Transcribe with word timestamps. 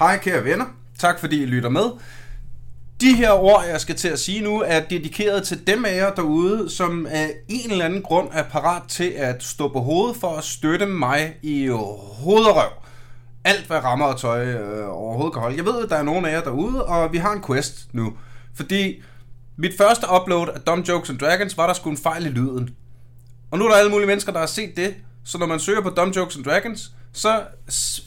Hej 0.00 0.18
kære 0.18 0.44
venner, 0.44 0.64
tak 0.98 1.20
fordi 1.20 1.42
I 1.42 1.46
lytter 1.46 1.68
med. 1.68 1.84
De 3.00 3.14
her 3.14 3.32
ord, 3.32 3.64
jeg 3.68 3.80
skal 3.80 3.96
til 3.96 4.08
at 4.08 4.18
sige 4.18 4.40
nu, 4.40 4.62
er 4.66 4.80
dedikeret 4.80 5.42
til 5.42 5.66
dem 5.66 5.84
af 5.84 5.96
jer 5.96 6.14
derude, 6.14 6.70
som 6.70 7.06
af 7.06 7.32
en 7.48 7.70
eller 7.70 7.84
anden 7.84 8.02
grund 8.02 8.28
er 8.32 8.42
parat 8.42 8.82
til 8.88 9.12
at 9.16 9.42
stå 9.42 9.68
på 9.68 9.80
hovedet 9.80 10.16
for 10.16 10.36
at 10.36 10.44
støtte 10.44 10.86
mig 10.86 11.34
i 11.42 11.66
hovedrøv. 11.66 12.70
Alt, 13.44 13.66
hvad 13.66 13.84
rammer 13.84 14.06
og 14.06 14.20
tøj 14.20 14.46
øh, 14.46 14.88
overhovedet 14.88 15.32
kan 15.32 15.42
holde. 15.42 15.56
Jeg 15.56 15.64
ved, 15.64 15.84
at 15.84 15.90
der 15.90 15.96
er 15.96 16.02
nogen 16.02 16.24
af 16.24 16.32
jer 16.32 16.42
derude, 16.42 16.86
og 16.86 17.12
vi 17.12 17.18
har 17.18 17.32
en 17.32 17.42
quest 17.46 17.88
nu. 17.92 18.12
Fordi 18.54 19.02
mit 19.56 19.76
første 19.78 20.06
upload 20.20 20.48
af 20.48 20.60
Dumb 20.60 20.88
Jokes 20.88 21.10
and 21.10 21.18
Dragons 21.18 21.56
var 21.56 21.66
der 21.66 21.74
skulle 21.74 21.96
en 21.96 22.02
fejl 22.02 22.26
i 22.26 22.30
lyden. 22.30 22.70
Og 23.50 23.58
nu 23.58 23.64
er 23.64 23.68
der 23.68 23.76
alle 23.76 23.90
mulige 23.90 24.06
mennesker, 24.06 24.32
der 24.32 24.40
har 24.40 24.46
set 24.46 24.76
det. 24.76 24.94
Så 25.24 25.38
når 25.38 25.46
man 25.46 25.60
søger 25.60 25.80
på 25.80 25.90
Dumb 25.90 26.16
Jokes 26.16 26.36
and 26.36 26.44
Dragons, 26.44 26.92
så 27.12 27.42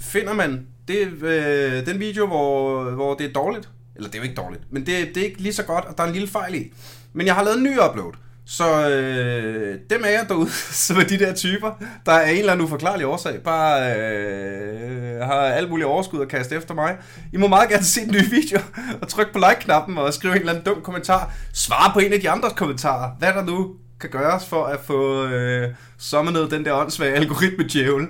finder 0.02 0.34
man 0.34 0.68
det, 0.88 1.24
øh, 1.24 1.86
den 1.86 2.00
video, 2.00 2.28
hvor, 2.28 2.84
hvor 2.84 3.14
det 3.14 3.26
er 3.26 3.34
dårligt. 3.34 3.70
Eller 3.96 4.10
det 4.10 4.16
er 4.16 4.20
jo 4.20 4.30
ikke 4.30 4.42
dårligt, 4.42 4.64
men 4.72 4.86
det, 4.86 5.16
det 5.16 5.18
er 5.18 5.26
ikke 5.26 5.42
lige 5.42 5.54
så 5.54 5.64
godt, 5.64 5.86
og 5.86 5.98
der 5.98 6.04
er 6.04 6.08
en 6.08 6.14
lille 6.14 6.28
fejl 6.28 6.56
i. 6.56 6.74
Men 7.14 7.28
jeg 7.28 7.36
har 7.36 7.44
lavet 7.44 7.58
en 7.58 7.64
ny 7.64 7.80
upload. 7.90 8.14
Så 8.46 8.90
øh, 8.90 9.80
dem 9.90 10.04
af 10.04 10.12
jer 10.12 10.24
derude, 10.24 10.52
som 10.86 10.98
er 10.98 11.04
de 11.04 11.20
der 11.20 11.34
typer, 11.34 11.72
der 12.06 12.12
er 12.12 12.30
en 12.30 12.38
eller 12.38 12.52
anden 12.52 12.66
uforklarlig 12.66 13.06
årsag, 13.06 13.42
bare 13.44 13.96
øh, 13.98 15.22
har 15.22 15.34
alt 15.34 15.70
muligt 15.70 15.88
overskud 15.88 16.22
at 16.22 16.28
kaste 16.28 16.56
efter 16.56 16.74
mig. 16.74 16.98
I 17.34 17.38
må 17.38 17.48
meget 17.48 17.70
gerne 17.70 17.84
se 17.84 18.02
den 18.02 18.12
nye 18.12 18.30
video, 18.30 18.60
og 19.02 19.08
trykke 19.08 19.34
på 19.34 19.40
like-knappen 19.40 19.98
og 19.98 20.14
skrive 20.14 20.34
en 20.34 20.40
eller 20.40 20.54
anden 20.54 20.66
dum 20.66 20.82
kommentar. 20.82 21.34
Svar 21.54 21.92
på 21.94 22.00
en 22.00 22.14
af 22.14 22.20
de 22.20 22.30
andres 22.30 22.54
kommentarer, 22.54 23.12
hvad 23.20 23.34
der 23.34 23.44
nu 23.44 23.76
kan 24.00 24.10
gøres 24.10 24.46
for 24.46 24.66
at 24.66 24.80
få 24.84 25.26
øh, 25.26 25.70
ned 26.14 26.50
den 26.50 26.66
der 26.66 26.74
åndssvage 26.74 27.14
algoritme-djævel. 27.14 28.08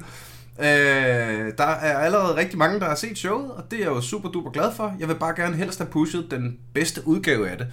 Øh, 0.59 1.51
der 1.57 1.63
er 1.63 1.97
allerede 1.97 2.35
rigtig 2.35 2.57
mange, 2.57 2.79
der 2.79 2.85
har 2.85 2.95
set 2.95 3.17
showet, 3.17 3.51
og 3.51 3.71
det 3.71 3.79
er 3.79 3.83
jeg 3.83 3.91
jo 3.91 4.01
super 4.01 4.29
duper 4.29 4.51
glad 4.51 4.75
for. 4.75 4.95
Jeg 4.99 5.07
vil 5.07 5.15
bare 5.15 5.35
gerne 5.35 5.55
helst 5.55 5.79
have 5.79 5.89
pushet 5.91 6.27
den 6.31 6.59
bedste 6.73 7.07
udgave 7.07 7.49
af 7.49 7.57
det. 7.57 7.67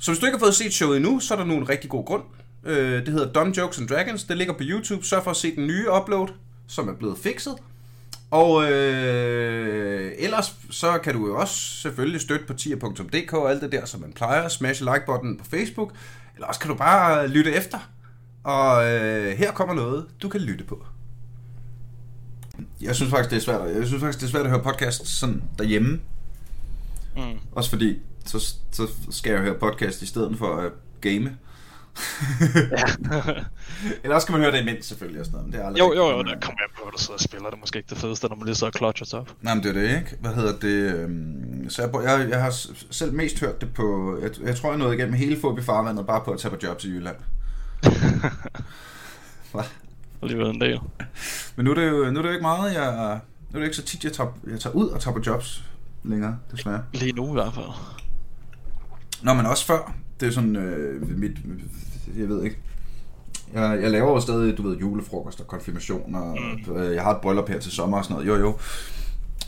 Så 0.00 0.10
hvis 0.10 0.18
du 0.18 0.26
ikke 0.26 0.38
har 0.38 0.44
fået 0.44 0.54
set 0.54 0.74
showet 0.74 0.96
endnu, 0.96 1.20
så 1.20 1.34
er 1.34 1.38
der 1.38 1.44
nu 1.44 1.54
en 1.54 1.68
rigtig 1.68 1.90
god 1.90 2.04
grund. 2.06 2.22
Øh, 2.64 3.06
det 3.06 3.08
hedder 3.08 3.32
Dumb 3.32 3.56
Jokes 3.56 3.78
and 3.78 3.88
Dragons. 3.88 4.24
Det 4.24 4.36
ligger 4.36 4.54
på 4.54 4.62
YouTube. 4.62 5.04
Sørg 5.04 5.24
for 5.24 5.30
at 5.30 5.36
se 5.36 5.56
den 5.56 5.66
nye 5.66 5.86
upload, 6.00 6.28
som 6.66 6.88
er 6.88 6.94
blevet 6.94 7.18
fikset. 7.18 7.54
Og 8.30 8.72
øh, 8.72 10.12
ellers 10.18 10.54
så 10.70 10.98
kan 10.98 11.14
du 11.14 11.26
jo 11.26 11.36
også 11.36 11.54
selvfølgelig 11.54 12.20
støtte 12.20 12.46
på 12.46 12.52
tier.dk 12.52 13.32
og 13.32 13.50
alt 13.50 13.62
det 13.62 13.72
der, 13.72 13.84
som 13.84 14.00
man 14.00 14.12
plejer. 14.12 14.48
Smash 14.48 14.82
like-button 14.82 15.38
på 15.38 15.44
Facebook. 15.50 15.92
Eller 16.34 16.46
også 16.46 16.60
kan 16.60 16.70
du 16.70 16.76
bare 16.76 17.28
lytte 17.28 17.52
efter. 17.52 17.78
Og 18.44 18.92
øh, 18.92 19.38
her 19.38 19.52
kommer 19.52 19.74
noget, 19.74 20.06
du 20.22 20.28
kan 20.28 20.40
lytte 20.40 20.64
på. 20.64 20.84
Jeg 22.84 22.94
synes 22.96 23.10
faktisk, 23.10 23.30
det 23.30 23.36
er 23.36 23.40
svært. 23.40 23.76
Jeg 23.76 23.86
synes 23.86 24.00
faktisk, 24.02 24.20
det 24.20 24.26
er 24.26 24.30
svært 24.30 24.44
at 24.44 24.50
høre 24.50 24.62
podcast 24.62 25.06
sådan 25.06 25.42
derhjemme. 25.58 26.00
Mm. 27.16 27.22
Også 27.52 27.70
fordi, 27.70 27.98
så, 28.24 28.54
så 28.72 28.86
skal 29.10 29.32
jeg 29.32 29.40
høre 29.40 29.54
podcast 29.54 30.02
i 30.02 30.06
stedet 30.06 30.38
for 30.38 30.56
at 30.56 30.72
game. 31.00 31.36
Ja. 32.70 33.22
Eller 34.04 34.14
også 34.14 34.26
kan 34.26 34.32
man 34.32 34.40
høre 34.42 34.52
det 34.52 34.60
imens 34.62 34.86
selvfølgelig 34.86 35.20
og 35.20 35.26
sådan 35.26 35.36
noget. 35.40 35.52
men 35.52 35.74
Det 35.74 35.80
er 35.80 35.84
jo, 35.86 35.94
jo, 35.94 36.10
jo, 36.10 36.22
der 36.22 36.40
kommer 36.40 36.60
jeg 36.60 36.68
på, 36.78 36.82
at 36.82 36.92
du 36.92 36.98
sidder 36.98 37.14
og 37.14 37.20
spiller. 37.20 37.46
Det 37.46 37.56
er 37.56 37.60
måske 37.60 37.76
ikke 37.76 37.90
det 37.90 37.98
fedeste, 37.98 38.28
når 38.28 38.36
man 38.36 38.44
lige 38.46 38.54
sidder 38.54 38.72
og 38.72 38.76
clutcher 38.78 39.18
op. 39.18 39.30
Nej, 39.42 39.54
men 39.54 39.64
det 39.64 39.68
er 39.76 39.80
det 39.80 39.96
ikke. 39.96 40.16
Hvad 40.20 40.34
hedder 40.34 40.58
det? 40.58 40.94
øhm, 40.94 41.70
Så 41.70 41.82
jeg, 41.82 41.90
jeg, 42.04 42.28
jeg 42.30 42.42
har 42.42 42.54
selv 42.90 43.12
mest 43.12 43.40
hørt 43.40 43.60
det 43.60 43.74
på... 43.74 44.18
Jeg, 44.22 44.30
jeg 44.46 44.56
tror, 44.56 44.68
jeg 44.68 44.78
nåede 44.78 44.94
igennem 44.94 45.14
hele 45.14 45.40
Fobi 45.40 45.62
Farvandet 45.62 46.06
bare 46.06 46.20
på 46.24 46.30
at 46.32 46.40
tage 46.40 46.54
på 46.54 46.58
jobs 46.62 46.84
i 46.84 46.88
Jylland. 46.90 47.16
Alligevel 50.24 50.54
en 50.54 50.60
del. 50.60 50.80
Men 51.56 51.64
nu 51.64 51.70
er 51.70 51.74
det 51.74 51.90
jo, 51.90 52.10
nu 52.10 52.18
er 52.18 52.22
det 52.22 52.28
jo 52.28 52.32
ikke 52.32 52.42
meget, 52.42 52.74
jeg... 52.74 53.20
Nu 53.50 53.58
er 53.58 53.60
det 53.60 53.64
ikke 53.64 53.76
så 53.76 53.82
tit, 53.82 54.04
jeg 54.04 54.12
tager, 54.12 54.38
jeg 54.50 54.60
tager 54.60 54.74
ud 54.74 54.88
og 54.88 55.00
tager 55.00 55.14
på 55.14 55.22
jobs 55.26 55.64
længere, 56.02 56.38
desværre. 56.52 56.82
Lige 56.92 57.12
nu 57.12 57.28
i 57.28 57.32
hvert 57.32 57.54
fald. 57.54 57.66
Nå, 59.22 59.34
men 59.34 59.46
også 59.46 59.66
før. 59.66 59.94
Det 60.20 60.28
er 60.28 60.32
sådan 60.32 60.56
øh, 60.56 61.18
mit... 61.18 61.38
Jeg 62.16 62.28
ved 62.28 62.44
ikke. 62.44 62.58
Jeg, 63.52 63.82
jeg 63.82 63.90
laver 63.90 64.10
jo 64.10 64.20
stadig, 64.20 64.58
du 64.58 64.62
ved, 64.68 64.78
julefrokost 64.78 65.40
og 65.40 65.46
konfirmation, 65.46 66.14
og 66.14 66.38
mm. 66.66 66.76
øh, 66.76 66.94
jeg 66.94 67.02
har 67.02 67.14
et 67.14 67.20
bryllup 67.20 67.48
her 67.48 67.58
til 67.58 67.72
sommer 67.72 67.98
og 67.98 68.04
sådan 68.04 68.14
noget. 68.14 68.28
Jo, 68.28 68.36
jo. 68.36 68.58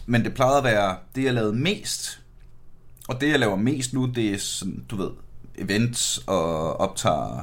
Men 0.06 0.24
det 0.24 0.34
plejede 0.34 0.58
at 0.58 0.64
være 0.64 0.96
det, 1.14 1.24
jeg 1.24 1.34
lavede 1.34 1.52
mest. 1.52 2.20
Og 3.08 3.20
det, 3.20 3.30
jeg 3.30 3.38
laver 3.38 3.56
mest 3.56 3.92
nu, 3.92 4.06
det 4.14 4.34
er 4.34 4.38
sådan, 4.38 4.84
du 4.90 4.96
ved, 4.96 5.10
events 5.58 6.24
og 6.26 6.80
optager, 6.80 7.42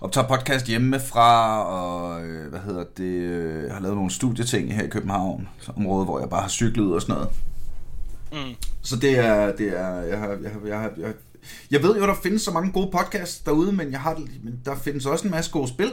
optager 0.00 0.28
podcast 0.28 0.66
hjemmefra, 0.66 1.62
og 1.64 2.24
øh, 2.24 2.50
hvad 2.50 2.60
hedder 2.60 2.84
det, 2.96 3.04
øh, 3.04 3.64
jeg 3.64 3.74
har 3.74 3.80
lavet 3.80 3.96
nogle 3.96 4.10
studieting 4.10 4.74
her 4.74 4.82
i 4.84 4.88
København, 4.88 5.48
område, 5.76 6.04
hvor 6.04 6.20
jeg 6.20 6.30
bare 6.30 6.42
har 6.42 6.48
cyklet 6.48 6.94
og 6.94 7.02
sådan 7.02 7.14
noget. 7.14 7.28
Mm. 8.32 8.54
Så 8.82 8.96
det 8.96 9.18
er, 9.18 9.56
det 9.56 9.78
er 9.80 9.88
jeg, 9.90 10.18
har, 10.18 10.28
jeg, 10.28 10.50
har, 10.50 10.60
jeg, 10.66 10.78
har, 10.80 10.90
jeg, 10.98 11.12
jeg 11.70 11.82
ved 11.82 11.96
jo, 11.96 12.06
der 12.06 12.14
findes 12.22 12.42
så 12.42 12.50
mange 12.50 12.72
gode 12.72 12.90
podcasts 12.92 13.38
derude, 13.40 13.72
men, 13.72 13.92
jeg 13.92 14.00
har, 14.00 14.14
men 14.42 14.60
der 14.64 14.76
findes 14.76 15.06
også 15.06 15.24
en 15.24 15.30
masse 15.30 15.50
gode 15.50 15.68
spil, 15.68 15.92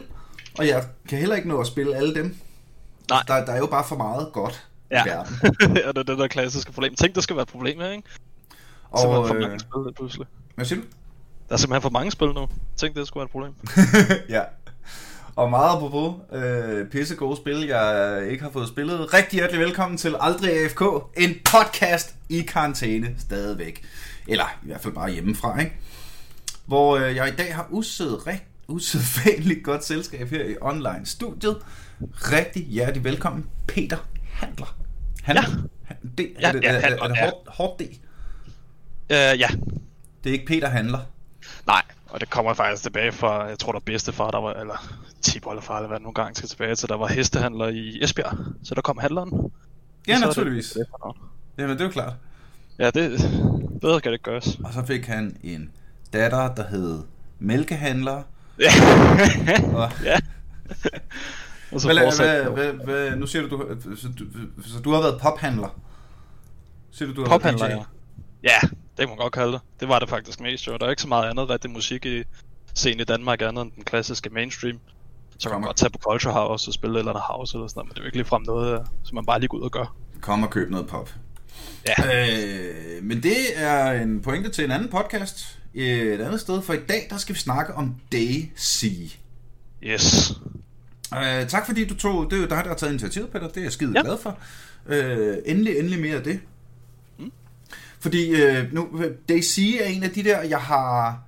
og 0.57 0.67
jeg 0.67 0.83
kan 1.09 1.19
heller 1.19 1.35
ikke 1.35 1.47
nå 1.47 1.59
at 1.59 1.67
spille 1.67 1.95
alle 1.95 2.15
dem. 2.15 2.35
Nej. 3.09 3.23
Der, 3.27 3.45
der 3.45 3.51
er 3.53 3.57
jo 3.57 3.65
bare 3.65 3.83
for 3.87 3.95
meget 3.97 4.27
godt 4.33 4.67
Ja. 4.91 5.05
i 5.05 5.09
verden. 5.09 5.35
ja, 5.75 5.87
det 5.87 5.97
er 5.97 6.03
det 6.03 6.17
der 6.17 6.27
klassiske 6.27 6.71
problem. 6.71 6.95
Tænk, 6.95 7.15
der 7.15 7.21
skal 7.21 7.35
være 7.35 7.43
et 7.43 7.49
problem 7.49 7.79
her, 7.79 7.91
ikke? 7.91 8.03
Og, 8.91 8.99
Simpelthen 8.99 9.27
for 9.27 9.35
øh, 9.35 9.41
mange 9.41 9.59
spil 9.59 9.93
pludselig. 9.95 10.27
hvad 10.55 10.65
siger 10.65 10.81
du? 10.81 10.87
Der 11.53 11.57
er 11.57 11.59
simpelthen 11.59 11.81
for 11.81 11.89
mange 11.89 12.11
spil 12.11 12.27
nu. 12.27 12.47
Tænk, 12.77 12.95
det 12.95 13.07
skulle 13.07 13.21
være 13.21 13.25
et 13.25 13.31
problem. 13.31 13.53
ja. 14.35 14.41
Og 15.35 15.49
meget 15.49 15.75
apropos 15.75 16.13
øh, 16.31 16.87
pisse 16.87 17.15
gode 17.15 17.37
spil, 17.37 17.65
jeg 17.65 18.21
ikke 18.29 18.43
har 18.43 18.51
fået 18.51 18.67
spillet. 18.67 19.13
Rigtig 19.13 19.37
hjertelig 19.37 19.61
velkommen 19.61 19.97
til 19.97 20.15
Aldrig 20.19 20.51
AFK, 20.51 20.81
en 21.17 21.35
podcast 21.45 22.15
i 22.29 22.41
karantæne 22.41 23.15
stadigvæk. 23.19 23.85
Eller 24.27 24.59
i 24.63 24.65
hvert 24.65 24.81
fald 24.81 24.93
bare 24.93 25.11
hjemmefra, 25.11 25.59
ikke? 25.59 25.73
Hvor 26.65 26.97
øh, 26.97 27.15
jeg 27.15 27.27
i 27.27 27.35
dag 27.35 27.55
har 27.55 27.67
usæd, 27.69 28.27
rigt, 28.27 28.43
usædvanligt 28.67 29.63
godt 29.69 29.85
selskab 29.85 30.29
her 30.29 30.45
i 30.45 30.55
online 30.61 31.05
studiet. 31.05 31.57
Rigtig 32.13 32.65
hjertelig 32.65 33.03
velkommen, 33.03 33.45
Peter 33.67 33.97
Handler. 34.31 34.75
Handler? 35.23 35.43
Ja. 35.89 35.95
D, 36.17 36.19
Ja, 36.39 36.47
er 36.47 36.51
det, 36.51 36.63
ja, 36.63 36.69
er, 36.69 36.73
er, 36.73 36.79
Handler, 36.79 37.03
er 37.03 37.07
det 37.07 37.17
hårdt, 37.17 37.49
hårdt 37.49 37.79
D? 37.79 37.83
Uh, 39.09 39.39
ja. 39.39 39.47
Det 40.23 40.29
er 40.29 40.33
ikke 40.33 40.45
Peter 40.45 40.67
Handler. 40.67 40.99
Nej, 41.67 41.81
og 42.09 42.19
det 42.19 42.29
kommer 42.29 42.53
faktisk 42.53 42.83
tilbage 42.83 43.11
fra, 43.11 43.43
jeg 43.43 43.59
tror 43.59 43.71
der 43.71 43.79
bedstefar, 43.79 44.31
der 44.31 44.37
var, 44.41 44.53
eller 44.53 44.93
tipoldefar, 45.21 45.77
eller 45.77 45.87
hvad 45.87 45.99
nogle 45.99 46.13
gange 46.13 46.35
skal 46.35 46.49
tilbage 46.49 46.75
til, 46.75 46.89
der 46.89 46.95
var 46.97 47.07
hestehandler 47.07 47.67
i 47.67 48.03
Esbjerg. 48.03 48.37
Så 48.63 48.75
der 48.75 48.81
kom 48.81 48.97
handleren. 48.97 49.51
Ja, 50.07 50.19
naturligvis. 50.19 50.71
Det, 50.71 50.85
er. 51.05 51.17
Jamen, 51.57 51.73
det 51.73 51.81
er 51.81 51.85
jo 51.85 51.91
klart. 51.91 52.13
ja, 52.79 52.89
det, 52.91 53.19
bedre 53.81 54.01
kan 54.01 54.11
det 54.11 54.23
gøres. 54.23 54.59
Og 54.63 54.73
så 54.73 54.85
fik 54.85 55.05
han 55.05 55.37
en 55.43 55.71
datter, 56.13 56.55
der 56.55 56.67
hed 56.67 57.03
Mælkehandler. 57.39 58.23
Ja. 58.59 58.69
Og, 59.77 59.91
ja. 60.03 60.19
og 61.71 61.81
så 61.81 61.93
hvad, 61.93 62.15
hvad, 62.15 62.43
hvad, 62.43 62.73
hvad, 62.73 63.15
nu 63.15 63.27
siger 63.27 63.47
du, 63.47 63.57
du, 63.57 63.95
så 63.95 64.07
du, 64.19 64.25
så 64.63 64.79
du 64.79 64.91
har 64.91 65.01
været 65.01 65.21
pophandler. 65.21 65.79
Siger 66.91 67.09
du, 67.09 67.15
du 67.15 67.21
har 67.21 67.29
Pophandler, 67.29 67.67
været 67.67 67.79
DJ? 67.79 68.47
ja. 68.47 68.59
Ja, 68.63 68.69
det 68.97 68.99
kan 68.99 69.09
man 69.09 69.17
godt 69.17 69.33
kalde 69.33 69.51
det. 69.51 69.61
Det 69.79 69.87
var 69.87 69.99
det 69.99 70.09
faktisk 70.09 70.39
mest, 70.39 70.67
jo. 70.67 70.77
Der 70.77 70.85
er 70.85 70.89
ikke 70.89 71.01
så 71.01 71.07
meget 71.07 71.29
andet 71.29 71.49
rigtig 71.49 71.71
musik 71.71 72.05
i 72.05 72.23
scenen 72.75 72.99
i 72.99 73.03
Danmark 73.03 73.41
andet 73.41 73.61
end 73.61 73.71
den 73.75 73.83
klassiske 73.83 74.29
mainstream. 74.29 74.79
Så 75.37 75.49
kan 75.49 75.59
man 75.59 75.65
godt 75.67 75.77
tage 75.77 75.89
på 75.89 75.97
Culture 75.97 76.33
House 76.33 76.69
og 76.69 76.73
spille 76.73 76.95
et 76.95 76.99
eller 76.99 77.11
andet 77.11 77.23
house 77.27 77.57
eller 77.57 77.67
sådan 77.67 77.77
noget, 77.79 77.87
men 77.87 77.93
det 77.93 77.99
er 77.99 78.03
jo 78.03 78.05
ikke 78.05 78.17
ligefrem 78.17 78.41
noget, 78.41 78.79
øh, 78.79 78.85
som 79.03 79.15
man 79.15 79.25
bare 79.25 79.39
lige 79.39 79.47
går 79.47 79.57
ud 79.57 79.63
og 79.63 79.71
gør. 79.71 79.95
Kom 80.21 80.43
og 80.43 80.49
køb 80.49 80.69
noget 80.69 80.87
pop. 80.87 81.13
Ja. 81.87 82.27
Øh, 82.27 83.03
men 83.03 83.23
det 83.23 83.37
er 83.55 83.91
en 83.91 84.21
pointe 84.21 84.49
til 84.49 84.65
en 84.65 84.71
anden 84.71 84.89
podcast. 84.89 85.59
Et 85.73 86.21
andet 86.21 86.39
sted, 86.39 86.61
for 86.61 86.73
i 86.73 86.79
dag, 86.89 87.07
der 87.09 87.17
skal 87.17 87.35
vi 87.35 87.39
snakke 87.39 87.73
om 87.73 87.95
DayZ. 88.11 88.83
Yes. 89.83 90.31
Øh, 91.13 91.47
tak 91.47 91.65
fordi 91.65 91.85
du 91.87 91.95
tog, 91.95 92.31
det 92.31 92.37
er 92.37 92.41
jo 92.41 92.47
dig, 92.47 92.57
der 92.63 92.67
har 92.67 92.75
taget 92.75 92.91
initiativet, 92.91 93.29
Peter, 93.29 93.47
det 93.47 93.57
er 93.57 93.61
jeg 93.61 93.71
skide 93.71 93.93
ja. 93.95 94.01
glad 94.01 94.17
for. 94.17 94.37
Øh, 94.85 95.37
endelig, 95.45 95.77
endelig 95.79 95.99
mere 95.99 96.15
af 96.15 96.23
det. 96.23 96.39
Fordi 98.03 98.29
øh, 98.29 98.73
nu, 98.73 98.87
DayZ 99.29 99.57
er 99.57 99.85
en 99.85 100.03
af 100.03 100.09
de 100.09 100.23
der, 100.23 100.41
jeg 100.41 100.59
har 100.59 101.23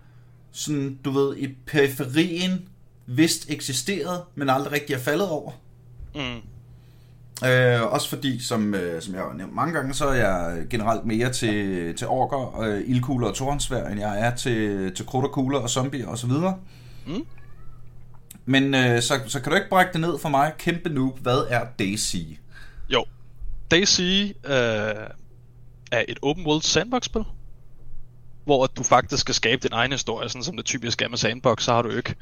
sådan, 0.52 1.00
du 1.06 1.12
ved, 1.12 1.38
i 1.38 1.48
periferien 1.68 2.68
vidst 3.06 3.50
eksisteret, 3.50 4.22
men 4.36 4.50
aldrig 4.50 4.72
rigtig 4.74 4.94
er 4.94 5.00
faldet 5.00 5.30
over. 5.30 5.52
Mm. 6.16 7.48
Øh, 7.48 7.82
også 7.94 8.10
fordi, 8.10 8.44
som, 8.44 8.76
øh, 8.76 9.02
som 9.02 9.14
jeg 9.14 9.24
har 9.24 9.34
nævnt 9.34 9.56
mange 9.56 9.74
gange, 9.74 9.94
så 9.94 10.08
er 10.08 10.14
jeg 10.14 10.66
generelt 10.70 11.06
mere 11.06 11.32
til, 11.32 11.96
til 11.96 12.08
orker, 12.08 12.60
øh, 12.60 12.82
ildkugler 12.86 13.28
og 13.28 13.36
torrensvær, 13.36 13.88
end 13.88 14.00
jeg 14.00 14.20
er 14.20 14.36
til, 14.36 14.92
til 14.96 15.06
krudt 15.06 15.26
og 15.26 15.32
kugler 15.32 15.60
og 15.60 15.70
zombier 15.70 16.08
osv. 16.08 16.32
Mm. 17.08 17.26
Men 18.46 18.74
øh, 18.74 19.02
så, 19.02 19.20
så 19.28 19.40
kan 19.40 19.50
du 19.50 19.56
ikke 19.56 19.70
brække 19.70 19.94
det 19.94 20.02
ned 20.02 20.20
for 20.20 20.30
mig, 20.30 20.54
kæmpe 20.58 20.90
noob, 20.90 21.20
hvad 21.20 21.46
er 21.50 21.66
DayZ? 21.80 22.16
Jo. 22.90 23.06
DayZ 23.72 24.00
øh, 24.00 24.26
er 25.92 26.04
et 26.08 26.20
open 26.22 26.46
world 26.46 26.62
sandbox-spil, 26.62 27.24
hvor 28.44 28.68
du 28.68 28.84
faktisk 28.84 29.22
skal 29.22 29.36
skabe 29.36 29.68
din 29.68 29.74
egen 29.74 29.92
historie, 29.92 30.30
sådan 30.30 30.44
som 30.44 30.56
det 30.58 30.66
typisk 30.66 31.02
er 31.02 31.10
med 31.10 31.18
sandbox, 31.18 31.64
så 31.64 31.74
har 31.74 31.82
du 31.82 31.90
ikke 31.90 32.16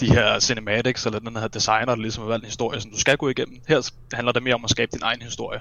de 0.00 0.06
her 0.06 0.40
cinematics 0.40 1.06
eller 1.06 1.18
den 1.18 1.36
her 1.36 1.48
designer, 1.48 1.94
der 1.94 2.02
ligesom 2.02 2.22
har 2.22 2.28
valgt 2.28 2.44
en 2.44 2.48
historie, 2.48 2.80
som 2.80 2.90
du 2.90 2.98
skal 2.98 3.16
gå 3.16 3.28
igennem. 3.28 3.60
Her 3.68 3.90
handler 4.12 4.32
det 4.32 4.42
mere 4.42 4.54
om 4.54 4.64
at 4.64 4.70
skabe 4.70 4.90
din 4.92 5.02
egen 5.02 5.22
historie. 5.22 5.60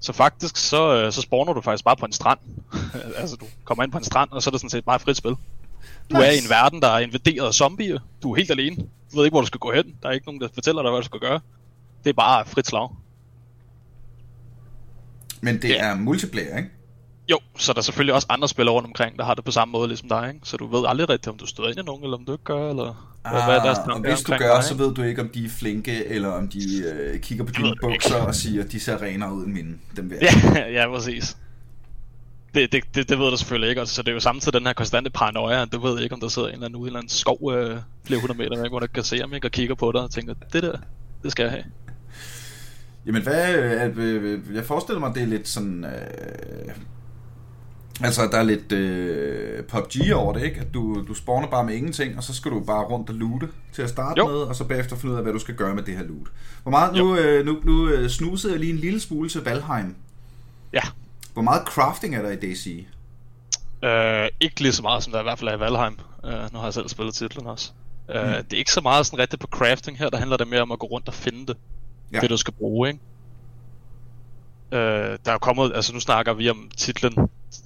Så 0.00 0.12
faktisk, 0.12 0.56
så, 0.56 0.94
øh, 0.94 1.12
så 1.12 1.22
spawner 1.22 1.52
du 1.52 1.60
faktisk 1.60 1.84
bare 1.84 1.96
på 1.96 2.06
en 2.06 2.12
strand. 2.12 2.38
altså, 3.20 3.36
du 3.36 3.46
kommer 3.64 3.84
ind 3.84 3.92
på 3.92 3.98
en 3.98 4.04
strand, 4.04 4.30
og 4.30 4.42
så 4.42 4.50
er 4.50 4.52
det 4.52 4.60
sådan 4.60 4.70
set 4.70 4.84
bare 4.84 4.96
et 4.96 5.02
frit 5.02 5.16
spil. 5.16 5.30
Du 6.10 6.16
nice. 6.16 6.26
er 6.26 6.30
i 6.30 6.38
en 6.38 6.48
verden, 6.48 6.82
der 6.82 6.88
er 6.88 6.98
invaderet 6.98 7.46
af 7.46 7.54
zombier. 7.54 7.98
Du 8.22 8.32
er 8.32 8.36
helt 8.36 8.50
alene. 8.50 8.76
Du 9.12 9.16
ved 9.16 9.24
ikke, 9.24 9.34
hvor 9.34 9.40
du 9.40 9.46
skal 9.46 9.60
gå 9.60 9.72
hen. 9.72 9.96
Der 10.02 10.08
er 10.08 10.12
ikke 10.12 10.26
nogen, 10.26 10.40
der 10.40 10.48
fortæller 10.54 10.82
dig, 10.82 10.90
hvad 10.90 11.00
du 11.00 11.04
skal 11.04 11.20
gøre. 11.20 11.40
Det 12.04 12.10
er 12.10 12.14
bare 12.14 12.46
frit 12.46 12.66
slag. 12.66 12.88
Men 15.42 15.62
det 15.62 15.68
ja. 15.68 15.90
er 15.90 15.94
multiplayer, 15.94 16.56
ikke? 16.56 16.70
Jo, 17.30 17.38
så 17.58 17.72
der 17.72 17.78
er 17.78 17.82
selvfølgelig 17.82 18.14
også 18.14 18.26
andre 18.30 18.48
spillere 18.48 18.74
rundt 18.74 18.86
omkring, 18.86 19.18
der 19.18 19.24
har 19.24 19.34
det 19.34 19.44
på 19.44 19.50
samme 19.50 19.72
måde 19.72 19.88
ligesom 19.88 20.08
dig, 20.08 20.30
ikke? 20.34 20.40
Så 20.42 20.56
du 20.56 20.66
ved 20.66 20.84
aldrig 20.88 21.08
rigtigt, 21.08 21.28
om 21.28 21.38
du 21.38 21.46
støder 21.46 21.68
ind 21.68 21.78
i 21.78 21.82
nogen, 21.82 22.04
eller 22.04 22.16
om 22.16 22.24
du 22.24 22.32
ikke 22.32 22.44
gør, 22.44 22.70
eller 22.70 23.16
ah, 23.24 23.44
hvad 23.44 23.56
er 23.56 23.62
deres 23.62 23.78
og 23.78 24.00
hvis 24.00 24.20
du 24.22 24.32
gør, 24.32 24.54
dig, 24.54 24.64
så 24.64 24.74
ved 24.74 24.94
du 24.94 25.02
ikke, 25.02 25.20
om 25.20 25.28
de 25.28 25.44
er 25.44 25.48
flinke, 25.48 26.06
eller 26.06 26.28
om 26.28 26.48
de 26.48 26.58
øh, 26.94 27.20
kigger 27.20 27.44
på 27.44 27.52
dine 27.52 27.74
bukser 27.82 28.16
og 28.16 28.34
siger, 28.34 28.64
at 28.64 28.72
de 28.72 28.80
ser 28.80 29.02
renere 29.02 29.34
ud 29.34 29.44
end 29.44 29.52
mine. 29.52 29.78
Dem 29.96 30.10
vil 30.10 30.18
ja, 30.54 30.68
ja, 30.68 30.88
præcis. 30.94 31.36
Det, 32.54 32.72
det, 32.72 32.84
det, 32.94 33.08
det 33.08 33.18
ved 33.18 33.30
du 33.30 33.36
selvfølgelig 33.36 33.68
ikke, 33.68 33.80
altså, 33.80 33.94
så 33.94 34.02
det 34.02 34.08
er 34.08 34.12
jo 34.12 34.20
samtidig 34.20 34.58
den 34.58 34.66
her 34.66 34.72
konstante 34.72 35.10
paranoia, 35.10 35.64
du 35.64 35.80
ved 35.80 36.02
ikke, 36.02 36.14
om 36.14 36.20
der 36.20 36.28
sidder 36.28 36.48
en 36.48 36.54
eller 36.54 36.66
anden 36.66 36.80
ude 36.80 36.86
i 36.86 36.90
en 36.90 36.96
eller 36.96 36.98
anden 36.98 37.10
skov 37.10 37.52
øh, 37.52 37.78
flere 38.06 38.20
hundrede 38.20 38.38
meter 38.38 38.62
væk, 38.62 38.70
hvor 38.70 38.80
der 38.80 38.86
kan 38.86 39.04
se 39.04 39.20
ham, 39.20 39.34
ikke, 39.34 39.46
og 39.46 39.50
kigger 39.52 39.74
på 39.74 39.92
dig 39.92 40.00
og 40.00 40.10
tænker, 40.10 40.34
det 40.52 40.62
der, 40.62 40.76
det 41.22 41.32
skal 41.32 41.42
jeg 41.42 41.52
have. 41.52 41.64
Jamen 43.06 43.22
hvad, 43.22 43.54
øh, 43.54 43.96
øh, 43.96 44.40
jeg 44.54 44.64
forestiller 44.64 45.00
mig, 45.00 45.14
det 45.14 45.22
er 45.22 45.26
lidt 45.26 45.48
sådan, 45.48 45.84
øh, 45.84 46.74
altså 48.00 48.28
der 48.32 48.38
er 48.38 48.42
lidt 48.42 48.72
øh, 48.72 49.64
PUBG 49.64 50.14
over 50.14 50.32
det, 50.32 50.42
ikke? 50.42 50.60
At 50.60 50.74
du, 50.74 51.04
du 51.08 51.14
spawner 51.14 51.48
bare 51.48 51.64
med 51.64 51.74
ingenting, 51.74 52.16
og 52.16 52.22
så 52.22 52.34
skal 52.34 52.50
du 52.50 52.60
bare 52.60 52.84
rundt 52.84 53.08
og 53.08 53.14
loote 53.14 53.48
til 53.72 53.82
at 53.82 53.88
starte 53.88 54.18
jo. 54.18 54.28
med, 54.28 54.34
og 54.34 54.56
så 54.56 54.64
bagefter 54.64 54.96
finde 54.96 55.12
ud 55.12 55.16
af, 55.16 55.22
hvad 55.22 55.32
du 55.32 55.38
skal 55.38 55.54
gøre 55.54 55.74
med 55.74 55.82
det 55.82 55.96
her 55.96 56.04
loot. 56.04 56.26
Hvor 56.62 56.70
meget, 56.70 56.94
nu, 56.94 57.16
øh, 57.16 57.46
nu, 57.46 57.58
nu 57.64 57.88
øh, 57.88 58.10
snusede 58.10 58.52
jeg 58.52 58.60
lige 58.60 58.72
en 58.72 58.78
lille 58.78 59.00
smule 59.00 59.28
til 59.28 59.44
Valheim. 59.44 59.96
Ja. 60.72 60.82
Hvor 61.32 61.42
meget 61.42 61.62
crafting 61.66 62.16
er 62.16 62.22
der 62.22 62.30
i 62.30 62.36
DC? 62.36 62.86
Øh, 63.84 64.28
ikke 64.40 64.60
lige 64.60 64.72
så 64.72 64.82
meget, 64.82 65.02
som 65.02 65.12
der 65.12 65.20
i 65.20 65.22
hvert 65.22 65.38
fald 65.38 65.50
er 65.50 65.56
i 65.56 65.60
Valheim. 65.60 65.98
Øh, 66.24 66.52
nu 66.52 66.58
har 66.58 66.64
jeg 66.64 66.74
selv 66.74 66.88
spillet 66.88 67.14
titlen 67.14 67.46
også. 67.46 67.72
Øh, 68.14 68.22
mm. 68.22 68.28
Det 68.28 68.52
er 68.52 68.58
ikke 68.58 68.72
så 68.72 68.80
meget 68.80 69.06
sådan 69.06 69.18
rigtigt 69.18 69.40
på 69.40 69.46
crafting 69.46 69.98
her, 69.98 70.10
der 70.10 70.18
handler 70.18 70.36
det 70.36 70.48
mere 70.48 70.62
om 70.62 70.72
at 70.72 70.78
gå 70.78 70.86
rundt 70.86 71.08
og 71.08 71.14
finde 71.14 71.46
det 71.46 71.56
ja. 72.12 72.20
det 72.20 72.30
du 72.30 72.36
skal 72.36 72.54
bruge, 72.54 72.88
ikke? 72.88 73.00
Øh, 74.72 75.18
der 75.24 75.32
er 75.32 75.38
kommet, 75.38 75.72
altså 75.74 75.92
nu 75.92 76.00
snakker 76.00 76.32
vi 76.32 76.50
om 76.50 76.70
titlen, 76.76 77.18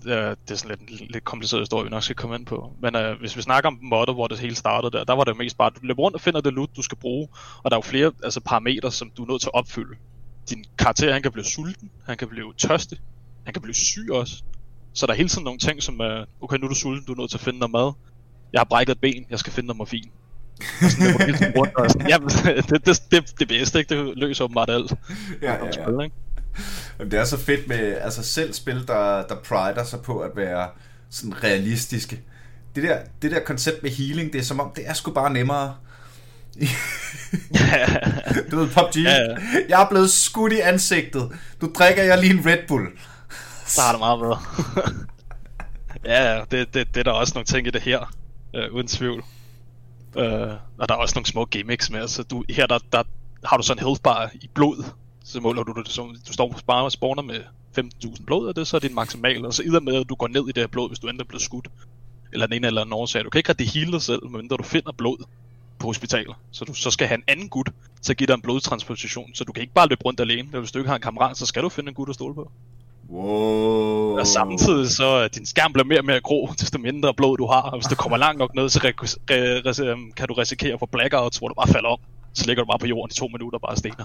øh, 0.07 0.13
det 0.13 0.51
er 0.51 0.55
sådan 0.55 0.79
lidt 0.89 1.01
en 1.01 1.07
lidt 1.11 1.25
kompliceret 1.25 1.63
historie, 1.63 1.85
vi 1.85 1.91
nok 1.91 2.03
skal 2.03 2.17
komme 2.17 2.37
ind 2.37 2.47
på. 2.47 2.73
Men 2.81 2.97
øh, 2.97 3.19
hvis 3.21 3.37
vi 3.37 3.43
snakker 3.43 3.71
om 3.71 3.79
modder, 3.83 4.13
hvor 4.13 4.27
det 4.27 4.39
hele 4.39 4.55
startede 4.55 4.97
der, 4.97 5.05
der 5.05 5.13
var 5.13 5.25
det 5.25 5.33
jo 5.33 5.37
mest 5.37 5.59
bare, 5.59 5.67
at 5.67 5.73
du 5.81 5.87
løber 5.87 6.03
rundt 6.03 6.15
og 6.15 6.21
finder 6.21 6.41
det 6.41 6.53
loot, 6.53 6.71
du 6.77 6.83
skal 6.83 6.99
bruge, 6.99 7.29
og 7.63 7.71
der 7.71 7.77
er 7.77 7.79
jo 7.79 7.91
flere 7.91 8.13
altså, 8.25 8.41
parametre, 8.41 8.93
som 8.93 9.11
du 9.17 9.23
er 9.23 9.27
nødt 9.27 9.41
til 9.41 9.49
at 9.49 9.55
opfylde. 9.55 9.97
Din 10.51 10.65
karakter, 10.79 11.13
han 11.13 11.23
kan 11.23 11.33
blive 11.33 11.45
sulten, 11.45 11.91
han 12.07 12.17
kan 12.17 12.29
blive 12.29 12.55
tørstig, 12.59 12.99
han 13.45 13.53
kan 13.53 13.63
blive 13.63 13.75
syg 13.75 14.09
også. 14.11 14.43
Så 14.93 15.07
der 15.07 15.13
er 15.13 15.17
hele 15.17 15.29
tiden 15.29 15.45
nogle 15.45 15.59
ting, 15.59 15.83
som 15.83 16.01
er, 16.01 16.25
okay, 16.41 16.57
nu 16.57 16.65
er 16.65 16.69
du 16.69 16.75
sulten, 16.75 17.07
du 17.07 17.13
er 17.13 17.17
nødt 17.17 17.31
til 17.31 17.39
at 17.39 17.45
finde 17.45 17.59
noget 17.59 17.73
mad. 17.73 17.93
Jeg 18.53 18.61
har 18.61 18.65
brækket 18.65 18.93
et 18.93 19.01
ben, 19.01 19.27
jeg 19.31 19.39
skal 19.39 19.53
finde 19.53 19.67
noget 19.67 19.79
morfin. 19.79 20.11
Sådan, 20.81 21.53
rundt, 21.57 21.75
og 21.77 21.91
sådan, 21.91 22.09
ja, 22.09 22.17
det, 22.57 22.87
det, 22.87 23.03
det, 23.11 23.39
det 23.39 23.49
bedste, 23.49 23.79
ikke? 23.79 23.97
Det 23.97 24.19
løser 24.19 24.45
åbenbart 24.45 24.71
alt. 24.71 24.93
Ja, 25.43 25.53
ja, 25.55 25.65
ja. 25.65 25.73
Spil, 25.73 26.05
ikke? 26.05 26.17
Jamen, 26.99 27.11
det 27.11 27.21
er 27.21 27.25
så 27.25 27.39
fedt 27.39 27.69
med 27.69 27.97
altså 28.01 28.23
selv 28.23 28.53
spil, 28.53 28.87
der, 28.87 29.27
der 29.27 29.35
prider 29.45 29.85
sig 29.85 30.01
på 30.01 30.19
at 30.19 30.31
være 30.37 30.69
sådan 31.11 31.45
realistiske. 31.45 32.21
Det 32.75 32.83
der, 32.83 32.99
det 33.23 33.31
der 33.31 33.41
koncept 33.41 33.83
med 33.83 33.91
healing, 33.91 34.33
det 34.33 34.39
er 34.39 34.43
som 34.43 34.61
om, 34.61 34.73
det 34.77 34.89
er 34.89 34.93
sgu 34.93 35.11
bare 35.11 35.33
nemmere. 35.33 35.75
du 38.51 38.59
ved, 38.59 38.69
PUBG. 38.69 38.97
Ja, 38.97 39.11
ja. 39.11 39.37
Jeg 39.69 39.83
er 39.83 39.89
blevet 39.89 40.11
skudt 40.11 40.53
i 40.53 40.61
ansigtet. 40.61 41.31
Du 41.61 41.73
drikker 41.79 42.03
jeg 42.03 42.19
lige 42.19 42.33
en 42.33 42.47
Red 42.47 42.59
Bull. 42.69 42.87
Så 43.67 43.81
har 43.81 43.93
det 43.93 43.99
meget 43.99 44.21
bedre. 44.21 44.39
ja, 46.15 46.41
det, 46.51 46.75
det, 46.75 46.95
det 46.95 47.01
er 47.01 47.05
der 47.05 47.11
også 47.11 47.33
nogle 47.35 47.47
ting 47.47 47.67
i 47.67 47.71
det 47.71 47.83
her. 47.83 48.15
Uh, 48.55 48.75
uden 48.75 48.89
tvivl. 48.89 49.25
Øh, 50.17 50.53
og 50.79 50.89
der 50.89 50.95
er 50.95 50.99
også 50.99 51.15
nogle 51.15 51.27
små 51.27 51.45
gimmicks 51.45 51.91
med, 51.91 52.01
altså 52.01 52.23
du, 52.23 52.45
her 52.49 52.67
der, 52.67 52.79
der 52.93 53.03
har 53.45 53.57
du 53.57 53.63
sådan 53.63 53.81
en 53.83 53.87
health 53.87 54.03
bar 54.03 54.31
i 54.35 54.49
blod, 54.55 54.85
så 55.25 55.41
måler 55.41 55.63
du 55.63 55.73
det, 55.73 55.89
så 55.89 56.03
du 56.29 56.33
står 56.33 56.61
bare 56.67 56.91
spawner 56.91 57.23
med 57.23 57.41
15.000 57.79 58.25
blod, 58.25 58.49
og 58.49 58.57
det 58.57 58.67
så 58.67 58.77
er 58.77 58.81
din 58.81 58.95
maksimal, 58.95 59.47
og 59.47 59.55
så 59.55 59.63
i 59.63 59.69
med, 59.69 59.95
at 59.95 60.09
du 60.09 60.15
går 60.15 60.29
ned 60.29 60.49
i 60.49 60.53
det 60.53 60.63
her 60.63 60.67
blod, 60.67 60.89
hvis 60.89 60.99
du 60.99 61.07
ender 61.09 61.25
blevet 61.25 61.43
skudt, 61.43 61.69
eller 62.33 62.47
den 62.47 62.57
ene 62.57 62.67
eller 62.67 62.81
anden 62.81 62.93
årsag. 62.93 63.25
Du 63.25 63.31
kan 63.31 63.39
ikke 63.39 63.49
rigtig 63.49 63.69
heal 63.71 63.93
dig 63.93 64.03
selv, 64.03 64.23
medmindre 64.23 64.57
du 64.57 64.63
finder 64.63 64.93
blod 64.93 65.25
på 65.79 65.87
hospitaler. 65.87 66.35
Så 66.51 66.65
du 66.65 66.75
så 66.75 66.91
skal 66.91 67.07
have 67.07 67.19
en 67.19 67.25
anden 67.29 67.49
gut 67.49 67.71
til 68.03 68.13
at 68.13 68.17
give 68.17 68.27
dig 68.27 68.35
en 68.35 68.41
blodtransplantation, 68.41 69.35
så 69.35 69.45
du 69.45 69.53
kan 69.53 69.61
ikke 69.61 69.75
bare 69.75 69.89
løbe 69.89 70.05
rundt 70.05 70.21
alene. 70.21 70.59
Hvis 70.59 70.73
du 70.73 70.79
ikke 70.79 70.89
har 70.89 70.97
en 70.97 71.03
kammerat, 71.03 71.37
så 71.37 71.47
skal 71.47 71.63
du 71.63 71.69
finde 71.69 71.89
en 71.89 71.95
gut 71.95 72.09
at 72.09 72.15
stole 72.15 72.35
på. 72.35 72.51
Wow. 73.11 74.19
Og 74.19 74.27
samtidig 74.27 74.91
så 74.91 75.29
din 75.29 75.47
skærm 75.47 75.73
bliver 75.73 75.85
mere 75.85 75.99
og 75.99 76.05
mere 76.05 76.21
grå, 76.21 76.51
desto 76.61 76.79
mindre 76.79 77.15
blod 77.15 77.37
du 77.37 77.47
har. 77.47 77.61
Og 77.61 77.79
hvis 77.79 77.87
du 77.87 77.95
kommer 77.95 78.17
langt 78.17 78.39
nok 78.39 78.55
ned, 78.55 78.69
så 78.69 78.79
re- 78.79 79.07
re- 79.07 79.81
re- 79.81 79.85
øhm, 79.85 80.13
kan 80.13 80.29
du 80.29 80.35
risikere 80.35 80.79
få 80.79 80.87
blackouts, 80.87 81.39
hvor 81.39 81.49
du 81.49 81.55
bare 81.55 81.69
falder 81.69 81.89
om. 81.89 81.99
Så 82.35 82.47
ligger 82.47 82.63
du 82.63 82.67
bare 82.67 82.79
på 82.79 82.87
jorden 82.87 83.11
i 83.13 83.15
to 83.15 83.29
minutter 83.29 83.59
bare 83.59 83.77
stener. 83.77 84.05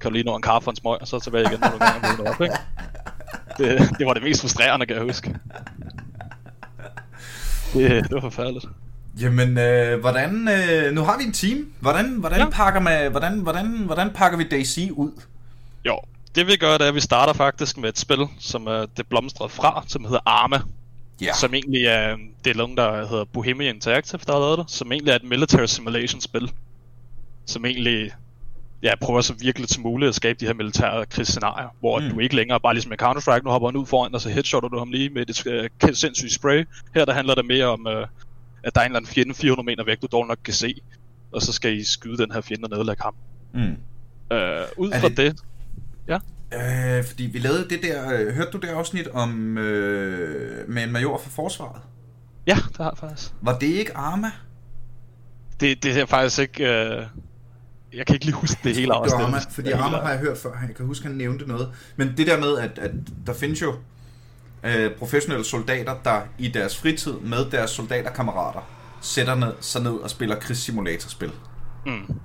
Kan 0.00 0.10
du 0.10 0.12
lige 0.12 0.24
nå 0.24 0.36
en 0.36 0.42
kaffe 0.42 0.68
og 0.68 0.72
en 0.72 0.76
smøg, 0.76 1.00
og 1.00 1.08
så 1.08 1.20
tilbage 1.20 1.44
igen, 1.44 1.60
når 1.60 1.70
du 1.70 1.78
gerne 1.78 2.30
op, 2.30 2.40
ikke? 2.40 2.56
Det, 3.58 3.98
det 3.98 4.06
var 4.06 4.14
det 4.14 4.22
mest 4.22 4.40
frustrerende, 4.40 4.86
kan 4.86 4.96
jeg 4.96 5.04
huske. 5.04 5.36
Det, 7.74 8.04
det 8.04 8.14
var 8.14 8.20
forfærdeligt. 8.20 8.64
Jamen, 9.20 9.58
øh, 9.58 10.00
hvordan, 10.00 10.48
øh, 10.48 10.94
nu 10.94 11.02
har 11.02 11.18
vi 11.18 11.24
en 11.24 11.32
team. 11.32 11.72
Hvordan, 11.80 12.06
hvordan, 12.10 12.38
ja. 12.38 12.50
pakker 12.50 12.80
man, 12.80 13.10
hvordan, 13.10 13.38
hvordan, 13.38 13.66
hvordan 13.66 14.10
pakker 14.14 14.38
vi 14.38 14.44
Daisy 14.48 14.80
ud? 14.90 15.10
Jo, 15.84 15.98
det 16.34 16.46
vi 16.46 16.56
gør, 16.56 16.72
det 16.72 16.84
er, 16.84 16.88
at 16.88 16.94
vi 16.94 17.00
starter 17.00 17.32
faktisk 17.32 17.78
med 17.78 17.88
et 17.88 17.98
spil, 17.98 18.26
som 18.38 18.66
er 18.66 18.86
det 18.96 19.06
blomstrede 19.06 19.48
fra, 19.48 19.84
som 19.86 20.04
hedder 20.04 20.20
Arma. 20.26 20.60
Ja. 21.20 21.34
Som 21.34 21.54
egentlig 21.54 21.84
er, 21.84 22.16
det 22.44 22.50
er 22.50 22.54
nogen, 22.54 22.76
der 22.76 23.06
hedder 23.06 23.24
Bohemian 23.24 23.74
Interactive, 23.74 24.20
der 24.26 24.32
har 24.32 24.40
lavet 24.40 24.58
det, 24.58 24.70
som 24.70 24.92
egentlig 24.92 25.12
er 25.12 25.16
et 25.16 25.24
military 25.24 25.66
simulation 25.66 26.20
spil. 26.20 26.52
Som 27.46 27.64
egentlig 27.64 28.12
ja, 28.82 28.92
prøver 29.00 29.20
så 29.20 29.34
virkelig 29.34 29.68
til 29.68 29.80
muligt 29.80 30.08
at 30.08 30.14
skabe 30.14 30.40
de 30.40 30.46
her 30.46 30.54
militære 30.54 31.06
krigsscenarier, 31.06 31.68
hvor 31.80 32.00
mm. 32.00 32.10
du 32.10 32.18
ikke 32.18 32.36
længere 32.36 32.60
bare 32.60 32.74
ligesom 32.74 32.88
med 32.88 33.02
Counter-Strike, 33.02 33.42
nu 33.44 33.50
hopper 33.50 33.68
han 33.68 33.76
ud 33.76 33.86
foran, 33.86 34.14
og 34.14 34.20
så 34.20 34.28
headshotter 34.28 34.68
du 34.68 34.78
ham 34.78 34.90
lige 34.90 35.10
med 35.10 35.30
et 35.30 35.70
uh, 35.84 35.94
sindssygt 35.94 36.32
spray. 36.32 36.64
Her 36.94 37.04
der 37.04 37.12
handler 37.12 37.34
det 37.34 37.44
mere 37.44 37.66
om, 37.66 37.86
uh, 37.86 37.92
at 38.62 38.74
der 38.74 38.80
er 38.80 38.84
en 38.84 38.90
eller 38.90 38.96
anden 38.96 39.10
fjende 39.10 39.34
400 39.34 39.66
meter 39.66 39.84
væk, 39.84 40.02
du 40.02 40.06
dårligt 40.12 40.28
nok 40.28 40.38
kan 40.44 40.54
se, 40.54 40.80
og 41.32 41.42
så 41.42 41.52
skal 41.52 41.76
I 41.76 41.84
skyde 41.84 42.18
den 42.18 42.32
her 42.32 42.40
fjende 42.40 42.64
og 42.64 42.70
nedlægge 42.76 43.02
ham. 43.02 43.14
Mm. 43.54 43.60
Uh, 43.60 44.38
ud 44.76 44.90
er 44.92 45.00
fra 45.00 45.08
det... 45.08 45.16
det 45.16 45.40
Ja. 46.08 46.18
Øh, 46.54 47.04
fordi 47.04 47.24
vi 47.24 47.38
lavede 47.38 47.68
det 47.68 47.82
der... 47.82 48.12
Øh, 48.12 48.34
hørte 48.34 48.50
du 48.50 48.58
det 48.58 48.68
afsnit 48.68 49.08
om 49.08 49.58
øh, 49.58 50.68
med 50.68 50.82
en 50.82 50.92
major 50.92 51.18
for 51.18 51.30
forsvaret? 51.30 51.82
Ja, 52.46 52.54
det 52.54 52.76
har 52.76 52.84
jeg 52.90 52.98
faktisk. 52.98 53.32
Var 53.40 53.58
det 53.58 53.66
ikke 53.66 53.96
Arma? 53.96 54.30
Det, 55.60 55.82
det 55.82 55.96
er 55.96 56.06
faktisk 56.06 56.38
ikke... 56.38 56.64
Øh... 56.64 57.06
Jeg 57.94 58.06
kan 58.06 58.14
ikke 58.14 58.24
lige 58.24 58.34
huske 58.34 58.60
det 58.64 58.76
hele 58.80 58.94
afsnit. 58.94 59.20
Arma, 59.20 59.38
fordi 59.50 59.70
Arma 59.70 59.96
har 59.96 60.10
jeg 60.10 60.18
hørt 60.18 60.38
før. 60.38 60.50
Jeg 60.68 60.76
kan 60.76 60.86
huske, 60.86 61.06
han 61.06 61.16
nævnte 61.16 61.48
noget. 61.48 61.68
Men 61.96 62.14
det 62.16 62.26
der 62.26 62.40
med, 62.40 62.58
at, 62.58 62.78
at 62.78 62.90
der 63.26 63.34
findes 63.34 63.62
jo 63.62 63.74
øh, 64.62 64.90
professionelle 64.98 65.44
soldater, 65.44 65.94
der 66.04 66.20
i 66.38 66.48
deres 66.48 66.78
fritid 66.78 67.12
med 67.12 67.50
deres 67.50 67.70
soldaterkammerater 67.70 68.60
sætter 69.00 69.34
ned, 69.34 69.52
sig 69.60 69.82
ned 69.82 69.92
og 69.92 70.10
spiller 70.10 70.36
krigssimulatorspil. 70.40 71.32
Mm. 71.86 72.18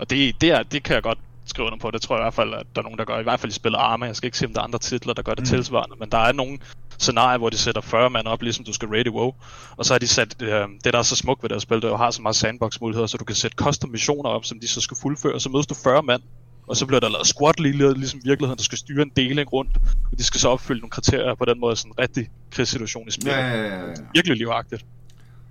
Og 0.00 0.10
det, 0.10 0.40
det, 0.40 0.50
er, 0.50 0.62
det 0.62 0.82
kan 0.82 0.94
jeg 0.94 1.02
godt 1.02 1.18
skrive 1.46 1.66
under 1.66 1.78
på. 1.78 1.90
Det 1.90 2.02
tror 2.02 2.16
jeg 2.16 2.22
i 2.22 2.24
hvert 2.24 2.34
fald, 2.34 2.54
at 2.54 2.66
der 2.74 2.80
er 2.80 2.82
nogen, 2.82 2.98
der 2.98 3.04
gør. 3.04 3.18
I 3.18 3.22
hvert 3.22 3.40
fald 3.40 3.52
i 3.52 3.54
spiller 3.54 3.78
Arma. 3.78 4.06
Jeg 4.06 4.16
skal 4.16 4.26
ikke 4.26 4.38
se, 4.38 4.46
om 4.46 4.52
der 4.52 4.60
er 4.60 4.64
andre 4.64 4.78
titler, 4.78 5.14
der 5.14 5.22
gør 5.22 5.34
det 5.34 5.42
mm. 5.42 5.46
tilsvarende. 5.46 5.96
Men 6.00 6.10
der 6.10 6.18
er 6.18 6.32
nogle 6.32 6.58
scenarier, 6.98 7.38
hvor 7.38 7.50
de 7.50 7.58
sætter 7.58 7.80
40 7.80 8.10
mand 8.10 8.26
op, 8.26 8.42
ligesom 8.42 8.64
du 8.64 8.72
skal 8.72 8.88
raid 8.88 9.08
WoW. 9.08 9.32
Og 9.76 9.84
så 9.84 9.94
har 9.94 9.98
de 9.98 10.06
sat, 10.06 10.42
øh, 10.42 10.68
det 10.84 10.92
der 10.92 10.98
er 10.98 11.02
så 11.02 11.16
smukt 11.16 11.42
ved 11.42 11.50
det 11.50 11.62
spil, 11.62 11.82
det 11.82 11.98
har 11.98 12.10
så 12.10 12.22
meget 12.22 12.36
sandbox-muligheder, 12.36 13.06
så 13.06 13.16
du 13.16 13.24
kan 13.24 13.36
sætte 13.36 13.54
custom 13.54 13.90
missioner 13.90 14.30
op, 14.30 14.44
som 14.44 14.60
de 14.60 14.68
så 14.68 14.80
skal 14.80 14.96
fuldføre. 15.02 15.40
Så 15.40 15.48
mødes 15.48 15.66
du 15.66 15.74
40 15.74 16.02
mand, 16.02 16.22
og 16.66 16.76
så 16.76 16.86
bliver 16.86 17.00
der 17.00 17.08
lavet 17.08 17.60
lige 17.60 17.98
ligesom 17.98 18.20
virkeligheden, 18.24 18.58
der 18.58 18.64
skal 18.64 18.78
styre 18.78 19.02
en 19.02 19.12
deling 19.16 19.52
rundt, 19.52 19.70
og 20.12 20.18
de 20.18 20.24
skal 20.24 20.40
så 20.40 20.48
opfylde 20.48 20.80
nogle 20.80 20.90
kriterier 20.90 21.34
på 21.34 21.44
den 21.44 21.60
måde, 21.60 21.76
sådan 21.76 21.92
en 21.92 21.98
rigtig 21.98 22.28
krigssituation 22.50 23.08
i 23.08 23.10
spillet. 23.10 23.32
Ja, 23.32 23.46
ja, 23.46 23.62
ja, 23.62 23.86
ja. 23.86 23.94
Virkelig 24.14 24.36
livagtigt. 24.36 24.86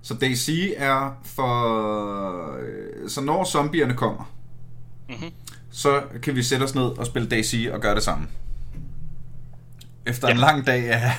Så 0.02 0.14
DC 0.14 0.72
er 0.76 1.20
for... 1.24 1.52
Øh, 2.56 3.08
så 3.08 3.20
når 3.20 3.44
zombierne 3.44 3.94
kommer, 3.94 4.32
mm-hmm 5.08 5.30
så 5.76 6.02
kan 6.22 6.36
vi 6.36 6.42
sætte 6.42 6.64
os 6.64 6.74
ned 6.74 6.84
og 6.84 7.06
spille 7.06 7.28
Daisy 7.28 7.56
og 7.72 7.80
gøre 7.80 7.94
det 7.94 8.02
sammen. 8.02 8.28
Efter 10.06 10.28
ja. 10.28 10.34
en 10.34 10.40
lang 10.40 10.66
dag 10.66 10.90
af... 10.90 11.12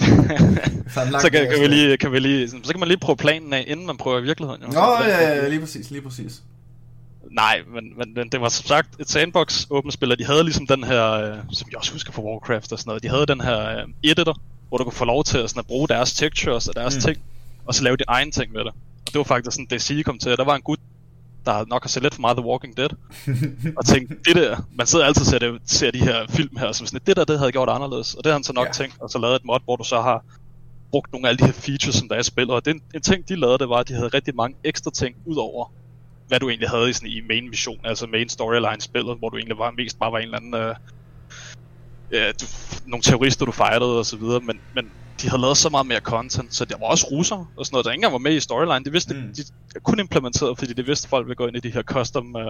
så 1.22 1.28
kan, 1.32 1.48
kan, 1.50 1.60
vi 1.60 1.66
lige, 1.66 1.96
kan 1.96 2.12
vi 2.12 2.18
lige, 2.18 2.48
så 2.48 2.70
kan 2.70 2.80
man 2.80 2.88
lige 2.88 2.98
prøve 2.98 3.16
planen 3.16 3.52
af, 3.52 3.64
inden 3.66 3.86
man 3.86 3.96
prøver 3.96 4.18
i 4.18 4.22
virkeligheden. 4.22 4.62
Jo. 4.62 4.68
Nå, 4.68 5.04
ja, 5.04 5.34
ja, 5.34 5.48
lige 5.48 5.60
præcis, 5.60 5.90
lige 5.90 6.02
præcis. 6.02 6.42
Nej, 7.30 7.62
men, 7.74 7.98
men, 7.98 8.14
men 8.14 8.28
det 8.28 8.40
var 8.40 8.48
som 8.48 8.66
sagt 8.66 9.00
et 9.00 9.10
sandbox 9.10 9.66
åbent 9.70 9.94
spil, 9.94 10.12
og 10.12 10.18
de 10.18 10.24
havde 10.24 10.44
ligesom 10.44 10.66
den 10.66 10.84
her, 10.84 11.12
øh, 11.12 11.38
som 11.52 11.68
jeg 11.70 11.78
også 11.78 11.92
husker 11.92 12.12
fra 12.12 12.22
Warcraft 12.22 12.72
og 12.72 12.78
sådan 12.78 12.88
noget, 12.90 13.02
de 13.02 13.08
havde 13.08 13.26
den 13.26 13.40
her 13.40 13.78
øh, 13.78 13.88
editor, 14.02 14.40
hvor 14.68 14.78
du 14.78 14.84
kunne 14.84 14.92
få 14.92 15.04
lov 15.04 15.24
til 15.24 15.38
at, 15.38 15.50
sådan, 15.50 15.60
at 15.60 15.66
bruge 15.66 15.88
deres 15.88 16.12
textures 16.12 16.68
og 16.68 16.74
deres 16.74 16.94
mm. 16.94 17.00
ting, 17.00 17.22
og 17.66 17.74
så 17.74 17.82
lave 17.82 17.96
de 17.96 18.04
egen 18.08 18.32
ting 18.32 18.52
med 18.52 18.60
det. 18.60 18.72
Og 19.06 19.12
det 19.12 19.18
var 19.18 19.24
faktisk 19.24 19.54
sådan, 19.54 19.66
det 19.70 19.82
sige 19.82 20.04
kom 20.04 20.18
til, 20.18 20.30
at 20.30 20.38
der 20.38 20.44
var 20.44 20.54
en 20.54 20.62
gut, 20.62 20.78
der 21.46 21.64
nok 21.68 21.82
har 21.84 21.88
set 21.88 22.02
lidt 22.02 22.14
for 22.14 22.20
meget 22.20 22.36
The 22.36 22.46
Walking 22.46 22.76
Dead, 22.76 22.88
og 23.76 23.86
tænkt, 23.86 24.12
det 24.26 24.36
der, 24.36 24.56
man 24.74 24.86
sidder 24.86 25.04
altid 25.04 25.22
og 25.22 25.26
ser, 25.26 25.38
det, 25.38 25.60
ser 25.66 25.90
de 25.90 25.98
her 25.98 26.26
film 26.28 26.56
her, 26.56 26.72
som 26.72 26.86
sådan, 26.86 27.00
det 27.06 27.16
der, 27.16 27.24
det 27.24 27.38
havde 27.38 27.46
jeg 27.46 27.52
gjort 27.52 27.68
anderledes, 27.68 28.14
og 28.14 28.24
det 28.24 28.30
har 28.30 28.36
han 28.38 28.44
så 28.44 28.52
nok 28.52 28.64
Ja. 28.64 28.68
ja. 28.68 28.72
tænkt, 28.72 28.96
og 29.00 29.10
så 29.10 29.18
lavet 29.18 29.36
et 29.36 29.44
mod, 29.44 29.58
hvor 29.64 29.76
du 29.76 29.84
så 29.84 30.00
har 30.00 30.24
brugt 30.90 31.12
nogle 31.12 31.26
af 31.26 31.30
alle 31.30 31.38
de 31.38 31.44
her 31.44 31.52
features, 31.52 31.94
som 31.94 32.08
der 32.08 32.14
er 32.14 32.20
i 32.20 32.22
spillet, 32.22 32.54
og 32.54 32.64
den, 32.64 32.80
en 32.94 33.00
ting, 33.00 33.28
de 33.28 33.36
lavede, 33.36 33.58
det 33.58 33.68
var, 33.68 33.76
at 33.76 33.88
de 33.88 33.94
havde 33.94 34.08
rigtig 34.08 34.34
mange 34.36 34.56
ekstra 34.64 34.90
ting, 34.90 35.16
ud 35.24 35.36
over 35.36 35.72
hvad 36.28 36.40
du 36.40 36.48
egentlig 36.48 36.68
havde 36.68 36.90
i, 36.90 36.92
sådan, 36.92 37.08
i 37.08 37.20
main 37.28 37.50
mission, 37.50 37.80
altså 37.84 38.06
main 38.06 38.28
storyline 38.28 38.80
spillet, 38.80 39.18
hvor 39.18 39.28
du 39.28 39.36
egentlig 39.36 39.58
var 39.58 39.70
mest 39.70 39.98
bare 39.98 40.12
var 40.12 40.18
en 40.18 40.24
eller 40.24 40.36
anden, 40.38 40.54
øh, 40.54 40.74
ja, 42.12 42.32
du, 42.32 42.46
nogle 42.86 43.02
terrorister, 43.02 43.46
du 43.46 43.52
fejrede 43.52 43.98
og 43.98 44.06
så 44.06 44.16
videre, 44.16 44.40
men, 44.40 44.60
men 44.74 44.90
de 45.22 45.28
havde 45.28 45.40
lavet 45.40 45.56
så 45.56 45.68
meget 45.68 45.86
mere 45.86 46.00
content, 46.00 46.54
så 46.54 46.64
der 46.64 46.78
var 46.78 46.86
også 46.86 47.06
russer 47.10 47.36
og 47.56 47.66
sådan 47.66 47.74
noget, 47.74 47.84
der 47.84 47.90
ikke 47.90 47.98
engang 47.98 48.12
var 48.12 48.18
med 48.18 48.36
i 48.36 48.40
storyline. 48.40 48.84
Det 48.84 48.92
vidste 48.92 49.14
Mm. 49.14 49.20
de, 49.20 49.42
de 49.74 49.80
kun 49.82 49.98
implementeret, 50.00 50.58
fordi 50.58 50.72
de 50.72 50.86
vidste, 50.86 51.06
at 51.06 51.10
folk 51.10 51.26
ville 51.26 51.36
gå 51.36 51.46
ind 51.46 51.56
i 51.56 51.60
de 51.60 51.70
her 51.70 51.82
custom 51.82 52.34
uh, 52.36 52.42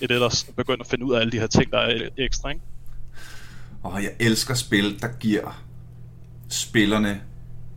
editors 0.00 0.44
og 0.48 0.54
begynde 0.54 0.80
at 0.80 0.86
finde 0.86 1.04
ud 1.04 1.14
af 1.14 1.20
alle 1.20 1.32
de 1.32 1.38
her 1.38 1.46
ting, 1.46 1.70
der 1.72 1.78
er 1.78 2.08
ekstra, 2.18 2.48
ikke? 2.48 2.60
Og 3.82 4.02
jeg 4.02 4.10
elsker 4.20 4.54
spil, 4.54 5.00
der 5.02 5.08
giver 5.20 5.62
spillerne 6.48 7.20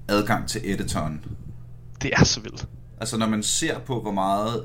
adgang 0.08 0.48
til 0.48 0.62
editoren. 0.64 1.26
Det 2.02 2.12
er 2.18 2.24
så 2.24 2.40
vildt. 2.40 2.68
Altså 3.00 3.18
når 3.18 3.28
man 3.28 3.44
ser 3.44 3.80
på, 3.80 4.02
hvor 4.02 4.12
meget 4.12 4.64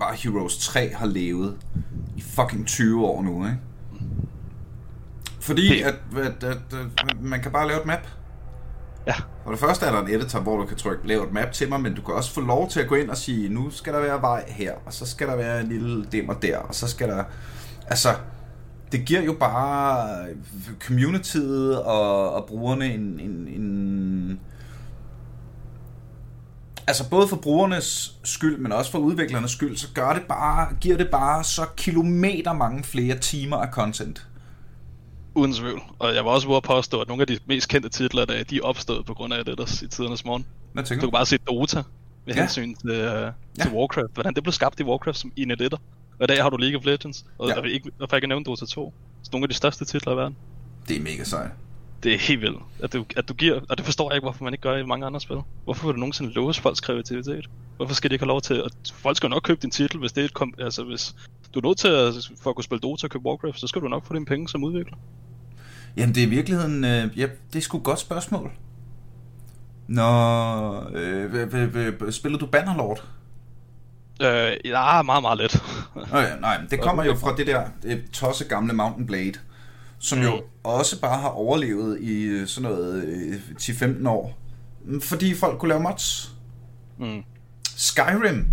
bare 0.00 0.14
Heroes 0.14 0.58
3 0.58 0.94
har 0.94 1.06
levet 1.06 1.56
i 2.16 2.20
fucking 2.20 2.66
20 2.66 3.06
år 3.06 3.22
nu, 3.22 3.44
ikke? 3.46 3.58
Fordi 5.48 5.82
at, 5.82 5.94
at, 6.16 6.44
at, 6.44 6.58
at 6.72 7.20
man 7.20 7.42
kan 7.42 7.52
bare 7.52 7.68
lave 7.68 7.80
et 7.80 7.86
map. 7.86 8.06
Ja. 9.06 9.14
For 9.44 9.50
det 9.50 9.60
første 9.60 9.86
er 9.86 9.92
der 9.92 10.02
en 10.02 10.14
editor, 10.14 10.40
hvor 10.40 10.56
du 10.56 10.66
kan 10.66 10.76
trykke 10.76 11.08
lave 11.08 11.26
et 11.26 11.32
map 11.32 11.52
til 11.52 11.68
mig, 11.68 11.80
men 11.80 11.94
du 11.94 12.02
kan 12.02 12.14
også 12.14 12.30
få 12.30 12.40
lov 12.40 12.70
til 12.70 12.80
at 12.80 12.88
gå 12.88 12.94
ind 12.94 13.10
og 13.10 13.16
sige, 13.16 13.48
nu 13.48 13.70
skal 13.70 13.92
der 13.92 14.00
være 14.00 14.22
vej 14.22 14.44
her, 14.48 14.72
og 14.86 14.92
så 14.92 15.06
skal 15.06 15.28
der 15.28 15.36
være 15.36 15.60
en 15.60 15.68
lille 15.68 16.04
dimmer 16.04 16.34
der, 16.34 16.58
og 16.58 16.74
så 16.74 16.88
skal 16.88 17.08
der... 17.08 17.24
Altså, 17.86 18.14
det 18.92 19.04
giver 19.04 19.22
jo 19.22 19.32
bare 19.32 20.26
communityet 20.80 21.82
og, 21.82 22.32
og 22.32 22.46
brugerne 22.46 22.94
en, 22.94 23.20
en, 23.20 23.48
en... 23.48 24.40
Altså 26.86 27.10
både 27.10 27.28
for 27.28 27.36
brugernes 27.36 28.18
skyld, 28.24 28.58
men 28.58 28.72
også 28.72 28.90
for 28.90 28.98
udviklernes 28.98 29.50
skyld, 29.50 29.76
så 29.76 29.88
gør 29.94 30.12
det 30.12 30.22
bare, 30.28 30.68
giver 30.80 30.96
det 30.96 31.08
bare 31.10 31.44
så 31.44 31.66
kilometer 31.76 32.52
mange 32.52 32.84
flere 32.84 33.18
timer 33.18 33.56
af 33.56 33.68
content. 33.72 34.26
Uden 35.38 35.52
tvivl. 35.52 35.82
Og 35.98 36.14
jeg 36.14 36.24
var 36.24 36.30
også 36.30 36.48
ude 36.48 36.56
at 36.56 36.62
påstå, 36.62 37.00
at 37.00 37.08
nogle 37.08 37.20
af 37.20 37.26
de 37.26 37.38
mest 37.46 37.68
kendte 37.68 37.88
titler, 37.88 38.24
der, 38.24 38.44
de 38.44 38.56
er 38.56 38.60
opstået 38.62 39.06
på 39.06 39.14
grund 39.14 39.34
af 39.34 39.38
editors 39.40 39.82
i 39.82 39.88
tidernes 39.88 40.24
morgen. 40.24 40.46
Hvad 40.72 40.82
Du 40.84 40.88
tænker 40.88 41.00
kan 41.00 41.06
du? 41.06 41.10
bare 41.10 41.26
se 41.26 41.38
Dota 41.38 41.82
med 42.26 42.34
Ja. 42.34 42.40
hensyn 42.40 42.74
til, 42.74 42.90
uh, 42.90 42.96
Ja. 42.96 43.30
til 43.62 43.72
Warcraft. 43.72 44.14
Hvordan 44.14 44.34
det 44.34 44.42
blev 44.42 44.52
skabt 44.52 44.80
i 44.80 44.84
Warcraft 44.84 45.18
som 45.18 45.32
en 45.36 45.50
editor. 45.50 45.80
Og 46.18 46.24
i 46.24 46.26
dag 46.26 46.42
har 46.42 46.50
du 46.50 46.56
League 46.56 46.78
of 46.78 46.84
Legends. 46.84 47.24
Og 47.38 47.48
Ja. 47.48 47.54
jeg, 47.60 47.70
ikke, 47.72 47.90
hvorfor 47.96 48.16
jeg 48.16 48.22
kan 48.22 48.28
nævne 48.28 48.44
Dota 48.44 48.66
2. 48.66 48.94
Så 49.22 49.28
nogle 49.32 49.44
af 49.44 49.48
de 49.48 49.54
største 49.54 49.84
titler 49.84 50.12
i 50.12 50.16
verden. 50.16 50.36
Det 50.88 50.96
er 50.96 51.00
mega 51.00 51.24
sejt. 51.24 51.50
Det 52.02 52.14
er 52.14 52.18
helt 52.18 52.40
vildt, 52.40 52.58
at 52.82 52.92
du, 52.92 53.04
at 53.16 53.28
du 53.28 53.34
giver, 53.34 53.60
og 53.68 53.76
det 53.78 53.84
forstår 53.84 54.10
jeg 54.10 54.16
ikke, 54.16 54.24
hvorfor 54.24 54.44
man 54.44 54.54
ikke 54.54 54.62
gør 54.62 54.76
i 54.76 54.82
mange 54.86 55.06
andre 55.06 55.20
spil. 55.20 55.36
Hvorfor 55.64 55.86
vil 55.86 55.94
du 55.94 55.98
nogensinde 56.00 56.32
låse 56.32 56.60
folks 56.62 56.80
kreativitet? 56.80 57.46
Hvorfor 57.76 57.94
skal 57.94 58.10
de 58.10 58.14
ikke 58.14 58.22
have 58.24 58.28
lov 58.28 58.40
til, 58.40 58.54
at 58.54 58.72
folk 58.94 59.16
skal 59.16 59.26
jo 59.26 59.30
nok 59.30 59.42
købe 59.42 59.58
din 59.62 59.70
titel, 59.70 59.98
hvis 60.00 60.12
det 60.12 60.20
er 60.20 60.24
et 60.24 60.34
kom, 60.34 60.54
altså 60.58 60.84
hvis 60.84 61.14
du 61.54 61.58
er 61.60 61.66
nødt 61.68 61.78
til 61.78 61.88
at, 61.88 62.14
for 62.42 62.50
at 62.50 62.56
kunne 62.56 62.64
spille 62.64 62.80
Dota 62.80 63.06
og 63.06 63.10
købe 63.10 63.26
Warcraft, 63.26 63.60
så 63.60 63.66
skal 63.66 63.82
du 63.82 63.88
nok 63.88 64.06
få 64.06 64.14
dine 64.14 64.26
penge 64.26 64.48
som 64.48 64.64
udvikler. 64.64 64.96
Jamen, 65.98 66.14
det 66.14 66.22
er 66.22 66.26
i 66.26 66.30
virkeligheden... 66.30 66.84
Øh, 66.84 67.18
ja, 67.18 67.26
det 67.52 67.58
er 67.58 67.62
sgu 67.62 67.78
et 67.78 67.84
godt 67.84 67.98
spørgsmål. 67.98 68.50
Nå, 69.88 70.80
øh, 70.90 72.12
spiller 72.12 72.38
du 72.38 72.46
Bannerlord? 72.46 73.04
Øh, 74.22 74.52
ja, 74.64 75.02
meget, 75.02 75.22
meget 75.22 75.38
let. 75.38 75.62
Ja, 76.12 76.36
nej, 76.40 76.60
det 76.70 76.80
kommer 76.80 77.04
jo 77.04 77.14
fra 77.14 77.36
det 77.36 77.46
der 77.46 77.62
det 77.82 78.02
tosse 78.12 78.44
gamle 78.44 78.72
Mountain 78.72 79.06
Blade, 79.06 79.32
som 79.98 80.18
jo 80.18 80.30
Mm. 80.36 80.42
også 80.64 81.00
bare 81.00 81.20
har 81.20 81.28
overlevet 81.28 82.00
i 82.00 82.22
øh, 82.22 82.46
sådan 82.46 82.70
noget 82.70 83.04
øh, 83.04 83.34
10-15 83.60 84.08
år. 84.08 84.38
Mm, 84.84 85.00
Fordi 85.00 85.34
folk 85.34 85.58
kunne 85.58 85.68
lave 85.68 85.80
mods. 85.82 86.32
mm. 86.98 87.22
Skyrim. 87.76 88.46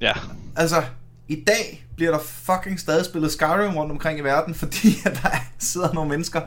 Ja, 0.00 0.12
Altså, 0.56 0.82
i 1.32 1.44
dag 1.46 1.86
bliver 1.96 2.10
der 2.10 2.18
fucking 2.18 2.80
stadig 2.80 3.04
spillet 3.04 3.30
Skyrim 3.32 3.76
rundt 3.76 3.92
omkring 3.92 4.18
i 4.18 4.22
verden, 4.22 4.54
fordi 4.62 4.88
at 5.06 5.20
der 5.22 5.28
sidder 5.58 5.92
nogle 5.92 6.10
mennesker 6.10 6.40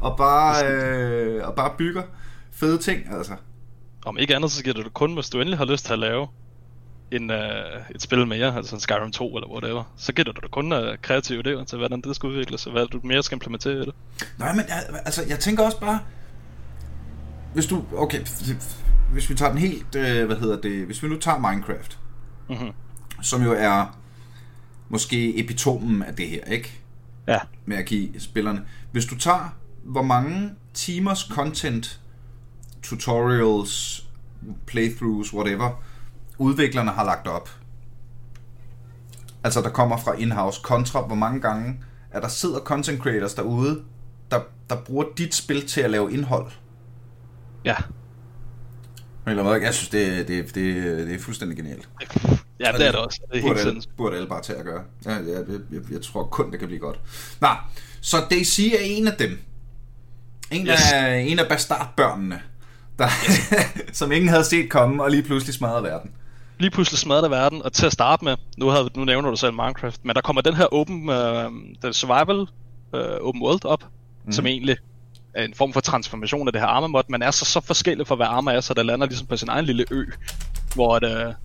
og 0.00 0.16
bare, 0.16 0.66
øh, 0.72 1.46
og 1.48 1.54
bare 1.54 1.70
bygger 1.78 2.02
fede 2.52 2.78
ting, 2.78 3.00
altså. 3.16 3.32
om 4.06 4.18
ikke 4.18 4.36
andet, 4.36 4.50
så 4.52 4.62
giver 4.62 4.74
det 4.74 4.84
dig 4.84 4.92
kun, 4.92 5.14
hvis 5.14 5.30
du 5.30 5.38
endelig 5.40 5.58
har 5.58 5.64
lyst 5.64 5.84
til 5.86 5.92
at 5.92 5.98
lave 5.98 6.26
en, 7.10 7.30
øh, 7.30 7.80
et 7.94 8.02
spil 8.02 8.26
mere, 8.26 8.56
altså 8.56 8.76
en 8.76 8.80
Skyrim 8.80 9.12
2 9.12 9.36
eller 9.36 9.48
whatever, 9.48 9.84
så 9.96 10.12
giver 10.12 10.32
det 10.32 10.42
dig 10.42 10.50
kun 10.50 10.72
øh, 10.72 10.98
kreative 11.02 11.42
idéer 11.60 11.64
til, 11.64 11.78
hvordan 11.78 12.00
det 12.00 12.16
skal 12.16 12.28
udvikles, 12.28 12.66
og 12.66 12.72
hvad 12.72 12.86
du 12.86 13.00
mere 13.04 13.22
skal 13.22 13.36
implementere 13.36 13.74
i 13.74 13.80
det. 13.86 13.94
Nej, 14.38 14.52
men 14.54 14.64
jeg- 14.68 15.00
altså, 15.04 15.22
jeg 15.28 15.38
tænker 15.38 15.64
også 15.64 15.80
bare, 15.80 15.98
hvis 17.54 17.66
du, 17.66 17.84
okay, 17.96 18.20
hvis 19.12 19.30
vi 19.30 19.34
tager 19.34 19.50
den 19.50 19.58
helt, 19.60 19.94
øh, 19.96 20.26
hvad 20.26 20.36
hedder 20.36 20.60
det, 20.60 20.86
hvis 20.86 21.02
vi 21.02 21.08
nu 21.08 21.18
tager 21.18 21.38
Minecraft, 21.50 21.98
Mm-hmm. 22.48 22.72
som 23.22 23.42
jo 23.42 23.52
er 23.58 23.97
måske 24.88 25.38
epitomen 25.38 26.02
af 26.02 26.14
det 26.16 26.28
her, 26.28 26.44
ikke? 26.44 26.80
Ja. 27.26 27.38
Med 27.66 27.76
at 27.76 27.86
give 27.86 28.20
spillerne. 28.20 28.64
Hvis 28.92 29.06
du 29.06 29.18
tager, 29.18 29.56
hvor 29.84 30.02
mange 30.02 30.50
timers 30.74 31.20
content, 31.20 32.00
tutorials, 32.82 34.06
playthroughs, 34.66 35.34
whatever, 35.34 35.82
udviklerne 36.38 36.90
har 36.90 37.04
lagt 37.04 37.26
op. 37.26 37.50
Altså, 39.44 39.60
der 39.60 39.70
kommer 39.70 39.96
fra 39.96 40.12
in-house, 40.12 40.60
kontra 40.64 41.06
hvor 41.06 41.14
mange 41.14 41.40
gange, 41.40 41.80
at 42.10 42.22
der 42.22 42.28
sidder 42.28 42.60
content 42.60 43.00
creators 43.00 43.34
derude, 43.34 43.82
der, 44.30 44.40
der 44.70 44.76
bruger 44.76 45.04
dit 45.18 45.34
spil 45.34 45.66
til 45.66 45.80
at 45.80 45.90
lave 45.90 46.12
indhold. 46.12 46.50
Ja. 47.64 47.76
Eller 49.30 49.42
hvad? 49.42 49.60
Jeg 49.60 49.74
synes, 49.74 49.88
det, 49.88 50.28
det, 50.28 50.54
det, 50.54 50.74
det 51.06 51.14
er 51.14 51.18
fuldstændig 51.18 51.56
genialt. 51.56 51.88
Ja, 52.60 52.72
det 52.72 52.86
er 52.86 52.90
det 52.90 53.00
også. 53.00 53.20
Det 53.32 53.38
er 53.38 53.42
burde 53.42 53.54
helt 53.54 53.68
alle, 53.68 53.82
burde 53.96 54.16
alle 54.16 54.28
bare 54.28 54.42
til 54.42 54.52
at 54.52 54.64
gøre. 54.64 54.82
Ja, 55.04 55.10
jeg, 55.10 55.24
jeg, 55.26 55.60
jeg, 55.72 55.80
jeg 55.90 56.02
tror 56.02 56.24
kun, 56.24 56.50
det 56.50 56.58
kan 56.58 56.68
blive 56.68 56.80
godt. 56.80 57.00
Nå, 57.40 57.48
så 58.00 58.16
DC 58.30 58.72
er 58.78 58.82
en 58.82 59.08
af 59.08 59.12
dem. 59.12 59.38
En, 60.50 60.66
yes. 60.66 60.92
Af, 60.92 61.20
en 61.20 61.38
af 61.38 61.48
bastardbørnene, 61.48 62.40
der, 62.98 63.08
som 63.92 64.12
ingen 64.12 64.28
havde 64.28 64.44
set 64.44 64.70
komme, 64.70 65.02
og 65.02 65.10
lige 65.10 65.22
pludselig 65.22 65.54
smadrede 65.54 65.82
verden. 65.82 66.10
lige 66.58 66.70
pludselig 66.70 66.98
smadret 66.98 67.30
verden, 67.30 67.62
og 67.62 67.72
til 67.72 67.86
at 67.86 67.92
starte 67.92 68.24
med, 68.24 68.36
nu, 68.56 68.68
havde, 68.68 68.90
nu 68.96 69.04
nævner 69.04 69.30
du 69.30 69.36
selv 69.36 69.52
Minecraft, 69.52 70.04
men 70.04 70.14
der 70.14 70.20
kommer 70.20 70.42
den 70.42 70.54
her 70.54 70.74
open, 70.74 71.08
uh, 71.08 71.16
den 71.82 71.92
survival 71.92 72.40
uh, 72.92 73.28
open 73.28 73.42
world 73.42 73.64
op, 73.64 73.84
mm. 74.24 74.32
som 74.32 74.46
egentlig 74.46 74.72
er 74.72 74.76
en 75.36 75.54
form 75.54 75.72
for 75.72 75.80
transformation 75.80 76.48
af 76.48 76.52
det 76.52 76.60
her 76.60 76.68
armor 76.68 76.86
mod. 76.86 77.02
Man 77.08 77.22
er 77.22 77.30
så, 77.30 77.44
så 77.44 77.60
forskellig 77.60 78.06
fra 78.06 78.14
hvad 78.14 78.26
armor 78.26 78.50
er, 78.50 78.60
så 78.60 78.74
der 78.74 78.82
lander 78.82 79.06
ligesom 79.06 79.26
på 79.26 79.36
sin 79.36 79.48
egen 79.48 79.64
lille 79.64 79.84
ø, 79.90 80.04
hvor 80.74 80.98
det, 80.98 81.36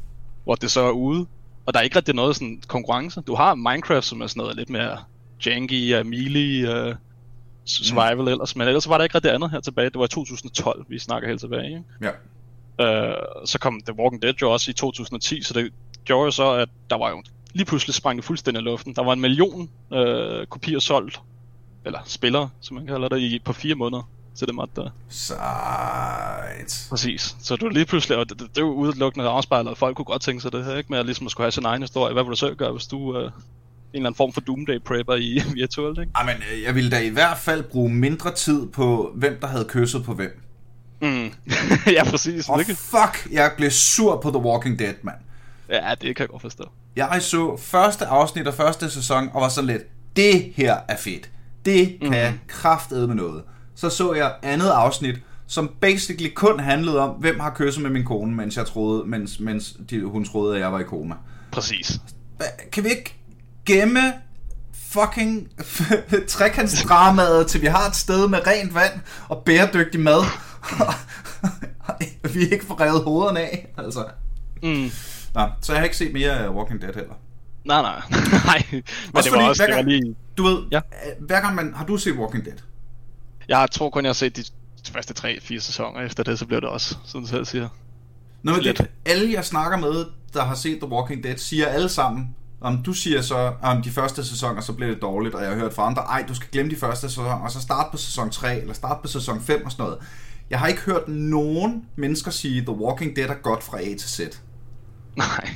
hvor 0.43 0.55
det 0.55 0.71
så 0.71 0.81
er 0.81 0.91
ude. 0.91 1.25
Og 1.65 1.73
der 1.73 1.79
er 1.79 1.83
ikke 1.83 1.95
rigtig 1.95 2.15
noget 2.15 2.35
sådan 2.35 2.61
konkurrence. 2.67 3.21
Du 3.21 3.35
har 3.35 3.55
Minecraft, 3.55 4.05
som 4.05 4.21
er 4.21 4.27
sådan 4.27 4.41
noget 4.41 4.55
lidt 4.55 4.69
mere 4.69 4.97
janky, 5.45 5.99
uh, 5.99 6.05
melee, 6.05 6.89
uh, 6.89 6.95
survival 7.65 8.21
mm. 8.21 8.27
ellers, 8.27 8.55
men 8.55 8.67
ellers 8.67 8.89
var 8.89 8.97
der 8.97 9.03
ikke 9.03 9.15
rigtig 9.15 9.33
andet 9.33 9.51
her 9.51 9.59
tilbage. 9.59 9.89
Det 9.89 9.99
var 9.99 10.05
i 10.05 10.07
2012, 10.07 10.85
vi 10.89 10.99
snakker 10.99 11.27
helt 11.27 11.39
tilbage, 11.39 11.67
ikke? 11.67 11.83
Ja. 12.01 12.11
Øh, 12.79 13.15
så 13.45 13.59
kom 13.59 13.81
The 13.85 13.99
Walking 13.99 14.21
Dead 14.21 14.33
jo 14.41 14.51
også 14.51 14.71
i 14.71 14.73
2010, 14.73 15.43
så 15.43 15.53
det 15.53 15.73
gjorde 16.05 16.25
jo 16.25 16.31
så, 16.31 16.51
at 16.51 16.69
der 16.89 16.97
var 16.97 17.09
jo 17.09 17.23
lige 17.53 17.65
pludselig 17.65 17.93
sprang 17.95 18.17
det 18.17 18.25
fuldstændig 18.25 18.61
i 18.61 18.63
luften. 18.63 18.95
Der 18.95 19.03
var 19.03 19.13
en 19.13 19.21
million 19.21 19.69
øh, 19.93 20.45
kopier 20.45 20.79
solgt, 20.79 21.21
eller 21.85 21.99
spillere, 22.05 22.49
som 22.61 22.75
man 22.75 22.87
kalder 22.87 23.09
det, 23.09 23.19
i, 23.19 23.39
på 23.45 23.53
fire 23.53 23.75
måneder 23.75 24.09
til 24.35 24.47
det 24.47 24.55
mod 24.55 24.67
der. 24.75 24.89
Sejt. 25.09 26.87
Præcis. 26.89 27.35
Så 27.41 27.55
du 27.55 27.69
lige 27.69 27.85
pludselig, 27.85 28.17
og 28.17 28.29
det, 28.29 28.39
det, 28.39 28.49
det 28.49 28.57
er 28.57 28.65
jo 28.65 28.73
udelukkende 28.73 29.29
afspejlet, 29.29 29.71
at 29.71 29.77
folk 29.77 29.95
kunne 29.95 30.05
godt 30.05 30.21
tænke 30.21 30.41
sig 30.41 30.51
det 30.51 30.65
her, 30.65 30.77
ikke? 30.77 30.89
Med 30.89 30.99
at 30.99 31.05
ligesom 31.05 31.27
at 31.27 31.31
skulle 31.31 31.45
have 31.45 31.51
sin 31.51 31.65
egen 31.65 31.81
historie. 31.81 32.13
Hvad 32.13 32.23
vil 32.23 32.31
du 32.31 32.35
selv 32.35 32.55
gøre, 32.55 32.71
hvis 32.71 32.87
du 32.87 33.17
øh, 33.17 33.23
en 33.23 33.31
eller 33.93 34.07
anden 34.07 34.15
form 34.15 34.33
for 34.33 34.41
Doomday 34.41 34.81
Prepper 34.85 35.15
i 35.15 35.41
virtuelt, 35.61 35.99
ikke? 35.99 36.11
Ej, 36.15 36.25
men 36.25 36.35
øh, 36.35 36.63
jeg 36.63 36.75
ville 36.75 36.91
da 36.91 36.99
i 36.99 37.09
hvert 37.09 37.37
fald 37.37 37.63
bruge 37.63 37.89
mindre 37.89 38.33
tid 38.33 38.67
på, 38.67 39.11
hvem 39.15 39.37
der 39.41 39.47
havde 39.47 39.65
kysset 39.65 40.03
på 40.03 40.13
hvem. 40.13 40.41
Mm. 41.01 41.31
ja, 41.97 42.03
præcis. 42.09 42.49
Og 42.49 42.65
kan, 42.65 42.75
fuck, 42.75 43.27
jeg 43.31 43.51
blev 43.57 43.71
sur 43.71 44.19
på 44.21 44.29
The 44.29 44.39
Walking 44.39 44.79
Dead, 44.79 44.93
mand. 45.01 45.17
ja, 45.69 45.95
det 46.01 46.15
kan 46.15 46.23
jeg 46.23 46.29
godt 46.29 46.41
forstå. 46.41 46.63
Jeg 46.95 47.21
så 47.21 47.57
første 47.57 48.05
afsnit 48.05 48.47
af 48.47 48.53
første 48.53 48.89
sæson, 48.89 49.29
og 49.33 49.41
var 49.41 49.49
sådan 49.49 49.67
lidt, 49.67 50.15
det 50.15 50.53
her 50.55 50.77
er 50.87 50.97
fedt. 50.97 51.29
Det 51.65 51.97
kan 52.01 52.31
mm. 52.31 52.39
kraftede 52.47 53.07
med 53.07 53.15
noget. 53.15 53.43
Så 53.75 53.89
så 53.89 54.13
jeg 54.13 54.33
andet 54.41 54.69
afsnit, 54.69 55.15
som 55.47 55.71
basically 55.81 56.33
kun 56.33 56.59
handlede 56.59 56.99
om, 56.99 57.09
hvem 57.09 57.39
har 57.39 57.53
kysset 57.55 57.83
med 57.83 57.91
min 57.91 58.05
kone, 58.05 58.35
mens, 58.35 58.57
jeg 58.57 58.65
troede, 58.65 59.03
mens, 59.05 59.39
mens 59.39 59.77
de, 59.89 60.03
hun 60.03 60.25
troede, 60.25 60.55
at 60.55 60.61
jeg 60.61 60.71
var 60.71 60.79
i 60.79 60.83
koma. 60.83 61.15
Præcis. 61.51 61.99
Kan 62.71 62.83
vi 62.83 62.89
ikke 62.89 63.15
gemme 63.65 64.13
fucking 64.73 65.47
trekantsdramaet, 66.27 67.47
til 67.47 67.61
vi 67.61 67.67
har 67.67 67.87
et 67.87 67.95
sted 67.95 68.27
med 68.27 68.47
rent 68.47 68.73
vand 68.73 68.93
og 69.29 69.43
bæredygtig 69.45 69.99
mad? 69.99 70.23
vi 72.33 72.39
ikke 72.39 72.65
får 72.65 72.81
revet 72.81 73.03
hovederne 73.03 73.39
af, 73.39 73.73
altså. 73.77 74.05
Mm. 74.63 74.91
Nå, 75.33 75.47
så 75.61 75.73
jeg 75.73 75.79
har 75.79 75.83
ikke 75.83 75.97
set 75.97 76.13
mere 76.13 76.51
Walking 76.51 76.81
Dead 76.81 76.93
heller. 76.93 77.13
Nej, 77.65 77.81
nej. 77.81 78.01
nej. 78.45 78.63
Men 78.71 78.83
Også 79.13 79.29
det 79.29 79.31
var 79.31 79.37
fordi, 79.37 79.49
også, 79.49 79.65
det 79.67 79.75
var 79.75 79.81
lige... 79.81 80.15
Du 80.37 80.43
ved, 80.43 80.57
Ja. 80.71 80.77
øh, 80.77 81.25
hver 81.25 81.41
gang 81.41 81.55
man... 81.55 81.73
Har 81.73 81.85
du 81.85 81.97
set 81.97 82.15
Walking 82.15 82.45
Dead? 82.45 82.57
Jeg 83.47 83.67
tror 83.71 83.89
kun, 83.89 84.03
jeg 84.03 84.09
har 84.09 84.13
set 84.13 84.35
de 84.37 84.43
første 84.91 85.13
3-4 85.27 85.59
sæsoner. 85.59 86.01
Efter 86.01 86.23
det, 86.23 86.39
så 86.39 86.45
blev 86.45 86.61
det 86.61 86.69
også, 86.69 86.97
som 87.05 87.21
du 87.21 87.27
selv 87.27 87.45
siger. 87.45 87.69
Nå, 88.43 88.51
men 88.51 88.61
Lidt. 88.61 88.77
det, 88.77 88.87
alle 89.05 89.33
jeg 89.33 89.45
snakker 89.45 89.77
med, 89.77 90.05
der 90.33 90.43
har 90.43 90.55
set 90.55 90.77
The 90.81 90.91
Walking 90.91 91.23
Dead, 91.23 91.37
siger 91.37 91.67
alle 91.67 91.89
sammen, 91.89 92.35
om 92.61 92.83
du 92.83 92.93
siger 92.93 93.21
så, 93.21 93.53
om 93.61 93.81
de 93.81 93.89
første 93.89 94.25
sæsoner, 94.25 94.61
så 94.61 94.73
bliver 94.73 94.91
det 94.93 95.01
dårligt, 95.01 95.35
og 95.35 95.41
jeg 95.43 95.49
har 95.51 95.57
hørt 95.57 95.73
fra 95.73 95.87
andre, 95.87 96.01
ej, 96.01 96.25
du 96.27 96.35
skal 96.35 96.49
glemme 96.51 96.71
de 96.71 96.75
første 96.75 97.09
sæsoner, 97.09 97.29
og 97.31 97.51
så 97.51 97.61
starte 97.61 97.89
på 97.91 97.97
sæson 97.97 98.29
3, 98.29 98.61
eller 98.61 98.73
starte 98.73 99.01
på 99.01 99.07
sæson 99.07 99.41
5 99.41 99.65
og 99.65 99.71
sådan 99.71 99.83
noget. 99.85 99.99
Jeg 100.49 100.59
har 100.59 100.67
ikke 100.67 100.81
hørt 100.81 101.07
nogen 101.07 101.85
mennesker 101.95 102.31
sige, 102.31 102.61
The 102.61 102.71
Walking 102.71 103.15
Dead 103.15 103.29
er 103.29 103.33
godt 103.33 103.63
fra 103.63 103.79
A 103.81 103.83
til 103.83 104.09
Z. 104.09 104.19
Nej, 105.15 105.49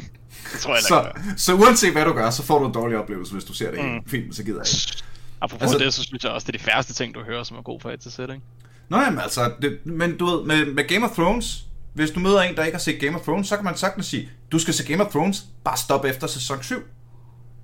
det 0.54 0.60
tror 0.62 0.74
jeg 0.76 0.84
Så, 0.84 1.12
ikke. 1.18 1.40
så 1.42 1.54
uanset 1.54 1.92
hvad 1.92 2.06
du 2.06 2.14
gør, 2.14 2.30
så 2.30 2.44
får 2.44 2.60
du 2.60 2.66
en 2.66 2.74
dårlig 2.74 2.98
oplevelse, 2.98 3.34
hvis 3.34 3.44
du 3.44 3.54
ser 3.54 3.72
det 3.72 3.78
i 3.78 3.82
en 3.82 4.04
film, 4.08 4.32
så 4.34 4.44
gider 4.44 4.60
jeg 4.60 4.68
ikke. 4.68 5.04
Apropos 5.42 5.62
Altså- 5.62 5.76
altså, 5.76 5.86
det, 5.86 5.94
så 5.94 6.04
synes 6.04 6.24
jeg 6.24 6.32
også, 6.32 6.48
det 6.48 6.56
er 6.56 6.58
de 6.58 6.64
færreste 6.64 6.94
ting, 6.94 7.16
du 7.16 7.24
hører, 7.24 7.44
som 7.44 7.58
er 7.58 7.62
god 7.62 7.80
for 7.82 7.92
et 7.92 8.00
til 8.00 8.12
sæt, 8.12 8.30
ikke? 8.30 8.42
Nå 8.90 8.98
jamen 8.98 9.20
altså, 9.20 9.52
det, 9.62 9.80
men 9.86 10.18
du 10.18 10.26
ved, 10.26 10.44
med, 10.46 10.74
med 10.74 10.88
Game 10.88 11.06
of 11.06 11.12
Thrones, 11.12 11.64
hvis 11.94 12.12
du 12.12 12.20
møder 12.20 12.42
en, 12.42 12.56
der 12.56 12.64
ikke 12.64 12.76
har 12.76 12.82
set 12.82 13.00
Game 13.00 13.16
of 13.16 13.22
Thrones, 13.22 13.48
så 13.48 13.56
kan 13.56 13.66
man 13.66 13.78
sagtens 13.78 14.06
sige, 14.06 14.30
du 14.52 14.60
skal 14.60 14.74
se 14.74 14.84
Game 14.86 15.06
of 15.06 15.12
Thrones, 15.12 15.46
bare 15.64 15.78
stop 15.78 16.06
efter 16.06 16.28
sæson 16.28 16.64
7. 16.64 16.76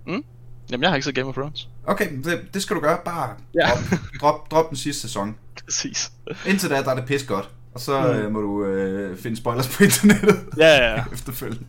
Mm? 0.08 0.24
Jamen, 0.72 0.82
jeg 0.84 0.89
har 0.92 0.96
ikke 0.96 1.06
set 1.06 1.15
Game 1.15 1.27
of 1.30 1.34
Thrones. 1.36 1.70
Okay, 1.88 2.24
det, 2.24 2.42
det 2.53 2.62
skal 2.62 2.75
du 2.75 2.82
gøre. 2.82 2.98
Bare 3.06 3.30
Ja. 3.56 3.68
drop, 3.70 3.80
drop, 4.22 4.51
drop 4.51 4.70
den 4.70 4.77
sidste 4.77 5.01
sæson. 5.01 5.36
Præcis. 5.65 6.12
Indtil 6.46 6.70
da, 6.70 6.82
der 6.82 6.92
er 6.92 6.96
det 6.96 7.06
pis 7.06 7.24
godt. 7.24 7.50
Og 7.74 7.80
så 7.80 8.01
mm. 8.01 8.08
øh, 8.08 8.32
må 8.32 8.42
du 8.42 8.65
øh, 8.65 9.18
finde 9.18 9.38
spoilers 9.38 9.68
på 9.77 9.84
internettet 9.84 10.39
Ja, 10.58 10.68
ja, 10.68 10.94
ja. 10.96 11.03
efterfølgende. 11.13 11.65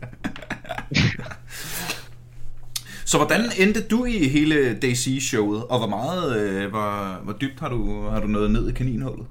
så 3.09 3.17
hvordan 3.17 3.51
endte 3.57 3.87
du 3.87 4.05
i 4.05 4.27
hele 4.27 4.79
DC-showet, 4.81 5.63
og 5.63 5.77
hvor 5.77 5.87
meget, 5.87 6.37
øh, 6.37 6.69
hvor, 6.69 7.19
hvor 7.23 7.33
dybt 7.33 7.59
har 7.59 7.69
du, 7.69 8.09
har 8.09 8.19
du 8.19 8.27
nået 8.27 8.51
ned 8.51 8.69
i 8.69 8.73
kaninhullet? 8.73 9.27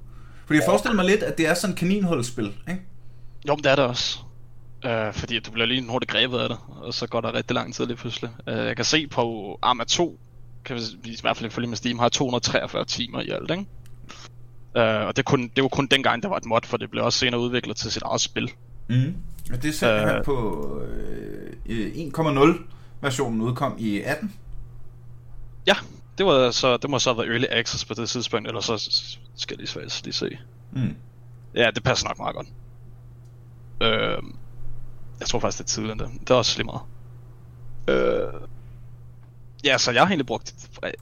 Fordi 0.46 0.58
jeg 0.58 0.64
forestiller 0.68 0.96
mig 0.96 1.04
lidt, 1.04 1.22
at 1.22 1.38
det 1.38 1.46
er 1.48 1.54
sådan 1.54 1.72
et 1.72 1.78
kaninhulspil, 1.78 2.52
ikke? 2.68 2.82
Jo, 3.48 3.54
men 3.54 3.64
det 3.64 3.72
er 3.72 3.76
det 3.76 3.84
også. 3.84 4.18
Uh, 4.84 5.14
fordi 5.14 5.38
du 5.40 5.50
bliver 5.50 5.66
lige 5.66 5.88
hurtigt 5.88 6.10
grebet 6.10 6.38
af 6.38 6.48
det, 6.48 6.58
og 6.68 6.94
så 6.94 7.06
går 7.06 7.20
der 7.20 7.34
rigtig 7.34 7.54
lang 7.54 7.74
tid 7.74 7.86
lige 7.86 7.96
pludselig. 7.96 8.30
Uh, 8.46 8.54
jeg 8.54 8.76
kan 8.76 8.84
se 8.84 9.06
på 9.06 9.58
Arma 9.62 9.84
2, 9.84 10.18
kan 10.64 10.76
vi 10.76 11.10
i 11.10 11.18
hvert 11.20 11.36
fald 11.36 11.50
ifølge 11.50 11.68
med 11.68 11.76
Steam, 11.76 11.98
har 11.98 12.08
243 12.08 12.84
timer 12.84 13.20
i 13.20 13.30
alt, 13.30 13.50
ikke? 13.50 13.66
Uh, 14.76 15.06
og 15.06 15.16
det, 15.16 15.24
kun, 15.24 15.50
det 15.56 15.62
var 15.62 15.68
kun 15.68 15.86
dengang, 15.86 16.22
der 16.22 16.28
var 16.28 16.36
et 16.36 16.44
mod, 16.44 16.60
for 16.64 16.76
det 16.76 16.90
blev 16.90 17.04
også 17.04 17.18
senere 17.18 17.40
udviklet 17.40 17.76
til 17.76 17.92
sit 17.92 18.02
eget 18.02 18.20
spil. 18.20 18.50
Mm. 18.88 19.16
Og 19.52 19.62
det 19.62 19.74
ser 19.74 20.16
Øh. 20.18 20.24
på 20.24 20.78
øh, 21.66 21.92
1.0 22.16 22.62
versionen 23.00 23.40
udkom 23.40 23.74
i 23.78 24.00
18. 24.00 24.32
Ja, 25.66 25.74
det 26.18 26.26
var 26.26 26.50
så 26.50 26.76
det 26.76 26.90
må 26.90 26.98
så 26.98 27.10
have 27.10 27.18
været 27.18 27.32
early 27.32 27.46
access 27.50 27.84
på 27.84 27.94
det 27.94 28.08
tidspunkt, 28.08 28.48
eller 28.48 28.60
så 28.60 28.78
skal 29.36 29.54
jeg 29.54 29.58
lige, 29.58 29.68
faktisk 29.68 30.04
lige 30.04 30.14
se. 30.14 30.38
Mm. 30.72 30.96
Ja, 31.54 31.70
det 31.74 31.82
passer 31.82 32.08
nok 32.08 32.18
meget 32.18 32.36
godt. 32.36 32.46
Øh, 33.80 34.22
jeg 35.20 35.28
tror 35.28 35.38
faktisk, 35.38 35.58
det 35.58 35.64
er 35.64 35.68
tidligere 35.68 35.92
end 35.92 36.00
det. 36.00 36.20
Det 36.20 36.30
er 36.30 36.34
også 36.34 36.58
lige 36.58 36.66
meget. 36.66 36.82
Øh, 37.88 38.32
ja, 39.64 39.78
så 39.78 39.92
jeg 39.92 40.02
har 40.02 40.06
egentlig 40.06 40.26
brugt 40.26 40.54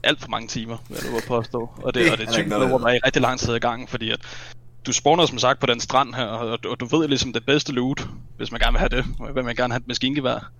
alt 0.03 0.21
for 0.21 0.29
mange 0.29 0.47
timer, 0.47 0.77
vil 0.89 0.97
jeg 1.13 1.21
påstå. 1.27 1.71
Og 1.77 1.93
det, 1.93 2.11
og 2.11 2.17
det 2.17 2.27
er 2.27 2.31
typisk 2.31 2.49
noget, 2.49 2.67
hvor 2.69 2.77
der 2.77 2.85
er 2.85 2.93
i 2.93 2.99
rigtig 3.05 3.21
lang 3.21 3.39
tid 3.39 3.55
i 3.55 3.59
gang, 3.59 3.89
fordi 3.89 4.11
at 4.11 4.19
du 4.85 4.91
spawner 4.93 5.25
som 5.25 5.37
sagt 5.39 5.59
på 5.59 5.65
den 5.65 5.79
strand 5.79 6.13
her, 6.13 6.23
og, 6.25 6.63
du- 6.63 6.69
og 6.71 6.79
du 6.79 6.85
ved 6.97 7.07
ligesom 7.07 7.33
det 7.33 7.45
bedste 7.45 7.71
loot, 7.71 8.07
hvis 8.37 8.51
man 8.51 8.59
gerne 8.59 8.71
vil 8.71 8.79
have 8.79 8.89
det. 8.89 9.05
Vil 9.35 9.43
man 9.43 9.55
gerne 9.55 9.73
have 9.73 9.79
et 9.79 9.87
maskingevær 9.87 10.51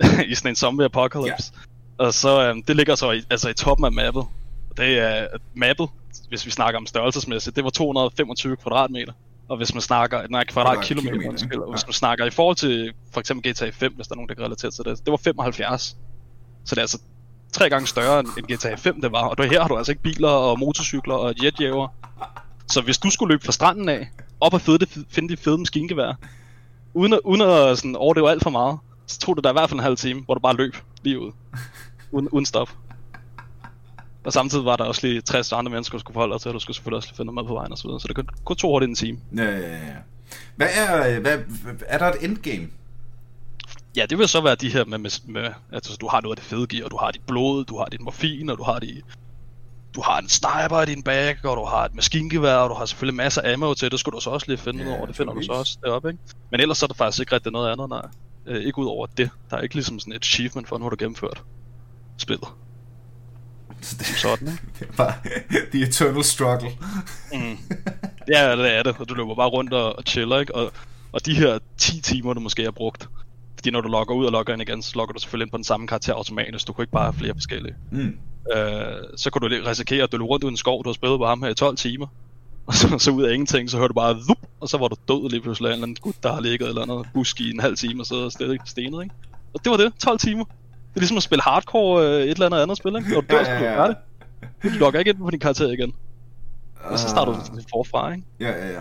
i 0.30 0.34
sådan 0.34 0.50
en 0.52 0.56
zombie 0.56 0.84
apocalypse. 0.84 1.52
Og 1.98 2.14
så, 2.14 2.42
øhm, 2.42 2.62
det 2.62 2.76
ligger 2.76 2.94
så 2.94 3.10
i, 3.10 3.22
altså 3.30 3.48
i 3.48 3.54
toppen 3.54 3.84
af 3.84 3.92
mappet. 3.92 4.22
Og 4.70 4.76
Det 4.76 4.98
er 4.98 5.26
mappet, 5.54 5.88
hvis 6.28 6.46
vi 6.46 6.50
snakker 6.50 6.78
om 6.80 6.86
størrelsesmæssigt, 6.86 7.56
det 7.56 7.64
var 7.64 7.70
225 7.70 8.56
kvadratmeter. 8.56 9.12
Og 9.48 9.56
hvis 9.56 9.74
man 9.74 9.80
snakker, 9.80 10.26
nej, 10.30 10.44
kvadratkilometer, 10.44 11.10
Kvadratkilometer, 11.10 11.28
undskyld, 11.30 11.58
og 11.60 11.70
hvis 11.72 11.82
Ja. 11.82 11.86
man 11.86 11.92
snakker 11.92 12.24
i 12.26 12.30
forhold 12.30 12.56
til 12.56 12.92
for 13.12 13.20
eksempel 13.20 13.52
GTA 13.52 13.70
5, 13.70 13.94
hvis 13.94 14.06
der 14.06 14.12
er 14.14 14.16
nogen, 14.16 14.28
der 14.28 14.34
kan 14.34 14.44
relatere 14.44 14.70
til 14.70 14.84
det, 14.84 14.98
det 15.04 15.10
var 15.10 15.16
75. 15.16 15.82
Så 16.64 16.74
det 16.74 16.76
er 16.76 16.80
altså 16.82 16.98
tre 17.52 17.70
gange 17.70 17.86
større 17.86 18.20
end 18.20 18.28
end 18.38 18.46
GTA 18.56 18.74
5 18.74 19.00
det 19.00 19.12
var, 19.12 19.26
og 19.28 19.38
der 19.38 19.44
her 19.46 19.60
har 19.60 19.68
du 19.68 19.76
altså 19.76 19.92
ikke 19.92 20.02
biler 20.02 20.28
og 20.28 20.58
motorcykler 20.58 21.14
og 21.14 21.34
jetjæver. 21.44 21.88
Så 22.70 22.80
hvis 22.80 22.98
du 22.98 23.10
skulle 23.10 23.32
løbe 23.32 23.44
fra 23.44 23.52
stranden 23.52 23.88
af, 23.88 24.10
op 24.40 24.54
og 24.54 24.60
fede, 24.60 24.86
finde 25.08 25.28
de 25.28 25.36
fede 25.36 25.58
maskingevær, 25.58 26.14
uden 26.94 27.12
at, 27.12 27.20
uden 27.24 27.40
at 27.40 27.78
sådan 27.78 27.96
overdrive 27.96 28.30
alt 28.30 28.42
for 28.42 28.50
meget, 28.50 28.78
så 29.06 29.18
tog 29.18 29.36
det 29.36 29.44
der 29.44 29.50
i 29.50 29.52
hvert 29.52 29.68
fald 29.68 29.80
en 29.80 29.84
halv 29.84 29.96
time, 29.96 30.20
hvor 30.20 30.34
du 30.34 30.40
bare 30.40 30.56
løb 30.56 30.76
lige 31.02 31.20
ud. 31.20 31.32
Uden, 32.10 32.28
uden 32.28 32.46
stop. 32.46 32.70
Og 34.24 34.32
samtidig 34.32 34.64
var 34.64 34.76
der 34.76 34.84
også 34.84 35.06
lige 35.06 35.20
60 35.20 35.52
andre 35.52 35.70
mennesker, 35.72 35.98
du 35.98 36.00
skulle 36.00 36.14
forholde 36.14 36.32
dig 36.32 36.40
til, 36.40 36.48
og 36.48 36.54
du 36.54 36.58
skulle 36.58 36.74
selvfølgelig 36.74 36.96
også 36.96 37.14
finde 37.14 37.24
noget 37.24 37.34
mad 37.34 37.48
på 37.48 37.54
vejen 37.54 37.72
og 37.72 37.78
så 37.78 37.88
videre. 37.88 38.00
Så 38.00 38.08
det 38.08 38.16
kunne 38.16 38.26
gå 38.44 38.54
to 38.54 38.68
hurtigt 38.68 38.88
en 38.88 38.94
time. 38.94 39.18
Ja, 39.36 39.42
ja, 39.42 39.72
ja. 39.72 39.94
Hvad 40.56 40.68
er, 40.76 41.20
hvad, 41.20 41.38
er 41.86 41.98
der 41.98 42.06
et 42.06 42.24
endgame? 42.24 42.68
Ja, 43.96 44.06
det 44.10 44.18
vil 44.18 44.28
så 44.28 44.40
være 44.40 44.54
de 44.54 44.72
her 44.72 44.84
med, 44.84 44.98
med, 44.98 45.10
med 45.26 45.50
altså 45.72 45.96
du 46.00 46.08
har 46.08 46.20
noget 46.20 46.36
af 46.36 46.42
det 46.42 46.50
fede 46.50 46.66
gear, 46.66 46.84
og 46.84 46.90
du 46.90 46.96
har 46.96 47.10
dit 47.10 47.22
blod, 47.26 47.64
du 47.64 47.78
har 47.78 47.84
dit 47.84 48.00
morfin, 48.00 48.50
og 48.50 48.58
du 48.58 48.62
har 48.62 48.78
de, 48.78 49.02
du 50.00 50.04
har 50.04 50.18
en 50.18 50.28
sniper 50.28 50.82
i 50.82 50.86
din 50.86 51.02
bag, 51.02 51.36
og 51.44 51.56
du 51.56 51.64
har 51.64 51.84
et 51.84 51.94
maskingevær, 51.94 52.54
og 52.54 52.70
du 52.70 52.74
har 52.74 52.86
selvfølgelig 52.86 53.16
masser 53.16 53.42
af 53.42 53.52
ammo 53.52 53.74
til, 53.74 53.90
det 53.90 54.00
skulle 54.00 54.16
du 54.16 54.20
så 54.20 54.30
også 54.30 54.46
lige 54.48 54.58
finde 54.58 54.84
Ja, 54.84 54.90
ud 54.90 54.96
over, 54.96 55.06
det 55.06 55.16
finder 55.16 55.32
du 55.32 55.42
så 55.42 55.52
også 55.52 55.78
deroppe, 55.84 56.08
ikke? 56.08 56.20
Men 56.50 56.60
ellers 56.60 56.78
så 56.78 56.86
er 56.86 56.88
der 56.88 56.94
faktisk 56.94 57.20
ikke 57.20 57.34
rigtig 57.34 57.52
noget 57.52 57.72
andet, 57.72 57.88
nej. 57.88 58.06
Øh, 58.46 58.62
ikke 58.64 58.78
ud 58.78 58.86
over 58.86 59.06
det. 59.06 59.30
Der 59.50 59.56
er 59.56 59.60
ikke 59.60 59.74
ligesom 59.74 59.98
sådan 59.98 60.12
et 60.12 60.16
achievement 60.16 60.68
for, 60.68 60.78
nu 60.78 60.84
har 60.84 60.90
du 60.90 60.96
gennemført 60.98 61.42
spillet. 62.16 62.48
Så 63.80 63.96
det, 63.98 64.06
sådan, 64.06 64.48
ikke? 64.48 64.60
det 64.78 64.88
er 64.88 64.92
bare 64.92 65.14
the 65.72 65.82
eternal 65.82 66.24
struggle. 66.24 66.70
Mm. 67.32 67.58
Ja, 68.28 68.56
det 68.56 68.76
er 68.76 68.82
det, 68.82 68.96
og 68.98 69.08
du 69.08 69.14
løber 69.14 69.34
bare 69.34 69.48
rundt 69.48 69.72
og, 69.72 69.96
og 69.98 70.02
chiller, 70.06 70.40
ikke? 70.40 70.54
Og, 70.54 70.72
og 71.12 71.26
de 71.26 71.34
her 71.34 71.58
10 71.78 72.00
timer, 72.00 72.34
du 72.34 72.40
måske 72.40 72.64
har 72.64 72.70
brugt, 72.70 73.08
fordi 73.54 73.70
når 73.70 73.80
du 73.80 73.88
logger 73.88 74.14
ud 74.14 74.26
og 74.26 74.32
logger 74.32 74.52
ind 74.52 74.62
igen, 74.62 74.82
så 74.82 74.92
logger 74.94 75.12
du 75.12 75.20
selvfølgelig 75.20 75.44
ind 75.44 75.50
på 75.50 75.56
den 75.56 75.64
samme 75.64 75.86
karakter 75.86 76.14
automatisk, 76.14 76.66
du 76.66 76.72
kan 76.72 76.82
ikke 76.82 76.92
bare 76.92 77.04
have 77.04 77.14
flere 77.14 77.34
forskellige. 77.34 77.74
Mm. 77.90 78.18
Øh, 78.56 78.82
så 79.16 79.30
kan 79.30 79.42
du 79.42 79.48
risikere, 79.66 80.02
at 80.02 80.12
du 80.12 80.16
løber 80.16 80.26
rundt 80.28 80.44
i 80.44 80.48
en 80.48 80.56
skov, 80.56 80.84
du 80.84 80.88
har 80.88 80.94
spillet 80.94 81.18
på 81.18 81.26
ham 81.26 81.42
her 81.42 81.50
i 81.50 81.54
12 81.54 81.76
timer, 81.76 82.06
og 82.66 82.74
så, 82.74 82.98
så 82.98 83.10
ud 83.10 83.22
af 83.22 83.32
ingenting, 83.32 83.70
så 83.70 83.76
hører 83.76 83.88
du 83.88 83.94
bare 83.94 84.20
zup, 84.28 84.38
og 84.60 84.68
så 84.68 84.78
var 84.78 84.88
du 84.88 84.96
død 85.08 85.30
lige 85.30 85.40
pludselig 85.40 85.68
af 85.68 85.72
en 85.72 85.74
eller 85.74 85.86
anden 85.86 85.96
gut, 86.00 86.14
der 86.22 86.32
har 86.32 86.40
ligget 86.40 86.62
et 86.62 86.68
eller 86.68 86.82
andet 86.82 87.06
busk 87.14 87.40
i 87.40 87.50
en 87.50 87.60
halv 87.60 87.76
time 87.76 88.02
og 88.10 88.24
og 88.24 88.32
stille 88.32 88.58
stenet, 88.66 89.02
ikke? 89.02 89.14
Og 89.54 89.64
det 89.64 89.70
var 89.70 89.76
det, 89.76 89.92
12 89.98 90.18
timer. 90.18 90.44
Det 90.44 90.96
er 90.96 91.00
ligesom 91.00 91.16
at 91.16 91.22
spille 91.22 91.42
hardcore 91.42 92.06
øh, 92.06 92.22
et 92.22 92.30
eller 92.30 92.46
andet 92.46 92.58
andet 92.62 92.76
spil, 92.76 92.96
ikke? 92.96 93.10
Når 93.10 93.20
du 93.20 93.26
dør, 93.30 93.44
så 93.44 93.50
Ja, 93.50 93.56
ja, 93.56 93.60
du 93.60 93.64
ja. 93.70 93.74
gøre 93.76 93.88
det. 93.88 93.96
Du 94.72 94.78
logger 94.78 94.98
ikke 94.98 95.10
ind 95.10 95.18
på 95.18 95.30
din 95.30 95.40
karakter 95.40 95.68
igen, 95.68 95.92
og 96.84 96.98
så 96.98 97.08
starter 97.08 97.32
du 97.32 97.38
Ah. 97.38 97.62
forfra, 97.70 98.12
ikke? 98.12 98.24
Ja, 98.40 98.50
ja, 98.50 98.72
ja. 98.72 98.80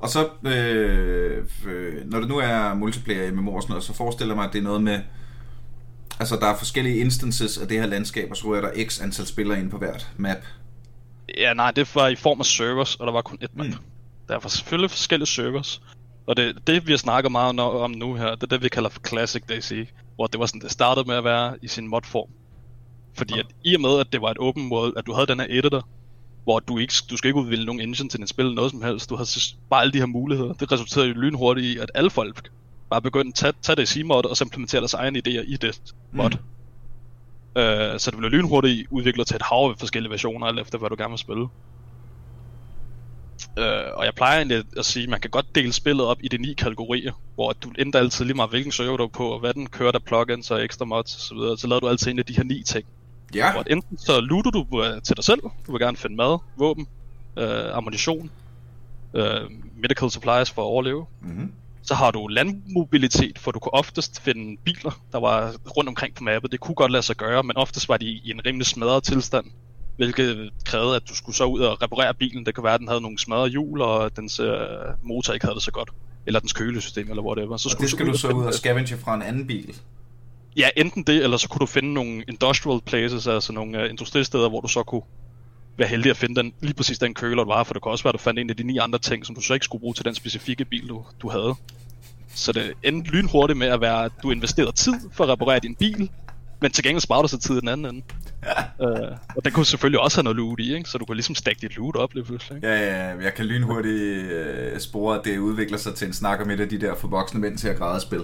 Og 0.00 0.08
så, 0.08 0.28
øh, 0.46 1.44
øh, 1.68 2.10
når 2.10 2.18
det 2.20 2.28
nu 2.28 2.38
er 2.38 2.74
multiplayer 2.74 3.24
i 3.24 3.30
MMO 3.30 3.54
og 3.54 3.62
sådan 3.62 3.72
noget, 3.72 3.84
så 3.84 3.92
forestiller 3.94 4.34
jeg 4.34 4.36
mig, 4.36 4.46
at 4.46 4.52
det 4.52 4.58
er 4.58 4.62
noget 4.62 4.82
med, 4.82 4.98
altså 6.20 6.36
der 6.36 6.46
er 6.46 6.56
forskellige 6.56 6.98
instances 6.98 7.58
af 7.58 7.68
det 7.68 7.80
her 7.80 7.86
landskab, 7.86 8.30
og 8.30 8.36
så 8.36 8.48
ryger 8.48 8.60
der 8.60 8.84
x 8.88 9.00
antal 9.00 9.26
spillere 9.26 9.58
ind 9.60 9.70
på 9.70 9.78
hvert 9.78 10.08
map. 10.16 10.36
Ja, 11.38 11.54
nej, 11.54 11.70
det 11.70 11.94
var 11.94 12.08
i 12.08 12.16
form 12.16 12.40
af 12.40 12.46
servers, 12.46 12.96
og 12.96 13.06
der 13.06 13.12
var 13.12 13.22
kun 13.22 13.38
et 13.40 13.56
map. 13.56 13.66
Mm. 13.66 13.74
Der 14.28 14.38
var 14.38 14.48
selvfølgelig 14.48 14.90
forskellige 14.90 15.26
servers. 15.26 15.82
Og 16.26 16.36
det, 16.36 16.58
det 16.66 16.86
vi 16.86 16.92
har 16.92 16.98
snakket 16.98 17.32
meget 17.32 17.60
om 17.60 17.90
nu 17.90 18.14
her, 18.14 18.34
det 18.34 18.42
er 18.42 18.46
det, 18.46 18.62
vi 18.62 18.68
kalder 18.68 18.88
for 18.88 19.00
Classic 19.08 19.42
DC. 19.42 19.88
Hvor 20.14 20.26
det 20.26 20.40
var 20.40 20.46
sådan, 20.46 20.60
det 20.60 20.70
startede 20.70 21.08
med 21.08 21.16
at 21.16 21.24
være 21.24 21.56
i 21.62 21.68
sin 21.68 21.88
modform. 21.88 22.28
Fordi 23.14 23.38
at 23.38 23.46
i 23.64 23.74
og 23.74 23.80
med, 23.80 24.00
at 24.00 24.12
det 24.12 24.22
var 24.22 24.30
et 24.30 24.38
open 24.38 24.72
world, 24.72 24.92
at 24.96 25.06
du 25.06 25.12
havde 25.12 25.26
den 25.26 25.40
her 25.40 25.46
editor, 25.50 25.88
hvor 26.44 26.60
du 26.60 26.78
ikke, 26.78 26.94
du 27.10 27.16
skal 27.16 27.28
ikke 27.28 27.40
udvikle 27.40 27.64
nogen 27.64 27.80
engine 27.80 28.08
til 28.08 28.18
din 28.18 28.26
spil 28.26 28.54
noget 28.54 28.70
som 28.70 28.82
helst. 28.82 29.10
Du 29.10 29.16
havde 29.16 29.26
så 29.26 29.54
bare 29.70 29.80
alle 29.80 29.92
de 29.92 29.98
her 29.98 30.06
muligheder. 30.06 30.52
Det 30.52 30.72
resulterede 30.72 31.08
jo 31.08 31.14
lynhurtigt 31.14 31.66
i, 31.66 31.78
at 31.78 31.90
alle 31.94 32.10
folk 32.10 32.50
bare 32.90 33.02
begyndte 33.02 33.28
at 33.28 33.34
tage, 33.34 33.52
tage 33.62 33.76
det 33.76 33.96
i 33.96 34.02
mod 34.02 34.24
og 34.24 34.36
så 34.36 34.44
implementere 34.44 34.80
deres 34.80 34.94
egne 34.94 35.18
idéer 35.18 35.44
i 35.52 35.56
det 35.56 35.80
mod. 36.12 36.30
Mm. 36.30 37.60
Øh, 37.60 38.00
så 38.00 38.10
det 38.10 38.18
blev 38.18 38.30
lynhurtigt 38.30 38.86
udviklet 38.90 39.26
til 39.26 39.36
et 39.36 39.42
hav 39.42 39.70
af 39.70 39.78
forskellige 39.78 40.10
versioner, 40.10 40.46
alt 40.46 40.60
efter 40.60 40.78
hvad 40.78 40.90
du 40.90 40.96
gerne 40.98 41.10
vil 41.10 41.18
spille. 41.18 41.48
Øh, 43.58 43.94
og 43.94 44.04
jeg 44.04 44.14
plejer 44.14 44.36
egentlig 44.36 44.64
at 44.76 44.84
sige, 44.84 45.02
at 45.02 45.08
man 45.08 45.20
kan 45.20 45.30
godt 45.30 45.54
dele 45.54 45.72
spillet 45.72 46.06
op 46.06 46.18
i 46.22 46.28
de 46.28 46.38
ni 46.38 46.52
kategorier, 46.52 47.12
hvor 47.34 47.52
du 47.52 47.72
ændrer 47.78 48.00
altid 48.00 48.24
lige 48.24 48.36
meget, 48.36 48.50
hvilken 48.50 48.72
server 48.72 48.96
du 48.96 49.04
er 49.04 49.08
på, 49.08 49.28
og 49.28 49.40
hvad 49.40 49.54
den 49.54 49.66
kører 49.66 49.92
der 49.92 49.98
plugins 49.98 50.50
og 50.50 50.64
ekstra 50.64 50.84
mods 50.84 51.16
osv. 51.16 51.20
Så, 51.20 51.34
videre. 51.34 51.58
så 51.58 51.66
laver 51.66 51.80
du 51.80 51.88
altid 51.88 52.10
en 52.10 52.18
af 52.18 52.24
de 52.24 52.36
her 52.36 52.44
ni 52.44 52.62
ting. 52.62 52.86
Ja, 53.34 53.52
Hvor 53.52 53.64
enten 53.70 53.98
så 53.98 54.20
looter 54.20 54.50
du 54.50 54.82
øh, 54.84 55.02
til 55.02 55.16
dig 55.16 55.24
selv, 55.24 55.40
du 55.66 55.72
vil 55.72 55.80
gerne 55.80 55.96
finde 55.96 56.16
mad, 56.16 56.38
våben, 56.56 56.88
øh, 57.36 57.76
ammunition, 57.76 58.30
øh, 59.14 59.40
medical 59.76 60.10
supplies 60.10 60.50
for 60.50 60.62
at 60.62 60.66
overleve. 60.66 61.06
mm-hmm. 61.20 61.52
Så 61.82 61.94
har 61.94 62.10
du 62.10 62.26
landmobilitet, 62.26 63.38
for 63.38 63.50
du 63.50 63.58
kunne 63.58 63.74
oftest 63.74 64.20
finde 64.22 64.60
biler, 64.64 65.00
der 65.12 65.20
var 65.20 65.54
rundt 65.76 65.88
omkring 65.88 66.14
på 66.14 66.24
mappet. 66.24 66.52
Det 66.52 66.60
kunne 66.60 66.74
godt 66.74 66.92
lade 66.92 67.02
sig 67.02 67.16
gøre, 67.16 67.42
men 67.42 67.56
oftest 67.56 67.88
var 67.88 67.96
de 67.96 68.06
i 68.06 68.30
en 68.30 68.46
rimelig 68.46 68.66
smadret 68.66 69.02
tilstand. 69.02 69.46
Hvilket 69.96 70.50
krævede, 70.64 70.96
at 70.96 71.02
du 71.08 71.14
skulle 71.14 71.36
så 71.36 71.44
ud 71.44 71.60
og 71.60 71.82
reparere 71.82 72.14
bilen. 72.14 72.46
Det 72.46 72.54
kan 72.54 72.64
være, 72.64 72.74
at 72.74 72.80
den 72.80 72.88
havde 72.88 73.00
nogle 73.00 73.18
smadrede 73.18 73.50
hjul, 73.50 73.80
og 73.80 74.16
dens 74.16 74.40
øh, 74.40 74.56
motor 75.02 75.32
ikke 75.32 75.46
havde 75.46 75.54
det 75.54 75.62
så 75.62 75.70
godt. 75.70 75.90
Eller 76.26 76.40
dens 76.40 76.52
kølesystem, 76.52 77.10
eller 77.10 77.22
whatever. 77.22 77.56
Så 77.56 77.66
og 77.66 77.70
skulle 77.70 77.82
det 77.82 77.90
skal 77.90 78.06
du 78.06 78.18
så 78.18 78.26
finde 78.26 78.40
ud 78.40 78.46
og 78.46 78.54
scavenge 78.54 78.96
fra 78.96 79.14
en 79.14 79.22
anden 79.22 79.46
bil. 79.46 79.76
Ja, 80.56 80.68
enten 80.76 81.02
det, 81.02 81.24
eller 81.24 81.36
så 81.36 81.48
kunne 81.48 81.60
du 81.60 81.66
finde 81.66 81.92
nogle 81.92 82.24
industrial 82.28 82.80
places, 82.86 83.26
altså 83.26 83.52
nogle 83.52 83.78
uh, 83.78 83.90
industristeder, 83.90 84.48
hvor 84.48 84.60
du 84.60 84.68
så 84.68 84.82
kunne 84.82 85.02
være 85.80 85.88
heldig 85.88 86.10
at 86.10 86.16
finde 86.16 86.42
den, 86.42 86.52
lige 86.60 86.74
præcis 86.74 86.98
den 86.98 87.14
køler, 87.14 87.44
du 87.44 87.50
var, 87.50 87.64
for 87.64 87.74
det 87.74 87.82
kan 87.82 87.92
også 87.92 88.04
være, 88.04 88.10
at 88.10 88.18
du 88.18 88.22
fandt 88.22 88.40
en 88.40 88.50
af 88.50 88.56
de 88.56 88.62
ni 88.62 88.78
andre 88.78 88.98
ting, 88.98 89.26
som 89.26 89.34
du 89.34 89.40
så 89.40 89.54
ikke 89.54 89.64
skulle 89.64 89.80
bruge 89.80 89.94
til 89.94 90.04
den 90.04 90.14
specifikke 90.14 90.64
bil, 90.64 90.88
du, 90.88 91.04
du 91.22 91.28
havde. 91.28 91.54
Så 92.34 92.52
det 92.52 92.72
endte 92.82 93.10
lynhurtigt 93.10 93.58
med 93.58 93.68
at 93.68 93.80
være, 93.80 94.04
at 94.04 94.12
du 94.22 94.30
investerede 94.30 94.72
tid 94.72 94.94
for 95.12 95.24
at 95.24 95.30
reparere 95.30 95.58
din 95.58 95.74
bil, 95.74 96.10
men 96.60 96.70
til 96.70 96.84
gengæld 96.84 97.00
sparede 97.00 97.22
du 97.22 97.28
sig 97.28 97.40
tid 97.40 97.56
i 97.56 97.60
den 97.60 97.68
anden 97.68 97.86
ende. 97.86 98.02
Ja. 98.80 99.08
Uh, 99.08 99.16
og 99.36 99.44
den 99.44 99.52
kunne 99.52 99.66
selvfølgelig 99.66 100.00
også 100.00 100.16
have 100.16 100.24
noget 100.24 100.36
loot 100.36 100.60
i, 100.60 100.74
ikke? 100.74 100.90
så 100.90 100.98
du 100.98 101.04
kunne 101.04 101.16
ligesom 101.16 101.34
stakke 101.34 101.60
dit 101.60 101.76
loot 101.76 101.96
op 101.96 102.14
lige 102.14 102.24
pludselig. 102.24 102.56
Ikke? 102.56 102.68
Ja, 102.68 103.08
ja, 103.08 103.22
jeg 103.22 103.34
kan 103.34 103.44
lynhurtigt 103.44 104.32
uh, 104.72 104.78
spore, 104.78 105.18
at 105.18 105.24
det 105.24 105.38
udvikler 105.38 105.78
sig 105.78 105.94
til 105.94 106.06
en 106.06 106.12
snak 106.12 106.40
om 106.40 106.50
et 106.50 106.60
af 106.60 106.68
de 106.68 106.80
der 106.80 106.94
forvoksne 106.94 107.40
mænd 107.40 107.58
til 107.58 107.68
at 107.68 107.78
græde 107.78 108.00
spil. 108.00 108.22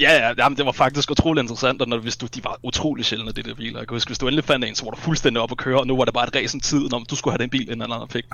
Ja, 0.00 0.12
ja, 0.12 0.34
jamen, 0.38 0.56
det 0.58 0.66
var 0.66 0.72
faktisk 0.72 1.10
utrolig 1.10 1.40
interessant, 1.40 1.82
og 1.82 1.88
når, 1.88 1.98
hvis 1.98 2.16
du, 2.16 2.26
de 2.26 2.44
var 2.44 2.58
utrolig 2.62 3.04
sjældne, 3.04 3.32
de 3.32 3.42
der 3.42 3.54
biler. 3.54 3.78
Jeg 3.78 3.88
kan 3.88 3.94
huske, 3.94 4.08
hvis 4.08 4.18
du 4.18 4.26
endelig 4.26 4.44
fandt 4.44 4.64
en, 4.64 4.74
så 4.74 4.84
var 4.84 4.90
du 4.90 4.96
fuldstændig 4.96 5.42
op 5.42 5.50
at 5.50 5.56
køre, 5.56 5.80
og 5.80 5.86
nu 5.86 5.96
var 5.96 6.04
det 6.04 6.14
bare 6.14 6.28
et 6.28 6.36
ræsen 6.36 6.60
tid, 6.60 6.88
når 6.88 6.98
du 6.98 7.16
skulle 7.16 7.32
have 7.32 7.42
den 7.42 7.50
bil, 7.50 7.70
inden 7.70 7.92
anden 7.92 8.08
fik. 8.08 8.24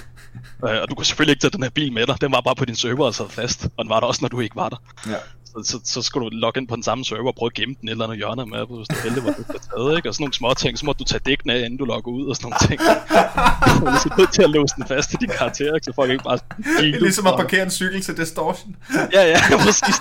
øh, 0.68 0.82
og 0.82 0.90
du 0.90 0.94
kunne 0.94 1.06
selvfølgelig 1.06 1.32
ikke 1.32 1.40
tage 1.40 1.50
den 1.50 1.62
her 1.62 1.70
bil 1.70 1.92
med 1.92 2.06
dig, 2.06 2.20
den 2.20 2.32
var 2.32 2.40
bare 2.40 2.54
på 2.54 2.64
din 2.64 2.76
server 2.76 3.06
og 3.06 3.14
sad 3.14 3.28
fast, 3.28 3.64
og 3.76 3.84
den 3.84 3.88
var 3.88 4.00
der 4.00 4.06
også, 4.06 4.18
når 4.22 4.28
du 4.28 4.40
ikke 4.40 4.56
var 4.56 4.68
der. 4.68 4.76
Ja. 5.06 5.16
Så, 5.50 5.62
så, 5.64 5.80
så 5.84 6.02
skulle 6.02 6.30
du 6.30 6.36
logge 6.36 6.60
ind 6.60 6.68
på 6.68 6.74
den 6.74 6.82
samme 6.82 7.04
server 7.04 7.28
og 7.28 7.34
prøve 7.34 7.46
at 7.46 7.54
gemme 7.54 7.74
den 7.80 7.88
et 7.88 7.92
eller 7.92 8.04
andet 8.04 8.18
hjørne 8.18 8.46
med, 8.46 8.58
hvis 8.76 8.88
du 8.88 8.96
heldig 9.04 9.24
var 9.24 9.30
det 9.30 9.46
taget, 9.46 9.96
ikke? 9.96 10.08
Og 10.08 10.14
sådan 10.14 10.22
nogle 10.24 10.34
små 10.34 10.54
ting, 10.54 10.78
så 10.78 10.86
må 10.86 10.92
du 10.92 11.04
tage 11.04 11.20
dækken 11.26 11.50
af, 11.50 11.58
inden 11.58 11.76
du 11.76 11.84
logger 11.84 12.12
ud 12.12 12.26
og 12.26 12.36
sådan 12.36 12.44
nogle 12.46 12.58
ting. 12.68 12.80
du 13.80 13.86
er 13.86 13.98
så 13.98 14.14
nødt 14.18 14.32
til 14.32 14.42
at 14.42 14.50
låse 14.50 14.74
den 14.76 14.86
fast 14.86 15.10
til 15.10 15.20
din 15.20 15.28
karakter, 15.28 15.74
ikke? 15.74 15.84
så 15.84 15.92
folk 15.94 16.10
ikke 16.10 16.24
bare... 16.24 16.38
Ligesom 16.82 17.26
at 17.26 17.34
parkere 17.36 17.62
en 17.62 17.70
cykel 17.70 18.02
til 18.02 18.16
distortion. 18.16 18.76
ja, 19.12 19.22
ja, 19.32 19.38
præcis. 19.64 19.96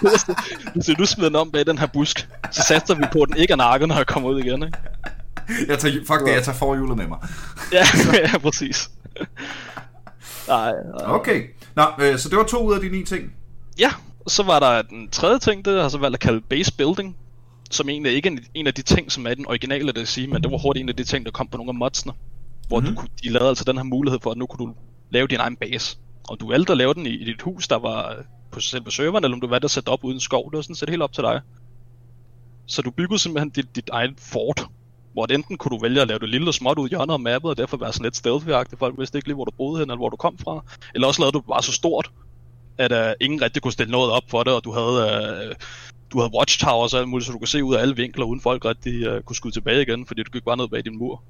Hvis 0.74 0.98
du 0.98 1.06
smider 1.06 1.30
den 1.30 1.36
om 1.36 1.52
bag 1.52 1.66
den 1.66 1.78
her 1.78 1.88
busk, 1.88 2.28
så 2.52 2.62
satser 2.68 2.96
vi 2.96 3.04
på, 3.14 3.22
at 3.22 3.28
den 3.30 3.38
ikke 3.38 3.52
er 3.52 3.58
nakket, 3.58 3.88
når 3.88 3.96
jeg 3.96 4.08
kommer 4.08 4.30
ud 4.30 4.40
igen, 4.40 4.64
ikke? 4.64 4.78
Jeg 5.68 5.80
tager, 5.80 5.96
fuck 6.08 6.20
det, 6.26 6.34
jeg 6.34 6.44
tager 6.44 6.58
forhjulet 6.58 6.98
med 6.98 7.08
mig. 7.08 7.18
ja, 7.78 7.86
ja, 8.14 8.38
præcis. 8.38 8.90
Nej, 10.48 10.72
nej. 10.72 11.06
Okay. 11.06 11.44
Nå, 11.76 11.84
øh, 12.00 12.20
så 12.20 12.30
det 12.30 12.38
var 12.38 12.44
to 12.44 12.68
ud 12.68 12.74
af 12.74 12.82
de 12.82 12.90
ni 12.90 13.06
ting. 13.06 13.34
Ja, 13.80 13.92
så 14.28 14.44
var 14.44 14.60
der 14.60 14.82
den 14.82 15.10
tredje 15.10 15.40
ting, 15.40 15.66
det 15.66 15.82
har 15.82 15.90
så 15.90 15.98
valgt 15.98 16.14
at 16.14 16.20
kalde 16.20 16.42
base 16.42 16.74
building, 16.74 17.18
som 17.72 17.90
egentlig 17.90 18.12
ikke 18.14 18.30
er 18.30 18.38
en 18.54 18.68
af 18.68 18.74
de 18.74 18.82
ting, 18.82 19.12
som 19.12 19.28
er 19.28 19.34
den 19.34 19.48
originale, 19.48 19.92
det 19.92 20.08
sige, 20.08 20.28
men 20.28 20.44
det 20.44 20.52
var 20.52 20.58
hurtigt 20.58 20.84
en 20.84 20.90
af 20.90 20.96
de 20.96 21.04
ting, 21.04 21.26
der 21.26 21.32
kom 21.32 21.48
på 21.48 21.58
nogle 21.58 21.70
af 21.70 21.76
modsene. 21.76 22.14
Hvor 22.68 22.80
mm-hmm. 22.80 22.96
du 22.96 23.02
kunne, 23.02 23.10
de 23.24 23.30
lavede 23.30 23.50
altså 23.50 23.64
den 23.64 23.78
her 23.78 23.84
mulighed 23.84 24.20
for, 24.20 24.32
at 24.32 24.38
nu 24.38 24.46
kunne 24.46 24.68
du 24.68 24.74
lave 25.10 25.28
din 25.28 25.40
egen 25.40 25.56
base. 25.56 25.98
Og 26.30 26.40
du 26.40 26.48
valgte 26.48 26.72
at 26.72 26.78
lave 26.78 26.94
den 26.94 27.06
i, 27.06 27.10
i 27.10 27.26
dit 27.26 27.42
hus, 27.42 27.68
der 27.68 27.80
var 27.80 28.16
på 28.52 28.60
selve 28.60 28.92
serveren, 28.92 29.24
eller 29.24 29.36
om 29.36 29.42
du 29.42 29.48
valgte 29.48 29.66
at 29.66 29.72
sætte 29.72 29.90
op 29.90 30.04
uden 30.04 30.20
skov, 30.20 30.52
det 30.52 30.56
var 30.56 30.62
sådan 30.62 30.76
set 30.76 30.90
helt 30.90 31.02
op 31.02 31.14
til 31.14 31.24
dig. 31.24 31.42
Så 32.66 32.82
du 32.82 32.92
byggede 32.92 33.20
simpelthen 33.20 33.50
dit, 33.50 33.76
dit 33.76 33.90
eget 33.90 34.14
fort, 34.18 34.68
hvor 35.14 35.26
enten 35.26 35.58
kunne 35.58 35.78
du 35.78 35.82
vælge 35.82 36.02
at 36.02 36.08
lave 36.08 36.20
det 36.20 36.30
lille 36.30 36.48
og 36.48 36.54
småt 36.54 36.80
ud 36.80 36.88
i 36.88 36.90
hjørnet 36.90 37.14
af 37.14 37.20
mappet, 37.20 37.50
og 37.50 37.58
derfor 37.58 37.78
være 37.78 37.94
sådan 37.94 38.04
lidt 38.04 38.16
stealthy 38.16 38.78
Folk 38.78 39.00
vidste 39.00 39.18
ikke 39.18 39.28
lige, 39.28 39.36
hvor 39.36 39.46
du 39.46 39.52
boede 39.58 39.80
hen, 39.80 39.90
eller 39.90 39.98
hvor 39.98 40.10
du 40.10 40.16
kom 40.16 40.38
fra. 40.38 40.64
Eller 40.96 41.08
også 41.08 41.22
lavede 41.22 41.34
du 41.34 41.42
bare 41.42 41.64
så 41.64 41.72
stort, 41.72 42.12
at 42.80 42.92
uh, 42.92 43.14
ingen 43.20 43.42
rigtig 43.42 43.62
kunne 43.62 43.72
stille 43.72 43.92
noget 43.92 44.12
op 44.12 44.24
for 44.28 44.44
det, 44.44 44.54
og 44.54 44.64
du 44.64 44.72
havde, 44.72 44.96
uh, 45.50 45.56
du 46.12 46.20
havde 46.20 46.32
watchtowers 46.38 46.94
og 46.94 47.00
alt 47.00 47.10
muligt, 47.10 47.26
så 47.26 47.32
du 47.32 47.38
kunne 47.38 47.48
se 47.48 47.64
ud 47.64 47.76
af 47.76 47.82
alle 47.82 47.96
vinkler, 47.96 48.26
uden 48.26 48.42
folk 48.42 48.66
rigtig 48.66 49.16
uh, 49.16 49.22
kunne 49.22 49.36
skyde 49.36 49.54
tilbage 49.54 49.82
igen, 49.82 50.06
fordi 50.06 50.24
du 50.24 50.32
gik 50.32 50.46
bare 50.46 50.58
ned 50.58 50.68
bag 50.68 50.86
din 50.86 50.98
mur. 50.98 51.24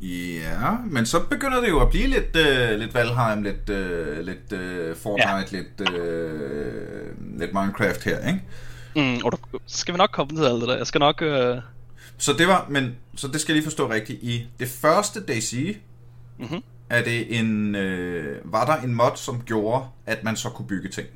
Ja, 0.00 0.70
men 0.90 1.06
så 1.06 1.20
begynder 1.20 1.60
det 1.60 1.68
jo 1.68 1.80
at 1.80 1.90
blive 1.90 2.06
lidt, 2.06 2.36
uh, 2.36 2.78
lidt 2.80 2.94
Valheim, 2.94 3.42
lidt, 3.42 3.70
uh, 3.70 4.18
lidt 4.26 4.52
uh, 4.52 4.96
Fortnite, 4.96 5.56
ja. 5.56 5.58
lidt, 5.58 5.90
uh, 5.90 7.38
lidt 7.40 7.52
Minecraft 7.54 8.04
her, 8.04 8.28
ikke? 8.28 8.42
Mm, 8.96 9.24
og 9.24 9.32
du, 9.32 9.58
skal 9.66 9.94
vi 9.94 9.98
nok 9.98 10.10
komme 10.12 10.36
til 10.36 10.44
alt 10.44 10.60
det 10.60 10.68
der. 10.68 10.76
Jeg 10.76 10.86
skal 10.86 10.98
nok... 10.98 11.22
Uh... 11.22 11.62
Så 12.18 12.32
det 12.32 12.48
var, 12.48 12.66
men 12.70 12.96
så 13.16 13.28
det 13.28 13.40
skal 13.40 13.52
jeg 13.52 13.56
lige 13.56 13.64
forstå 13.64 13.90
rigtigt. 13.90 14.18
I 14.22 14.46
det 14.58 14.68
første 14.68 15.20
DayZ, 15.20 15.54
mm-hmm 16.38 16.62
er 16.90 17.02
det 17.02 17.38
en, 17.38 17.74
øh, 17.74 18.40
var 18.44 18.64
der 18.64 18.82
en 18.82 18.94
mod, 18.94 19.16
som 19.16 19.42
gjorde, 19.42 19.84
at 20.06 20.24
man 20.24 20.36
så 20.36 20.50
kunne 20.50 20.68
bygge 20.68 20.88
ting? 20.88 21.06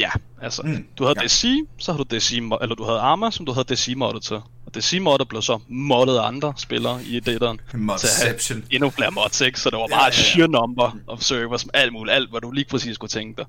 Ja, 0.00 0.10
altså, 0.42 0.62
mm, 0.62 0.86
du 0.98 1.04
havde 1.04 1.20
ja. 1.20 1.26
DC, 1.26 1.46
så 1.78 1.92
havde 1.92 2.04
du 2.04 2.16
DC, 2.16 2.32
eller 2.62 2.74
du 2.74 2.84
havde 2.84 2.98
Arma, 2.98 3.30
som 3.30 3.46
du 3.46 3.52
havde 3.52 3.74
DC 3.74 3.94
moddet 3.96 4.22
til. 4.22 4.36
Og 4.36 4.74
DC 4.74 4.98
moddet 5.00 5.28
blev 5.28 5.42
så 5.42 5.58
moddet 5.68 6.16
af 6.16 6.26
andre 6.26 6.54
spillere 6.56 7.04
i 7.04 7.20
dateren. 7.20 7.60
Modception. 7.74 8.62
Til 8.62 8.74
endnu 8.74 8.90
flere 8.90 9.10
mods, 9.10 9.40
ikke? 9.40 9.60
Så 9.60 9.70
det 9.70 9.78
var 9.78 9.86
bare 9.86 9.98
ja, 9.98 9.98
ja, 9.98 10.04
ja. 10.04 10.08
et 10.08 10.14
sheer 10.14 10.46
number 10.46 10.96
of 11.06 11.20
servers, 11.20 11.60
som 11.60 11.70
alt 11.74 11.92
muligt, 11.92 12.14
alt 12.14 12.30
hvad 12.30 12.40
du 12.40 12.50
lige 12.50 12.66
præcis 12.70 12.98
kunne 12.98 13.08
tænke 13.08 13.36
dig. 13.36 13.46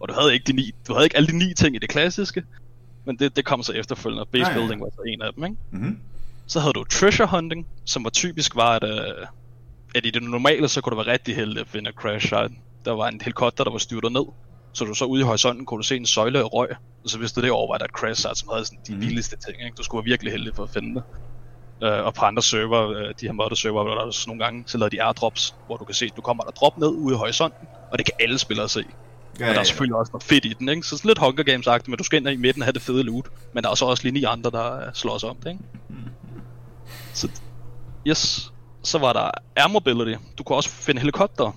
Og 0.00 0.08
du 0.08 0.14
havde 0.14 0.34
ikke, 0.34 0.44
de 0.44 0.52
ni, 0.52 0.74
du 0.88 0.92
havde 0.92 1.06
ikke 1.06 1.16
alle 1.16 1.28
de 1.28 1.38
ni 1.38 1.54
ting 1.54 1.76
i 1.76 1.78
det 1.78 1.88
klassiske, 1.88 2.42
men 3.04 3.16
det, 3.18 3.36
det 3.36 3.44
kom 3.44 3.62
så 3.62 3.72
efterfølgende, 3.72 4.26
base 4.32 4.46
ja, 4.46 4.52
ja. 4.52 4.58
building 4.58 4.80
var 4.80 4.88
så 4.94 5.02
en 5.06 5.22
af 5.22 5.32
dem, 5.32 5.44
ikke? 5.44 5.56
Mm-hmm. 5.70 5.98
Så 6.46 6.60
havde 6.60 6.72
du 6.72 6.84
treasure 6.84 7.28
hunting, 7.28 7.66
som 7.84 8.04
var 8.04 8.10
typisk 8.10 8.56
var, 8.56 8.76
at 8.76 8.84
uh, 8.84 9.26
at 9.94 10.06
i 10.06 10.10
det 10.10 10.22
normale, 10.22 10.68
så 10.68 10.80
kunne 10.80 10.90
du 10.96 11.02
være 11.02 11.12
rigtig 11.12 11.36
heldig 11.36 11.60
at 11.60 11.68
finde 11.68 11.90
et 11.90 11.96
crash 11.96 12.26
site. 12.26 12.50
Der 12.84 12.92
var 12.92 13.08
en 13.08 13.20
helikopter, 13.20 13.64
der 13.64 13.70
var 13.70 13.78
styrtet 13.78 14.12
ned. 14.12 14.24
Så 14.72 14.84
du 14.84 14.94
så 14.94 15.04
ude 15.04 15.20
i 15.20 15.24
horisonten, 15.24 15.66
kunne 15.66 15.78
du 15.78 15.82
se 15.82 15.96
en 15.96 16.06
søjle 16.06 16.38
af 16.38 16.52
røg. 16.52 16.68
Og 17.04 17.10
så 17.10 17.18
vidste 17.18 17.40
du 17.40 17.44
det 17.44 17.52
over, 17.52 17.72
var 17.72 17.78
der 17.78 17.84
et 17.84 17.90
crash 17.90 18.22
site, 18.22 18.34
som 18.34 18.48
havde 18.52 18.64
sådan 18.64 18.78
de 18.86 18.94
mm. 18.94 19.00
vildeste 19.00 19.36
ting. 19.36 19.64
Ikke? 19.64 19.74
Du 19.76 19.82
skulle 19.82 20.04
være 20.04 20.10
virkelig 20.10 20.32
heldig 20.32 20.54
for 20.54 20.62
at 20.62 20.70
finde 20.70 20.94
det. 20.94 21.02
Uh, 21.82 22.06
og 22.06 22.14
på 22.14 22.24
andre 22.24 22.42
server, 22.42 22.86
uh, 22.86 23.12
de 23.20 23.26
her 23.26 23.32
modder 23.32 23.54
server, 23.54 23.82
hvor 23.82 23.94
der 23.94 24.00
også 24.00 24.24
nogle 24.26 24.44
gange, 24.44 24.64
så 24.66 24.78
lavede 24.78 24.96
de 24.96 25.02
airdrops, 25.02 25.54
hvor 25.66 25.76
du 25.76 25.84
kan 25.84 25.94
se, 25.94 26.04
at 26.04 26.16
du 26.16 26.20
kommer 26.20 26.44
der 26.44 26.50
drop 26.50 26.78
ned 26.78 26.88
ude 26.88 27.14
i 27.14 27.18
horisonten, 27.18 27.68
og 27.92 27.98
det 27.98 28.06
kan 28.06 28.14
alle 28.20 28.38
spillere 28.38 28.68
se. 28.68 28.84
Ja, 29.40 29.48
og 29.48 29.54
der 29.54 29.60
er 29.60 29.64
selvfølgelig 29.64 29.94
ja. 29.94 29.98
også 29.98 30.10
noget 30.12 30.22
fedt 30.22 30.44
i 30.44 30.54
den, 30.58 30.68
ikke? 30.68 30.82
Så 30.82 30.96
sådan 30.96 31.08
lidt 31.08 31.18
Hunger 31.18 31.42
Games-agtigt, 31.42 31.88
men 31.88 31.98
du 31.98 32.04
skal 32.04 32.18
ind 32.18 32.28
i 32.28 32.36
midten 32.36 32.62
og 32.62 32.66
have 32.66 32.72
det 32.72 32.82
fede 32.82 33.02
loot. 33.02 33.26
Men 33.54 33.64
der 33.64 33.70
er 33.70 33.74
så 33.74 33.84
også 33.84 34.02
lige 34.02 34.12
ni 34.12 34.24
andre, 34.24 34.50
der 34.50 34.90
slår 34.94 35.18
sig 35.18 35.28
om 35.28 35.36
det, 35.36 35.50
ikke? 35.50 35.62
Mm. 35.88 35.96
Så, 37.12 37.28
yes 38.06 38.51
så 38.82 38.98
var 38.98 39.12
der 39.12 39.30
air 39.56 39.68
mobility. 39.68 40.18
Du 40.38 40.42
kunne 40.42 40.56
også 40.56 40.68
finde 40.70 41.00
helikopter, 41.00 41.56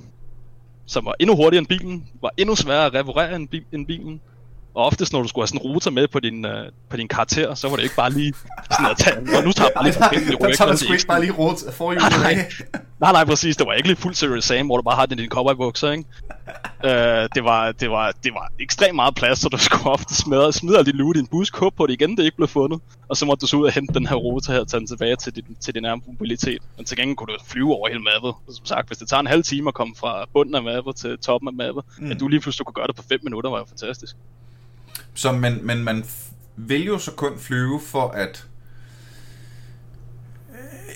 som 0.86 1.06
var 1.06 1.16
endnu 1.20 1.36
hurtigere 1.36 1.60
end 1.60 1.68
bilen, 1.68 2.10
var 2.22 2.32
endnu 2.38 2.56
sværere 2.56 2.86
at 2.86 2.94
reparere 2.94 3.36
end, 3.36 3.48
bi- 3.48 3.66
end 3.72 3.86
bilen. 3.88 4.22
Og 4.76 4.86
oftest, 4.86 5.14
når 5.14 5.22
du 5.22 5.28
skulle 5.28 5.44
have 5.44 5.48
sådan 5.48 5.62
en 5.62 5.72
router 5.72 5.92
med 5.92 6.08
på 6.08 6.20
din, 6.20 6.46
uh, 6.46 6.52
på 6.90 6.98
din 6.98 7.08
karakter, 7.08 7.54
så 7.54 7.70
var 7.70 7.76
det 7.76 7.84
ikke 7.84 7.96
bare 7.96 8.12
lige 8.12 8.34
sådan 8.72 8.92
at 8.92 8.98
tage, 8.98 9.38
og 9.38 9.44
nu 9.44 9.52
tager 9.52 9.68
jeg 9.68 9.74
bare 9.76 9.84
lige 9.84 9.94
forbindelse. 9.94 10.32
Der 10.32 10.56
tager 10.56 10.72
du 10.72 10.78
sgu 10.78 10.94
ikke 10.94 11.08
bare 11.08 11.22
lige 11.22 11.32
router 11.32 11.72
for 11.72 11.94
nej, 11.94 12.10
nej, 12.10 12.34
nej, 13.00 13.12
nej, 13.12 13.26
præcis. 13.26 13.58
Det 13.58 13.68
var 13.68 13.74
ikke 13.74 13.88
lige 13.88 13.98
fuld 13.98 14.14
serious 14.14 14.44
Sam, 14.44 14.66
hvor 14.66 14.78
du 14.78 14.84
bare 14.84 14.96
har 14.96 15.06
din, 15.06 15.18
din 15.18 15.30
cowboybukser, 15.30 15.92
ikke? 15.92 16.04
uh, 16.84 16.90
det, 17.36 17.44
var, 17.44 17.72
det, 17.72 17.90
var, 17.92 18.14
det 18.24 18.34
var 18.34 18.52
ekstremt 18.60 18.96
meget 18.96 19.16
plads, 19.16 19.40
så 19.40 19.50
du 19.50 19.58
skulle 19.58 19.90
ofte 19.90 20.16
smide, 20.16 20.54
smide 20.54 20.78
alt 20.78 20.88
dit 20.88 20.96
loot 20.96 21.16
i 21.16 21.20
en 21.20 21.28
bus, 21.28 21.50
kåbe 21.50 21.76
på 21.76 21.88
det 21.88 21.94
igen, 21.94 22.18
det 22.18 22.24
ikke 22.24 22.38
blev 22.38 22.48
fundet. 22.48 22.80
Og 23.10 23.18
så 23.18 23.26
måtte 23.26 23.42
du 23.42 23.48
så 23.48 23.58
ud 23.58 23.66
og 23.66 23.72
hente 23.72 23.94
den 23.94 24.08
her 24.08 24.16
router 24.16 24.54
her 24.54 24.60
og 24.60 24.68
tage 24.68 24.80
den 24.80 24.88
tilbage 24.88 25.16
til 25.16 25.36
din, 25.36 25.58
til 25.60 25.74
din 25.74 25.84
nærmere 25.84 26.04
mobilitet. 26.08 26.62
Men 26.78 26.86
til 26.86 26.98
gengæld 26.98 27.16
kunne 27.16 27.28
du 27.28 27.38
flyve 27.48 27.74
over 27.74 27.88
hele 27.88 28.00
mappet. 28.00 28.56
Som 28.56 28.66
sagt, 28.66 28.88
hvis 28.88 28.98
det 28.98 29.10
tager 29.10 29.20
en 29.20 29.28
halv 29.28 29.44
time 29.44 29.68
at 29.68 29.74
komme 29.74 29.96
fra 29.96 30.26
bunden 30.34 30.56
af 30.56 30.64
mappet 30.64 30.96
til 30.96 31.18
toppen 31.18 31.48
af 31.48 31.54
mappet, 31.54 31.84
mm. 32.00 32.12
at 32.12 32.20
du 32.20 32.28
lige 32.28 32.40
pludselig 32.40 32.66
kunne 32.66 32.74
gøre 32.74 32.88
det 32.88 32.96
på 32.96 33.04
5 33.10 33.20
minutter, 33.24 33.50
var 33.50 33.58
jo 33.58 33.66
fantastisk. 33.66 34.16
Så 35.14 35.32
men, 35.32 35.68
men 35.68 35.84
man 35.84 36.06
vil 36.56 36.86
jo 36.86 36.98
så 36.98 37.12
kun 37.12 37.40
flyve 37.40 37.82
for 37.82 38.08
at... 38.08 38.48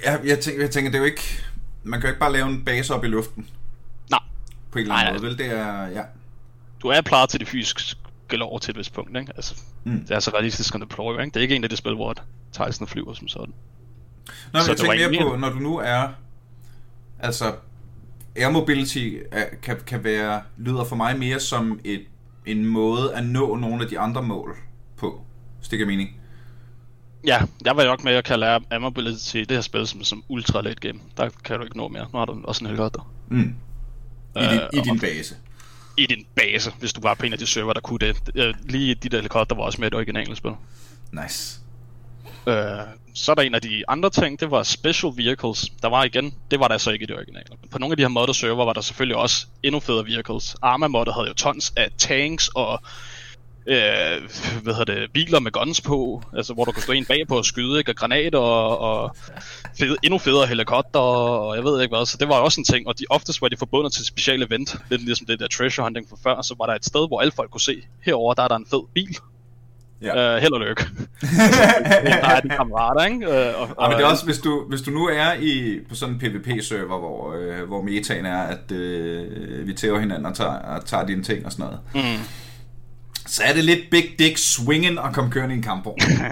Jeg, 0.05 0.21
jeg, 0.25 0.39
tænker, 0.39 0.61
jeg 0.61 0.71
tænker, 0.71 0.91
det 0.91 0.97
er 0.97 1.01
jo 1.01 1.05
ikke... 1.05 1.41
Man 1.83 1.99
kan 1.99 2.07
jo 2.07 2.11
ikke 2.11 2.19
bare 2.19 2.33
lave 2.33 2.47
en 2.47 2.65
base 2.65 2.93
op 2.95 3.03
i 3.03 3.07
luften. 3.07 3.47
Nej. 4.11 4.19
På 4.71 4.79
en 4.79 4.81
eller 4.81 4.95
anden 4.95 5.13
måde, 5.13 5.23
vel? 5.23 5.37
Det 5.37 5.45
er... 5.45 5.87
Ja. 5.87 6.01
Du 6.81 6.87
er 6.87 7.01
klar 7.01 7.25
til 7.25 7.39
det 7.39 7.47
fysiske 7.47 7.95
lov 8.31 8.59
til 8.59 8.71
et 8.71 8.77
vist 8.77 8.93
punkt, 8.93 9.17
ikke? 9.17 9.31
Altså, 9.35 9.55
mm. 9.83 9.99
det 9.99 10.11
er 10.11 10.19
så 10.19 10.31
realistisk 10.33 10.75
at 10.75 10.81
deploy, 10.81 11.19
ikke? 11.19 11.25
Det 11.25 11.35
er 11.35 11.41
ikke 11.41 11.55
en 11.55 11.63
af 11.63 11.69
de 11.69 11.75
spil, 11.75 11.95
hvor 11.95 12.15
Tyson 12.51 12.87
flyver 12.87 13.13
som 13.13 13.27
sådan. 13.27 13.53
Nå, 14.27 14.33
men 14.53 14.61
så 14.61 14.71
jeg 14.71 14.77
tænker 14.77 15.09
mere 15.09 15.29
på, 15.29 15.35
når 15.35 15.49
du 15.49 15.59
nu 15.59 15.77
er... 15.77 16.07
Altså, 17.19 17.55
air 18.35 18.49
mobility 18.49 19.15
er, 19.31 19.45
kan, 19.61 19.77
kan 19.87 20.03
være, 20.03 20.41
lyder 20.57 20.83
for 20.83 20.95
mig 20.95 21.19
mere 21.19 21.39
som 21.39 21.79
et 21.83 22.05
en 22.45 22.65
måde 22.65 23.15
at 23.15 23.25
nå 23.25 23.55
nogle 23.55 23.83
af 23.83 23.89
de 23.89 23.99
andre 23.99 24.23
mål 24.23 24.55
på. 24.97 25.21
Stikker 25.61 25.85
mening? 25.85 26.09
Ja, 27.27 27.41
jeg 27.65 27.75
var 27.75 27.83
jo 27.83 27.89
nok 27.89 28.03
med 28.03 28.13
at 28.13 28.23
kalde 28.23 28.45
Air 28.45 28.79
Mobility 28.79 29.37
det 29.37 29.51
her 29.51 29.61
spil 29.61 29.87
som, 29.87 30.03
som 30.03 30.23
ultra 30.29 30.61
late 30.61 30.87
game. 30.87 30.99
Der 31.17 31.29
kan 31.43 31.57
du 31.57 31.63
ikke 31.63 31.77
nå 31.77 31.87
mere. 31.87 32.07
Nu 32.13 32.19
har 32.19 32.25
du 32.25 32.41
også 32.43 32.63
en 32.63 32.65
helikopter. 32.65 33.11
Mm. 33.27 33.55
I, 34.35 34.39
din, 34.39 34.59
uh, 34.73 34.79
I 34.79 34.81
din 34.81 34.99
base? 34.99 35.35
I 35.97 36.05
din 36.05 36.25
base, 36.35 36.71
hvis 36.79 36.93
du 36.93 37.01
var 37.01 37.13
på 37.13 37.25
en 37.25 37.33
af 37.33 37.39
de 37.39 37.47
server, 37.47 37.73
der 37.73 37.81
kunne 37.81 37.99
det. 37.99 38.17
Uh, 38.35 38.69
lige 38.69 38.95
de 38.95 39.09
der 39.09 39.17
helikopter 39.17 39.55
var 39.55 39.63
også 39.63 39.81
med 39.81 39.87
i 39.87 39.89
det 39.89 39.97
originale 39.97 40.35
spil. 40.35 40.51
Nice. 41.11 41.59
Øh, 42.47 42.55
så 43.13 43.31
er 43.31 43.35
der 43.35 43.41
en 43.41 43.55
af 43.55 43.61
de 43.61 43.83
andre 43.87 44.09
ting, 44.09 44.39
det 44.39 44.51
var 44.51 44.63
special 44.63 45.13
vehicles. 45.15 45.71
Der 45.81 45.89
var 45.89 46.03
igen, 46.03 46.33
det 46.51 46.59
var 46.59 46.67
der 46.67 46.77
så 46.77 46.91
ikke 46.91 47.03
i 47.03 47.05
det 47.05 47.15
originale. 47.15 47.45
Men 47.61 47.69
på 47.69 47.79
nogle 47.79 47.93
af 47.93 47.97
de 47.97 48.03
her 48.03 48.07
modder 48.07 48.33
server 48.33 48.65
var 48.65 48.73
der 48.73 48.81
selvfølgelig 48.81 49.17
også 49.17 49.45
endnu 49.63 49.79
federe 49.79 50.05
vehicles. 50.05 50.55
Arma 50.61 50.87
modder 50.87 51.13
havde 51.13 51.27
jo 51.27 51.33
tons 51.33 51.73
af 51.75 51.89
tanks 51.97 52.47
og 52.47 52.81
øh, 53.67 54.29
hvad 54.63 54.73
hedder 54.73 54.95
det, 54.95 55.11
biler 55.11 55.39
med 55.39 55.51
guns 55.51 55.81
på, 55.81 56.23
altså 56.37 56.53
hvor 56.53 56.65
du 56.65 56.71
kunne 56.71 56.83
stå 56.83 56.91
en 56.91 57.05
bag 57.05 57.27
på 57.27 57.37
og 57.37 57.45
skyde, 57.45 57.79
ikke? 57.79 57.91
og 57.91 57.95
granater 57.95 58.39
og, 58.39 58.77
og 58.77 59.15
fede, 59.79 59.97
endnu 60.03 60.17
federe 60.17 60.47
helikopter 60.47 60.99
og 60.99 61.55
jeg 61.55 61.63
ved 61.63 61.81
ikke 61.81 61.95
hvad, 61.95 62.05
så 62.05 62.17
det 62.17 62.29
var 62.29 62.35
også 62.35 62.61
en 62.61 62.65
ting, 62.65 62.87
og 62.87 62.99
de 62.99 63.05
oftest 63.09 63.41
var 63.41 63.47
de 63.47 63.57
forbundet 63.57 63.93
til 63.93 64.01
et 64.01 64.07
specielt 64.07 64.43
event, 64.43 64.75
lidt 64.89 65.01
ligesom 65.05 65.27
det 65.27 65.39
der 65.39 65.47
treasure 65.47 65.85
hunting 65.85 66.09
for 66.09 66.19
før, 66.23 66.41
så 66.41 66.55
var 66.59 66.65
der 66.65 66.73
et 66.73 66.85
sted, 66.85 67.07
hvor 67.07 67.19
alle 67.21 67.31
folk 67.31 67.51
kunne 67.51 67.61
se, 67.61 67.81
herover 68.05 68.33
der 68.33 68.43
er 68.43 68.47
der 68.47 68.55
en 68.55 68.67
fed 68.69 68.83
bil, 68.93 69.17
Ja. 70.01 70.35
Uh, 70.35 70.41
held 70.41 70.53
og 70.53 70.59
lykke. 70.59 70.83
Nej, 72.23 72.39
de 72.39 72.49
kammerater, 72.49 73.05
ikke? 73.05 73.27
Uh, 73.27 73.61
og, 73.61 73.69
og, 73.77 73.83
ja, 73.83 73.89
men 73.89 73.97
det 73.97 74.05
er 74.05 74.09
også, 74.09 74.25
hvis 74.25 74.37
du, 74.37 74.65
hvis 74.69 74.81
du 74.81 74.91
nu 74.91 75.05
er 75.05 75.33
i, 75.33 75.79
på 75.89 75.95
sådan 75.95 76.15
en 76.15 76.19
PvP-server, 76.19 76.99
hvor, 76.99 77.33
øh, 77.33 77.67
hvor 77.67 77.81
metaen 77.81 78.25
er, 78.25 78.37
at 78.37 78.71
øh, 78.71 79.67
vi 79.67 79.73
tæver 79.73 79.99
hinanden 79.99 80.25
og 80.25 80.35
tager, 80.35 80.51
og 80.51 80.85
tager 80.85 81.05
dine 81.05 81.23
ting 81.23 81.45
og 81.45 81.51
sådan 81.51 81.65
noget, 81.65 81.79
mm. 81.93 82.23
så 83.27 83.43
er 83.45 83.53
det 83.53 83.63
lidt 83.63 83.79
big 83.91 84.03
dick 84.19 84.37
swingen 84.37 84.99
at 84.99 85.13
komme 85.13 85.31
kørende 85.31 85.55
i 85.55 85.57
en 85.57 85.63
kamp. 85.63 85.85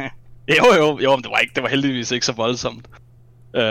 jo, 0.57 0.65
jo, 0.77 0.99
jo, 0.99 1.15
men 1.15 1.23
det 1.23 1.31
var, 1.31 1.37
ikke, 1.37 1.53
det 1.55 1.63
var 1.63 1.69
heldigvis 1.69 2.11
ikke 2.11 2.25
så 2.25 2.33
voldsomt. 2.33 2.87
Uh, 3.57 3.61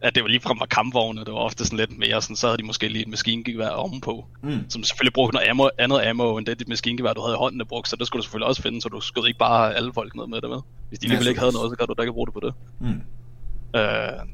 at 0.00 0.14
det 0.14 0.22
var 0.22 0.28
lige 0.28 0.40
frem 0.40 0.60
var 0.60 0.66
kampvogne, 0.66 1.24
det 1.24 1.32
var 1.32 1.38
ofte 1.38 1.64
sådan 1.64 1.78
lidt 1.78 1.98
mere 1.98 2.22
sådan, 2.22 2.36
så 2.36 2.46
havde 2.46 2.58
de 2.58 2.62
måske 2.62 2.88
lige 2.88 3.02
et 3.02 3.08
maskingevær 3.08 3.68
ovenpå, 3.68 4.26
mm. 4.42 4.64
som 4.68 4.84
selvfølgelig 4.84 5.12
brugte 5.12 5.34
noget 5.34 5.48
ammo, 5.48 5.68
andet 5.78 6.00
ammo, 6.00 6.38
end 6.38 6.46
det 6.46 6.58
dit 6.58 6.68
maskingevær, 6.68 7.12
du 7.12 7.20
havde 7.20 7.34
i 7.34 7.38
hånden, 7.38 7.60
der 7.60 7.66
brugte, 7.66 7.90
så 7.90 7.96
det 7.96 8.06
skulle 8.06 8.20
du 8.20 8.24
selvfølgelig 8.24 8.48
også 8.48 8.62
finde, 8.62 8.82
så 8.82 8.88
du 8.88 9.00
skød 9.00 9.26
ikke 9.26 9.38
bare 9.38 9.74
alle 9.74 9.92
folk 9.92 10.14
ned 10.14 10.26
med 10.26 10.40
det 10.40 10.50
med. 10.50 10.60
Hvis 10.88 10.98
de 10.98 11.06
alligevel 11.06 11.28
ikke 11.28 11.40
havde 11.40 11.52
noget, 11.52 11.72
så 11.72 11.76
kan 11.76 11.86
du 11.86 11.94
da 11.98 12.02
ikke 12.02 12.12
bruge 12.12 12.26
det 12.26 12.34
på 12.34 12.40
det. 12.40 12.54
Mm. 12.80 13.02
Uh, 13.74 14.28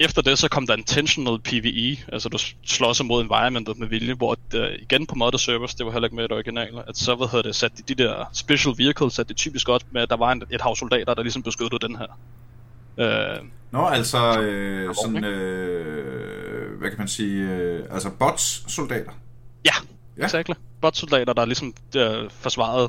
efter 0.00 0.22
det, 0.22 0.38
så 0.38 0.48
kom 0.48 0.66
der 0.66 0.76
intentional 0.76 1.38
PvE, 1.38 1.96
altså 2.12 2.28
du 2.28 2.38
slås 2.66 3.02
mod 3.04 3.22
environmentet 3.22 3.78
med 3.78 3.88
vilje, 3.88 4.14
hvor 4.14 4.36
uh, 4.54 4.60
igen 4.82 5.06
på 5.06 5.14
modder 5.14 5.38
servers, 5.38 5.74
det 5.74 5.86
var 5.86 5.92
heller 5.92 6.06
ikke 6.06 6.16
med 6.16 6.24
det 6.24 6.32
originale, 6.32 6.88
at 6.88 6.96
så 6.96 7.14
hvad 7.14 7.26
hedder 7.26 7.42
det, 7.42 7.56
satte 7.56 7.82
de, 7.88 7.94
de 7.94 8.02
der 8.02 8.24
special 8.32 8.74
vehicles, 8.78 9.12
satte 9.12 9.28
det 9.28 9.36
typisk 9.36 9.66
godt 9.66 9.84
med, 9.90 10.02
at 10.02 10.10
der 10.10 10.16
var 10.16 10.32
en, 10.32 10.42
et 10.50 10.60
hav 10.60 10.76
soldater, 10.76 11.14
der 11.14 11.22
ligesom 11.22 11.42
beskyttede 11.42 11.88
den 11.88 11.96
her. 11.96 12.18
Øh, 12.98 13.36
Nå, 13.70 13.86
altså 13.86 14.40
øh, 14.40 14.94
sådan, 14.94 15.24
øh, 15.24 16.78
hvad 16.78 16.90
kan 16.90 16.98
man 16.98 17.08
sige, 17.08 17.42
øh, 17.42 17.84
altså 17.90 18.10
bots-soldater? 18.10 19.12
Ja, 19.64 19.72
ja. 20.18 20.24
exactly. 20.24 20.54
Bots-soldater, 20.80 21.32
der 21.32 21.44
ligesom 21.44 21.74
der 21.92 22.28
forsvarede 22.28 22.88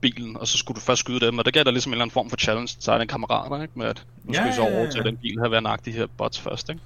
bilen, 0.00 0.36
og 0.36 0.48
så 0.48 0.58
skulle 0.58 0.74
du 0.74 0.80
først 0.80 1.00
skyde 1.00 1.20
dem, 1.20 1.38
og 1.38 1.44
det 1.44 1.54
gav 1.54 1.64
der 1.64 1.70
ligesom 1.70 1.90
en 1.90 1.94
eller 1.94 2.02
anden 2.02 2.14
form 2.14 2.30
for 2.30 2.36
challenge 2.36 2.76
til 2.80 2.92
dine 2.92 3.06
kammerater, 3.06 3.62
ikke? 3.62 3.78
Med 3.78 3.86
at 3.86 4.06
nu 4.24 4.32
ja, 4.32 4.46
vi 4.46 4.52
så 4.52 4.62
over 4.62 4.90
til 4.90 5.04
den 5.04 5.16
bil 5.16 5.38
her, 5.40 5.48
være 5.48 5.76
de 5.84 5.92
her 5.92 6.06
bots 6.06 6.40
først, 6.40 6.68
ikke? 6.68 6.80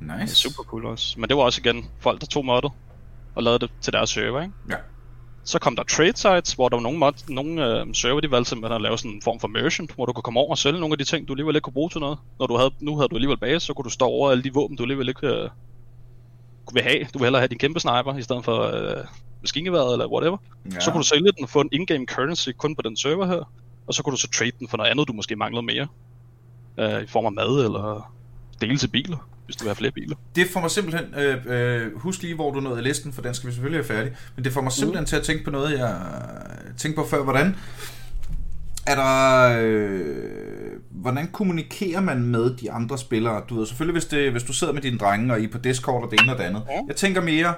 Nice. 0.00 0.14
Det 0.14 0.22
er 0.22 0.34
super 0.34 0.62
cool 0.62 0.86
også. 0.86 1.20
Men 1.20 1.28
det 1.28 1.36
var 1.36 1.42
også 1.42 1.60
igen 1.64 1.88
folk, 2.00 2.20
der 2.20 2.26
tog 2.26 2.44
moddet 2.44 2.72
og 3.34 3.42
lavede 3.42 3.58
det 3.58 3.70
til 3.80 3.92
deres 3.92 4.10
server, 4.10 4.42
ikke? 4.42 4.54
Ja. 4.70 4.76
Så 5.44 5.58
kom 5.58 5.76
der 5.76 5.82
trade 5.82 6.16
sites, 6.16 6.52
hvor 6.52 6.68
der 6.68 6.76
var 6.76 6.82
nogle, 6.82 6.98
mod, 6.98 7.12
nogle 7.28 7.80
øh, 7.80 7.94
server, 7.94 8.20
de 8.20 8.30
valgte 8.30 8.48
simpelthen 8.48 8.74
at 8.74 8.82
lave 8.82 8.98
sådan 8.98 9.10
en 9.10 9.22
form 9.22 9.40
for 9.40 9.48
merchant, 9.48 9.94
hvor 9.94 10.06
du 10.06 10.12
kunne 10.12 10.22
komme 10.22 10.40
over 10.40 10.50
og 10.50 10.58
sælge 10.58 10.80
nogle 10.80 10.92
af 10.92 10.98
de 10.98 11.04
ting, 11.04 11.28
du 11.28 11.32
alligevel 11.32 11.56
ikke 11.56 11.64
kunne 11.64 11.72
bruge 11.72 11.90
til 11.90 12.00
noget. 12.00 12.18
Når 12.38 12.46
du 12.46 12.56
havde, 12.56 12.70
nu 12.80 12.96
havde 12.96 13.08
du 13.08 13.14
alligevel 13.14 13.36
base, 13.36 13.66
så 13.66 13.74
kunne 13.74 13.84
du 13.84 13.90
stå 13.90 14.04
over 14.04 14.30
alle 14.30 14.42
de 14.42 14.54
våben, 14.54 14.76
du 14.76 14.82
alligevel 14.82 15.08
ikke 15.08 15.26
øh, 15.26 15.48
vil 16.72 16.82
have. 16.82 17.04
Du 17.14 17.18
vil 17.18 17.24
hellere 17.24 17.40
have 17.40 17.48
din 17.48 17.58
kæmpe 17.58 17.80
sniper, 17.80 18.16
i 18.18 18.22
stedet 18.22 18.44
for 18.44 18.60
øh, 18.60 19.04
maskingeværet 19.40 19.92
eller 19.92 20.06
whatever. 20.12 20.36
Ja. 20.74 20.80
Så 20.80 20.90
kunne 20.90 21.02
du 21.02 21.08
sælge 21.08 21.32
den 21.32 21.42
og 21.42 21.48
få 21.48 21.60
en 21.60 21.68
in-game 21.72 22.06
currency 22.06 22.50
kun 22.56 22.76
på 22.76 22.82
den 22.82 22.96
server 22.96 23.26
her, 23.26 23.52
og 23.86 23.94
så 23.94 24.02
kunne 24.02 24.12
du 24.12 24.20
så 24.20 24.30
trade 24.30 24.52
den 24.58 24.68
for 24.68 24.76
noget 24.76 24.90
andet, 24.90 25.08
du 25.08 25.12
måske 25.12 25.36
manglede 25.36 25.62
mere. 25.62 25.86
Øh, 26.78 27.02
I 27.02 27.06
form 27.06 27.26
af 27.26 27.32
mad 27.32 27.64
eller 27.64 28.12
dele 28.60 28.78
til 28.78 28.88
biler 28.88 29.31
hvis 29.44 29.56
du 29.56 29.64
vil 29.64 29.68
have 29.68 29.76
flere 29.76 29.92
biler. 29.92 30.16
Det 30.34 30.46
får 30.52 30.60
mig 30.60 30.70
simpelthen, 30.70 31.14
øh, 31.14 31.36
øh, 31.46 31.98
husk 31.98 32.22
lige 32.22 32.34
hvor 32.34 32.50
du 32.50 32.60
nåede 32.60 32.82
listen, 32.82 33.12
for 33.12 33.22
den 33.22 33.34
skal 33.34 33.48
vi 33.48 33.52
selvfølgelig 33.52 33.84
have 33.86 33.96
færdig, 33.96 34.12
men 34.36 34.44
det 34.44 34.52
får 34.52 34.60
mig 34.60 34.72
simpelthen 34.72 35.02
mm. 35.02 35.06
til 35.06 35.16
at 35.16 35.22
tænke 35.22 35.44
på 35.44 35.50
noget, 35.50 35.78
jeg 35.78 35.96
tænkte 36.76 37.02
på 37.02 37.08
før, 37.08 37.22
hvordan 37.22 37.56
er 38.86 38.94
der, 38.94 39.58
øh, 39.60 40.72
hvordan 40.90 41.28
kommunikerer 41.32 42.00
man 42.00 42.22
med 42.22 42.56
de 42.56 42.72
andre 42.72 42.98
spillere? 42.98 43.42
Du 43.48 43.58
ved 43.58 43.66
selvfølgelig, 43.66 43.92
hvis, 43.92 44.04
det, 44.04 44.30
hvis 44.30 44.42
du 44.42 44.52
sidder 44.52 44.72
med 44.72 44.82
dine 44.82 44.98
drenge, 44.98 45.32
og 45.32 45.40
I 45.40 45.44
er 45.44 45.48
på 45.48 45.58
Discord 45.58 46.04
og 46.04 46.10
det 46.10 46.20
ene 46.20 46.32
og 46.32 46.38
det 46.38 46.44
andet. 46.44 46.62
Ja. 46.70 46.80
Jeg 46.88 46.96
tænker 46.96 47.20
mere 47.20 47.54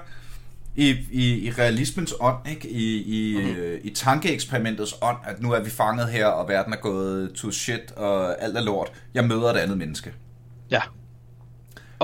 i, 0.75 0.95
i, 1.11 1.47
i 1.47 1.51
realismens 1.51 2.13
ånd, 2.19 2.49
ikke? 2.49 2.69
I, 2.69 3.01
i, 3.01 3.37
mm-hmm. 3.37 3.55
øh, 3.55 3.79
i 3.83 3.89
tankeeksperimentets 3.89 4.95
ånd, 5.01 5.17
at 5.25 5.41
nu 5.41 5.51
er 5.51 5.63
vi 5.63 5.69
fanget 5.69 6.07
her, 6.07 6.25
og 6.25 6.49
verden 6.49 6.73
er 6.73 6.77
gået 6.77 7.33
to 7.33 7.51
shit, 7.51 7.91
og 7.91 8.43
alt 8.43 8.57
er 8.57 8.61
lort. 8.61 8.91
Jeg 9.13 9.25
møder 9.25 9.53
et 9.53 9.57
andet 9.57 9.77
menneske. 9.77 10.13
Ja 10.71 10.81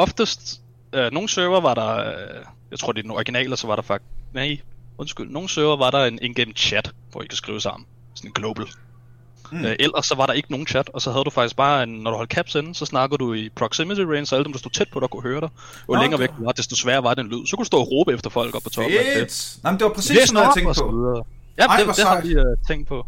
oftest, 0.02 0.62
øh, 0.94 1.12
nogle 1.12 1.30
server 1.30 1.62
var 1.62 1.74
der, 1.74 1.96
øh, 1.98 2.46
jeg 2.72 2.80
tror 2.80 2.92
det 2.92 3.00
er 3.00 3.04
den 3.04 3.12
originale, 3.12 3.58
så 3.58 3.68
var 3.68 3.76
der 3.76 3.84
faktisk, 3.84 4.10
nej, 4.34 4.60
undskyld, 4.98 5.30
nogle 5.30 5.50
server 5.50 5.78
var 5.78 5.92
der 5.92 6.06
en 6.06 6.20
in-game 6.22 6.54
chat, 6.56 6.92
hvor 7.12 7.22
I 7.22 7.28
kan 7.28 7.38
skrive 7.38 7.62
sammen, 7.62 7.86
sådan 8.16 8.30
en 8.30 8.34
global. 8.34 8.66
Mm. 9.52 9.66
Øh, 9.66 9.76
ellers 9.80 10.06
så 10.06 10.16
var 10.16 10.26
der 10.26 10.34
ikke 10.34 10.52
nogen 10.52 10.68
chat, 10.68 10.90
og 10.94 11.02
så 11.02 11.12
havde 11.12 11.24
du 11.24 11.30
faktisk 11.30 11.56
bare, 11.56 11.84
en, 11.84 11.90
når 11.90 12.12
du 12.12 12.18
holdt 12.18 12.32
caps 12.32 12.56
inde, 12.56 12.76
så 12.76 12.86
snakker 12.86 13.18
du 13.18 13.34
i 13.34 13.50
proximity 13.56 14.02
range, 14.02 14.26
så 14.26 14.36
alle 14.36 14.44
dem, 14.44 14.52
der 14.52 14.60
stod 14.60 14.72
tæt 14.72 14.88
på 14.94 15.00
dig, 15.00 15.10
kunne 15.10 15.24
høre 15.24 15.42
dig. 15.42 15.50
Jo 15.90 15.94
okay. 15.94 16.02
længere 16.02 16.20
væk 16.20 16.30
du 16.38 16.44
var, 16.46 16.52
desto 16.52 16.76
sværere 16.76 17.04
var 17.04 17.14
den 17.14 17.28
lyd. 17.28 17.46
Så 17.46 17.56
kunne 17.56 17.64
du 17.64 17.68
stå 17.68 17.78
og 17.78 17.92
råbe 17.92 18.14
efter 18.14 18.30
folk 18.30 18.56
op 18.56 18.64
på 18.64 18.70
toppen. 18.70 18.94
Fedt! 19.14 19.58
Nej, 19.64 19.72
men 19.72 19.80
det 19.80 19.86
var 19.86 19.94
præcis 19.94 20.18
sådan 20.18 20.34
noget, 20.34 20.48
jeg 20.48 20.54
tænkte 20.56 20.82
på. 20.82 21.26
Ja, 21.58 21.66
Ej, 21.66 21.78
det, 21.78 21.96
det 21.96 22.06
har 22.06 22.22
vi 22.22 22.36
uh, 22.36 22.44
tænkt 22.68 22.88
på. 22.88 23.06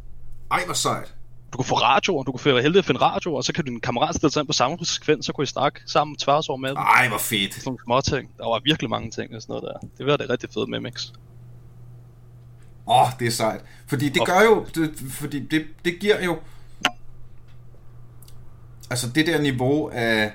Ej, 0.52 0.66
hvor 0.66 0.74
sejt 0.74 1.14
du 1.54 1.58
kan 1.58 1.66
få 1.66 1.76
radioer, 1.76 2.24
du 2.24 2.32
kan 2.32 2.40
få 2.40 2.60
heldig 2.60 2.80
at 2.80 2.86
finde 2.86 3.02
radioer, 3.02 3.38
og 3.38 3.44
så 3.44 3.54
kan 3.54 3.66
din 3.66 3.80
kammerat 3.80 4.16
stille 4.16 4.32
sig 4.32 4.40
ind 4.40 4.48
på 4.48 4.54
samme 4.54 4.78
frekvens, 4.78 5.26
så 5.26 5.34
kunne 5.34 5.44
I 5.44 5.48
snakke 5.48 5.80
sammen 5.86 6.16
tværs 6.16 6.50
over 6.50 6.58
med 6.58 6.70
dem. 6.70 6.78
Ej, 6.78 7.08
hvor 7.08 7.18
fedt. 7.18 7.54
Sådan 7.54 7.78
små 7.84 8.02
ting. 8.02 8.30
Der 8.38 8.50
var 8.50 8.62
virkelig 8.64 8.90
mange 8.90 9.12
ting 9.12 9.36
og 9.36 9.42
sådan 9.42 9.54
noget 9.54 9.64
der. 9.82 9.88
Det 9.98 10.06
var 10.06 10.18
det 10.18 10.30
rigtig 10.30 10.50
fedt 10.54 10.70
med 10.70 10.80
Mix. 10.80 11.12
Åh, 12.88 13.02
oh, 13.02 13.08
det 13.20 13.28
er 13.28 13.32
sejt. 13.32 13.62
Fordi 13.88 14.10
det 14.10 14.26
gør 14.26 14.42
jo, 14.42 14.66
det, 14.76 14.92
fordi 15.10 15.40
det, 15.40 15.66
det 15.86 16.00
giver 16.00 16.24
jo, 16.24 16.40
altså 18.90 19.10
det 19.10 19.28
der 19.28 19.42
niveau 19.42 19.90
af, 19.90 20.32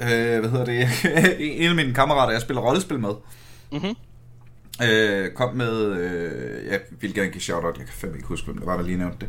øh, 0.00 0.40
hvad 0.40 0.50
hedder 0.50 0.64
det, 0.64 0.88
en 1.62 1.68
af 1.68 1.74
mine 1.74 1.94
kammerater, 1.94 2.32
jeg 2.32 2.42
spiller 2.42 2.62
rollespil 2.62 3.00
med, 3.00 3.14
mm-hmm 3.72 3.96
øh, 4.82 5.30
kom 5.30 5.54
med, 5.54 5.86
øh, 5.86 6.66
jeg 6.70 6.80
vil 7.00 7.14
gerne 7.14 7.30
give 7.30 7.42
shout-out, 7.42 7.78
jeg 7.78 7.86
kan 7.86 7.94
fandme 7.94 8.16
ikke 8.16 8.28
huske, 8.28 8.44
hvem 8.44 8.58
det 8.58 8.66
var, 8.66 8.76
der 8.76 8.84
lige 8.84 8.98
nævnte 8.98 9.18
det, 9.20 9.28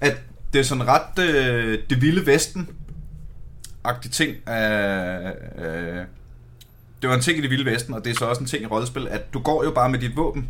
at 0.00 0.16
det 0.52 0.58
er 0.58 0.64
sådan 0.64 0.86
ret 0.88 1.18
øh, 1.18 1.78
det 1.90 2.02
vilde 2.02 2.26
vesten 2.26 2.68
agtig 3.84 4.10
ting. 4.10 4.48
Øh, 4.48 5.26
øh, 5.58 6.04
det 7.02 7.10
var 7.10 7.14
en 7.14 7.20
ting 7.20 7.38
i 7.38 7.40
det 7.40 7.50
vilde 7.50 7.70
vesten, 7.70 7.94
og 7.94 8.04
det 8.04 8.10
er 8.10 8.14
så 8.14 8.24
også 8.24 8.40
en 8.40 8.46
ting 8.46 8.62
i 8.62 8.66
rollespil, 8.66 9.08
at 9.08 9.34
du 9.34 9.40
går 9.40 9.64
jo 9.64 9.70
bare 9.70 9.88
med 9.88 9.98
dit 9.98 10.16
våben. 10.16 10.48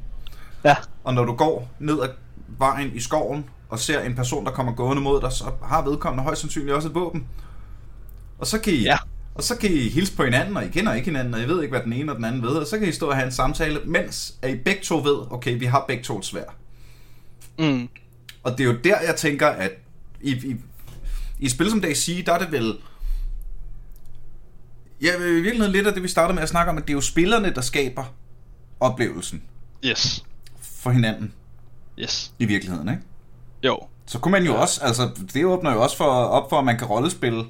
Ja. 0.64 0.76
Og 1.04 1.14
når 1.14 1.24
du 1.24 1.34
går 1.34 1.70
ned 1.78 2.02
ad 2.02 2.08
vejen 2.58 2.92
i 2.94 3.00
skoven, 3.00 3.44
og 3.68 3.78
ser 3.78 4.00
en 4.00 4.14
person, 4.14 4.44
der 4.44 4.50
kommer 4.50 4.72
gående 4.72 5.02
mod 5.02 5.20
dig, 5.20 5.32
så 5.32 5.44
har 5.62 5.82
vedkommende 5.82 6.24
højst 6.24 6.40
sandsynligt 6.40 6.74
også 6.74 6.88
et 6.88 6.94
våben. 6.94 7.26
Og 8.38 8.46
så 8.46 8.60
kan 8.60 8.72
I 8.72 8.82
ja. 8.82 8.96
Og 9.34 9.42
så 9.42 9.56
kan 9.56 9.70
I 9.70 9.88
hilse 9.88 10.16
på 10.16 10.24
hinanden, 10.24 10.56
og 10.56 10.64
I 10.64 10.68
kender 10.68 10.94
ikke 10.94 11.06
hinanden, 11.06 11.34
og 11.34 11.40
I 11.40 11.44
ved 11.44 11.62
ikke, 11.62 11.72
hvad 11.72 11.82
den 11.82 11.92
ene 11.92 12.12
og 12.12 12.16
den 12.16 12.24
anden 12.24 12.42
ved, 12.42 12.50
og 12.50 12.66
så 12.66 12.78
kan 12.78 12.88
I 12.88 12.92
stå 12.92 13.08
og 13.08 13.16
have 13.16 13.26
en 13.26 13.32
samtale, 13.32 13.80
mens 13.84 14.34
at 14.42 14.50
I 14.50 14.56
begge 14.56 14.82
to 14.82 14.96
ved, 14.96 15.32
okay, 15.32 15.58
vi 15.58 15.64
har 15.64 15.84
begge 15.88 16.02
to 16.02 16.18
et 16.18 16.24
svær. 16.24 16.44
Mm. 17.58 17.88
Og 18.42 18.58
det 18.58 18.60
er 18.60 18.64
jo 18.64 18.78
der, 18.84 19.00
jeg 19.00 19.16
tænker, 19.16 19.48
at 19.48 19.70
i, 20.20 20.30
i, 20.30 20.56
i 21.38 21.48
spil 21.48 21.70
som 21.70 21.82
sige, 21.94 22.22
der 22.22 22.32
er 22.32 22.38
det 22.38 22.52
vel... 22.52 22.76
Ja, 25.00 25.16
i 25.16 25.18
virkeligheden 25.18 25.72
lidt 25.72 25.86
af 25.86 25.92
det, 25.92 26.02
vi 26.02 26.08
startede 26.08 26.34
med 26.34 26.42
at 26.42 26.48
snakke 26.48 26.70
om, 26.70 26.78
at 26.78 26.82
det 26.82 26.90
er 26.90 26.94
jo 26.94 27.00
spillerne, 27.00 27.54
der 27.54 27.60
skaber 27.60 28.04
oplevelsen. 28.80 29.42
Yes. 29.84 30.24
For 30.62 30.90
hinanden. 30.90 31.32
Yes. 31.98 32.32
I 32.38 32.44
virkeligheden, 32.44 32.88
ikke? 32.88 33.02
Jo. 33.62 33.78
Så 34.06 34.18
kunne 34.18 34.32
man 34.32 34.44
jo 34.44 34.52
ja. 34.52 34.58
også, 34.58 34.80
altså 34.84 35.10
det 35.34 35.44
åbner 35.44 35.72
jo 35.72 35.82
også 35.82 35.96
for, 35.96 36.04
op 36.04 36.50
for, 36.50 36.58
at 36.58 36.64
man 36.64 36.78
kan 36.78 36.86
rollespille 36.86 37.44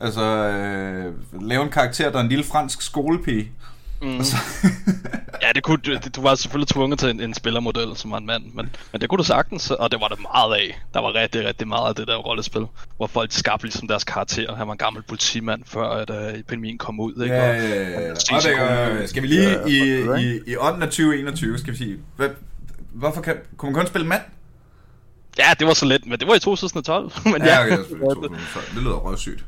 Altså, 0.00 0.22
øh, 0.22 1.14
lave 1.42 1.62
en 1.62 1.70
karakter, 1.70 2.10
der 2.10 2.18
er 2.18 2.22
en 2.22 2.28
lille 2.28 2.44
fransk 2.44 2.82
skolepige. 2.82 3.52
Mm. 4.02 4.24
Så... 4.24 4.36
ja, 5.42 5.48
det 5.54 5.62
kunne, 5.62 5.76
du, 5.76 5.98
du 6.16 6.22
var 6.22 6.34
selvfølgelig 6.34 6.68
tvunget 6.68 6.98
til 6.98 7.10
en, 7.10 7.20
en 7.20 7.34
spillermodel, 7.34 7.96
som 7.96 8.10
var 8.10 8.18
en 8.18 8.26
mand, 8.26 8.44
men, 8.54 8.76
men 8.92 9.00
det 9.00 9.08
kunne 9.08 9.18
du 9.18 9.24
sagtens, 9.24 9.70
og 9.70 9.90
det 9.90 10.00
var 10.00 10.08
det 10.08 10.18
meget 10.22 10.54
af. 10.54 10.80
Der 10.94 11.00
var 11.00 11.14
rigtig, 11.14 11.44
rigtig 11.44 11.68
meget 11.68 11.88
af 11.88 11.94
det 11.94 12.06
der 12.06 12.16
rollespil, 12.16 12.66
hvor 12.96 13.06
folk 13.06 13.32
skabte 13.32 13.64
ligesom 13.64 13.88
deres 13.88 14.04
karakter. 14.04 14.56
Han 14.56 14.66
var 14.66 14.72
en 14.72 14.78
gammel 14.78 15.02
politimand, 15.02 15.62
før 15.66 15.88
at 15.88 16.10
uh, 16.10 16.38
epidemien 16.40 16.78
kom 16.78 17.00
ud. 17.00 17.22
Ikke? 17.22 17.34
Ja, 17.34 17.52
ja, 17.52 17.90
ja. 17.90 18.00
ja. 18.00 18.10
Og, 18.10 18.42
det, 18.42 19.00
øh, 19.00 19.08
skal 19.08 19.22
vi 19.22 19.26
lige 19.26 19.56
i, 19.68 19.98
i, 20.22 20.40
i 20.46 20.56
ånden 20.56 20.82
af 20.82 20.88
2021, 20.88 21.58
skal 21.58 21.72
vi 21.72 21.78
sige, 21.78 21.98
hvad, 22.16 22.28
hvorfor 22.92 23.20
kan, 23.22 23.36
kunne 23.56 23.72
man 23.72 23.80
kun 23.80 23.86
spille 23.86 24.06
mand? 24.06 24.22
Ja, 25.38 25.54
det 25.58 25.66
var 25.66 25.74
så 25.74 25.86
let, 25.86 26.06
men 26.06 26.18
det 26.18 26.28
var 26.28 26.34
i 26.34 26.38
2012. 26.38 27.12
men 27.24 27.42
ja, 27.42 27.46
ja 27.46 27.62
okay, 27.62 27.76
det, 27.78 28.30
det 28.74 28.82
lyder 28.82 28.96
røvsygt. 28.96 29.44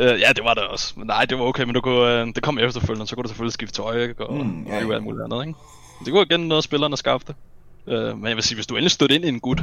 Øh, 0.00 0.20
ja, 0.20 0.32
det 0.36 0.44
var 0.44 0.54
det 0.54 0.62
også. 0.62 0.94
Men 0.96 1.06
nej, 1.06 1.24
det 1.24 1.38
var 1.38 1.44
okay, 1.44 1.62
men 1.62 1.74
du 1.74 1.80
kunne, 1.80 2.20
øh, 2.20 2.26
det 2.34 2.42
kom 2.42 2.58
efterfølgende, 2.58 3.06
så 3.06 3.14
kunne 3.14 3.22
du 3.22 3.28
selvfølgelig 3.28 3.52
skifte 3.52 3.74
tøj, 3.74 4.02
ikke? 4.02 4.26
Og, 4.26 4.46
mm, 4.46 4.66
ja, 4.66 4.86
og 4.86 4.94
alt 4.94 5.02
muligt 5.02 5.24
andet, 5.24 5.46
ikke? 5.46 5.58
Det 6.04 6.12
kunne 6.12 6.26
igen 6.30 6.40
noget, 6.40 6.64
spillerne 6.64 6.96
skabte. 6.96 7.34
Øh, 7.86 8.18
men 8.18 8.26
jeg 8.26 8.36
vil 8.36 8.44
sige, 8.44 8.56
hvis 8.56 8.66
du 8.66 8.74
endelig 8.74 8.90
stod 8.90 9.10
ind 9.10 9.24
i 9.24 9.28
en 9.28 9.40
gut, 9.40 9.60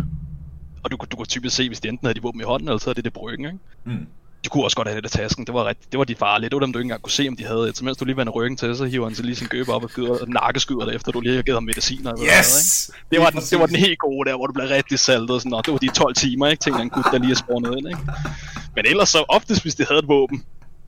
og 0.83 0.91
du, 0.91 0.97
du 1.11 1.15
kunne 1.15 1.25
typisk 1.25 1.55
se, 1.55 1.67
hvis 1.67 1.79
de 1.79 1.89
enten 1.89 2.05
havde 2.05 2.15
de 2.15 2.21
våben 2.21 2.41
i 2.41 2.43
hånden, 2.43 2.67
eller 2.67 2.79
så 2.79 2.85
havde 2.85 2.95
det 2.95 3.05
det 3.05 3.13
bryggen, 3.13 3.45
ikke? 3.45 3.59
Mm 3.83 4.07
de 4.43 4.49
kunne 4.49 4.63
også 4.63 4.77
godt 4.77 4.87
have 4.87 5.01
det 5.01 5.03
der 5.03 5.17
tasken. 5.21 5.45
Det 5.45 5.53
var, 5.53 5.65
rigtig, 5.65 5.91
det 5.91 5.97
var 5.97 6.03
de 6.03 6.15
farlige. 6.15 6.49
Det 6.49 6.55
var 6.55 6.59
dem, 6.59 6.73
du 6.73 6.79
ikke 6.79 6.85
engang 6.85 7.01
kunne 7.01 7.11
se, 7.11 7.27
om 7.27 7.35
de 7.35 7.45
havde 7.45 7.69
et. 7.69 7.77
Så 7.77 7.85
mens 7.85 7.97
du 7.97 8.05
lige 8.05 8.17
vender 8.17 8.33
ryggen 8.33 8.57
til, 8.57 8.75
så 8.75 8.85
hiver 8.85 9.05
han 9.05 9.15
sig 9.15 9.25
lige 9.25 9.35
sin 9.35 9.47
gøbe 9.47 9.73
op 9.73 9.83
og 9.83 9.89
skyder, 9.89 10.25
nakkeskyder 10.27 10.85
det, 10.85 10.95
efter 10.95 11.11
du 11.11 11.19
lige 11.19 11.35
har 11.35 11.41
givet 11.41 11.55
ham 11.55 11.63
mediciner. 11.63 12.11
Yes! 12.11 12.21
Noget, 12.21 12.39
ikke? 12.39 13.09
Det, 13.11 13.19
var 13.19 13.29
den, 13.29 13.41
det 13.51 13.59
var 13.59 13.65
den 13.65 13.75
helt 13.75 13.99
gode 13.99 14.29
der, 14.29 14.35
hvor 14.35 14.47
du 14.47 14.53
blev 14.53 14.67
rigtig 14.67 14.99
saltet. 14.99 15.41
Sådan, 15.41 15.53
og 15.53 15.65
det 15.65 15.71
var 15.71 15.77
de 15.77 15.87
12 15.87 16.15
timer, 16.15 16.47
ikke? 16.47 16.61
Tænkte 16.61 16.81
en 16.81 16.89
gut, 16.89 17.05
der 17.11 17.17
lige 17.17 17.31
er 17.31 17.35
spawnet 17.35 17.77
ind, 17.77 17.87
ikke? 17.87 17.99
Men 18.75 18.85
ellers 18.85 19.09
så 19.09 19.25
oftest, 19.29 19.61
hvis 19.61 19.75
de 19.75 19.85
havde 19.89 19.99
et 19.99 20.07
våben, 20.07 20.43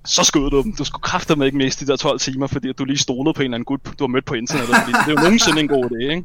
så 0.06 0.24
skød 0.24 0.50
du 0.50 0.62
dem. 0.62 0.76
Du 0.76 0.84
skulle 0.84 1.02
kræfte 1.02 1.46
ikke 1.46 1.58
miste 1.58 1.86
de 1.86 1.92
der 1.92 1.98
12 1.98 2.20
timer, 2.20 2.48
fordi 2.48 2.74
du 2.74 2.86
lige 2.86 2.98
stolede 2.98 3.34
på 3.34 3.42
en 3.42 3.46
eller 3.46 3.56
anden 3.56 3.66
gut, 3.66 3.80
du 4.00 4.04
har 4.04 4.08
mødt 4.08 4.26
på 4.26 4.34
internettet. 4.34 4.76
Fordi 4.76 4.92
det 4.92 5.08
er 5.08 5.12
jo 5.12 5.28
nogensinde 5.28 5.60
en 5.60 5.68
god 5.68 5.86
idé, 5.86 6.12
ikke? 6.12 6.24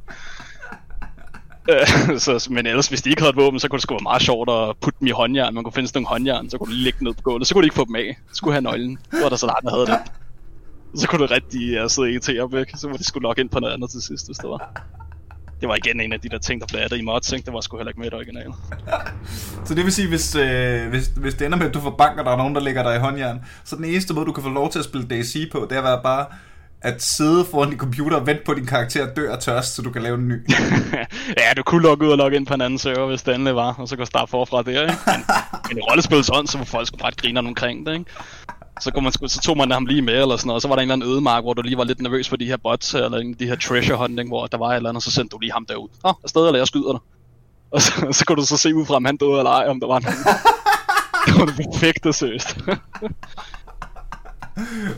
Øh, 1.70 2.18
så, 2.24 2.48
men 2.50 2.66
ellers, 2.66 2.88
hvis 2.88 3.02
de 3.02 3.10
ikke 3.10 3.22
havde 3.22 3.30
et 3.30 3.36
våben, 3.36 3.60
så 3.60 3.68
kunne 3.68 3.76
det 3.76 3.82
sgu 3.82 3.94
være 3.94 4.02
meget 4.02 4.22
sjovt 4.22 4.50
at 4.50 4.76
putte 4.80 4.98
dem 5.00 5.08
i 5.08 5.10
håndjern. 5.10 5.54
Man 5.54 5.64
kunne 5.64 5.72
finde 5.72 5.88
sådan 5.88 6.02
nogle 6.02 6.08
håndjern, 6.08 6.50
så 6.50 6.58
kunne 6.58 6.74
du 6.74 6.78
ligge 6.78 7.04
ned 7.04 7.14
på 7.14 7.22
gulvet. 7.22 7.46
Så 7.46 7.54
kunne 7.54 7.62
de 7.62 7.66
ikke 7.66 7.76
få 7.76 7.84
dem 7.84 7.96
af. 7.96 8.18
Så 8.28 8.34
skulle 8.34 8.54
have 8.54 8.62
nøglen. 8.62 8.98
Så 9.12 9.22
var 9.22 9.28
der 9.28 9.36
så 9.36 9.46
langt, 9.46 9.64
der 9.64 9.70
havde 9.70 9.86
det. 9.86 9.98
Så 11.00 11.08
kunne 11.08 11.26
du 11.26 11.34
rigtig 11.34 11.82
uh, 11.82 11.90
sidde 11.90 12.16
og 12.16 12.22
til 12.22 12.40
op. 12.40 12.54
Så 12.74 12.88
må 12.88 12.96
de 12.96 13.04
skulle 13.04 13.22
logge 13.22 13.40
ind 13.40 13.50
på 13.50 13.60
noget 13.60 13.74
andet 13.74 13.90
til 13.90 14.02
sidst, 14.02 14.26
hvis 14.28 14.36
det 14.36 14.50
var. 14.50 14.82
Det 15.60 15.68
var 15.68 15.76
igen 15.76 16.00
en 16.00 16.12
af 16.12 16.20
de 16.20 16.28
der 16.28 16.38
ting, 16.38 16.60
der 16.60 16.66
blev 16.66 16.80
addet 16.80 16.98
i 16.98 17.02
mods, 17.02 17.32
ikke? 17.32 17.46
Det 17.46 17.54
var 17.54 17.60
sgu 17.60 17.76
heller 17.76 17.90
ikke 17.90 18.00
med 18.00 18.10
i 18.10 18.14
original. 18.14 18.52
så 19.64 19.74
det 19.74 19.84
vil 19.84 19.92
sige, 19.92 20.08
hvis, 20.08 20.36
øh, 20.36 20.88
hvis, 20.88 21.06
hvis 21.16 21.34
det 21.34 21.46
ender 21.46 21.58
med, 21.58 21.66
at 21.66 21.74
du 21.74 21.80
får 21.80 21.90
bank, 21.90 22.18
og 22.18 22.24
der 22.24 22.30
er 22.30 22.36
nogen, 22.36 22.54
der 22.54 22.60
ligger 22.60 22.82
der 22.82 22.94
i 22.94 22.98
håndjern, 22.98 23.44
så 23.64 23.76
den 23.76 23.84
eneste 23.84 24.14
måde, 24.14 24.26
du 24.26 24.32
kan 24.32 24.42
få 24.42 24.48
lov 24.48 24.70
til 24.70 24.78
at 24.78 24.84
spille 24.84 25.06
DayZ 25.06 25.36
på, 25.52 25.66
det 25.70 25.72
er 25.72 25.78
at 25.78 25.84
være 25.84 26.00
bare 26.02 26.26
at 26.84 27.02
sidde 27.02 27.44
foran 27.44 27.70
din 27.70 27.78
computer 27.78 28.16
og 28.16 28.26
vente 28.26 28.42
på, 28.46 28.52
at 28.52 28.58
din 28.58 28.66
karakter 28.66 29.14
dør 29.14 29.32
af 29.32 29.38
tørst, 29.38 29.74
så 29.74 29.82
du 29.82 29.90
kan 29.90 30.02
lave 30.02 30.14
en 30.18 30.28
ny. 30.28 30.46
ja, 31.40 31.52
du 31.56 31.62
kunne 31.62 31.82
logge 31.82 32.06
ud 32.06 32.12
og 32.12 32.18
logge 32.18 32.36
ind 32.36 32.46
på 32.46 32.54
en 32.54 32.60
anden 32.60 32.78
server, 32.78 33.06
hvis 33.06 33.22
det 33.22 33.34
endelig 33.34 33.56
var, 33.56 33.74
og 33.78 33.88
så 33.88 33.96
kunne 33.96 34.06
starte 34.06 34.30
forfra 34.30 34.62
der, 34.62 34.82
ikke? 34.82 34.94
Men, 35.06 35.24
men 35.68 35.78
i 35.78 35.80
rollespil 35.80 36.24
sådan, 36.24 36.46
så 36.46 36.58
var 36.58 36.64
folk 36.64 36.86
sgu 36.86 36.96
bare 36.96 37.12
griner 37.16 37.40
omkring 37.40 37.86
det, 37.86 37.92
ikke? 37.92 38.10
Så, 38.80 38.90
kunne 38.90 39.02
man, 39.02 39.28
så 39.28 39.40
tog 39.40 39.56
man 39.56 39.70
ham 39.70 39.86
lige 39.86 40.02
med, 40.02 40.14
eller 40.14 40.36
sådan 40.36 40.46
noget, 40.46 40.56
og 40.56 40.62
så 40.62 40.68
var 40.68 40.74
der 40.74 40.82
en 40.82 40.90
eller 40.90 40.94
anden 40.94 41.10
ødemark, 41.10 41.44
hvor 41.44 41.52
du 41.52 41.62
lige 41.62 41.78
var 41.78 41.84
lidt 41.84 42.00
nervøs 42.00 42.28
for 42.28 42.36
de 42.36 42.46
her 42.46 42.56
bots, 42.56 42.94
eller 42.94 43.34
de 43.38 43.46
her 43.46 43.56
treasure 43.56 43.98
hunting, 43.98 44.28
hvor 44.28 44.46
der 44.46 44.58
var 44.58 44.68
et 44.68 44.76
eller 44.76 44.88
andet, 44.88 44.98
og 44.98 45.02
så 45.02 45.10
sendte 45.10 45.34
du 45.34 45.38
lige 45.38 45.52
ham 45.52 45.66
derud. 45.66 45.88
Nå, 46.04 46.12
afsted, 46.24 46.46
eller 46.46 46.58
jeg 46.58 46.66
skyder 46.66 46.92
dig. 46.92 47.00
Og 47.70 47.82
så, 47.82 48.08
så 48.12 48.24
kunne 48.24 48.36
du 48.36 48.46
så 48.46 48.56
se 48.56 48.74
ud 48.74 48.86
fra, 48.86 48.94
om 48.94 49.04
han 49.04 49.16
døde 49.16 49.38
eller 49.38 49.50
ej, 49.50 49.68
om 49.68 49.80
der 49.80 49.86
var 49.86 50.00
nogen. 50.00 50.18
det 51.26 51.34
var 51.38 51.46
det 51.46 51.56
perfekte, 51.72 52.12
seriøst. 52.12 52.58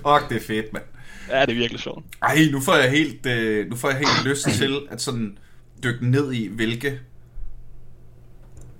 Åh, 0.04 0.20
det 0.28 0.36
er 0.36 0.46
fedt, 0.46 0.72
mand. 0.72 0.84
Ja, 1.30 1.40
det 1.40 1.50
er 1.50 1.54
virkelig 1.54 1.80
sjovt. 1.80 2.04
Ej, 2.22 2.38
nu 2.52 2.60
får 2.60 2.74
jeg 2.74 2.90
helt, 2.90 3.26
øh, 3.26 3.70
nu 3.70 3.76
får 3.76 3.88
jeg 3.88 3.98
helt 3.98 4.24
lyst 4.24 4.48
til 4.58 4.80
at 4.90 5.02
sådan 5.02 5.38
dykke 5.82 6.10
ned 6.10 6.32
i, 6.32 6.48
hvilke... 6.48 7.00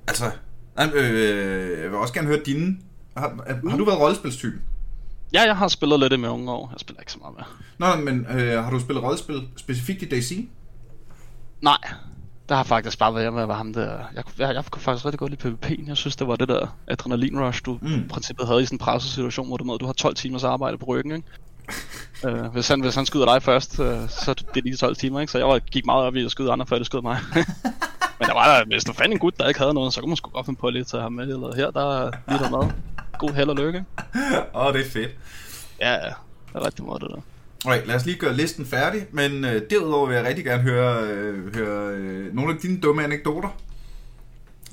Altså, 0.08 0.24
øh, 0.94 1.80
jeg 1.82 1.90
vil 1.90 1.94
også 1.94 2.14
gerne 2.14 2.26
høre 2.26 2.40
dine. 2.46 2.76
Har, 3.16 3.60
har 3.70 3.76
du 3.76 3.84
været 3.84 4.00
rollespilstypen? 4.00 4.60
Ja, 5.32 5.42
jeg 5.42 5.56
har 5.56 5.68
spillet 5.68 6.00
lidt 6.00 6.20
med 6.20 6.28
unge 6.28 6.52
år. 6.52 6.68
Jeg 6.72 6.80
spiller 6.80 7.00
ikke 7.00 7.12
så 7.12 7.18
meget 7.18 7.34
mere. 7.36 7.96
Nå, 7.96 8.04
men 8.04 8.26
øh, 8.26 8.64
har 8.64 8.70
du 8.70 8.80
spillet 8.80 9.04
rollespil 9.04 9.42
specifikt 9.56 10.02
i 10.02 10.08
DayZ? 10.08 10.32
Nej, 11.60 11.78
der 12.48 12.54
har 12.54 12.62
faktisk 12.62 12.98
bare 12.98 13.14
været 13.14 13.32
med 13.32 13.42
at 13.42 13.48
være 13.48 13.56
ham 13.56 13.72
der. 13.72 13.98
Jeg, 14.14 14.24
jeg, 14.38 14.54
jeg 14.54 14.64
kunne 14.70 14.82
faktisk 14.82 15.04
rigtig 15.04 15.18
godt 15.18 15.30
lide 15.30 15.40
PvP. 15.42 15.88
Jeg 15.88 15.96
synes, 15.96 16.16
det 16.16 16.28
var 16.28 16.36
det 16.36 16.48
der 16.48 16.76
adrenalin 16.86 17.40
rush, 17.40 17.62
du 17.66 17.78
mm. 17.82 17.94
i 17.94 18.08
princippet 18.08 18.46
havde 18.46 18.62
i 18.62 18.64
sådan 18.66 18.74
en 18.74 18.78
pressesituation, 18.78 19.46
hvor 19.46 19.56
du, 19.56 19.76
du 19.80 19.86
har 19.86 19.92
12 19.92 20.14
timers 20.14 20.44
arbejde 20.44 20.78
på 20.78 20.84
ryggen, 20.84 21.12
ikke? 21.12 21.28
Øh, 22.26 22.44
hvis, 22.44 22.68
han, 22.68 22.80
hvis 22.80 22.94
han 22.94 23.06
skyder 23.06 23.32
dig 23.32 23.42
først, 23.42 23.80
øh, 23.80 24.08
så 24.08 24.34
det 24.34 24.46
er 24.48 24.52
det 24.52 24.64
lige 24.64 24.76
12 24.76 24.96
timer, 24.96 25.20
ikke? 25.20 25.32
Så 25.32 25.38
jeg 25.38 25.46
var, 25.46 25.58
gik 25.58 25.86
meget 25.86 26.04
op 26.04 26.16
i 26.16 26.24
at 26.24 26.30
skyde 26.30 26.52
andre, 26.52 26.66
før 26.66 26.76
det 26.76 26.86
skød 26.86 27.02
mig. 27.02 27.18
Men 28.18 28.28
der 28.28 28.34
var 28.34 28.58
der, 28.58 28.64
hvis 28.64 28.84
du 28.84 28.92
fandt 28.92 29.12
en 29.12 29.18
gut, 29.18 29.38
der 29.38 29.48
ikke 29.48 29.60
havde 29.60 29.74
noget, 29.74 29.92
så 29.92 30.00
kunne 30.00 30.10
man 30.10 30.16
sgu 30.16 30.30
godt 30.30 30.46
finde 30.46 30.60
på 30.60 30.70
lidt 30.70 30.88
til 30.88 30.98
ham 30.98 31.12
med. 31.12 31.24
Eller 31.24 31.56
her, 31.56 31.70
der 31.70 32.04
er 32.04 32.10
lige 32.28 32.38
der 32.38 32.50
mad. 32.50 32.70
God 33.18 33.34
held 33.34 33.48
og 33.48 33.56
lykke. 33.56 33.84
Åh, 34.54 34.66
oh, 34.66 34.72
det 34.72 34.86
er 34.86 34.90
fedt. 34.90 35.10
Ja, 35.80 35.92
ja. 35.92 36.12
Det 36.48 36.54
er 36.54 36.66
rigtig 36.66 36.84
meget 36.84 37.02
det 37.02 37.10
der. 37.10 37.20
Okay, 37.66 37.86
lad 37.86 37.94
os 37.94 38.06
lige 38.06 38.18
gøre 38.18 38.34
listen 38.34 38.66
færdig, 38.66 39.06
men 39.10 39.44
øh, 39.44 39.62
derudover 39.70 40.06
vil 40.06 40.16
jeg 40.16 40.24
rigtig 40.24 40.44
gerne 40.44 40.62
høre, 40.62 41.02
øh, 41.02 41.54
høre 41.54 41.94
øh, 41.94 42.34
nogle 42.34 42.54
af 42.54 42.58
dine 42.58 42.80
dumme 42.80 43.04
anekdoter. 43.04 43.48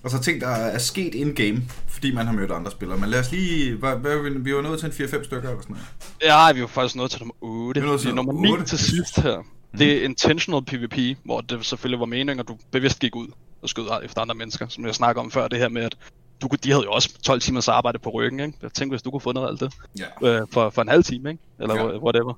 Og 0.03 0.09
så 0.09 0.19
ting, 0.19 0.41
der 0.41 0.47
er 0.47 0.77
sket 0.77 1.15
in-game, 1.15 1.61
fordi 1.87 2.13
man 2.13 2.25
har 2.25 2.33
mødt 2.33 2.51
andre 2.51 2.71
spillere. 2.71 2.99
Men 2.99 3.09
lad 3.09 3.19
os 3.19 3.31
lige... 3.31 3.75
Hvad, 3.75 3.95
hvad, 3.95 4.39
vi 4.39 4.55
var 4.55 4.61
nået 4.61 4.79
til 4.79 4.85
en 4.85 4.91
4-5 4.91 5.23
stykker 5.23 5.49
eller 5.49 5.61
sådan 5.61 5.75
noget. 5.75 5.85
Ja, 6.23 6.53
vi 6.53 6.61
var 6.61 6.67
faktisk 6.67 6.95
nået 6.95 7.11
til 7.11 7.19
nummer 7.19 7.33
8. 7.41 7.81
Vi 7.81 7.87
er 7.87 7.97
til 7.97 8.15
nummer 8.15 8.33
9 8.33 8.51
8. 8.51 8.65
til 8.65 8.79
sidst 8.79 9.19
her. 9.19 9.37
Mm. 9.37 9.77
Det 9.77 9.97
er 9.97 10.03
intentional 10.03 10.65
PvP, 10.65 11.17
hvor 11.25 11.41
det 11.41 11.65
selvfølgelig 11.65 11.99
var 11.99 12.05
meningen, 12.05 12.39
at 12.39 12.47
du 12.47 12.57
bevidst 12.71 12.99
gik 12.99 13.15
ud 13.15 13.27
og 13.61 13.69
skød 13.69 13.87
efter 14.03 14.21
andre 14.21 14.35
mennesker, 14.35 14.67
som 14.67 14.85
jeg 14.85 14.95
snakker 14.95 15.21
om 15.21 15.31
før, 15.31 15.47
det 15.47 15.59
her 15.59 15.69
med, 15.69 15.81
at 15.81 15.97
du, 16.41 16.49
de 16.63 16.71
havde 16.71 16.83
jo 16.83 16.91
også 16.91 17.21
12 17.21 17.41
timers 17.41 17.67
arbejde 17.67 17.99
på 17.99 18.09
ryggen, 18.09 18.39
ikke? 18.39 18.57
Jeg 18.61 18.73
tænkte, 18.73 18.93
hvis 18.93 19.01
du 19.01 19.11
kunne 19.11 19.21
få 19.21 19.31
noget 19.31 19.47
af 19.47 19.51
alt 19.51 19.59
det. 19.59 19.73
Ja. 20.21 20.41
Øh, 20.41 20.47
for, 20.51 20.69
for 20.69 20.81
en 20.81 20.87
halv 20.87 21.03
time, 21.03 21.29
ikke? 21.29 21.43
Eller 21.59 21.75
ja. 21.75 21.97
whatever. 21.97 22.33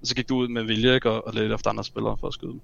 Og 0.00 0.06
så 0.06 0.14
gik 0.14 0.28
du 0.28 0.36
ud 0.36 0.48
med 0.48 0.62
vilje, 0.62 0.94
ikke? 0.94 1.10
Og, 1.10 1.26
og 1.26 1.34
lidt 1.34 1.52
efter 1.52 1.70
andre 1.70 1.84
spillere 1.84 2.16
for 2.20 2.28
at 2.28 2.34
skyde 2.34 2.50
dem. 2.52 2.60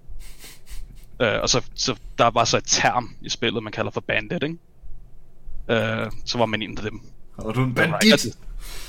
Øh, 1.20 1.40
og 1.42 1.48
så, 1.48 1.64
så 1.74 1.96
der 2.18 2.30
var 2.30 2.44
så 2.44 2.56
et 2.56 2.64
term 2.66 3.14
i 3.20 3.28
spillet, 3.28 3.62
man 3.62 3.72
kalder 3.72 3.90
for 3.90 4.00
bandit, 4.00 4.42
ikke? 4.42 4.56
Øh, 5.68 6.10
så 6.24 6.38
var 6.38 6.46
man 6.46 6.62
en 6.62 6.78
af 6.78 6.82
dem. 6.82 7.00
Og 7.36 7.54
du 7.54 7.64
en 7.64 7.74
bandit? 7.74 8.36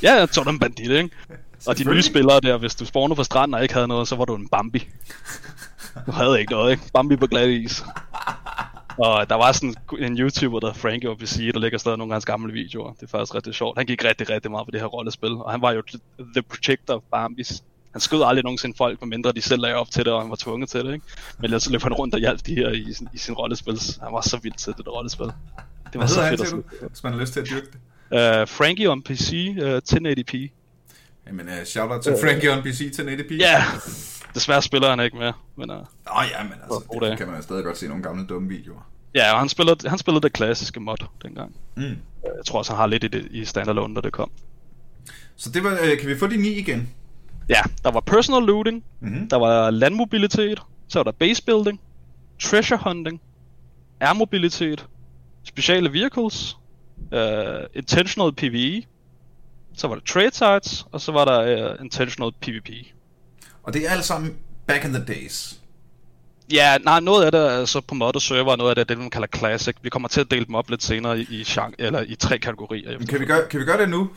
Ja, 0.03 0.13
jeg 0.13 0.29
du 0.35 0.49
en 0.49 0.59
bandit, 0.59 0.91
ikke? 0.91 1.09
Og 1.67 1.77
de 1.77 1.83
nye 1.83 2.01
spillere 2.01 2.39
der, 2.39 2.57
hvis 2.57 2.75
du 2.75 2.85
spawnede 2.85 3.15
på 3.15 3.23
stranden 3.23 3.53
og 3.53 3.61
ikke 3.61 3.73
havde 3.73 3.87
noget, 3.87 4.07
så 4.07 4.15
var 4.15 4.25
du 4.25 4.35
en 4.35 4.47
Bambi. 4.47 4.87
Du 6.05 6.11
havde 6.11 6.39
ikke 6.39 6.51
noget, 6.51 6.71
ikke? 6.71 6.83
Bambi 6.93 7.15
på 7.15 7.27
glat 7.27 7.49
is. 7.49 7.83
Og 8.97 9.29
der 9.29 9.35
var 9.35 9.51
sådan 9.51 9.75
en 9.99 10.17
YouTuber, 10.19 10.59
der 10.59 10.73
Frankie 10.73 11.09
OPC, 11.09 11.51
der 11.53 11.59
ligger 11.59 11.77
stadig 11.77 11.97
nogle 11.97 12.13
af 12.13 12.15
hans 12.15 12.25
gamle 12.25 12.53
videoer. 12.53 12.93
Det 12.93 13.03
er 13.03 13.07
faktisk 13.07 13.35
rigtig 13.35 13.53
sjovt. 13.53 13.77
Han 13.77 13.85
gik 13.85 14.03
rigtig, 14.03 14.29
rigtig 14.29 14.51
meget 14.51 14.67
på 14.67 14.71
det 14.71 14.79
her 14.79 14.87
rollespil, 14.87 15.31
og 15.31 15.51
han 15.51 15.61
var 15.61 15.71
jo 15.71 15.81
the 16.35 16.41
protector 16.41 16.93
of 16.93 17.01
Bambis. 17.11 17.63
Han 17.91 18.01
skød 18.01 18.23
aldrig 18.23 18.43
nogensinde 18.43 18.77
folk, 18.77 19.01
medmindre 19.01 19.31
de 19.31 19.41
selv 19.41 19.61
lagde 19.61 19.75
op 19.75 19.91
til 19.91 20.05
det, 20.05 20.13
og 20.13 20.21
han 20.21 20.29
var 20.29 20.35
tvunget 20.35 20.69
til 20.69 20.85
det, 20.85 20.93
ikke? 20.93 21.05
Men 21.37 21.45
ellers 21.45 21.69
løb 21.69 21.81
han 21.81 21.93
rundt 21.93 22.13
og 22.13 22.19
hjalp 22.19 22.45
de 22.45 22.55
her 22.55 22.69
i, 22.69 22.95
i 23.13 23.17
sin 23.17 23.33
rollespil. 23.33 23.79
Han 24.01 24.13
var 24.13 24.21
så 24.21 24.37
vild 24.37 24.53
til 24.53 24.73
det 24.77 24.87
rollespil. 24.87 25.25
Det 25.93 25.99
var 26.01 26.05
så 26.05 26.29
fedt 26.29 26.41
at 26.41 26.51
du, 26.51 26.63
hvis 26.87 27.03
man 27.03 27.13
har 27.13 27.19
lyst 27.19 27.33
til 27.33 27.39
at 27.39 27.47
dyrke 27.49 27.67
det? 27.71 27.79
Uh, 28.11 28.47
Frankie 28.47 28.89
on 28.89 29.03
PC, 29.03 29.55
uh, 29.61 29.67
1080p. 29.67 30.49
Jamen, 31.27 31.47
uh, 31.47 31.65
shout 31.65 31.91
out 31.91 32.01
til 32.01 32.13
uh, 32.13 32.19
Frankie 32.19 32.51
on 32.51 32.63
PC 32.63 32.81
1080p. 32.81 33.33
Ja, 33.33 33.59
yeah. 33.59 33.63
desværre 34.33 34.61
spiller 34.61 34.89
han 34.89 34.99
ikke 34.99 35.17
mere. 35.17 35.33
Men, 35.55 35.69
uh, 35.69 35.75
oh, 35.77 36.23
ja, 36.31 36.43
men 36.43 36.53
altså, 36.63 36.99
det, 37.01 37.17
kan 37.17 37.27
man 37.27 37.35
jo 37.35 37.41
stadig 37.41 37.63
godt 37.63 37.77
se 37.77 37.87
nogle 37.87 38.03
gamle 38.03 38.27
dumme 38.27 38.49
videoer. 38.49 38.89
Ja, 39.15 39.33
og 39.33 39.39
han 39.39 39.49
spillede, 39.49 39.89
han 39.89 39.97
spillede 39.97 40.23
det 40.23 40.33
klassiske 40.33 40.79
mod 40.79 40.97
dengang. 41.23 41.55
Mm. 41.75 41.83
Jeg 42.23 42.45
tror 42.47 42.59
også, 42.59 42.71
han 42.71 42.79
har 42.79 42.87
lidt 42.87 43.03
i, 43.03 43.07
det, 43.07 43.27
i 43.31 43.45
standalone, 43.45 43.95
da 43.95 44.01
det 44.01 44.13
kom. 44.13 44.31
Så 45.35 45.49
det 45.49 45.63
var, 45.63 45.71
øh, 45.83 45.99
kan 45.99 46.09
vi 46.09 46.17
få 46.17 46.27
de 46.27 46.37
ni 46.37 46.49
igen? 46.49 46.89
Ja, 47.49 47.61
der 47.83 47.91
var 47.91 47.99
personal 47.99 48.43
looting, 48.43 48.83
mm-hmm. 49.01 49.29
der 49.29 49.37
var 49.37 49.71
landmobilitet, 49.71 50.61
så 50.87 50.99
var 50.99 51.03
der 51.03 51.11
base 51.11 51.43
building, 51.43 51.81
treasure 52.39 52.79
hunting, 52.83 53.21
air 53.99 54.13
mobilitet, 54.13 54.85
speciale 55.43 55.93
vehicles, 55.93 56.57
uh, 57.11 57.19
intentional 57.73 58.33
PvE, 58.33 58.83
så 59.73 59.87
var 59.87 59.95
der 59.95 60.01
trade 60.01 60.31
sites, 60.31 60.85
og 60.91 61.01
så 61.01 61.11
var 61.11 61.25
der 61.25 61.73
uh, 61.73 61.85
intentional 61.85 62.31
PvP. 62.41 62.69
Og 63.63 63.73
det 63.73 63.87
er 63.87 63.91
alt 63.91 64.05
sammen 64.05 64.37
back 64.67 64.85
in 64.85 64.93
the 64.93 65.05
days. 65.05 65.58
Ja, 66.51 66.77
nej, 66.77 66.99
noget 66.99 67.25
af 67.25 67.31
det 67.31 67.41
er 67.41 67.65
så 67.65 67.81
på 67.81 67.95
modder 67.95 68.19
server, 68.19 68.51
og 68.51 68.57
noget 68.57 68.69
af 68.69 68.75
det 68.75 68.81
er 68.81 68.85
det, 68.85 68.97
man 68.97 69.09
kalder 69.09 69.27
classic. 69.35 69.75
Vi 69.81 69.89
kommer 69.89 70.07
til 70.07 70.21
at 70.21 70.31
dele 70.31 70.45
dem 70.45 70.55
op 70.55 70.69
lidt 70.69 70.83
senere 70.83 71.19
i, 71.19 71.27
i, 71.29 71.43
genre, 71.47 71.71
eller 71.79 72.03
i 72.07 72.15
tre 72.15 72.37
kategorier. 72.39 72.97
Kan 73.09 73.19
vi, 73.19 73.25
gøre, 73.25 73.47
kan 73.49 73.59
vi 73.59 73.65
gøre 73.65 73.81
det 73.81 73.89
nu, 73.89 74.09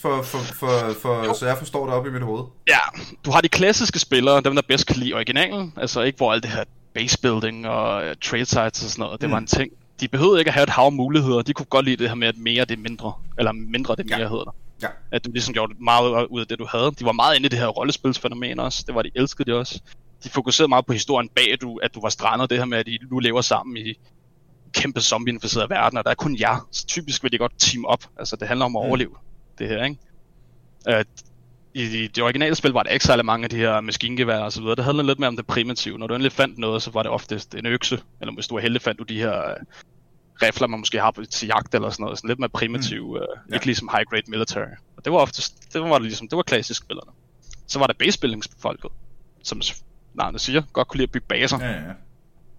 for, 0.00 0.22
for, 0.22 0.38
for, 0.38 0.94
for, 1.02 1.32
så 1.32 1.46
jeg 1.46 1.58
forstår 1.58 1.86
det 1.86 1.94
op 1.94 2.06
i 2.06 2.10
mit 2.10 2.22
hoved? 2.22 2.44
Ja, 2.68 2.78
du 3.24 3.30
har 3.30 3.40
de 3.40 3.48
klassiske 3.48 3.98
spillere, 3.98 4.40
dem 4.40 4.54
der 4.54 4.62
bedst 4.68 4.86
kan 4.86 4.96
lide 4.96 5.14
originalen, 5.14 5.72
altså 5.76 6.00
ikke 6.00 6.16
hvor 6.16 6.32
alt 6.32 6.42
det 6.42 6.50
her 6.50 6.64
base 6.94 7.20
building 7.20 7.68
og 7.68 7.96
uh, 7.96 8.12
trade 8.22 8.44
sites 8.44 8.84
og 8.84 8.90
sådan 8.90 9.02
noget, 9.02 9.20
det 9.20 9.28
mm. 9.28 9.32
var 9.32 9.38
en 9.38 9.46
ting. 9.46 9.72
De 10.00 10.08
behøvede 10.08 10.38
ikke 10.38 10.48
at 10.48 10.54
have 10.54 10.62
et 10.62 10.70
hav 10.70 10.92
muligheder, 10.92 11.42
de 11.42 11.52
kunne 11.52 11.66
godt 11.66 11.84
lide 11.84 11.96
det 11.96 12.08
her 12.08 12.14
med, 12.14 12.28
at 12.28 12.38
mere 12.38 12.64
det 12.64 12.76
er 12.76 12.80
mindre, 12.80 13.12
eller 13.38 13.52
mindre 13.52 13.96
det 13.96 14.06
mere 14.06 14.20
ja. 14.20 14.28
hedder 14.28 14.44
det. 14.44 14.52
Ja. 14.82 14.88
At 15.12 15.24
du 15.24 15.30
ligesom 15.30 15.54
gjorde 15.54 15.72
meget 15.80 16.26
ud 16.26 16.40
af 16.40 16.46
det, 16.46 16.58
du 16.58 16.66
havde. 16.70 16.92
De 16.98 17.04
var 17.04 17.12
meget 17.12 17.36
inde 17.36 17.46
i 17.46 17.48
det 17.48 17.58
her 17.58 17.66
rollespilsfænomen 17.66 18.60
også, 18.60 18.84
det 18.86 18.94
var 18.94 19.02
de 19.02 19.10
elskede 19.14 19.50
det 19.50 19.58
også 19.58 19.80
de 20.24 20.28
fokuserede 20.28 20.68
meget 20.68 20.86
på 20.86 20.92
historien 20.92 21.28
bag, 21.28 21.52
at 21.52 21.60
du, 21.60 21.76
at 21.76 21.94
du 21.94 22.00
var 22.00 22.08
strandet, 22.08 22.50
det 22.50 22.58
her 22.58 22.64
med, 22.64 22.78
at 22.78 22.88
I 22.88 22.98
nu 23.10 23.18
lever 23.18 23.40
sammen 23.40 23.76
i 23.76 23.94
kæmpe 24.72 25.00
zombie-inficerede 25.00 25.70
verden, 25.70 25.98
og 25.98 26.04
der 26.04 26.10
er 26.10 26.14
kun 26.14 26.40
jer. 26.40 26.68
Så 26.72 26.86
typisk 26.86 27.22
vil 27.22 27.32
de 27.32 27.38
godt 27.38 27.52
team 27.58 27.84
op. 27.84 28.04
Altså, 28.18 28.36
det 28.36 28.48
handler 28.48 28.66
om 28.66 28.76
at 28.76 28.82
mm. 28.82 28.86
overleve, 28.86 29.14
det 29.58 29.68
her, 29.68 29.84
ikke? 29.84 29.96
Uh, 30.88 31.04
i, 31.74 32.04
I 32.04 32.06
det 32.06 32.24
originale 32.24 32.54
spil 32.54 32.70
var 32.70 32.82
der 32.82 32.90
ikke 32.90 33.04
særlig 33.04 33.24
mange 33.24 33.44
af 33.44 33.50
de 33.50 33.56
her 33.56 33.80
maskingevær 33.80 34.38
og 34.38 34.52
så 34.52 34.60
videre. 34.60 34.76
Det 34.76 34.84
handlede 34.84 35.06
lidt 35.06 35.18
mere 35.18 35.28
om 35.28 35.36
det 35.36 35.46
primitive. 35.46 35.98
Når 35.98 36.06
du 36.06 36.14
endelig 36.14 36.32
fandt 36.32 36.58
noget, 36.58 36.82
så 36.82 36.90
var 36.90 37.02
det 37.02 37.12
oftest 37.12 37.54
en 37.54 37.66
økse, 37.66 38.02
eller 38.20 38.34
hvis 38.34 38.46
du 38.46 38.54
var 38.54 38.60
heldig, 38.60 38.82
fandt 38.82 38.98
du 38.98 39.04
de 39.04 39.18
her 39.18 39.50
uh, 39.50 39.66
rifler, 40.42 40.66
man 40.66 40.78
måske 40.78 41.00
har 41.00 41.10
til 41.30 41.48
jagt 41.48 41.74
eller 41.74 41.90
sådan 41.90 42.02
noget. 42.02 42.18
Sådan 42.18 42.28
lidt 42.28 42.38
mere 42.38 42.48
primitiv, 42.48 43.04
mm. 43.04 43.10
uh, 43.10 43.20
ja. 43.50 43.54
ikke 43.54 43.66
ligesom 43.66 43.88
high 43.92 44.04
grade 44.10 44.30
military. 44.30 44.74
Og 44.96 45.04
det 45.04 45.12
var 45.12 45.18
oftest, 45.18 45.72
det 45.72 45.80
var 45.80 45.98
ligesom, 45.98 46.28
det 46.28 46.36
var 46.36 46.42
klassisk 46.42 46.82
spillerne. 46.82 47.12
Så 47.66 47.78
var 47.78 47.86
der 47.86 47.94
base 47.98 48.18
folket, 48.58 48.90
som 49.42 49.62
navnet 50.14 50.40
siger, 50.40 50.62
godt 50.72 50.88
kunne 50.88 50.98
lide 50.98 51.06
at 51.06 51.12
bygge 51.12 51.26
baser. 51.28 51.58
Ja, 51.60 51.70
ja. 51.70 51.92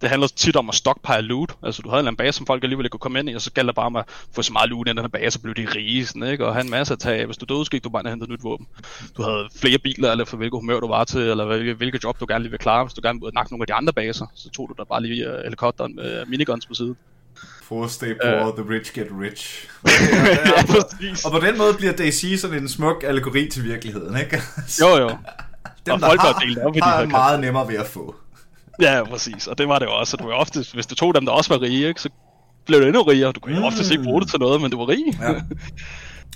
Det 0.02 0.10
handler 0.10 0.28
tit 0.28 0.56
om 0.56 0.70
at 0.70 0.76
stockpile 0.76 1.22
loot. 1.22 1.56
Altså, 1.64 1.82
du 1.82 1.90
havde 1.90 2.00
en 2.00 2.02
eller 2.02 2.12
anden 2.12 2.26
base, 2.26 2.38
som 2.38 2.46
folk 2.46 2.64
alligevel 2.64 2.86
ikke 2.86 2.92
kunne 2.92 3.00
komme 3.00 3.20
ind 3.20 3.30
i, 3.30 3.34
og 3.34 3.42
så 3.42 3.52
gælder 3.52 3.72
det 3.72 3.76
bare 3.76 3.86
om 3.86 3.96
at 3.96 4.06
få 4.36 4.42
så 4.42 4.54
meget 4.54 4.70
loot 4.70 4.88
i 4.88 4.90
den 4.90 4.98
her 4.98 5.08
base, 5.08 5.32
så 5.32 5.40
blev 5.40 5.56
de 5.56 5.68
rige, 5.76 6.06
sådan, 6.06 6.24
ikke? 6.24 6.46
og 6.46 6.54
have 6.54 6.64
en 6.64 6.70
masse 6.70 6.94
at 6.94 7.00
tage 7.00 7.26
Hvis 7.26 7.38
du 7.38 7.46
døde, 7.56 7.66
så 7.66 7.72
gik 7.72 7.84
du 7.84 7.90
bare 7.90 8.04
og 8.04 8.10
hentede 8.10 8.32
nyt 8.32 8.44
våben. 8.44 8.68
Du 9.18 9.24
havde 9.24 9.50
flere 9.56 9.78
biler, 9.78 10.12
eller 10.12 10.26
for 10.26 10.38
hvilket 10.38 10.60
humør 10.60 10.80
du 10.80 10.88
var 10.88 11.04
til, 11.04 11.22
eller 11.22 11.46
hvilke, 11.46 11.74
hvilke 11.74 12.00
job 12.04 12.20
du 12.20 12.26
gerne 12.30 12.44
lige 12.44 12.52
ville 12.52 12.64
klare. 12.64 12.84
Hvis 12.84 12.94
du 12.94 13.02
gerne 13.04 13.20
ville 13.20 13.34
nakke 13.34 13.54
nogle 13.54 13.64
af 13.64 13.68
de 13.68 13.74
andre 13.74 13.94
baser, 13.94 14.26
så 14.36 14.50
tog 14.50 14.70
du 14.70 14.74
da 14.78 14.84
bare 14.84 15.02
lige 15.02 15.34
uh, 15.34 15.44
helikopteren 15.44 15.96
med 15.96 16.26
miniguns 16.26 16.66
på 16.66 16.74
siden. 16.74 16.98
For 17.64 17.88
stay 17.88 18.14
poor, 18.24 18.48
uh, 18.48 18.56
the 18.58 18.74
rich 18.74 18.94
get 18.94 19.08
rich. 19.22 19.70
ja, 19.86 19.92
ja, 21.02 21.14
og 21.26 21.32
på 21.32 21.40
den 21.46 21.58
måde 21.58 21.74
bliver 21.74 21.94
DayZ 21.94 22.42
sådan 22.42 22.58
en 22.58 22.70
smuk 22.70 23.04
allegori 23.08 23.50
til 23.52 23.64
virkeligheden, 23.64 24.18
ikke? 24.18 24.42
jo, 24.82 24.98
jo. 24.98 25.18
Dem, 25.86 25.94
og 25.94 26.00
der 26.00 26.08
folk 26.08 26.22
har, 26.22 26.34
delt 26.34 26.58
op 26.58 26.76
i 26.76 26.80
de 26.80 26.84
har 26.84 27.06
meget 27.06 27.40
nemmere 27.40 27.68
ved 27.68 27.76
at 27.76 27.88
få. 27.88 28.16
ja, 28.82 29.04
præcis. 29.04 29.48
Og 29.48 29.58
det 29.58 29.68
var 29.68 29.80
det 29.80 29.88
også. 29.88 30.18
Du 30.18 30.28
var 30.28 30.34
ofte, 30.34 30.66
hvis 30.74 30.88
du 30.88 30.96
tog 30.96 31.16
dem, 31.16 31.26
der 31.26 31.32
også 31.32 31.54
var 31.54 31.62
rige, 31.62 31.88
ikke, 31.88 32.02
så 32.02 32.10
blev 32.66 32.82
du 32.82 32.86
endnu 32.86 33.02
rigere. 33.02 33.32
Du 33.32 33.40
kunne 33.40 33.60
mm. 33.60 33.64
ofte 33.64 33.84
ikke 33.92 34.04
bruge 34.04 34.22
det 34.22 34.30
til 34.30 34.40
noget, 34.40 34.62
men 34.62 34.72
du 34.72 34.78
var 34.78 34.88
rig. 34.88 35.04
Ja. 35.22 35.34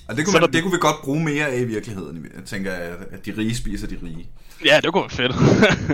Og 0.08 0.18
det 0.18 0.26
kunne, 0.26 0.40
man, 0.40 0.54
det 0.54 0.62
kunne 0.62 0.72
vi 0.72 0.78
godt 0.82 1.02
bruge 1.04 1.24
mere 1.24 1.48
af 1.48 1.60
i 1.60 1.64
virkeligheden. 1.64 2.28
Jeg 2.36 2.44
tænker, 2.46 2.72
at 3.12 3.26
de 3.26 3.34
rige 3.38 3.56
spiser 3.56 3.88
de 3.88 3.98
rige. 4.04 4.30
Ja, 4.66 4.80
det 4.84 4.94
kunne 4.94 5.02
være 5.02 5.10
fedt. 5.10 5.36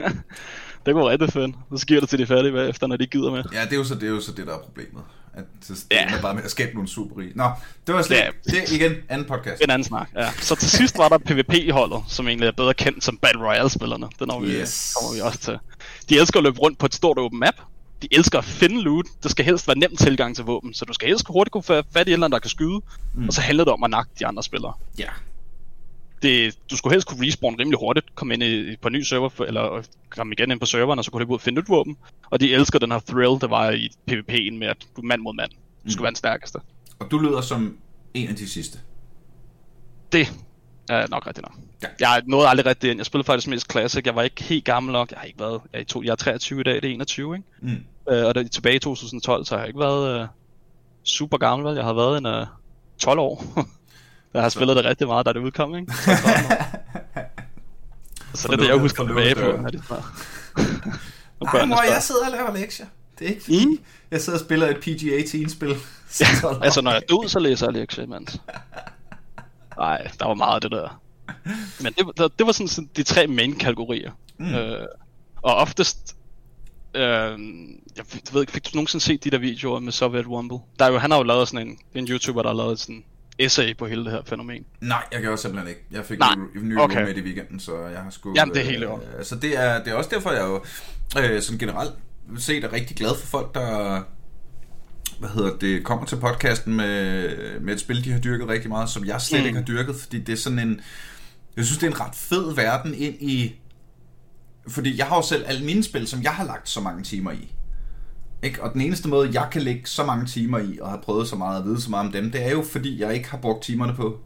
det 0.85 0.93
kunne 0.93 1.03
være 1.03 1.11
rigtig 1.11 1.33
fedt. 1.33 1.55
Så 1.75 1.85
giver 1.85 1.99
det 1.99 2.09
til 2.09 2.19
de 2.19 2.25
fattige 2.25 2.53
bagefter, 2.53 2.87
når 2.87 2.97
de 2.97 3.07
gider 3.07 3.31
med. 3.31 3.43
Ja, 3.53 3.61
det 3.61 3.73
er 3.73 3.77
jo 3.77 3.83
så 3.83 3.95
det, 3.95 4.03
er 4.03 4.07
jo 4.07 4.21
så 4.21 4.31
det 4.31 4.47
der 4.47 4.53
er 4.53 4.59
problemet. 4.59 5.03
At 5.33 5.43
det 5.67 5.85
ja. 5.91 6.05
er 6.05 6.21
bare 6.21 6.35
med 6.35 6.43
at 6.43 6.51
skabe 6.51 6.73
nogle 6.73 6.89
rige. 7.17 7.31
Nå, 7.35 7.49
det 7.87 7.95
var 7.95 8.01
slet 8.01 8.17
ja. 8.17 8.29
det 8.45 8.71
igen 8.71 8.95
anden 9.09 9.27
podcast. 9.27 9.63
En 9.63 9.69
anden 9.69 9.85
snak, 9.85 10.09
ja. 10.15 10.31
Så 10.31 10.55
til 10.55 10.69
sidst 10.69 10.97
var 10.97 11.09
der 11.09 11.17
PvP-holdet, 11.17 12.03
som 12.07 12.27
egentlig 12.27 12.47
er 12.47 12.51
bedre 12.51 12.73
kendt 12.73 13.03
som 13.03 13.17
Battle 13.17 13.41
Royale-spillerne. 13.41 14.07
Det 14.19 14.27
når 14.27 14.39
vi, 14.39 14.47
yes. 14.47 14.93
kommer 14.99 15.15
vi 15.15 15.21
også 15.21 15.39
til. 15.39 15.59
De 16.09 16.19
elsker 16.19 16.39
at 16.39 16.43
løbe 16.43 16.59
rundt 16.59 16.77
på 16.79 16.85
et 16.85 16.95
stort 16.95 17.17
open 17.17 17.39
map, 17.39 17.55
de 18.01 18.07
elsker 18.11 18.37
at 18.37 18.45
finde 18.45 18.81
loot. 18.81 19.05
Der 19.23 19.29
skal 19.29 19.45
helst 19.45 19.67
være 19.67 19.77
nem 19.77 19.95
tilgang 19.95 20.35
til 20.35 20.45
våben, 20.45 20.73
så 20.73 20.85
du 20.85 20.93
skal 20.93 21.07
helst 21.07 21.25
hurtigt 21.27 21.51
kunne 21.51 21.63
få 21.63 21.81
fat 21.93 22.07
i 22.07 22.13
en 22.13 22.21
der 22.21 22.39
kan 22.39 22.49
skyde, 22.49 22.81
mm. 23.15 23.27
og 23.27 23.33
så 23.33 23.41
handler 23.41 23.63
det 23.63 23.73
om 23.73 23.83
at 23.83 23.89
nakke 23.89 24.11
de 24.19 24.25
andre 24.25 24.43
spillere. 24.43 24.73
Ja. 24.97 25.09
Det, 26.21 26.57
du 26.71 26.77
skulle 26.77 26.93
helst 26.93 27.07
kunne 27.07 27.27
respawn 27.27 27.59
rimelig 27.59 27.79
hurtigt, 27.79 28.15
komme 28.15 28.33
ind 28.33 28.77
på 28.77 28.87
en 28.87 28.93
ny 28.93 29.01
server, 29.01 29.41
eller 29.41 29.83
komme 30.09 30.33
igen 30.33 30.51
ind 30.51 30.59
på 30.59 30.65
serveren, 30.65 30.99
og 30.99 31.05
så 31.05 31.11
kunne 31.11 31.25
du 31.25 31.29
ud 31.29 31.35
og 31.35 31.41
finde 31.41 31.61
et 31.61 31.69
våben. 31.69 31.97
Og 32.29 32.39
de 32.39 32.53
elsker 32.53 32.79
den 32.79 32.91
her 32.91 32.99
thrill, 32.99 33.41
der 33.41 33.47
var 33.47 33.71
i 33.71 33.89
PvP'en 34.11 34.57
med, 34.57 34.67
at 34.67 34.77
du 34.97 35.01
mand 35.01 35.21
mod 35.21 35.33
mand. 35.33 35.51
Du 35.51 35.91
mm. 35.97 36.03
være 36.03 36.11
den 36.11 36.15
stærkeste. 36.15 36.59
Og 36.99 37.11
du 37.11 37.17
lyder 37.17 37.41
som 37.41 37.77
en 38.13 38.29
af 38.29 38.35
de 38.35 38.49
sidste. 38.49 38.79
Det 40.11 40.33
er 40.89 41.07
nok 41.07 41.27
rigtigt 41.27 41.47
nok. 41.47 41.55
Ja. 41.83 41.87
Jeg 41.99 42.23
nåede 42.27 42.47
aldrig 42.47 42.65
rigtig 42.65 42.91
ind. 42.91 42.99
Jeg 42.99 43.05
spillede 43.05 43.25
faktisk 43.25 43.47
mest 43.47 43.71
Classic. 43.71 44.05
Jeg 44.05 44.15
var 44.15 44.21
ikke 44.21 44.43
helt 44.43 44.65
gammel 44.65 44.93
nok. 44.93 45.11
Jeg 45.11 45.19
har 45.19 45.25
ikke 45.25 45.39
været... 45.39 45.61
Jeg 45.73 45.79
er, 45.79 45.85
to, 45.85 46.03
jeg 46.03 46.11
er 46.11 46.15
23 46.15 46.59
i 46.59 46.63
dag, 46.63 46.75
det 46.75 46.85
er 46.85 46.93
21, 46.93 47.35
ikke? 47.35 47.47
Mm. 47.61 48.13
Øh, 48.13 48.25
og 48.25 48.35
det, 48.35 48.51
tilbage 48.51 48.75
i 48.75 48.79
2012, 48.79 49.45
så 49.45 49.55
har 49.55 49.59
jeg 49.61 49.67
ikke 49.69 49.79
været 49.79 50.21
øh, 50.21 50.27
super 51.03 51.37
gammel, 51.37 51.67
vel? 51.67 51.75
Jeg 51.75 51.85
har 51.85 51.93
været 51.93 52.17
en 52.17 52.25
øh, 52.25 52.47
12 52.97 53.19
år. 53.19 53.43
jeg 54.33 54.41
har 54.41 54.49
spillet 54.49 54.75
det 54.75 54.85
rigtig 54.85 55.07
meget, 55.07 55.25
da 55.25 55.33
det 55.33 55.39
udkom, 55.39 55.75
ikke? 55.75 55.93
Så, 55.93 56.01
så 58.33 58.47
det 58.47 58.53
er 58.53 58.57
det, 58.57 58.67
jeg 58.67 58.79
husker 58.79 59.07
tilbage 59.07 59.35
på. 59.35 59.41
Nej, 59.41 59.71
mor, 61.71 61.83
jeg 61.93 62.01
sidder 62.01 62.25
og 62.25 62.31
laver 62.31 62.53
lektier. 62.53 62.85
Det 63.19 63.25
er 63.25 63.29
ikke 63.29 63.43
fordi, 63.43 63.65
mm. 63.65 63.79
jeg 64.11 64.21
sidder 64.21 64.39
og 64.39 64.45
spiller 64.45 64.67
et 64.67 64.77
PGA-10-spil. 64.77 65.75
Ja, 66.19 66.25
altså 66.63 66.81
når 66.81 66.91
jeg 66.91 67.01
ud, 67.13 67.27
så 67.27 67.39
læser 67.39 67.67
jeg 67.67 67.73
lektier, 67.73 68.07
mand. 68.07 68.27
Nej, 69.77 70.07
der 70.19 70.27
var 70.27 70.33
meget 70.33 70.55
af 70.55 70.61
det 70.61 70.71
der. 70.71 71.01
Men 71.83 71.93
det, 71.93 72.05
det, 72.17 72.39
det 72.39 72.45
var 72.45 72.51
sådan 72.51 72.89
de 72.95 73.03
tre 73.03 73.27
main 73.27 73.55
kategorier. 73.55 74.11
Mm. 74.37 74.53
Øh, 74.53 74.87
og 75.41 75.55
oftest... 75.55 76.15
Øh, 76.95 77.39
jeg 77.97 78.05
ved 78.33 78.41
ikke, 78.41 78.51
fik 78.51 78.65
du 78.65 78.69
nogensinde 78.73 79.05
set 79.05 79.23
de 79.23 79.29
der 79.29 79.37
videoer 79.37 79.79
med 79.79 79.91
Soviet 79.91 80.27
Rumble? 80.27 80.59
Der 80.79 80.85
er 80.85 80.91
jo, 80.91 80.97
han 80.97 81.11
har 81.11 81.17
jo 81.17 81.23
lavet 81.23 81.47
sådan 81.47 81.67
en, 81.67 81.77
en 81.95 82.07
YouTuber, 82.07 82.41
der 82.41 82.49
har 82.49 82.57
lavet 82.57 82.79
sådan 82.79 83.03
essay 83.45 83.77
på 83.77 83.85
hele 83.85 84.03
det 84.03 84.11
her 84.11 84.21
fænomen. 84.25 84.65
Nej, 84.81 85.03
jeg 85.11 85.21
gør 85.21 85.35
simpelthen 85.35 85.69
ikke. 85.69 85.81
Jeg 85.91 86.05
fik 86.05 86.19
Nej. 86.19 86.33
en 86.33 86.69
ny 86.69 86.79
okay. 86.79 87.05
med 87.05 87.17
i 87.17 87.21
weekenden, 87.21 87.59
så 87.59 87.87
jeg 87.87 87.99
har 87.99 88.09
sgu... 88.09 88.33
Jamen, 88.35 88.55
det 88.55 88.61
er 88.61 88.65
helt 88.65 88.83
øh, 88.83 88.89
Så 89.23 89.35
det 89.35 89.59
er, 89.59 89.83
det 89.83 89.93
er 89.93 89.95
også 89.95 90.09
derfor, 90.13 90.31
jeg 90.31 90.41
jo 90.41 90.63
øh, 91.21 91.41
sådan 91.41 91.59
generelt 91.59 91.93
set 92.37 92.63
er 92.63 92.73
rigtig 92.73 92.97
glad 92.97 93.15
for 93.19 93.27
folk, 93.27 93.55
der 93.55 94.01
hvad 95.19 95.29
hedder 95.29 95.57
det, 95.57 95.83
kommer 95.83 96.05
til 96.05 96.15
podcasten 96.15 96.75
med, 96.75 97.59
med 97.59 97.73
et 97.73 97.79
spil, 97.79 98.05
de 98.05 98.11
har 98.11 98.19
dyrket 98.19 98.47
rigtig 98.47 98.69
meget, 98.69 98.89
som 98.89 99.05
jeg 99.05 99.21
slet 99.21 99.41
mm. 99.41 99.47
ikke 99.47 99.59
har 99.59 99.65
dyrket, 99.65 99.95
fordi 99.95 100.19
det 100.19 100.33
er 100.33 100.37
sådan 100.37 100.59
en, 100.59 100.81
jeg 101.57 101.65
synes, 101.65 101.77
det 101.77 101.87
er 101.87 101.91
en 101.91 101.99
ret 101.99 102.15
fed 102.15 102.55
verden 102.55 102.93
ind 102.93 103.15
i... 103.21 103.55
Fordi 104.67 104.97
jeg 104.97 105.05
har 105.05 105.15
jo 105.15 105.21
selv 105.21 105.43
alle 105.47 105.65
mine 105.65 105.83
spil, 105.83 106.07
som 106.07 106.23
jeg 106.23 106.31
har 106.31 106.45
lagt 106.45 106.69
så 106.69 106.81
mange 106.81 107.03
timer 107.03 107.31
i. 107.31 107.55
Ikke? 108.43 108.63
Og 108.63 108.73
den 108.73 108.81
eneste 108.81 109.09
måde, 109.09 109.29
jeg 109.33 109.47
kan 109.51 109.61
lægge 109.61 109.81
så 109.85 110.05
mange 110.05 110.25
timer 110.25 110.59
i, 110.59 110.79
og 110.81 110.89
har 110.89 110.97
prøvet 110.97 111.27
så 111.27 111.35
meget 111.35 111.59
at 111.59 111.65
vide 111.65 111.81
så 111.81 111.89
meget 111.89 112.05
om 112.05 112.11
dem, 112.11 112.31
det 112.31 112.45
er 112.45 112.51
jo, 112.51 112.63
fordi 112.63 113.01
jeg 113.01 113.13
ikke 113.13 113.29
har 113.29 113.37
brugt 113.37 113.63
timerne 113.63 113.93
på 113.95 114.19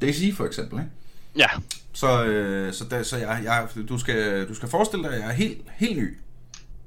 DayZ 0.00 0.36
for 0.36 0.44
eksempel. 0.44 0.78
Ikke? 0.78 0.90
Ja. 1.36 1.46
Så, 1.92 2.24
øh, 2.24 2.72
så, 2.72 2.84
der, 2.90 3.02
så 3.02 3.16
jeg, 3.16 3.40
jeg, 3.44 3.68
du, 3.88 3.98
skal, 3.98 4.48
du 4.48 4.54
skal 4.54 4.68
forestille 4.68 5.04
dig, 5.04 5.12
at 5.12 5.20
jeg 5.20 5.28
er 5.28 5.32
helt, 5.32 5.58
helt 5.76 5.98
ny. 5.98 6.18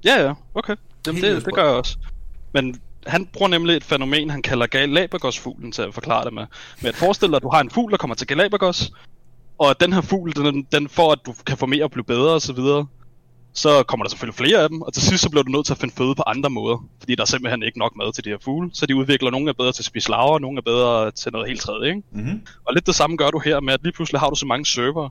Ja, 0.05 0.25
ja, 0.25 0.33
okay. 0.55 0.75
Det, 1.05 1.13
det, 1.15 1.45
det 1.45 1.53
gør 1.53 1.65
jeg 1.65 1.73
også. 1.73 1.97
Men 2.53 2.81
han 3.07 3.25
bruger 3.25 3.47
nemlig 3.47 3.75
et 3.75 3.83
fænomen, 3.83 4.29
han 4.29 4.41
kalder 4.41 4.67
Galapagos-fuglen 4.67 5.71
til 5.71 5.81
at 5.81 5.93
forklare 5.93 6.25
det 6.25 6.33
med. 6.33 6.45
Men 6.81 6.87
at 6.89 6.95
forestille 6.95 7.31
dig, 7.31 7.35
at 7.37 7.43
du 7.43 7.49
har 7.49 7.61
en 7.61 7.69
fugl, 7.69 7.91
der 7.91 7.97
kommer 7.97 8.15
til 8.15 8.27
Galapagos, 8.27 8.91
og 9.57 9.79
den 9.79 9.93
her 9.93 10.01
fugl, 10.01 10.35
den, 10.35 10.67
den 10.71 10.89
for 10.89 11.11
at 11.11 11.19
du 11.25 11.33
kan 11.45 11.57
få 11.57 11.65
mere 11.65 11.83
og 11.83 11.91
blive 11.91 12.03
bedre 12.03 12.33
og 12.33 12.41
så 12.41 12.53
videre, 12.53 12.87
så 13.57 13.83
kommer 13.83 14.03
der 14.03 14.09
selvfølgelig 14.09 14.37
flere 14.37 14.59
af 14.63 14.69
dem, 14.69 14.81
og 14.81 14.93
til 14.93 15.03
sidst 15.03 15.23
så 15.23 15.29
bliver 15.29 15.43
du 15.43 15.51
nødt 15.51 15.65
til 15.65 15.73
at 15.73 15.79
finde 15.79 15.95
føde 15.97 16.15
på 16.15 16.23
andre 16.27 16.49
måder, 16.49 16.77
fordi 16.99 17.15
der 17.15 17.21
er 17.21 17.25
simpelthen 17.25 17.63
ikke 17.63 17.79
nok 17.79 17.95
mad 17.95 18.13
til 18.13 18.23
de 18.25 18.29
her 18.29 18.37
fugle, 18.41 18.69
så 18.73 18.85
de 18.85 18.95
udvikler, 18.95 19.31
nogle 19.31 19.49
er 19.49 19.53
bedre 19.53 19.71
til 19.71 19.81
at 19.81 19.85
spise 19.85 20.09
laver, 20.09 20.39
nogle 20.39 20.57
er 20.57 20.61
bedre 20.61 21.11
til 21.11 21.31
noget 21.31 21.47
helt 21.47 21.61
tredje, 21.61 21.89
ikke? 21.89 22.03
Mm-hmm. 22.11 22.41
Og 22.65 22.73
lidt 22.73 22.85
det 22.87 22.95
samme 22.95 23.17
gør 23.17 23.29
du 23.29 23.39
her 23.39 23.59
med, 23.59 23.73
at 23.73 23.79
lige 23.83 23.93
pludselig 23.93 24.19
har 24.19 24.29
du 24.29 24.35
så 24.35 24.45
mange 24.45 24.65
server, 24.65 25.09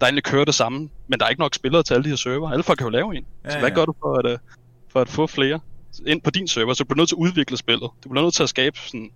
der 0.00 0.06
egentlig 0.06 0.24
kører 0.24 0.44
det 0.44 0.54
samme, 0.54 0.88
men 1.08 1.18
der 1.18 1.24
er 1.24 1.30
ikke 1.30 1.40
nok 1.40 1.54
spillere 1.54 1.82
til 1.82 1.94
alle 1.94 2.04
de 2.04 2.08
her 2.08 2.16
server. 2.16 2.50
Alle 2.50 2.62
folk 2.62 2.78
kan 2.78 2.86
jo 2.86 2.90
lave 2.90 3.16
en. 3.16 3.26
Ja, 3.44 3.50
så 3.50 3.58
hvad 3.58 3.68
ja. 3.68 3.74
gør 3.74 3.84
du 3.84 3.94
for 4.00 4.18
at, 4.18 4.26
øh, 4.32 4.38
for 4.92 5.00
at 5.00 5.08
få 5.08 5.26
flere 5.26 5.60
ind 6.06 6.20
på 6.20 6.30
din 6.30 6.48
server? 6.48 6.74
Så 6.74 6.84
du 6.84 6.88
bliver 6.88 6.96
nødt 6.96 7.08
til 7.08 7.16
at 7.16 7.20
udvikle 7.20 7.56
spillet. 7.56 7.90
Du 8.04 8.08
bliver 8.08 8.22
nødt 8.22 8.34
til 8.34 8.42
at 8.42 8.48
skabe 8.48 8.78
sådan 8.78 9.00
en 9.00 9.10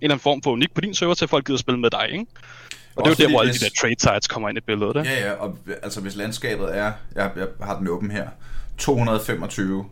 eller 0.00 0.14
anden 0.14 0.22
form 0.22 0.42
for 0.42 0.50
unik 0.50 0.74
på 0.74 0.80
din 0.80 0.94
server, 0.94 1.14
til 1.14 1.24
at 1.24 1.30
folk 1.30 1.46
gider 1.46 1.58
spille 1.58 1.80
med 1.80 1.90
dig, 1.90 2.08
ikke? 2.12 2.26
Og 2.98 3.04
det 3.04 3.20
er 3.20 3.24
jo 3.24 3.28
der, 3.28 3.32
hvor 3.32 3.40
alle 3.40 3.52
de 3.52 3.58
der 3.58 3.70
trade 3.80 3.94
sites 3.98 4.28
kommer 4.28 4.48
ind 4.48 4.58
i 4.58 4.60
billedet, 4.60 4.96
ikke? 4.96 5.10
Ja, 5.10 5.26
ja, 5.26 5.32
og 5.32 5.58
altså 5.82 6.00
hvis 6.00 6.16
landskabet 6.16 6.76
er, 6.76 6.92
jeg, 7.14 7.30
jeg 7.36 7.46
har 7.62 7.78
den 7.78 7.88
åben 7.88 8.10
her, 8.10 8.28
225 8.78 9.84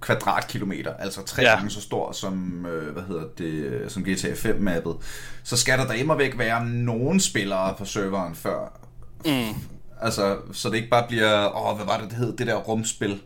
kvadratkilometer, 0.00 0.94
altså 0.94 1.24
tre 1.24 1.42
ja. 1.42 1.54
gange 1.54 1.70
så 1.70 1.80
stor 1.80 2.12
som, 2.12 2.66
øh, 2.66 2.92
hvad 2.92 3.02
hedder 3.02 3.24
det, 3.38 3.92
som 3.92 4.04
GTA 4.04 4.34
5 4.34 4.60
mappet, 4.60 4.96
så 5.42 5.56
skal 5.56 5.78
der 5.78 5.86
da 5.86 5.92
immer 5.92 6.14
væk 6.14 6.38
være 6.38 6.64
nogen 6.66 7.20
spillere 7.20 7.74
på 7.78 7.84
serveren 7.84 8.34
før. 8.34 8.80
Mm. 9.24 9.60
Altså, 10.00 10.36
så 10.52 10.68
det 10.68 10.76
ikke 10.76 10.90
bare 10.90 11.04
bliver, 11.08 11.56
åh, 11.56 11.76
hvad 11.76 11.86
var 11.86 12.00
det, 12.00 12.10
det 12.10 12.18
hed, 12.18 12.36
det 12.36 12.46
der 12.46 12.54
rumspil, 12.54 13.20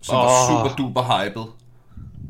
som 0.00 0.16
oh. 0.16 0.24
var 0.24 0.48
super 0.48 0.76
duper 0.76 1.02
hyped. 1.02 1.44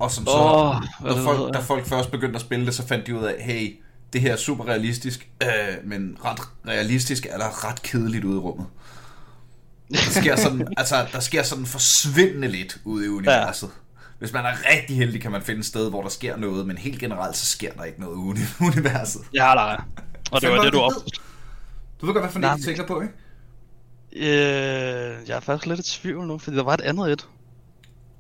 Og 0.01 0.11
som 0.11 0.27
så, 0.27 0.33
oh, 0.33 0.75
da, 1.09 1.21
folk, 1.21 1.55
da 1.55 1.59
folk 1.59 1.87
først 1.87 2.11
begyndte 2.11 2.35
at 2.35 2.41
spille 2.41 2.67
det, 2.67 2.75
så 2.75 2.87
fandt 2.87 3.07
de 3.07 3.17
ud 3.17 3.25
af, 3.25 3.43
hey, 3.43 3.82
det 4.13 4.21
her 4.21 4.33
er 4.33 4.37
super 4.37 4.69
realistisk, 4.69 5.29
øh, 5.43 5.49
men 5.85 6.19
ret 6.25 6.41
realistisk 6.69 7.27
eller 7.27 7.69
ret 7.69 7.83
kedeligt 7.83 8.25
ude 8.25 8.37
i 8.37 8.39
rummet. 8.39 8.67
Der 9.91 10.21
sker 10.21 10.37
sådan, 10.37 10.69
altså, 10.77 11.07
der 11.13 11.21
sker 11.21 11.43
sådan 11.43 11.67
forsvindende 11.67 12.49
lidt 12.49 12.81
ude 12.85 13.07
i 13.07 13.09
universet. 13.09 13.67
Ja. 13.67 13.73
Hvis 14.19 14.33
man 14.33 14.45
er 14.45 14.53
rigtig 14.73 14.97
heldig, 14.97 15.21
kan 15.21 15.31
man 15.31 15.43
finde 15.43 15.59
et 15.59 15.67
sted, 15.67 15.91
hvor 15.91 16.03
der 16.03 16.09
sker 16.09 16.37
noget, 16.37 16.67
men 16.67 16.79
helt 16.79 16.99
generelt, 16.99 17.37
så 17.37 17.47
sker 17.47 17.73
der 17.73 17.85
ikke 17.85 18.01
noget 18.01 18.15
ude 18.15 18.41
i 18.41 18.45
universet. 18.77 19.21
Ja, 19.35 19.55
nej. 19.55 19.81
Og 20.31 20.41
det 20.41 20.51
var 20.51 20.63
det, 20.63 20.73
du 20.73 20.79
op... 20.79 20.93
Du 22.01 22.07
ved 22.07 22.15
godt, 22.15 22.25
hvad 22.25 22.33
for 22.33 22.39
en, 22.39 22.59
du 22.59 22.65
tænker 22.65 22.87
på, 22.87 23.01
ikke? 23.01 23.15
Øh, 24.17 25.29
jeg 25.29 25.37
er 25.37 25.41
faktisk 25.41 25.67
lidt 25.67 25.81
i 25.81 26.01
tvivl 26.01 26.27
nu, 26.27 26.39
fordi 26.39 26.57
der 26.57 26.63
var 26.63 26.75
et 26.75 26.81
andet 26.81 27.13
et 27.13 27.27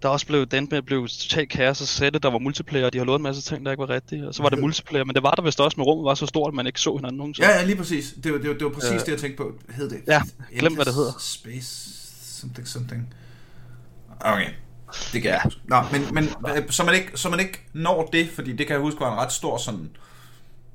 der 0.02 0.08
også 0.08 0.26
blev 0.26 0.46
den 0.46 0.68
med 0.70 0.82
blive 0.82 1.08
totalt 1.08 1.50
kaos 1.50 1.80
og 1.80 1.86
sætte, 1.86 2.18
der 2.18 2.30
var 2.30 2.38
multiplayer, 2.38 2.86
og 2.86 2.92
de 2.92 2.98
har 2.98 3.04
lovet 3.04 3.18
en 3.18 3.22
masse 3.22 3.42
ting, 3.42 3.64
der 3.64 3.70
ikke 3.70 3.80
var 3.80 3.90
rigtige. 3.90 4.28
Og 4.28 4.34
så 4.34 4.42
var 4.42 4.48
det 4.48 4.58
multiplayer, 4.58 5.04
men 5.04 5.14
det 5.14 5.22
var 5.22 5.30
der 5.30 5.42
vist 5.42 5.60
også, 5.60 5.76
med 5.76 5.86
rummet 5.86 6.04
var 6.04 6.14
så 6.14 6.26
stort, 6.26 6.48
at 6.48 6.54
man 6.54 6.66
ikke 6.66 6.80
så 6.80 6.96
hinanden 6.96 7.18
nogensinde. 7.18 7.48
Ja, 7.48 7.58
ja, 7.58 7.64
lige 7.64 7.76
præcis. 7.76 8.14
Det 8.24 8.32
var, 8.32 8.38
det 8.38 8.48
var, 8.48 8.54
det 8.54 8.64
var 8.64 8.70
præcis 8.70 8.92
øh, 8.92 9.00
det, 9.00 9.08
jeg 9.08 9.18
tænkte 9.18 9.36
på. 9.36 9.52
Hed 9.68 9.90
det? 9.90 10.00
Ja, 10.06 10.22
glem 10.58 10.74
hvad 10.74 10.84
det 10.84 10.94
hedder. 10.94 11.12
Space 11.20 12.02
something 12.40 12.68
something. 12.68 13.14
Okay. 14.20 14.48
Det 15.12 15.22
kan 15.22 15.30
ja. 15.30 15.40
jeg. 15.44 15.50
Nå, 15.64 15.76
men, 15.92 16.14
men 16.14 16.28
øh, 16.56 16.70
så, 16.70 16.84
man 16.84 16.94
ikke, 16.94 17.10
så 17.14 17.28
man 17.28 17.40
ikke 17.40 17.64
når 17.72 18.08
det, 18.12 18.28
fordi 18.28 18.52
det 18.52 18.66
kan 18.66 18.74
jeg 18.74 18.80
huske 18.80 19.00
var 19.00 19.12
en 19.12 19.18
ret 19.18 19.32
stor 19.32 19.56
sådan 19.56 19.90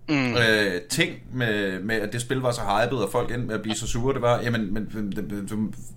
mm. 0.10 0.36
øh, 0.36 0.82
ting 0.90 1.16
med, 1.34 1.80
med, 1.80 1.96
at 1.96 2.14
det 2.14 2.22
spil 2.22 2.38
var 2.38 2.52
så 2.52 2.62
hyped, 2.62 2.98
og 2.98 3.12
folk 3.12 3.32
endte 3.32 3.48
med 3.48 3.56
at 3.56 3.62
blive 3.62 3.76
så 3.76 3.88
sure, 3.88 4.14
det 4.14 4.22
var, 4.22 4.42
jamen, 4.42 4.74
men, 4.74 5.12
det, 5.16 5.42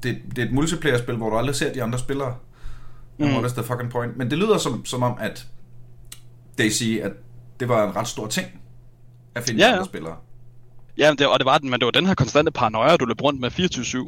det, 0.02 0.18
det 0.36 0.42
er 0.42 0.46
et 0.46 0.52
multiplayer-spil, 0.52 1.16
hvor 1.16 1.30
du 1.30 1.36
aldrig 1.36 1.56
ser 1.56 1.72
de 1.72 1.82
andre 1.82 1.98
spillere. 1.98 2.36
Mm. 3.20 3.32
What 3.32 3.46
is 3.46 3.52
the 3.52 3.62
fucking 3.62 3.90
point? 3.90 4.16
Men 4.16 4.30
det 4.30 4.38
lyder 4.38 4.58
som, 4.58 4.84
som 4.84 5.02
om, 5.02 5.16
at 5.20 5.46
Daisy, 6.58 6.98
at 7.02 7.12
det 7.60 7.68
var 7.68 7.88
en 7.88 7.96
ret 7.96 8.08
stor 8.08 8.26
ting 8.26 8.46
at 9.34 9.42
finde 9.44 9.66
ja, 9.66 9.76
ja. 9.76 9.84
spillere. 9.84 10.16
Ja, 10.98 11.14
det, 11.18 11.26
og 11.26 11.38
det 11.38 11.46
var, 11.46 11.58
men 11.62 11.72
det 11.72 11.84
var 11.84 11.90
den 11.90 12.06
her 12.06 12.14
konstante 12.14 12.50
paranoia, 12.50 12.96
du 12.96 13.04
løb 13.04 13.22
rundt 13.22 13.40
med 13.40 13.50
24-7. 13.50 13.98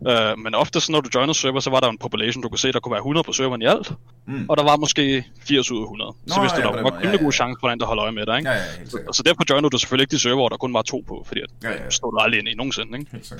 Uh, 0.00 0.12
øh, 0.12 0.38
men 0.38 0.54
ofte, 0.54 0.80
så 0.80 0.92
når 0.92 1.00
du 1.00 1.10
joiner 1.14 1.32
server, 1.32 1.60
så 1.60 1.70
var 1.70 1.80
der 1.80 1.88
en 1.88 1.98
population, 1.98 2.42
du 2.42 2.48
kunne 2.48 2.58
se, 2.58 2.72
der 2.72 2.80
kunne 2.80 2.92
være 2.92 2.98
100 2.98 3.24
på 3.24 3.32
serveren 3.32 3.62
i 3.62 3.64
alt. 3.64 3.92
Mm. 4.26 4.46
Og 4.48 4.56
der 4.56 4.62
var 4.62 4.76
måske 4.76 5.24
80 5.40 5.70
ud 5.70 5.78
af 5.78 5.82
100. 5.82 6.08
Nå, 6.26 6.34
så 6.34 6.40
hvis 6.40 6.52
ja, 6.52 6.56
der 6.56 6.82
var 6.82 6.90
en 6.90 7.04
ja, 7.04 7.10
ja. 7.10 7.16
god 7.16 7.32
chance 7.32 7.56
for 7.60 7.68
den, 7.68 7.80
der 7.80 7.86
holder 7.86 8.02
øje 8.02 8.12
med 8.12 8.26
dig. 8.26 8.38
Ikke? 8.38 8.50
Ja, 8.50 8.56
ja, 8.56 8.62
helt 8.78 8.90
så, 8.90 8.98
så 9.12 9.22
derfor 9.22 9.44
joiner 9.50 9.68
du 9.68 9.78
selvfølgelig 9.78 10.02
ikke 10.02 10.12
de 10.12 10.18
server, 10.18 10.48
der 10.48 10.56
kun 10.56 10.74
var 10.74 10.82
to 10.82 11.04
på, 11.08 11.24
fordi 11.26 11.40
at 11.40 11.50
ja, 11.62 11.70
ja. 11.70 11.90
stod 11.90 12.12
du 12.12 12.18
aldrig 12.18 12.38
ind 12.38 12.48
i 12.48 12.54
nogensinde. 12.54 12.98
Ikke? 12.98 13.10
Helt 13.12 13.32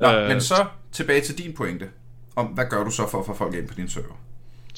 Nå, 0.00 0.22
uh, 0.22 0.28
men 0.28 0.40
så 0.40 0.64
tilbage 0.92 1.20
til 1.20 1.38
din 1.38 1.52
pointe 1.52 1.88
om, 2.36 2.46
hvad 2.46 2.64
gør 2.70 2.84
du 2.84 2.90
så 2.90 3.08
for 3.10 3.20
at 3.20 3.26
få 3.26 3.34
folk 3.34 3.54
ind 3.54 3.68
på 3.68 3.74
din 3.74 3.88
server? 3.88 4.29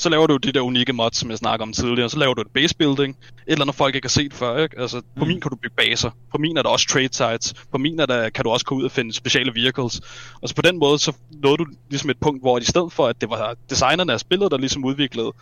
Så 0.02 0.08
laver 0.08 0.26
du 0.26 0.36
de 0.36 0.52
der 0.52 0.60
unikke 0.60 0.92
mods, 0.92 1.16
som 1.16 1.30
jeg 1.30 1.38
snakker 1.38 1.66
om 1.66 1.72
tidligere. 1.72 2.08
Så 2.10 2.18
laver 2.18 2.34
du 2.34 2.40
et 2.40 2.50
base 2.54 2.76
building, 2.76 3.16
et 3.16 3.52
eller 3.52 3.64
andet 3.64 3.76
folk 3.76 3.94
ikke 3.94 4.04
har 4.04 4.08
set 4.20 4.34
før. 4.34 4.62
Ikke? 4.62 4.80
Altså, 4.80 4.98
mm. 4.98 5.04
på 5.18 5.24
min 5.24 5.40
kan 5.40 5.50
du 5.50 5.56
bygge 5.56 5.76
baser. 5.76 6.10
På 6.30 6.38
min 6.38 6.56
er 6.56 6.62
der 6.62 6.70
også 6.70 6.86
trade 6.88 7.08
sites. 7.12 7.54
På 7.72 7.78
min 7.78 8.00
er 8.00 8.06
der, 8.06 8.30
kan 8.30 8.44
du 8.44 8.50
også 8.50 8.66
gå 8.66 8.74
ud 8.74 8.84
og 8.84 8.90
finde 8.90 9.12
speciale 9.12 9.54
vehicles. 9.54 10.00
Og 10.42 10.48
så 10.48 10.54
på 10.54 10.62
den 10.62 10.78
måde, 10.78 10.98
så 10.98 11.12
nåede 11.30 11.56
du 11.56 11.66
ligesom 11.90 12.10
et 12.10 12.18
punkt, 12.20 12.42
hvor 12.42 12.58
i 12.58 12.64
stedet 12.64 12.92
for, 12.92 13.06
at 13.06 13.20
det 13.20 13.30
var 13.30 13.56
designerne 13.70 14.12
af 14.12 14.20
spillet, 14.20 14.50
der 14.50 14.58
ligesom 14.58 14.84
udviklede 14.84 15.32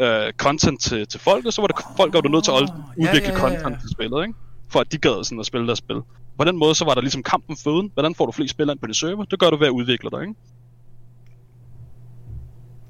øh, 0.00 0.32
content 0.32 0.80
til, 0.80 1.06
til 1.06 1.20
folk, 1.20 1.52
så 1.52 1.62
var 1.62 1.66
det 1.66 1.76
folk, 1.96 2.12
der 2.12 2.20
var 2.22 2.28
nødt 2.28 2.44
til 2.44 2.50
at 2.50 2.62
udvikle 2.96 3.28
ja, 3.28 3.38
ja, 3.38 3.46
ja, 3.46 3.52
ja. 3.52 3.60
content 3.60 3.80
til 3.80 3.90
spillet, 3.90 4.22
ikke? 4.22 4.34
for 4.72 4.80
at 4.80 4.92
de 4.92 4.98
gad 4.98 5.24
sådan 5.24 5.40
at 5.40 5.46
spille 5.46 5.66
deres 5.66 5.78
spil. 5.78 6.00
På 6.38 6.44
den 6.44 6.56
måde, 6.56 6.74
så 6.74 6.84
var 6.84 6.94
der 6.94 7.00
ligesom 7.00 7.22
kampen 7.22 7.56
føden. 7.56 7.90
Hvordan 7.94 8.14
får 8.14 8.26
du 8.26 8.32
flest 8.32 8.50
spillere 8.50 8.76
på 8.76 8.86
din 8.86 8.94
server? 8.94 9.24
Det 9.24 9.38
gør 9.38 9.50
du 9.50 9.56
ved 9.56 9.66
at 9.66 9.70
udvikle 9.70 10.10
dig, 10.10 10.20
ikke? 10.20 10.34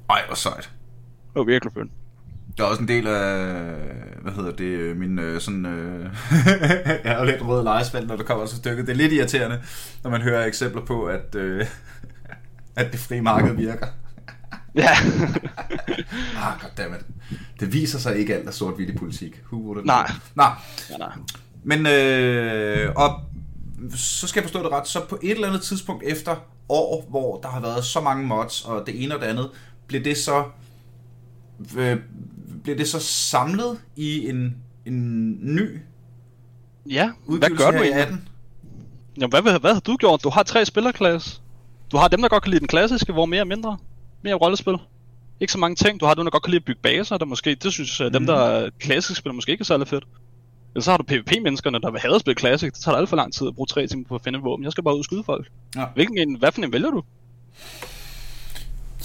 Ej, 0.09 0.21
hvor 0.27 0.35
sejt. 0.35 0.71
Det 1.33 1.39
var 1.39 1.43
virkelig 1.43 1.73
fedt. 1.73 1.91
Der 2.57 2.63
er 2.63 2.67
også 2.67 2.81
en 2.81 2.87
del 2.87 3.07
af, 3.07 3.75
hvad 4.21 4.33
hedder 4.33 4.51
det, 4.51 4.97
min 4.97 5.19
øh, 5.19 5.41
sådan, 5.41 5.65
øh, 5.65 6.05
jeg 7.05 7.15
har 7.15 7.25
lidt 7.25 7.41
rød 7.41 7.63
lejesfald, 7.63 8.07
når 8.07 8.15
det 8.15 8.25
kommer 8.25 8.45
til 8.45 8.57
stykket. 8.57 8.87
Det 8.87 8.93
er 8.93 8.97
lidt 8.97 9.13
irriterende, 9.13 9.61
når 10.03 10.09
man 10.11 10.21
hører 10.21 10.45
eksempler 10.45 10.85
på, 10.85 11.05
at, 11.05 11.35
øh, 11.35 11.65
at 12.75 12.91
det 12.91 12.99
frie 12.99 13.21
marked 13.21 13.55
virker. 13.55 13.87
Ja. 14.75 14.89
ah, 16.37 16.61
goddammit. 16.61 16.99
Det 17.59 17.73
viser 17.73 17.99
sig 17.99 18.17
ikke 18.17 18.35
alt 18.35 18.47
af 18.47 18.53
sort-hvidt 18.53 18.89
i 18.89 18.97
politik. 18.97 19.41
Who 19.51 19.73
nej. 19.73 20.11
Nej. 20.35 20.51
Ja, 20.89 20.97
nej. 20.97 21.11
Men, 21.63 21.87
øh, 21.87 22.93
og 22.95 23.21
så 23.95 24.27
skal 24.27 24.39
jeg 24.39 24.43
forstå 24.43 24.63
det 24.63 24.71
ret, 24.71 24.87
så 24.87 25.05
på 25.09 25.19
et 25.23 25.31
eller 25.31 25.47
andet 25.47 25.61
tidspunkt 25.61 26.03
efter 26.05 26.35
år, 26.69 27.05
hvor 27.09 27.39
der 27.41 27.49
har 27.49 27.61
været 27.61 27.85
så 27.85 28.01
mange 28.01 28.27
mods, 28.27 28.65
og 28.65 28.83
det 28.85 29.03
ene 29.03 29.15
og 29.15 29.21
det 29.21 29.27
andet, 29.27 29.49
bliver 29.87 30.03
det 30.03 30.17
så 30.17 30.43
øh, 31.77 31.97
bliver 32.63 32.77
det 32.77 32.87
så 32.87 32.99
samlet 32.99 33.79
i 33.95 34.29
en, 34.29 34.55
en 34.85 35.29
ny 35.55 35.79
Ja, 36.89 37.11
hvad 37.27 37.49
gør 37.57 37.71
du 37.71 37.83
i 37.83 37.89
den? 37.89 38.29
Jamen, 39.17 39.29
hvad, 39.29 39.41
hvad, 39.41 39.59
hvad 39.59 39.73
har 39.73 39.79
du 39.79 39.97
gjort? 39.97 40.23
Du 40.23 40.29
har 40.29 40.43
tre 40.43 40.65
spillerklasse. 40.65 41.41
Du 41.91 41.97
har 41.97 42.07
dem, 42.07 42.21
der 42.21 42.29
godt 42.29 42.43
kan 42.43 42.49
lide 42.49 42.59
den 42.59 42.67
klassiske, 42.67 43.13
hvor 43.13 43.25
mere 43.25 43.41
og 43.41 43.47
mindre. 43.47 43.77
Mere 44.21 44.33
rollespil. 44.33 44.77
Ikke 45.39 45.53
så 45.53 45.59
mange 45.59 45.75
ting. 45.75 45.99
Du 45.99 46.05
har 46.05 46.13
dem, 46.13 46.25
der 46.25 46.31
godt 46.31 46.43
kan 46.43 46.51
lide 46.51 46.59
at 46.59 46.65
bygge 46.65 46.81
baser, 46.81 47.17
der 47.17 47.25
måske, 47.25 47.55
det 47.55 47.73
synes 47.73 47.99
jeg, 47.99 48.07
mm. 48.07 48.13
dem, 48.13 48.21
mhm. 48.21 48.27
der 48.27 48.35
er 48.35 48.69
klassisk 48.79 49.19
spiller, 49.19 49.33
måske 49.33 49.51
ikke 49.51 49.61
er 49.61 49.65
særlig 49.65 49.87
fedt. 49.87 50.03
Eller 50.73 50.83
så 50.83 50.91
har 50.91 50.97
du 50.97 51.03
PvP-menneskerne, 51.03 51.81
der 51.81 51.91
vil 51.91 51.99
have 51.99 52.15
at 52.15 52.21
spille 52.21 52.39
Classic. 52.39 52.73
Det 52.73 52.81
tager 52.81 52.97
alt 52.97 53.09
for 53.09 53.15
lang 53.15 53.33
tid 53.33 53.47
at 53.47 53.55
bruge 53.55 53.67
tre 53.67 53.87
timer 53.87 54.03
på 54.07 54.15
at 54.15 54.21
finde 54.23 54.39
våben. 54.39 54.63
Jeg 54.63 54.71
skal 54.71 54.83
bare 54.83 54.93
ud 54.93 54.99
og 54.99 55.05
skyde 55.05 55.23
folk. 55.23 55.47
Ja. 55.75 55.85
Hvilken 55.95 56.17
en, 56.17 56.35
hvad 56.35 56.51
for 56.51 56.61
en 56.61 56.73
vælger 56.73 56.89
du? 56.89 57.03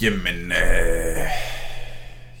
Jamen, 0.01 0.51
øh, 0.51 1.17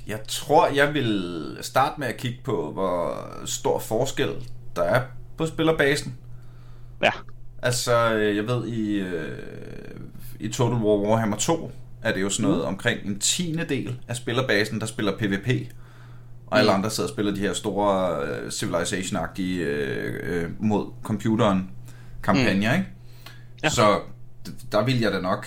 jeg 0.09 0.19
tror, 0.27 0.67
jeg 0.67 0.93
vil 0.93 1.57
starte 1.61 1.99
med 1.99 2.07
at 2.07 2.17
kigge 2.17 2.39
på, 2.43 2.71
hvor 2.71 3.27
stor 3.45 3.79
forskel 3.79 4.29
der 4.75 4.83
er 4.83 5.01
på 5.37 5.45
spillerbasen. 5.45 6.17
Ja. 7.03 7.11
Altså, 7.61 8.13
øh, 8.13 8.35
jeg 8.35 8.47
ved, 8.47 8.67
i, 8.67 8.99
øh, 8.99 9.39
i 10.39 10.49
Total 10.49 10.77
War 10.77 10.97
Warhammer 10.97 11.37
2 11.37 11.71
er 12.01 12.13
det 12.13 12.21
jo 12.21 12.29
sådan 12.29 12.49
noget 12.51 12.63
mm. 12.63 12.67
omkring 12.67 13.05
en 13.05 13.19
tiende 13.19 13.63
del 13.63 13.99
af 14.07 14.15
spillerbasen, 14.15 14.79
der 14.79 14.85
spiller 14.85 15.17
PvP. 15.17 15.73
Og 16.47 16.59
alle 16.59 16.71
mm. 16.71 16.75
andre 16.75 16.89
sidder 16.89 17.09
og 17.09 17.13
spiller 17.13 17.33
de 17.33 17.39
her 17.39 17.53
store 17.53 18.21
uh, 18.21 18.49
Civilization-agtige 18.49 19.65
uh, 19.65 20.43
uh, 20.43 20.65
mod 20.65 20.91
computeren 21.03 21.71
kampagner, 22.23 22.71
mm. 22.71 22.79
ikke? 22.79 22.89
Ja. 23.63 23.69
Så 23.69 23.99
der 24.71 24.83
vil 24.85 24.99
jeg 24.99 25.11
da 25.11 25.19
nok 25.19 25.45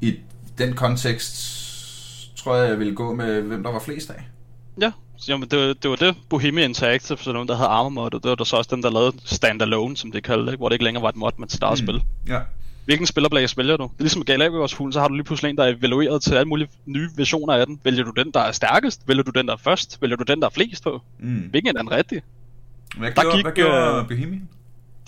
i 0.00 0.18
den 0.58 0.74
kontekst 0.74 1.63
tror 2.44 2.56
jeg, 2.56 2.68
jeg 2.70 2.78
ville 2.78 2.94
gå 2.94 3.14
med, 3.14 3.40
hvem 3.40 3.62
der 3.62 3.72
var 3.72 3.78
flest 3.78 4.10
af. 4.10 4.22
Ja, 4.80 4.92
Jamen, 5.28 5.48
det, 5.48 5.58
var, 5.58 5.74
det 5.74 5.90
var 5.90 5.96
det 5.96 6.16
Bohemia 6.28 6.64
Interactive, 6.64 7.18
så 7.18 7.32
nogen, 7.32 7.48
der 7.48 7.56
havde 7.56 7.68
Armor 7.68 7.88
Mod, 7.88 8.14
og 8.14 8.22
det 8.22 8.28
var 8.28 8.34
der 8.34 8.44
så 8.44 8.56
også 8.56 8.68
dem, 8.74 8.82
der 8.82 8.90
lavede 8.90 9.12
Standalone, 9.24 9.96
som 9.96 10.12
det 10.12 10.22
kaldte, 10.22 10.52
ikke? 10.52 10.56
hvor 10.56 10.68
det 10.68 10.74
ikke 10.74 10.84
længere 10.84 11.02
var 11.02 11.08
et 11.08 11.16
mod, 11.16 11.30
man 11.38 11.48
startede 11.48 11.82
mm. 11.82 11.88
spil. 11.88 12.02
Ja. 12.28 12.40
Hvilken 12.84 13.06
spillerblag 13.06 13.48
vælger 13.56 13.76
du? 13.76 13.90
Ligesom 13.98 14.24
Galapagos 14.24 14.74
Fugl, 14.74 14.92
så 14.92 15.00
har 15.00 15.08
du 15.08 15.14
lige 15.14 15.24
pludselig 15.24 15.50
en, 15.50 15.56
der 15.56 15.64
er 15.64 15.68
evalueret 15.68 16.22
til 16.22 16.34
alle 16.34 16.48
mulige 16.48 16.68
nye 16.86 17.08
versioner 17.16 17.54
af 17.54 17.66
den. 17.66 17.80
Vælger 17.84 18.04
du 18.04 18.10
den, 18.10 18.30
der 18.32 18.40
er 18.40 18.52
stærkest? 18.52 19.08
Vælger 19.08 19.22
du 19.22 19.30
den, 19.30 19.46
der 19.46 19.52
er 19.52 19.56
først? 19.56 20.02
Vælger 20.02 20.16
du 20.16 20.24
den, 20.24 20.40
der 20.40 20.46
er 20.46 20.50
flest 20.50 20.82
på? 20.82 21.00
Mm. 21.18 21.34
Hvilken 21.50 21.76
er 21.76 21.82
den 21.82 21.90
rigtige? 21.90 22.22
Hvad 22.98 23.12
gjorde, 23.12 23.28
der 23.28 23.36
gik, 23.36 23.44
hvad 23.44 23.52
gjorde 23.52 24.00
uh, 24.00 24.08
Bohemia? 24.08 24.40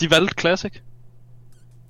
De 0.01 0.11
valgte 0.11 0.35
Classic. 0.41 0.73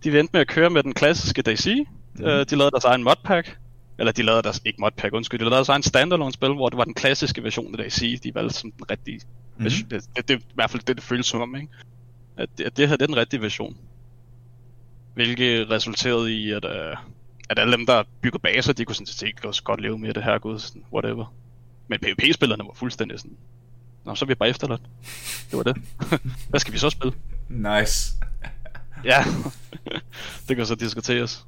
De 0.05 0.13
vendte 0.13 0.31
med 0.33 0.41
at 0.41 0.49
køre 0.49 0.71
med 0.71 0.83
den 0.83 0.95
klassiske 0.95 1.43
DC. 1.43 1.87
Mm. 2.15 2.25
Uh, 2.25 2.31
de 2.31 2.57
lavede 2.57 2.71
deres 2.71 2.85
egen 2.85 3.05
modpack. 3.05 3.59
Eller 3.99 4.13
de 4.13 4.23
lavede 4.23 4.43
deres, 4.43 4.63
ikke 4.65 4.81
modpack, 4.81 5.15
undskyld, 5.15 5.41
de 5.41 5.45
lavede 5.45 5.57
deres 5.57 5.69
egen 5.69 5.83
standalone 5.83 6.33
spil, 6.33 6.53
hvor 6.53 6.69
det 6.69 6.79
var 6.79 6.85
den 6.85 6.95
klassiske 6.95 7.43
version 7.43 7.81
af 7.81 7.85
DC, 7.85 8.21
de 8.21 8.35
valgte 8.35 8.55
som 8.55 8.73
den 8.73 8.91
rigtige. 8.91 9.21
Mm. 9.57 9.65
Det, 9.65 9.91
det, 9.91 10.29
det, 10.29 10.35
er 10.35 10.39
i 10.39 10.43
hvert 10.55 10.71
fald 10.71 10.83
det, 10.83 10.97
det 10.97 11.05
føles 11.05 11.27
som 11.27 11.41
om, 11.41 11.57
ikke? 11.57 11.69
At, 12.37 12.61
at 12.61 12.77
det 12.77 12.89
her 12.89 12.97
det 12.97 13.03
er 13.03 13.07
den 13.07 13.17
rigtige 13.17 13.43
version. 13.43 13.77
Hvilket 15.15 15.71
resulterede 15.71 16.35
i, 16.35 16.51
at, 16.51 16.65
uh, 16.65 16.99
at 17.51 17.59
alle 17.59 17.73
dem, 17.73 17.87
der 17.87 18.03
bygger 18.21 18.39
baser, 18.39 18.73
de 18.73 18.85
kunne 18.85 18.95
sådan 18.95 19.07
set 19.07 19.45
også 19.45 19.63
godt 19.63 19.81
leve 19.81 19.99
med 19.99 20.15
det 20.15 20.25
her, 20.25 20.39
gud, 20.39 20.59
sådan, 20.59 20.85
whatever. 20.93 21.35
Men 21.89 22.01
PvP-spillerne 22.01 22.65
var 22.65 22.73
fuldstændig 22.75 23.19
sådan, 23.19 23.37
Nå, 24.07 24.15
så 24.15 24.25
er 24.25 24.27
vi 24.27 24.35
bare 24.35 24.49
efterladt. 24.49 24.83
Det 25.51 25.57
var 25.57 25.63
det. 25.63 25.77
Hvad 26.51 26.61
skal 26.61 26.73
vi 26.73 26.79
så 26.79 26.91
spille? 26.91 27.15
Nice. 27.49 28.13
ja, 29.05 29.25
det 30.49 30.57
kan 30.57 30.67
så 30.67 30.75
diskuteres. 30.75 31.47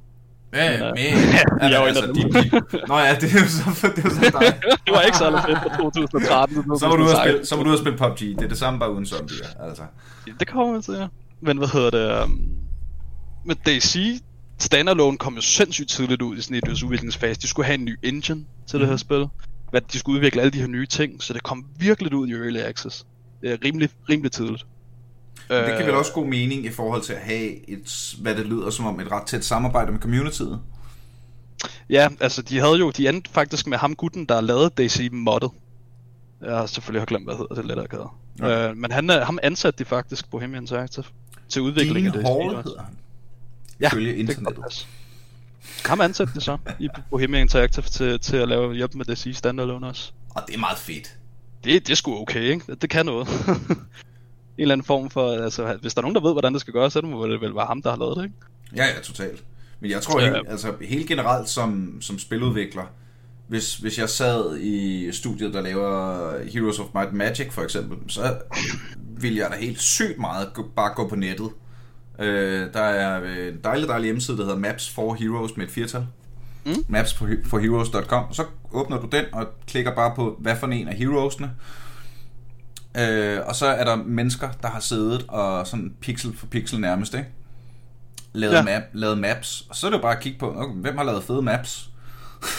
Ja, 0.53 0.71
men, 0.71 0.95
men 1.61 1.73
altså, 1.73 2.05
de, 2.05 2.21
de, 2.23 2.61
Nå 2.87 2.97
ja, 2.97 3.15
det 3.15 3.35
er 3.35 3.39
jo 3.39 3.47
så, 3.47 3.91
det 3.95 4.05
er 4.05 4.09
så 4.09 4.39
dig. 4.39 4.61
det 4.85 4.93
var 4.93 5.01
ikke 5.01 5.17
så 5.17 5.41
fedt 5.47 5.59
på 5.61 5.89
2013. 5.91 6.79
Så 6.79 6.87
var 6.87 6.95
du 6.95 7.03
ude 7.03 7.11
at 7.11 7.17
spille, 7.17 7.45
så 7.45 7.55
var 7.55 7.63
du 7.63 7.69
ude 7.69 7.77
at 7.77 7.79
spille 7.79 7.97
PUBG. 7.97 8.19
Det 8.19 8.41
er 8.43 8.47
det 8.47 8.57
samme, 8.57 8.79
bare 8.79 8.93
uden 8.93 9.05
zombier, 9.05 9.47
altså. 9.67 9.83
Ja, 10.27 10.31
det 10.39 10.47
kommer 10.47 10.73
man 10.73 10.81
til, 10.81 10.93
ja. 10.93 11.07
Men 11.41 11.57
hvad 11.57 11.67
hedder 11.67 11.89
det? 11.89 12.23
Um, 12.23 12.49
med 13.45 13.55
DC 13.55 14.21
standalone 14.59 15.17
kom 15.17 15.35
jo 15.35 15.41
sindssygt 15.41 15.89
tidligt 15.89 16.21
ud 16.21 16.37
i 16.37 16.41
sådan 16.41 16.57
et 16.57 16.83
udviklingsfase. 16.83 17.41
De 17.41 17.47
skulle 17.47 17.65
have 17.65 17.77
en 17.79 17.85
ny 17.85 17.99
engine 18.03 18.45
til 18.67 18.79
det 18.79 18.87
her 18.87 18.93
mhm. 18.93 18.97
spil. 18.97 19.27
Hvad, 19.69 19.81
de 19.81 19.99
skulle 19.99 20.15
udvikle 20.15 20.41
alle 20.41 20.51
de 20.51 20.59
her 20.59 20.67
nye 20.67 20.85
ting, 20.85 21.23
så 21.23 21.33
det 21.33 21.43
kom 21.43 21.65
virkelig 21.79 22.13
ud 22.13 22.27
i 22.27 22.31
Early 22.31 22.59
Access. 22.59 23.05
Det 23.41 23.51
er 23.51 23.57
rimelig, 23.65 23.89
rimelig 24.09 24.31
tidligt. 24.31 24.65
Det 25.49 25.77
kan 25.77 25.85
vel 25.85 25.95
også 25.95 26.13
god 26.13 26.25
mening 26.25 26.65
i 26.65 26.69
forhold 26.69 27.01
til 27.01 27.13
at 27.13 27.19
have 27.19 27.69
et, 27.69 28.15
hvad 28.21 28.35
det 28.35 28.45
lyder 28.45 28.69
som 28.69 28.85
om, 28.85 28.99
et 28.99 29.11
ret 29.11 29.23
tæt 29.27 29.45
samarbejde 29.45 29.91
med 29.91 29.99
communityet. 29.99 30.59
Ja, 31.89 32.07
altså 32.19 32.41
de 32.41 32.59
havde 32.59 32.75
jo, 32.75 32.89
de 32.89 33.09
endte 33.09 33.29
faktisk 33.31 33.67
med 33.67 33.77
ham 33.77 33.95
gutten, 33.95 34.25
der 34.25 34.41
lavede 34.41 34.69
DC 34.77 35.09
moddet. 35.11 35.51
Jeg 36.41 36.55
har 36.55 36.65
selvfølgelig 36.65 37.01
har 37.01 37.05
glemt, 37.05 37.25
hvad 37.25 37.35
hedder 37.35 37.55
det 37.55 37.65
lidt 37.65 37.79
af 37.79 37.83
okay. 37.83 38.69
øh, 38.69 38.77
Men 38.77 38.91
han, 38.91 39.09
ham 39.09 39.39
ansatte 39.43 39.79
de 39.79 39.85
faktisk 39.85 40.25
på 40.25 40.29
Bohemian 40.31 40.63
Interactive 40.63 41.05
til 41.49 41.61
udvikling 41.61 42.07
af 42.07 42.13
DC. 42.13 42.21
Hall 42.21 42.55
hedder 42.55 42.81
han. 42.83 42.97
Ja, 43.79 43.89
det 44.27 44.35
kan 44.35 44.45
passe. 44.63 44.87
Ham 45.85 46.01
ansatte 46.01 46.33
det 46.33 46.43
så 46.43 46.57
i 46.79 46.89
Bohemian 47.09 47.41
Interactive 47.41 47.85
til, 47.85 48.19
til 48.19 48.37
at 48.37 48.47
lave 48.47 48.73
hjælp 48.73 48.93
med 48.93 49.05
DC 49.05 49.31
standalone 49.37 49.87
også. 49.87 50.11
Og 50.29 50.43
det 50.47 50.55
er 50.55 50.59
meget 50.59 50.77
fedt. 50.77 51.17
Det, 51.63 51.87
det 51.87 51.91
er 51.91 51.95
sgu 51.95 52.21
okay, 52.21 52.41
ikke? 52.41 52.63
Det, 52.67 52.81
det 52.81 52.89
kan 52.89 53.05
noget. 53.05 53.27
en 54.59 54.61
eller 54.61 54.73
anden 54.73 54.85
form 54.85 55.09
for, 55.09 55.31
altså, 55.31 55.77
hvis 55.81 55.93
der 55.93 56.01
er 56.01 56.03
nogen, 56.03 56.15
der 56.15 56.21
ved, 56.21 56.31
hvordan 56.31 56.53
det 56.53 56.61
skal 56.61 56.73
gøres, 56.73 56.93
så 56.93 57.01
må 57.01 57.27
det 57.27 57.41
vel 57.41 57.55
være 57.55 57.65
ham, 57.65 57.81
der 57.81 57.89
har 57.89 57.97
lavet 57.97 58.17
det, 58.17 58.23
ikke? 58.23 58.35
Ja, 58.75 58.85
ja, 58.85 59.01
totalt. 59.03 59.43
Men 59.79 59.91
jeg 59.91 60.01
tror, 60.01 60.19
ja. 60.19 60.33
helt, 60.33 60.49
altså, 60.49 60.73
helt 60.81 61.07
generelt 61.07 61.49
som, 61.49 61.97
som 62.01 62.19
spiludvikler, 62.19 62.83
hvis, 63.47 63.75
hvis 63.75 63.99
jeg 63.99 64.09
sad 64.09 64.57
i 64.57 65.09
studiet, 65.11 65.53
der 65.53 65.61
laver 65.61 66.31
Heroes 66.53 66.79
of 66.79 66.85
Might 66.95 67.13
Magic 67.13 67.51
for 67.51 67.61
eksempel, 67.61 67.97
så 68.07 68.35
vil 68.97 69.35
jeg 69.35 69.49
da 69.51 69.57
helt 69.57 69.81
sygt 69.81 70.19
meget 70.19 70.53
gå, 70.53 70.65
bare 70.75 70.93
gå 70.95 71.07
på 71.07 71.15
nettet. 71.15 71.49
Øh, 72.19 72.73
der 72.73 72.79
er 72.79 73.47
en 73.49 73.59
dejlig, 73.63 73.87
dejlig 73.87 74.05
hjemmeside, 74.05 74.37
der 74.37 74.43
hedder 74.43 74.59
Maps 74.59 74.89
for 74.89 75.13
Heroes 75.13 75.57
med 75.57 75.65
et 75.65 75.71
firtal. 75.71 76.07
Mm. 76.65 76.85
Maps 76.87 77.13
for 77.45 77.57
heroes.com. 77.57 78.33
Så 78.33 78.43
åbner 78.71 79.01
du 79.01 79.07
den 79.11 79.25
og 79.33 79.47
klikker 79.67 79.95
bare 79.95 80.15
på, 80.15 80.35
hvad 80.39 80.55
for 80.55 80.67
en 80.67 80.87
af 80.87 80.95
heroesne, 80.95 81.51
Øh, 82.99 83.39
og 83.45 83.55
så 83.55 83.65
er 83.65 83.83
der 83.83 83.95
mennesker, 83.95 84.49
der 84.61 84.67
har 84.67 84.79
siddet 84.79 85.25
og 85.27 85.67
sådan 85.67 85.93
pixel 86.01 86.37
for 86.37 86.45
pixel 86.45 86.79
nærmest, 86.79 87.13
ikke? 87.13 87.29
Lavet, 88.33 88.53
ja. 88.53 88.61
map, 88.61 88.83
lavet 88.93 89.17
maps. 89.17 89.65
Og 89.69 89.75
så 89.75 89.87
er 89.87 89.91
det 89.91 89.97
jo 89.97 90.01
bare 90.01 90.15
at 90.15 90.19
kigge 90.23 90.39
på, 90.39 90.53
okay, 90.57 90.73
hvem 90.73 90.97
har 90.97 91.03
lavet 91.03 91.23
fede 91.23 91.41
maps? 91.41 91.89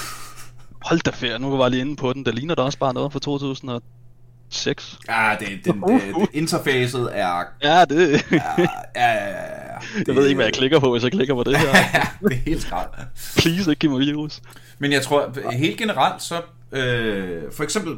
Hold 0.88 1.00
da 1.00 1.10
ferie, 1.10 1.38
nu 1.38 1.56
var 1.56 1.64
jeg 1.64 1.70
lige 1.70 1.80
inde 1.80 1.96
på 1.96 2.12
den. 2.12 2.24
Der 2.24 2.32
ligner 2.32 2.54
da 2.54 2.62
også 2.62 2.78
bare 2.78 2.94
noget 2.94 3.12
fra 3.12 3.18
2006. 3.18 4.98
Ja, 5.08 5.36
det, 5.40 5.48
det, 5.64 5.74
det, 5.74 6.02
det 6.20 6.28
interfacet 6.32 7.08
er... 7.12 7.42
Ja, 7.62 7.84
det... 7.84 8.26
Ja, 8.32 8.42
ja, 8.58 8.66
ja, 8.96 9.28
ja. 9.28 9.78
Det, 9.98 10.06
jeg 10.08 10.16
ved 10.16 10.26
ikke, 10.26 10.36
hvad 10.36 10.46
jeg 10.46 10.54
klikker 10.54 10.78
på, 10.78 10.92
hvis 10.92 11.02
jeg 11.02 11.12
klikker 11.12 11.34
på 11.34 11.42
det 11.42 11.56
her. 11.56 11.68
ja, 11.94 12.06
det 12.28 12.32
er 12.32 12.40
helt 12.46 12.62
skrald. 12.62 12.88
Please, 13.36 13.70
ikke 13.70 13.80
give 13.80 13.92
mig 13.92 14.00
virus. 14.00 14.40
Men 14.78 14.92
jeg 14.92 15.02
tror, 15.02 15.50
helt 15.52 15.78
generelt, 15.78 16.22
så... 16.22 16.42
Øh, 16.72 17.42
for 17.52 17.62
eksempel 17.64 17.94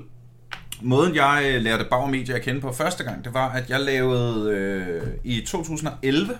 Måden 0.83 1.15
jeg 1.15 1.53
øh, 1.55 1.63
lærte 1.63 1.85
Bauer 1.91 2.07
Media 2.07 2.35
at 2.35 2.43
kende 2.43 2.61
på 2.61 2.73
første 2.73 3.05
gang, 3.05 3.25
det 3.25 3.35
var, 3.35 3.49
at 3.49 3.71
jeg 3.71 3.81
lavede 3.81 4.51
øh, 4.51 5.09
i 5.25 5.41
2011, 5.47 6.39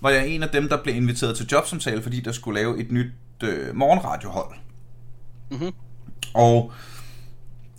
var 0.00 0.10
jeg 0.10 0.28
en 0.28 0.42
af 0.42 0.48
dem, 0.48 0.68
der 0.68 0.82
blev 0.82 0.96
inviteret 0.96 1.36
til 1.36 1.46
jobsamtale, 1.52 2.02
fordi 2.02 2.20
der 2.20 2.32
skulle 2.32 2.60
lave 2.60 2.80
et 2.80 2.92
nyt 2.92 3.12
øh, 3.42 3.76
morgenradiohold. 3.76 4.54
Mm-hmm. 5.50 5.72
Og 6.34 6.72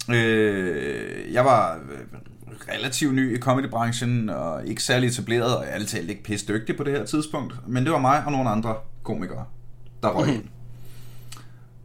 øh, 0.10 1.34
jeg 1.34 1.46
var 1.46 1.80
relativt 2.70 3.16
ny 3.16 3.38
i 3.38 3.40
comedybranchen, 3.40 4.30
og 4.30 4.66
ikke 4.66 4.84
særlig 4.84 5.08
etableret, 5.08 5.58
og 5.58 5.64
jeg 5.64 5.72
er 5.72 5.76
altid 5.76 6.10
ikke 6.10 6.24
pisse 6.24 6.48
dygtig 6.48 6.78
på 6.78 6.84
det 6.84 6.94
her 6.94 7.06
tidspunkt. 7.06 7.56
Men 7.68 7.84
det 7.84 7.92
var 7.92 8.00
mig 8.00 8.24
og 8.26 8.32
nogle 8.32 8.50
andre 8.50 8.76
komikere, 9.04 9.46
der 10.04 10.10
røg 10.10 10.34
ind. 10.34 10.44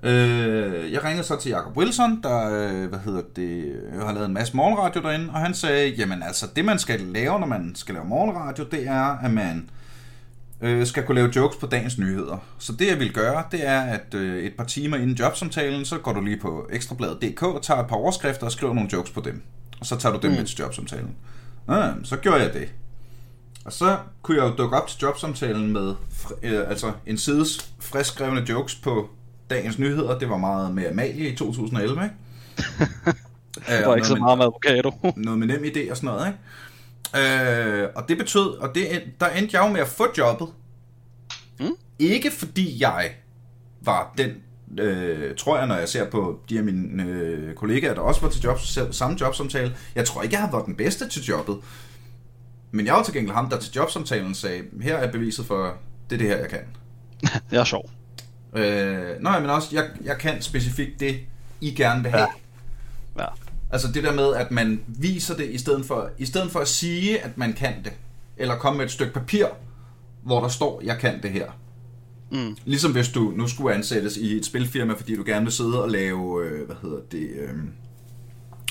Øh, 0.05 0.93
jeg 0.93 1.05
ringede 1.05 1.27
så 1.27 1.37
til 1.37 1.51
Jacob 1.51 1.77
Wilson, 1.77 2.23
der 2.23 2.47
øh, 2.47 2.89
hvad 2.89 2.99
hedder 2.99 3.23
det, 3.37 3.81
har 4.03 4.13
lavet 4.13 4.27
en 4.27 4.35
masse 4.35 4.57
morgenradio 4.57 5.03
derinde, 5.03 5.31
og 5.31 5.41
han 5.41 5.55
sagde, 5.55 5.91
jamen 5.91 6.23
altså, 6.23 6.47
det 6.57 6.65
man 6.65 6.79
skal 6.79 7.01
lave, 7.01 7.41
når 7.41 7.47
man 7.47 7.73
skal 7.75 7.95
lave 7.95 8.07
morgenradio, 8.07 8.65
det 8.71 8.87
er, 8.89 9.19
at 9.25 9.31
man 9.31 9.71
øh, 10.61 10.87
skal 10.87 11.03
kunne 11.03 11.15
lave 11.15 11.33
jokes 11.37 11.57
på 11.57 11.67
dagens 11.67 11.99
nyheder. 11.99 12.39
Så 12.59 12.73
det 12.73 12.89
jeg 12.89 12.99
vil 12.99 13.13
gøre, 13.13 13.45
det 13.51 13.67
er, 13.67 13.81
at 13.81 14.15
øh, 14.15 14.45
et 14.45 14.53
par 14.57 14.65
timer 14.65 14.97
inden 14.97 15.17
jobsamtalen, 15.17 15.85
så 15.85 15.99
går 15.99 16.13
du 16.13 16.21
lige 16.21 16.41
på 16.41 16.69
ekstrabladet.dk 16.73 17.43
og 17.43 17.63
tager 17.63 17.81
et 17.81 17.89
par 17.89 17.97
overskrifter 17.97 18.47
og 18.47 18.53
skriver 18.53 18.75
nogle 18.75 18.91
jokes 18.93 19.11
på 19.11 19.21
dem. 19.21 19.43
Og 19.81 19.87
så 19.87 19.97
tager 19.97 20.13
du 20.13 20.21
dem 20.23 20.31
mm. 20.31 20.37
med 20.37 20.47
til 20.47 20.59
jobsamtalen. 20.59 21.15
Ja, 21.69 21.91
så 22.03 22.17
gjorde 22.17 22.43
jeg 22.43 22.53
det. 22.53 22.73
Og 23.65 23.73
så 23.73 23.97
kunne 24.23 24.37
jeg 24.37 24.51
jo 24.51 24.55
dukke 24.57 24.77
op 24.77 24.89
til 24.89 24.99
jobsamtalen 25.03 25.73
med 25.73 25.95
øh, 26.43 26.69
altså 26.69 26.93
en 27.07 27.19
sides 27.19 27.71
friskskrevne 27.81 28.47
jokes 28.49 28.75
på 28.75 29.11
dagens 29.55 29.79
nyheder. 29.79 30.19
Det 30.19 30.29
var 30.29 30.37
meget 30.37 30.75
med 30.75 30.87
Amalie 30.87 31.29
i 31.29 31.37
2011, 31.37 32.03
ikke? 32.05 32.15
det 33.79 33.87
var 33.87 33.95
ikke 33.95 34.07
så 34.07 34.17
meget 34.17 34.39
med 34.39 34.45
avocado. 34.45 34.93
noget 35.17 35.39
med 35.39 35.47
nem 35.47 35.65
idé 35.65 35.91
og 35.91 35.97
sådan 35.97 36.07
noget, 36.07 36.27
ikke? 36.27 36.39
Øh, 37.17 37.89
og 37.95 38.09
det 38.09 38.19
betød, 38.19 38.59
og 38.59 38.75
det, 38.75 38.87
der 39.21 39.29
endte 39.29 39.57
jeg 39.57 39.67
jo 39.67 39.73
med 39.73 39.81
at 39.81 39.89
få 39.89 40.07
jobbet. 40.19 40.49
Mm. 41.61 41.77
Ikke 41.99 42.31
fordi 42.31 42.83
jeg 42.83 43.11
var 43.81 44.15
den, 44.19 44.31
øh, 44.79 45.37
tror 45.37 45.59
jeg, 45.59 45.67
når 45.67 45.77
jeg 45.77 45.89
ser 45.89 46.11
på 46.11 46.41
de 46.49 46.59
af 46.59 46.65
mine 46.65 47.03
øh, 47.03 47.55
kollegaer, 47.55 47.95
der 47.95 48.01
også 48.01 48.21
var 48.21 48.29
til 48.29 48.43
job, 48.43 48.59
samme 48.91 49.17
jobsamtale. 49.21 49.77
Jeg 49.95 50.05
tror 50.05 50.23
ikke, 50.23 50.35
jeg 50.35 50.43
har 50.43 50.51
været 50.51 50.67
den 50.67 50.77
bedste 50.77 51.09
til 51.09 51.23
jobbet. 51.23 51.57
Men 52.71 52.87
jeg 52.87 52.95
var 52.95 53.03
til 53.03 53.15
gengæld 53.15 53.35
ham, 53.35 53.51
der 53.51 53.59
til 53.59 53.73
jobsamtalen 53.73 54.35
sagde, 54.35 54.63
her 54.83 54.97
er 54.97 55.13
beviset 55.13 55.47
for, 55.47 55.77
det 56.11 56.17
er 56.17 56.19
det 56.19 56.29
her, 56.29 56.37
jeg 56.37 56.49
kan. 56.49 56.61
det 57.51 57.59
er 57.59 57.65
sjovt. 57.65 57.91
Øh, 58.55 59.23
nej, 59.23 59.41
men 59.41 59.51
også, 59.51 59.69
jeg, 59.73 59.91
jeg 60.05 60.19
kan 60.19 60.43
specifikt 60.43 61.01
det, 61.01 61.21
I 61.61 61.75
gerne 61.75 62.03
vil 62.03 62.11
have. 62.11 62.29
Ja. 63.17 63.23
ja. 63.23 63.29
Altså 63.71 63.89
det 63.93 64.05
der 64.05 64.15
med, 64.15 64.35
at 64.35 64.51
man 64.51 64.81
viser 64.87 65.37
det, 65.37 65.51
i 65.51 65.59
stedet 65.59 65.87
for, 65.87 66.11
i 66.19 66.27
stedet 66.27 66.51
for 66.51 66.61
at 66.61 66.69
sige, 66.69 67.21
at 67.21 67.39
man 67.39 67.53
kan 67.53 67.75
det. 67.85 67.93
Eller 68.37 68.57
komme 68.57 68.77
med 68.77 68.85
et 68.85 68.91
stykke 68.91 69.13
papir, 69.13 69.47
hvor 70.23 70.41
der 70.41 70.49
står, 70.49 70.81
jeg 70.85 70.99
kan 70.99 71.23
det 71.23 71.31
her. 71.31 71.51
Mm. 72.31 72.57
Ligesom 72.65 72.93
hvis 72.93 73.09
du 73.09 73.33
nu 73.37 73.49
skulle 73.49 73.75
ansættes 73.75 74.17
i 74.17 74.37
et 74.37 74.47
spilfirma, 74.47 74.95
fordi 74.95 75.17
du 75.17 75.23
gerne 75.27 75.45
vil 75.45 75.53
sidde 75.53 75.83
og 75.83 75.91
lave, 75.91 76.45
øh, 76.45 76.67
hvad 76.67 76.77
hedder 76.83 77.01
det, 77.13 77.29
øh, 77.37 77.55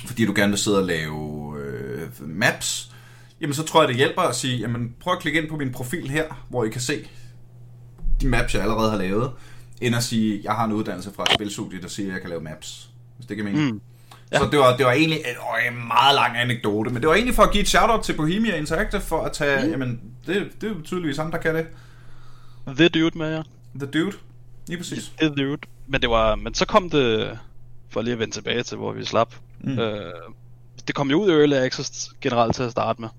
fordi 0.05 0.25
du 0.25 0.34
gerne 0.36 0.49
vil 0.49 0.59
sidde 0.59 0.77
og 0.77 0.86
lave 0.86 1.53
øh, 1.59 2.09
maps, 2.19 2.91
jamen 3.41 3.53
så 3.53 3.63
tror 3.63 3.81
jeg, 3.81 3.88
det 3.88 3.97
hjælper 3.97 4.21
at 4.21 4.36
sige, 4.36 4.57
jamen 4.57 4.95
prøv 4.99 5.13
at 5.13 5.19
klikke 5.19 5.41
ind 5.41 5.49
på 5.49 5.57
min 5.57 5.71
profil 5.71 6.09
her, 6.09 6.45
hvor 6.49 6.63
I 6.63 6.69
kan 6.69 6.81
se 6.81 7.07
de 8.21 8.27
maps, 8.27 8.53
jeg 8.53 8.61
allerede 8.61 8.91
har 8.91 8.97
lavet, 8.97 9.31
end 9.86 9.95
at 9.95 10.03
sige, 10.03 10.41
jeg 10.43 10.53
har 10.53 10.65
en 10.65 10.71
uddannelse 10.71 11.11
fra 11.15 11.23
et 11.23 11.29
spilstudie, 11.34 11.81
der 11.81 11.88
siger, 11.88 12.07
at 12.07 12.13
jeg 12.13 12.21
kan 12.21 12.29
lave 12.29 12.41
maps. 12.41 12.89
Hvis 13.17 13.25
det 13.27 13.38
kan 13.38 13.45
mene. 13.45 13.71
Mm. 13.71 13.81
Ja. 14.31 14.39
Så 14.39 14.47
det 14.51 14.59
var, 14.59 14.77
det 14.77 14.86
var 14.86 14.91
egentlig 14.91 15.19
en, 15.19 15.73
en 15.73 15.88
meget 15.88 16.15
lang 16.15 16.38
anekdote, 16.38 16.89
men 16.89 17.01
det 17.01 17.07
var 17.07 17.15
egentlig 17.15 17.36
for 17.36 17.43
at 17.43 17.51
give 17.51 17.61
et 17.61 17.67
shout-out 17.67 18.03
til 18.03 18.13
Bohemia 18.13 18.55
Interactive, 18.55 19.01
for 19.01 19.21
at 19.21 19.31
tage, 19.31 19.65
mm. 19.65 19.71
jamen, 19.71 20.01
det, 20.27 20.51
det 20.61 20.69
er 20.69 20.73
jo 20.73 20.81
tydeligvis 20.84 21.17
ham, 21.17 21.31
der 21.31 21.38
kan 21.38 21.55
det. 21.55 21.67
The 22.67 22.88
Dude 22.88 23.17
med, 23.17 23.36
ja. 23.36 23.41
The 23.75 23.86
Dude, 23.86 24.17
lige 24.67 24.77
præcis. 24.77 25.11
The 25.19 25.29
Dude. 25.29 25.57
Men 25.88 26.01
det 26.01 26.09
var, 26.09 26.36
men 26.36 26.53
så 26.53 26.65
kom 26.65 26.89
det, 26.89 27.39
for 27.89 28.01
lige 28.01 28.13
at 28.13 28.19
vende 28.19 28.34
tilbage 28.34 28.63
til, 28.63 28.77
hvor 28.77 28.91
vi 28.91 29.05
slap. 29.05 29.36
Mm. 29.59 29.79
Øh, 29.79 30.11
det 30.88 30.95
kom 30.95 31.09
jo 31.11 31.21
ud 31.21 31.29
i 31.29 31.34
Early 31.34 31.53
Access 31.53 32.09
generelt 32.21 32.55
til 32.55 32.63
at 32.63 32.71
starte 32.71 33.01
med. 33.01 33.09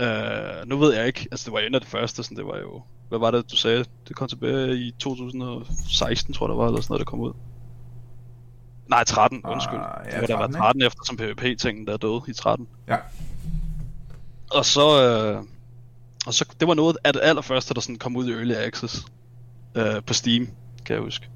Øh, 0.00 0.68
nu 0.68 0.78
ved 0.78 0.94
jeg 0.94 1.06
ikke, 1.06 1.28
altså 1.30 1.44
det 1.44 1.52
var 1.52 1.60
jo 1.60 1.66
en 1.66 1.74
af 1.74 1.80
det 1.80 1.90
første, 1.90 2.22
sådan 2.22 2.36
det 2.36 2.46
var 2.46 2.58
jo, 2.58 2.82
hvad 3.08 3.18
var 3.18 3.30
det 3.30 3.50
du 3.50 3.56
sagde, 3.56 3.84
det 4.08 4.16
kom 4.16 4.28
tilbage 4.28 4.76
i 4.76 4.90
2016, 4.98 6.34
tror 6.34 6.46
jeg 6.46 6.50
det 6.50 6.58
var, 6.58 6.66
eller 6.66 6.80
sådan 6.80 6.92
noget, 6.92 7.06
der 7.06 7.10
kom 7.10 7.20
ud. 7.20 7.32
Nej, 8.88 9.04
13, 9.04 9.40
ah, 9.44 9.52
undskyld. 9.52 9.80
Ja, 10.12 10.20
det 10.20 10.28
var 10.28 10.36
13, 10.36 10.52
der 10.52 10.58
var 10.58 10.66
13 10.66 10.82
efter, 10.82 11.00
som 11.06 11.16
PvP-tingen 11.16 11.86
der 11.86 11.96
døde 11.96 12.20
i 12.28 12.32
13. 12.32 12.68
Ja. 12.88 12.96
Og 14.50 14.64
så, 14.64 15.02
øh, 15.02 15.42
og 16.26 16.34
så, 16.34 16.44
det 16.60 16.68
var 16.68 16.74
noget 16.74 16.96
af 17.04 17.12
det 17.12 17.22
allerførste, 17.24 17.74
der 17.74 17.80
sådan 17.80 17.96
kom 17.96 18.16
ud 18.16 18.28
i 18.28 18.32
Early 18.32 18.54
Access 18.54 19.06
øh, 19.74 20.02
på 20.06 20.14
Steam, 20.14 20.48
kan 20.84 20.94
jeg 20.94 21.02
huske. 21.02 21.28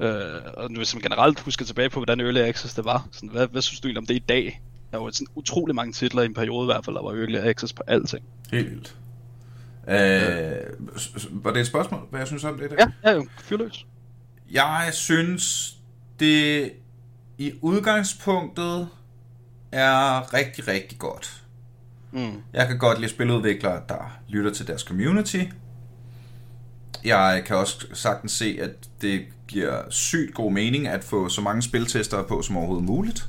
Øh, 0.00 0.40
og 0.56 0.68
hvis 0.76 0.94
man 0.94 1.02
generelt 1.02 1.40
husker 1.40 1.64
tilbage 1.64 1.90
på, 1.90 1.98
hvordan 1.98 2.20
Early 2.20 2.38
Access 2.38 2.74
det 2.74 2.84
var, 2.84 3.08
sådan, 3.12 3.28
hvad, 3.28 3.46
hvad 3.46 3.62
synes 3.62 3.80
du 3.80 3.88
egentlig 3.88 4.00
om 4.00 4.06
det 4.06 4.14
i 4.14 4.24
dag? 4.28 4.62
Der 4.92 4.98
var 4.98 5.10
sådan 5.10 5.26
utrolig 5.34 5.74
mange 5.74 5.92
titler 5.92 6.22
i 6.22 6.26
en 6.26 6.34
periode 6.34 6.64
i 6.64 6.72
hvert 6.72 6.84
fald, 6.84 6.96
der 6.96 7.02
var 7.02 7.10
Early 7.10 7.36
Access 7.36 7.72
på 7.72 7.82
alting. 7.86 8.24
Helt 8.52 8.70
vildt. 8.70 8.96
Øh, 9.88 10.56
var 11.30 11.52
det 11.52 11.60
et 11.60 11.66
spørgsmål, 11.66 12.06
hvad 12.10 12.20
jeg 12.20 12.26
synes 12.26 12.44
om 12.44 12.58
det? 12.58 12.70
Der? 12.70 12.76
Ja, 13.04 13.10
ja, 13.12 13.20
fyrløs. 13.38 13.86
Jeg 14.50 14.88
synes, 14.92 15.76
det 16.20 16.72
i 17.38 17.52
udgangspunktet 17.60 18.88
er 19.72 20.34
rigtig, 20.34 20.68
rigtig 20.68 20.98
godt. 20.98 21.42
Mm. 22.12 22.42
Jeg 22.52 22.66
kan 22.68 22.78
godt 22.78 23.00
lide 23.00 23.10
spiludviklere, 23.10 23.82
der 23.88 24.18
lytter 24.28 24.52
til 24.52 24.66
deres 24.66 24.82
community. 24.82 25.42
Jeg 27.04 27.42
kan 27.46 27.56
også 27.56 27.86
sagtens 27.92 28.32
se, 28.32 28.58
at 28.60 28.70
det 29.00 29.24
giver 29.48 29.82
sygt 29.90 30.34
god 30.34 30.52
mening 30.52 30.88
at 30.88 31.04
få 31.04 31.28
så 31.28 31.40
mange 31.40 31.62
spiltestere 31.62 32.24
på 32.24 32.42
som 32.42 32.56
overhovedet 32.56 32.84
muligt. 32.84 33.28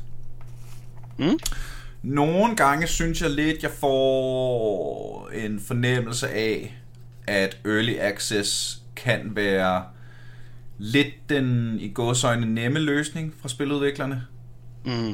Mm. 1.18 1.40
Nogle 2.04 2.56
gange 2.56 2.88
synes 2.88 3.22
jeg 3.22 3.30
lidt, 3.30 3.64
jeg 3.64 3.72
får 3.72 5.30
en 5.30 5.60
fornemmelse 5.60 6.30
af, 6.30 6.78
at 7.28 7.58
Early 7.66 7.96
Access 8.00 8.82
kan 8.96 9.36
være 9.36 9.84
lidt 10.78 11.30
den 11.30 11.80
i 11.80 11.92
gåsøjne 11.94 12.54
nemme 12.54 12.80
løsning 12.80 13.34
fra 13.42 13.50
spiludviklerne. 13.50 14.24
Mm. 14.86 15.10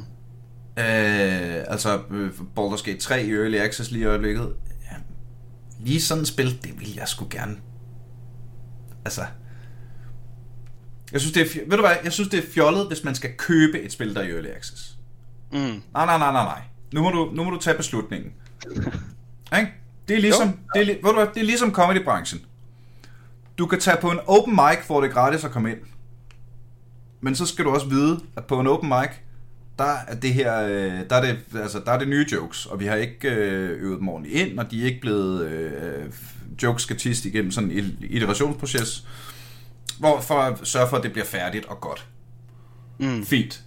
Øh, 0.77 1.63
altså 1.67 2.01
øh, 2.11 2.29
Baldur's 2.59 2.83
Gate 2.83 2.99
3 2.99 3.23
i 3.25 3.31
Early 3.31 3.55
Access 3.57 3.91
lige 3.91 4.01
i 4.01 4.05
øjeblikket. 4.05 4.53
Ja, 4.91 4.95
lige 5.79 6.01
sådan 6.01 6.21
et 6.21 6.27
spil, 6.27 6.63
det 6.63 6.79
vil 6.79 6.95
jeg 6.95 7.07
sgu 7.07 7.27
gerne. 7.29 7.55
Altså, 9.05 9.21
jeg 11.11 11.21
synes, 11.21 11.33
det 11.33 11.41
er, 11.41 11.59
ved 11.67 11.77
du 11.77 11.83
hvad, 11.83 11.95
jeg 12.03 12.11
synes, 12.11 12.29
det 12.29 12.39
er 12.39 12.51
fjollet, 12.53 12.87
hvis 12.87 13.03
man 13.03 13.15
skal 13.15 13.29
købe 13.37 13.81
et 13.81 13.91
spil, 13.91 14.15
der 14.15 14.21
er 14.21 14.25
i 14.25 14.31
Early 14.31 14.47
Access. 14.47 14.97
Mm. 15.51 15.57
Nej, 15.59 15.81
nej, 15.93 16.17
nej, 16.17 16.31
nej, 16.31 16.43
nej. 16.43 16.61
Nu 16.93 17.01
må 17.01 17.09
du, 17.09 17.29
nu 17.33 17.43
må 17.43 17.49
du 17.49 17.57
tage 17.57 17.77
beslutningen. 17.77 18.31
ikke? 19.57 19.71
Det 20.07 20.15
er 20.15 20.21
ligesom, 20.21 20.59
det 20.73 20.81
er, 20.81 20.85
ved 20.85 20.95
du 21.03 21.13
hvad, 21.13 21.27
det 21.33 21.39
er 21.39 21.45
ligesom 21.45 21.71
comedybranchen. 21.71 22.41
Du 23.57 23.65
kan 23.65 23.79
tage 23.79 23.97
på 24.01 24.11
en 24.11 24.19
open 24.25 24.55
mic, 24.55 24.85
hvor 24.87 25.01
det 25.01 25.09
er 25.09 25.13
gratis 25.13 25.43
at 25.43 25.51
komme 25.51 25.71
ind. 25.71 25.79
Men 27.21 27.35
så 27.35 27.45
skal 27.45 27.65
du 27.65 27.69
også 27.69 27.87
vide, 27.87 28.19
at 28.37 28.45
på 28.45 28.59
en 28.59 28.67
open 28.67 28.89
mic, 28.89 29.09
der 29.79 29.95
er 30.07 30.15
det 30.15 30.33
her, 30.33 30.61
øh, 30.61 31.09
der 31.09 31.15
er 31.15 31.21
det, 31.21 31.39
altså, 31.55 31.81
der 31.85 31.91
er 31.91 31.99
det 31.99 32.07
nye 32.07 32.25
jokes, 32.31 32.65
og 32.65 32.79
vi 32.79 32.85
har 32.85 32.95
ikke 32.95 33.29
øh, 33.29 33.81
øvet 33.81 33.99
dem 33.99 34.09
ordentligt 34.09 34.35
ind, 34.35 34.59
og 34.59 34.71
de 34.71 34.81
er 34.81 34.85
ikke 34.85 35.01
blevet 35.01 35.47
øh, 35.47 36.05
jokes 36.63 36.83
skal 36.83 36.97
tiste 36.97 37.29
igennem 37.29 37.51
sådan 37.51 37.71
en 37.71 37.97
iterationsproces, 38.01 39.07
hvor 39.99 40.21
for 40.21 40.35
at 40.35 40.59
sørge 40.63 40.89
for, 40.89 40.97
at 40.97 41.03
det 41.03 41.11
bliver 41.11 41.25
færdigt 41.25 41.65
og 41.65 41.81
godt. 41.81 42.07
Mm. 42.97 43.25
Fint. 43.25 43.63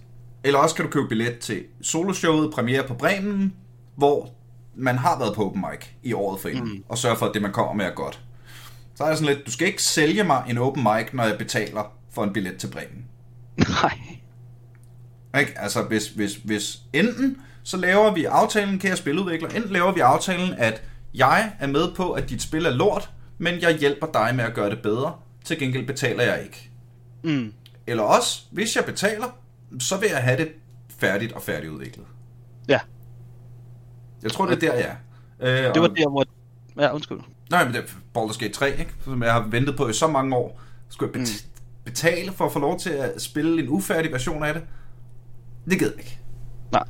Eller 0.47 0.59
også 0.59 0.75
kan 0.75 0.85
du 0.85 0.91
købe 0.91 1.07
billet 1.07 1.39
til 1.39 1.63
soloshowet, 1.81 2.53
premiere 2.53 2.87
på 2.87 2.93
Bremen, 2.93 3.53
hvor 3.95 4.29
man 4.75 4.97
har 4.97 5.19
været 5.19 5.35
på 5.35 5.45
open 5.45 5.65
mic 5.71 5.87
i 6.03 6.13
året 6.13 6.41
for 6.41 6.49
mm. 6.49 6.83
og 6.89 6.97
sørge 6.97 7.17
for, 7.17 7.25
at 7.25 7.33
det, 7.33 7.41
man 7.41 7.51
kommer 7.51 7.73
med, 7.73 7.85
er 7.85 7.91
godt. 7.91 8.21
Så 8.95 9.03
er 9.03 9.09
det 9.09 9.17
sådan 9.17 9.35
lidt, 9.35 9.45
du 9.45 9.51
skal 9.51 9.67
ikke 9.67 9.83
sælge 9.83 10.23
mig 10.23 10.43
en 10.49 10.57
open 10.57 10.83
mic, 10.83 11.07
når 11.13 11.23
jeg 11.23 11.37
betaler 11.37 11.93
for 12.11 12.23
en 12.23 12.33
billet 12.33 12.57
til 12.57 12.67
Bremen. 12.67 13.05
Nej. 13.57 13.99
Ikke? 15.39 15.53
Altså, 15.55 15.83
hvis, 15.83 16.07
hvis, 16.07 16.35
hvis 16.35 16.77
enten 16.93 17.37
så 17.63 17.77
laver 17.77 18.13
vi 18.13 18.25
aftalen, 18.25 18.79
kære 18.79 18.95
spiludvikler, 18.95 19.49
enten 19.49 19.71
laver 19.71 19.91
vi 19.91 19.99
aftalen, 19.99 20.53
at 20.53 20.83
jeg 21.13 21.51
er 21.59 21.67
med 21.67 21.95
på, 21.95 22.11
at 22.11 22.29
dit 22.29 22.41
spil 22.41 22.65
er 22.65 22.71
lort, 22.73 23.09
men 23.37 23.61
jeg 23.61 23.77
hjælper 23.77 24.07
dig 24.13 24.35
med 24.35 24.43
at 24.43 24.53
gøre 24.53 24.69
det 24.69 24.81
bedre. 24.81 25.13
Til 25.45 25.59
gengæld 25.59 25.87
betaler 25.87 26.23
jeg 26.23 26.43
ikke. 26.43 26.69
Mm. 27.23 27.53
Eller 27.87 28.03
også, 28.03 28.41
hvis 28.51 28.75
jeg 28.75 28.85
betaler, 28.85 29.27
så 29.79 29.97
vil 29.97 30.09
jeg 30.09 30.23
have 30.23 30.37
det 30.37 30.51
færdigt 30.89 31.33
og 31.33 31.41
færdigudviklet. 31.41 32.05
Ja. 32.67 32.79
Jeg 34.23 34.31
tror, 34.31 34.45
det 34.45 34.55
er 34.55 34.59
der, 34.59 34.73
jeg 34.73 34.97
er. 35.39 35.67
Øh, 35.67 35.73
det 35.73 35.81
var 35.81 35.87
der, 35.87 36.09
hvor... 36.09 36.25
Ja, 36.79 36.93
undskyld. 36.93 37.19
Nej, 37.49 37.65
men 37.65 37.73
det 37.73 37.79
er 37.83 37.85
Baldur's 38.17 38.39
Gate 38.39 38.53
3, 38.53 38.79
ikke? 38.79 38.93
som 39.03 39.23
jeg 39.23 39.33
har 39.33 39.47
ventet 39.47 39.77
på 39.77 39.87
i 39.87 39.93
så 39.93 40.07
mange 40.07 40.35
år. 40.35 40.61
Skulle 40.89 41.11
jeg 41.13 41.21
bet- 41.21 41.45
mm. 41.45 41.83
betale 41.85 42.31
for 42.31 42.45
at 42.45 42.51
få 42.51 42.59
lov 42.59 42.79
til 42.79 42.89
at 42.89 43.21
spille 43.21 43.63
en 43.63 43.69
ufærdig 43.69 44.11
version 44.11 44.43
af 44.43 44.53
det? 44.53 44.63
Det 45.69 45.79
gider 45.79 45.91
jeg 45.91 45.99
ikke. 45.99 46.19
Nej. 46.71 46.83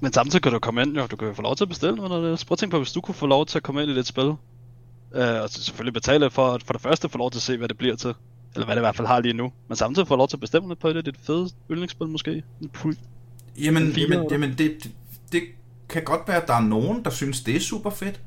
Men 0.00 0.12
samtidig 0.12 0.42
kan 0.42 0.52
du 0.52 0.58
komme 0.58 0.82
ind, 0.82 0.96
jo. 0.96 1.06
Du 1.06 1.16
kan 1.16 1.28
jo 1.28 1.34
få 1.34 1.42
lov 1.42 1.56
til 1.56 1.64
at 1.64 1.68
bestille 1.68 1.96
noget. 1.96 2.44
Prøv 2.46 2.54
at 2.54 2.58
tænke 2.58 2.70
på, 2.70 2.78
hvis 2.78 2.92
du 2.92 3.00
kunne 3.00 3.14
få 3.14 3.26
lov 3.26 3.46
til 3.46 3.58
at 3.58 3.62
komme 3.62 3.82
ind 3.82 3.90
i 3.90 3.94
det 3.94 4.06
spil. 4.06 4.34
Øh, 5.14 5.42
og 5.42 5.50
selvfølgelig 5.50 5.94
betale 5.94 6.30
for, 6.30 6.58
for 6.64 6.72
det 6.72 6.82
første 6.82 7.08
få 7.08 7.18
lov 7.18 7.30
til 7.30 7.38
at 7.38 7.42
se, 7.42 7.56
hvad 7.56 7.68
det 7.68 7.78
bliver 7.78 7.96
til. 7.96 8.14
Eller 8.54 8.66
hvad 8.66 8.76
det 8.76 8.80
i 8.80 8.84
hvert 8.84 8.96
fald 8.96 9.08
har 9.08 9.20
lige 9.20 9.34
nu. 9.34 9.52
Men 9.68 9.76
samtidig 9.76 10.08
får 10.08 10.16
lov 10.16 10.28
til 10.28 10.36
at 10.36 10.40
bestemme 10.40 10.68
lidt 10.68 10.78
på 10.78 10.88
det. 10.88 11.06
Det 11.06 11.14
er 11.14 11.18
et 11.18 11.26
fedt 11.26 11.54
yndlingsspil 11.70 12.08
måske. 12.08 12.42
Jamen, 13.58 13.82
en 13.82 13.92
jamen, 13.92 14.26
jamen 14.30 14.50
det, 14.50 14.58
det, 14.58 14.90
det 15.32 15.42
kan 15.88 16.04
godt 16.04 16.20
være, 16.28 16.42
at 16.42 16.48
der 16.48 16.54
er 16.54 16.60
nogen, 16.60 17.04
der 17.04 17.10
synes, 17.10 17.40
det 17.40 17.56
er 17.56 17.60
super 17.60 17.90
fedt. 17.90 18.20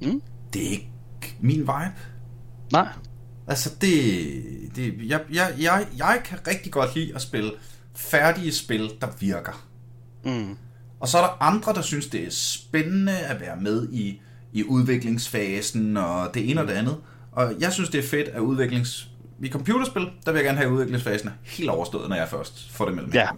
Mm. 0.00 0.22
Det 0.52 0.66
er 0.66 0.70
ikke 0.70 0.90
min 1.40 1.60
vibe. 1.60 1.92
Nej. 2.72 2.88
Altså, 3.46 3.74
det... 3.80 3.96
det 4.76 4.94
jeg, 5.08 5.20
jeg, 5.32 5.54
jeg, 5.58 5.86
jeg 5.96 6.20
kan 6.24 6.38
rigtig 6.46 6.72
godt 6.72 6.94
lide 6.94 7.14
at 7.14 7.22
spille 7.22 7.52
færdige 7.94 8.52
spil, 8.52 8.90
der 9.00 9.08
virker. 9.20 9.66
Mm. 10.24 10.56
Og 11.00 11.08
så 11.08 11.18
er 11.18 11.22
der 11.22 11.42
andre, 11.42 11.72
der 11.72 11.82
synes, 11.82 12.06
det 12.06 12.26
er 12.26 12.30
spændende 12.30 13.18
at 13.18 13.40
være 13.40 13.56
med 13.60 13.88
i, 13.92 14.20
i 14.52 14.64
udviklingsfasen 14.64 15.96
og 15.96 16.34
det 16.34 16.50
ene 16.50 16.60
og 16.60 16.66
det 16.66 16.72
andet. 16.72 16.96
Og 17.32 17.54
jeg 17.60 17.72
synes, 17.72 17.88
det 17.88 18.04
er 18.04 18.08
fedt 18.08 18.28
at 18.28 18.40
udviklings... 18.40 19.10
I 19.42 19.48
computerspil, 19.48 20.10
der 20.24 20.32
vil 20.32 20.38
jeg 20.38 20.44
gerne 20.44 20.58
have 20.58 20.70
udviklingsfasen 20.70 21.30
helt 21.42 21.70
overstået, 21.70 22.08
når 22.08 22.16
jeg 22.16 22.28
først 22.28 22.72
får 22.72 22.84
det 22.84 22.94
mellem 22.94 23.12
ja. 23.12 23.28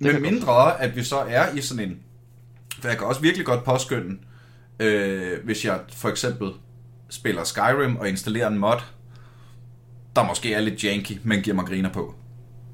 Men 0.00 0.22
mindre, 0.22 0.80
at 0.80 0.96
vi 0.96 1.02
så 1.02 1.16
er 1.18 1.54
i 1.54 1.60
sådan 1.60 1.90
en... 1.90 1.98
For 2.80 2.88
jeg 2.88 2.98
kan 2.98 3.06
også 3.06 3.20
virkelig 3.20 3.46
godt 3.46 3.64
påskynde, 3.64 4.18
øh, 4.78 5.44
hvis 5.44 5.64
jeg 5.64 5.80
for 5.88 6.08
eksempel 6.08 6.52
spiller 7.08 7.44
Skyrim 7.44 7.96
og 7.96 8.08
installerer 8.08 8.48
en 8.48 8.58
mod, 8.58 8.80
der 10.16 10.26
måske 10.26 10.54
er 10.54 10.60
lidt 10.60 10.84
janky, 10.84 11.18
men 11.22 11.42
giver 11.42 11.56
mig 11.56 11.66
griner 11.66 11.92
på. 11.92 12.14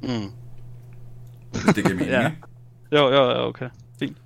Mm. 0.02 0.08
det 1.52 1.84
giver 1.84 1.94
mening, 1.94 2.10
ja. 2.20 2.32
Jo, 2.92 3.08
jo, 3.08 3.30
jo, 3.30 3.46
okay. 3.46 3.68
Fint. 3.98 4.16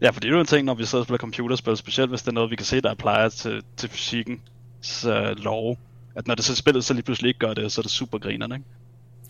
Ja, 0.00 0.10
for 0.10 0.20
det 0.20 0.28
er 0.28 0.32
jo 0.32 0.40
en 0.40 0.46
ting, 0.46 0.64
når 0.64 0.74
vi 0.74 0.84
sidder 0.84 1.02
og 1.02 1.06
spiller 1.06 1.18
computerspil, 1.18 1.76
specielt 1.76 2.10
hvis 2.10 2.22
det 2.22 2.28
er 2.28 2.32
noget, 2.32 2.50
vi 2.50 2.56
kan 2.56 2.66
se, 2.66 2.80
der 2.80 2.94
plejer 2.94 3.28
til, 3.28 3.62
til 3.76 3.88
fysikken 3.88 4.40
så 4.80 5.34
lov. 5.38 5.78
At 6.14 6.26
når 6.26 6.34
det 6.34 6.44
så 6.44 6.56
spillet, 6.56 6.84
så 6.84 6.94
lige 6.94 7.02
pludselig 7.02 7.28
ikke 7.28 7.38
gør 7.40 7.54
det, 7.54 7.72
så 7.72 7.80
er 7.80 7.82
det 7.82 7.90
super 7.90 8.18
grinerne, 8.18 8.54
ikke? 8.54 8.66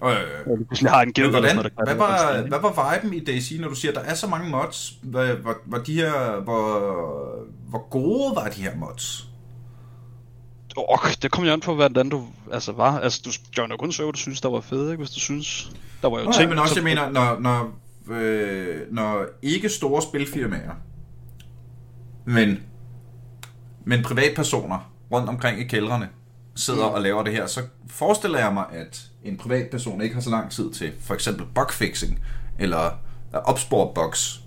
Øh, 0.05 0.53
øh, 0.53 0.66
pludselig 0.66 0.90
har 0.90 1.03
en 1.03 1.12
ged, 1.12 1.30
hvordan, 1.30 1.57
når 1.57 1.84
hvad, 1.84 1.94
var, 1.94 2.42
hvad 2.48 2.59
var 2.61 2.94
viben 2.94 3.14
i 3.14 3.24
DayZ, 3.24 3.53
når 3.61 3.68
du 3.68 3.74
siger, 3.74 3.92
at 3.92 3.96
der 3.96 4.03
er 4.03 4.14
så 4.14 4.26
mange 4.26 4.51
mods? 4.51 4.98
Hvor, 5.03 5.34
hvor, 5.34 5.57
hvor, 5.64 5.78
de 5.78 5.94
her, 5.94 6.40
hvor, 6.40 6.80
hvor 7.68 7.88
gode 7.90 8.36
var 8.36 8.48
de 8.48 8.62
her 8.62 8.76
mods? 8.76 9.26
Oh, 10.76 10.98
det 11.22 11.30
kommer 11.30 11.48
jo 11.48 11.53
an 11.53 11.61
på, 11.61 11.74
hvordan 11.74 12.09
du 12.09 12.26
altså, 12.53 12.72
var. 12.72 12.98
Altså, 12.98 13.20
du 13.24 13.30
joiner 13.59 13.76
kun 13.76 13.92
server, 13.92 14.12
du 14.12 14.18
synes, 14.18 14.40
der 14.40 14.48
var 14.48 14.61
fedt, 14.61 14.90
ikke? 14.90 14.96
Hvis 14.96 15.11
du 15.11 15.20
synes, 15.20 15.72
der 16.03 16.11
var 16.11 16.18
jo 16.18 16.28
okay, 16.28 16.38
ting... 16.38 16.48
men 16.48 16.59
også, 16.59 16.74
jeg 16.74 16.84
mener, 16.84 17.11
når, 17.11 17.38
når, 17.40 17.72
øh, 18.14 18.80
når 18.90 19.24
ikke 19.42 19.68
store 19.68 20.03
spilfirmaer, 20.03 20.74
men, 22.24 22.62
men 23.84 24.03
privatpersoner 24.03 24.89
rundt 25.12 25.28
omkring 25.28 25.61
i 25.61 25.64
kældrene 25.64 26.08
sidder 26.56 26.88
mm. 26.88 26.94
og 26.94 27.02
laver 27.02 27.22
det 27.22 27.32
her, 27.32 27.46
så 27.46 27.61
forestiller 27.86 28.38
jeg 28.38 28.52
mig, 28.52 28.64
at 28.72 29.02
en 29.24 29.36
privatperson 29.36 30.00
ikke 30.00 30.14
har 30.14 30.22
så 30.22 30.30
lang 30.30 30.50
tid 30.50 30.70
til 30.70 30.92
for 31.00 31.14
eksempel 31.14 31.46
bugfixing, 31.54 32.20
eller 32.58 32.90
opspore 33.32 33.94
bugs, 33.94 34.40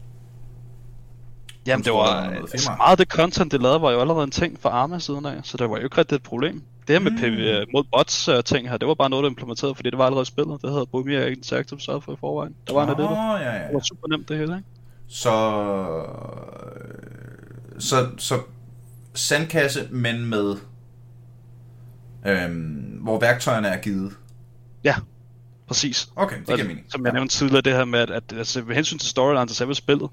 Jamen, 1.66 1.84
det 1.84 1.94
var 1.94 2.06
altså, 2.06 2.72
meget 2.78 3.00
det 3.00 3.08
content, 3.08 3.52
det 3.52 3.62
lavede, 3.62 3.82
var 3.82 3.92
jo 3.92 4.00
allerede 4.00 4.24
en 4.24 4.32
ting 4.32 4.60
for 4.60 4.70
Arma 4.70 5.00
siden 5.00 5.26
af, 5.26 5.40
så 5.44 5.58
det 5.58 5.70
var 5.70 5.78
jo 5.78 5.84
ikke 5.84 5.98
rigtig 5.98 6.16
et 6.16 6.24
problem. 6.24 6.64
Det 6.88 6.96
her 6.96 7.00
med 7.00 7.12
mm. 7.12 7.18
PV 7.18 7.72
mod 7.74 7.84
bots 7.92 8.30
uh, 8.30 8.36
ting 8.46 8.70
her, 8.70 8.78
det 8.78 8.88
var 8.88 8.94
bare 8.94 9.10
noget, 9.10 9.24
der 9.24 9.30
implementeret, 9.30 9.76
fordi 9.76 9.90
det 9.90 9.98
var 9.98 10.06
allerede 10.06 10.26
spillet. 10.26 10.62
Det 10.62 10.72
havde 10.72 10.86
Bumia 10.92 11.28
Interactive 11.28 11.80
for 12.02 12.14
i 12.14 12.16
forvejen. 12.20 12.56
Der 12.68 12.74
var 12.74 12.84
oh, 12.84 12.90
det, 12.90 12.98
der. 12.98 13.38
Ja, 13.38 13.54
ja. 13.54 13.68
Det 13.68 13.74
var 13.74 13.80
super 13.80 14.08
nemt 14.08 14.30
det 14.30 14.38
hele, 14.38 14.56
ikke? 14.56 14.68
Så... 15.08 15.30
Så, 17.80 18.08
så 18.18 18.40
sandkasse, 19.14 19.88
men 19.92 20.26
med... 20.26 20.56
Øhm, 22.26 23.00
hvor 23.02 23.20
værktøjerne 23.20 23.68
er 23.68 23.82
givet. 23.82 24.14
Ja, 24.84 24.96
præcis. 25.68 26.10
Okay, 26.16 26.38
det 26.38 26.48
giver 26.48 26.64
mening. 26.64 26.86
Som 26.90 27.06
jeg 27.06 27.14
nævnte 27.14 27.36
tidligere, 27.36 27.62
det 27.62 27.74
her 27.74 27.86
med, 27.86 28.00
at, 28.00 28.10
at 28.10 28.24
altså, 28.38 28.62
med 28.62 28.76
hensyn 28.76 28.98
til 28.98 29.10
storyline 29.10 29.48
til 29.48 29.56
selve 29.56 29.76
spillet, 29.76 30.10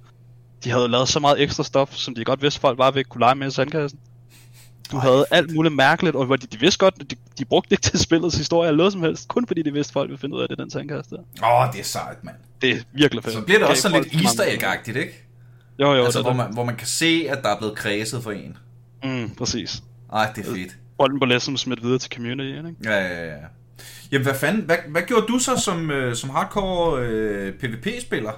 de 0.64 0.70
havde 0.70 0.88
lavet 0.88 1.08
så 1.08 1.20
meget 1.20 1.42
ekstra 1.42 1.64
stof, 1.64 1.94
som 1.94 2.14
de 2.14 2.24
godt 2.24 2.42
vidste, 2.42 2.60
folk 2.60 2.78
bare 2.78 2.94
ville 2.94 3.04
kunne 3.04 3.20
lege 3.20 3.34
med 3.34 3.46
i 3.46 3.50
sandkassen. 3.50 3.98
Du 4.92 4.96
Ej. 4.96 5.02
havde 5.02 5.24
alt 5.30 5.54
muligt 5.54 5.74
mærkeligt, 5.74 6.16
og 6.16 6.42
de, 6.42 6.46
de 6.46 6.60
vidste 6.60 6.78
godt, 6.78 7.10
de, 7.10 7.16
de 7.38 7.44
brugte 7.44 7.72
ikke 7.72 7.82
til 7.82 7.98
spillets 7.98 8.36
historie 8.36 8.68
eller 8.68 8.76
noget 8.76 8.92
som 8.92 9.02
helst, 9.02 9.28
kun 9.28 9.46
fordi 9.46 9.62
de 9.62 9.72
vidste, 9.72 9.92
folk 9.92 10.08
ville 10.08 10.18
finde 10.18 10.36
ud 10.36 10.42
af 10.42 10.48
det, 10.48 10.58
den 10.58 10.70
sandkasse 10.70 11.10
der. 11.10 11.22
Åh, 11.42 11.60
oh, 11.60 11.72
det 11.72 11.80
er 11.80 11.84
sejt, 11.84 12.24
mand. 12.24 12.36
Det 12.62 12.70
er 12.70 12.76
virkelig 12.92 13.24
fedt. 13.24 13.34
Så 13.34 13.40
bliver 13.40 13.58
det 13.58 13.68
også 13.68 13.82
sådan 13.82 14.02
lidt 14.02 14.24
easter 14.24 14.44
egg 14.44 14.96
ikke? 14.96 15.26
Jo, 15.78 15.94
jo. 15.94 16.04
Altså, 16.04 16.18
det, 16.18 16.26
hvor, 16.26 16.32
man, 16.32 16.52
hvor 16.52 16.64
man 16.64 16.76
kan 16.76 16.86
se, 16.86 17.26
at 17.28 17.42
der 17.42 17.48
er 17.48 17.58
blevet 17.58 17.76
kredset 17.76 18.22
for 18.22 18.30
en. 18.30 18.56
Mm, 19.04 19.30
præcis. 19.34 19.82
Ej, 20.12 20.32
det 20.36 20.46
er 20.46 20.52
fedt. 20.52 20.76
Bolden 20.98 21.20
på 21.20 21.26
læs, 21.26 21.42
som 21.42 21.56
smidt 21.56 21.82
videre 21.82 21.98
til 21.98 22.12
community, 22.14 22.56
ikke? 22.56 22.74
Ja, 22.84 23.00
ja, 23.00 23.26
ja. 23.26 23.36
Jamen, 24.12 24.24
hvad 24.26 24.34
fanden, 24.34 24.62
hvad, 24.62 24.76
hvad 24.88 25.02
gjorde 25.02 25.26
du 25.26 25.38
så 25.38 25.56
som, 25.56 25.90
øh, 25.90 26.16
som 26.16 26.30
hardcore 26.30 27.02
øh, 27.06 27.52
PvP-spiller? 27.52 28.32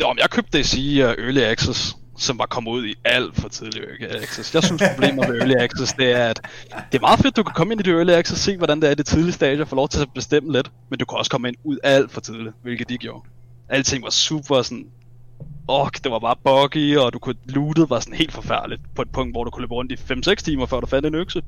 Jo, 0.00 0.08
men 0.08 0.18
jeg 0.18 0.30
købte 0.30 0.58
det 0.58 0.66
sige 0.66 1.04
uh, 1.04 1.10
Early 1.10 1.40
Access, 1.40 1.96
som 2.18 2.38
var 2.38 2.46
kommet 2.46 2.70
ud 2.70 2.86
i 2.86 2.94
alt 3.04 3.36
for 3.36 3.48
tidlig 3.48 3.82
Early 3.82 4.22
Access. 4.22 4.54
Jeg 4.54 4.62
synes, 4.62 4.82
problemet 4.94 5.28
med 5.28 5.38
Early 5.40 5.54
Access, 5.54 5.92
det 5.92 6.12
er, 6.12 6.26
at 6.26 6.40
det 6.92 6.98
er 6.98 7.00
meget 7.00 7.20
fedt, 7.20 7.36
du 7.36 7.42
kan 7.42 7.52
komme 7.54 7.72
ind 7.72 7.80
i 7.80 7.82
det 7.82 7.94
Early 7.94 8.12
Access, 8.12 8.42
se 8.42 8.56
hvordan 8.56 8.80
det 8.80 8.86
er 8.86 8.90
i 8.90 8.94
det 8.94 9.06
tidlige 9.06 9.32
stadie, 9.32 9.62
og 9.62 9.68
få 9.68 9.76
lov 9.76 9.88
til 9.88 10.00
at 10.00 10.08
bestemme 10.14 10.52
lidt, 10.52 10.70
men 10.90 10.98
du 10.98 11.04
kan 11.04 11.18
også 11.18 11.30
komme 11.30 11.48
ind 11.48 11.56
ud 11.64 11.78
alt 11.82 12.12
for 12.12 12.20
tidligt, 12.20 12.54
hvilket 12.62 12.88
de 12.88 12.98
gjorde. 12.98 13.28
Alting 13.68 14.04
var 14.04 14.10
super 14.10 14.62
sådan, 14.62 14.86
oh, 15.68 15.88
det 16.04 16.12
var 16.12 16.18
bare 16.18 16.36
buggy, 16.44 16.96
og 16.96 17.12
du 17.12 17.18
kunne, 17.18 17.36
lootet 17.44 17.90
var 17.90 18.00
sådan 18.00 18.14
helt 18.14 18.32
forfærdeligt, 18.32 18.82
på 18.94 19.02
et 19.02 19.10
punkt, 19.10 19.34
hvor 19.34 19.44
du 19.44 19.50
kunne 19.50 19.62
løbe 19.62 19.74
rundt 19.74 19.92
i 19.92 19.94
5-6 19.94 20.34
timer, 20.34 20.66
før 20.66 20.80
du 20.80 20.86
fandt 20.86 21.06
en 21.06 21.14
økse. 21.14 21.42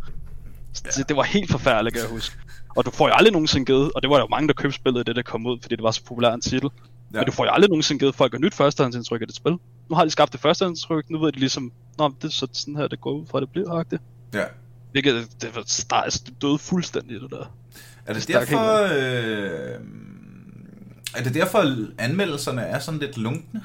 Ja. 0.85 1.03
Det 1.09 1.17
var 1.17 1.23
helt 1.23 1.51
forfærdeligt, 1.51 1.95
kan 1.95 2.03
jeg 2.03 2.11
huske. 2.11 2.37
Og 2.77 2.87
du 2.87 2.91
får 2.91 3.09
jo 3.09 3.15
aldrig 3.15 3.33
nogensinde 3.33 3.67
givet, 3.67 3.93
og 3.95 4.03
det 4.03 4.11
var 4.11 4.19
jo 4.19 4.27
mange, 4.31 4.49
der 4.49 4.55
købte 4.55 4.77
spillet, 4.77 5.07
det 5.07 5.17
der 5.17 5.23
kom 5.23 5.47
ud, 5.47 5.59
fordi 5.63 5.77
det 5.77 5.83
var 5.83 5.91
så 5.91 6.05
populær 6.05 6.33
en 6.33 6.41
titel. 6.41 6.71
Ja. 7.15 7.19
Men 7.19 7.27
du 7.27 7.33
får 7.33 7.45
jo 7.45 7.51
aldrig 7.51 7.71
nogensinde 7.71 7.99
givet 7.99 8.15
folk 8.15 8.35
et 8.35 8.41
nyt 8.41 8.55
førstehåndsindtryk 8.55 9.21
af 9.21 9.27
det 9.27 9.37
spil. 9.37 9.53
Nu 9.89 9.97
har 9.97 10.05
de 10.05 10.11
skabt 10.11 10.33
det 10.33 10.41
førstehåndsindtryk, 10.41 11.11
nu 11.11 11.19
ved 11.19 11.33
de 11.33 11.39
ligesom, 11.39 11.73
Nå, 11.99 12.15
det 12.23 12.25
er 12.25 12.49
sådan 12.53 12.77
her, 12.77 12.89
det 12.89 13.01
går 13.01 13.13
ud 13.13 13.27
fra, 13.27 13.41
det 13.41 13.49
bliver 13.51 13.71
agtigt. 13.71 14.03
Ja. 14.35 14.45
Hvilket, 14.91 15.43
det 15.43 15.57
var 15.57 15.63
start, 15.67 16.23
døde 16.43 16.59
fuldstændig, 16.59 17.21
det 17.21 17.31
der. 17.31 17.55
Er 18.07 18.13
det, 18.13 18.27
det 18.27 18.35
derfor, 18.35 18.83
øh, 18.83 19.81
er 21.17 21.23
det 21.23 21.35
derfor, 21.35 21.87
anmeldelserne 21.99 22.63
er 22.63 22.79
sådan 22.79 23.01
lidt 23.01 23.19
lunkne? 23.19 23.63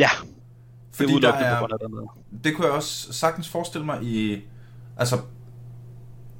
Ja. 0.00 0.10
Fordi 0.92 1.14
det, 1.14 1.24
er 1.24 1.30
der 1.30 1.38
er, 1.38 1.66
det 2.44 2.56
kunne 2.56 2.66
jeg 2.66 2.74
også 2.74 3.12
sagtens 3.12 3.48
forestille 3.48 3.86
mig 3.86 4.02
i, 4.02 4.40
altså 4.96 5.18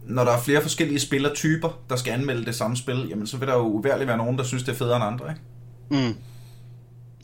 når 0.03 0.25
der 0.25 0.33
er 0.33 0.41
flere 0.41 0.63
forskellige 0.63 1.01
spillertyper, 1.01 1.69
der 1.91 1.97
skal 1.97 2.13
anmelde 2.13 2.45
det 2.45 2.55
samme 2.55 2.77
spil, 2.77 3.07
jamen 3.09 3.27
så 3.27 3.37
vil 3.37 3.49
der 3.49 3.55
jo 3.55 3.61
uværligt 3.61 4.09
være 4.09 4.17
nogen, 4.17 4.39
der 4.39 4.45
synes, 4.45 4.63
det 4.63 4.73
er 4.73 4.77
federe 4.77 4.97
end 4.97 5.05
andre, 5.05 5.29
ikke? 5.31 5.41
Mm. 5.91 6.17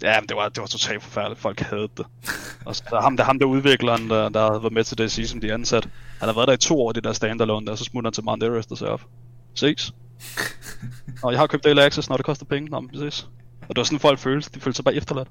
Ja, 0.03 0.20
men 0.20 0.28
det 0.28 0.37
var, 0.37 0.49
det 0.49 0.61
var 0.61 0.66
totalt 0.66 1.03
forfærdeligt. 1.03 1.41
Folk 1.41 1.61
havde 1.61 1.89
det. 1.97 2.07
Og 2.64 2.76
så 2.76 2.82
der, 2.91 3.01
ham, 3.01 3.16
der, 3.16 3.24
ham 3.24 3.39
der 3.39 3.47
udvikleren, 3.47 4.11
der, 4.11 4.28
der 4.28 4.47
havde 4.47 4.62
været 4.62 4.72
med 4.72 4.84
til 4.84 4.99
det 4.99 5.12
sige, 5.12 5.28
som 5.28 5.41
de 5.41 5.53
ansat. 5.53 5.89
Han 6.18 6.28
har 6.28 6.34
været 6.34 6.49
der 6.49 6.55
i 6.55 6.57
to 6.57 6.80
år, 6.82 6.93
det 6.93 7.05
der 7.05 7.12
standalone 7.12 7.66
der, 7.66 7.74
så 7.74 7.84
smutter 7.84 8.09
han 8.09 8.12
til 8.12 8.24
Mount 8.24 8.43
Everest 8.43 8.82
og 8.82 8.89
op. 8.89 9.01
Ses. 9.55 9.95
og 11.22 11.32
jeg 11.32 11.41
har 11.41 11.47
købt 11.47 11.64
Daily 11.64 11.80
Access, 11.80 12.09
når 12.09 12.16
det 12.16 12.26
koster 12.26 12.45
penge. 12.45 12.70
Nå, 12.70 12.80
men 12.80 12.91
præcis. 12.91 13.28
Og 13.61 13.68
det 13.68 13.76
var 13.76 13.84
sådan, 13.84 14.01
folk 14.01 14.18
følte. 14.18 14.51
De 14.55 14.61
følte 14.61 14.76
sig 14.76 14.84
bare 14.84 14.95
efterladt. 14.95 15.28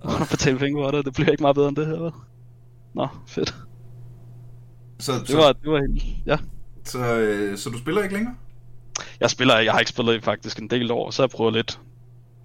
Og 0.00 0.28
betale 0.30 0.58
penge 0.58 0.82
for 0.82 0.90
det, 0.90 1.04
det 1.04 1.14
bliver 1.14 1.30
ikke 1.30 1.42
meget 1.42 1.56
bedre 1.56 1.68
end 1.68 1.76
det 1.76 1.86
her, 1.86 1.98
vel? 1.98 2.12
Nå, 2.94 3.08
fedt. 3.26 3.54
Så, 4.98 5.12
det, 5.26 5.36
var, 5.36 5.52
det 5.52 5.70
var 5.70 5.80
helt... 5.80 6.04
Ja. 6.26 6.38
Så, 6.84 6.98
øh, 6.98 7.58
så 7.58 7.70
du 7.70 7.78
spiller 7.78 8.02
ikke 8.02 8.14
længere? 8.14 8.34
Jeg 9.20 9.30
spiller 9.30 9.58
jeg 9.58 9.72
har 9.72 9.78
ikke 9.78 9.90
spillet 9.90 10.14
i 10.14 10.20
faktisk 10.20 10.58
en 10.58 10.70
del 10.70 10.90
år, 10.90 11.10
så 11.10 11.22
jeg 11.22 11.30
prøver 11.30 11.50
lidt. 11.50 11.80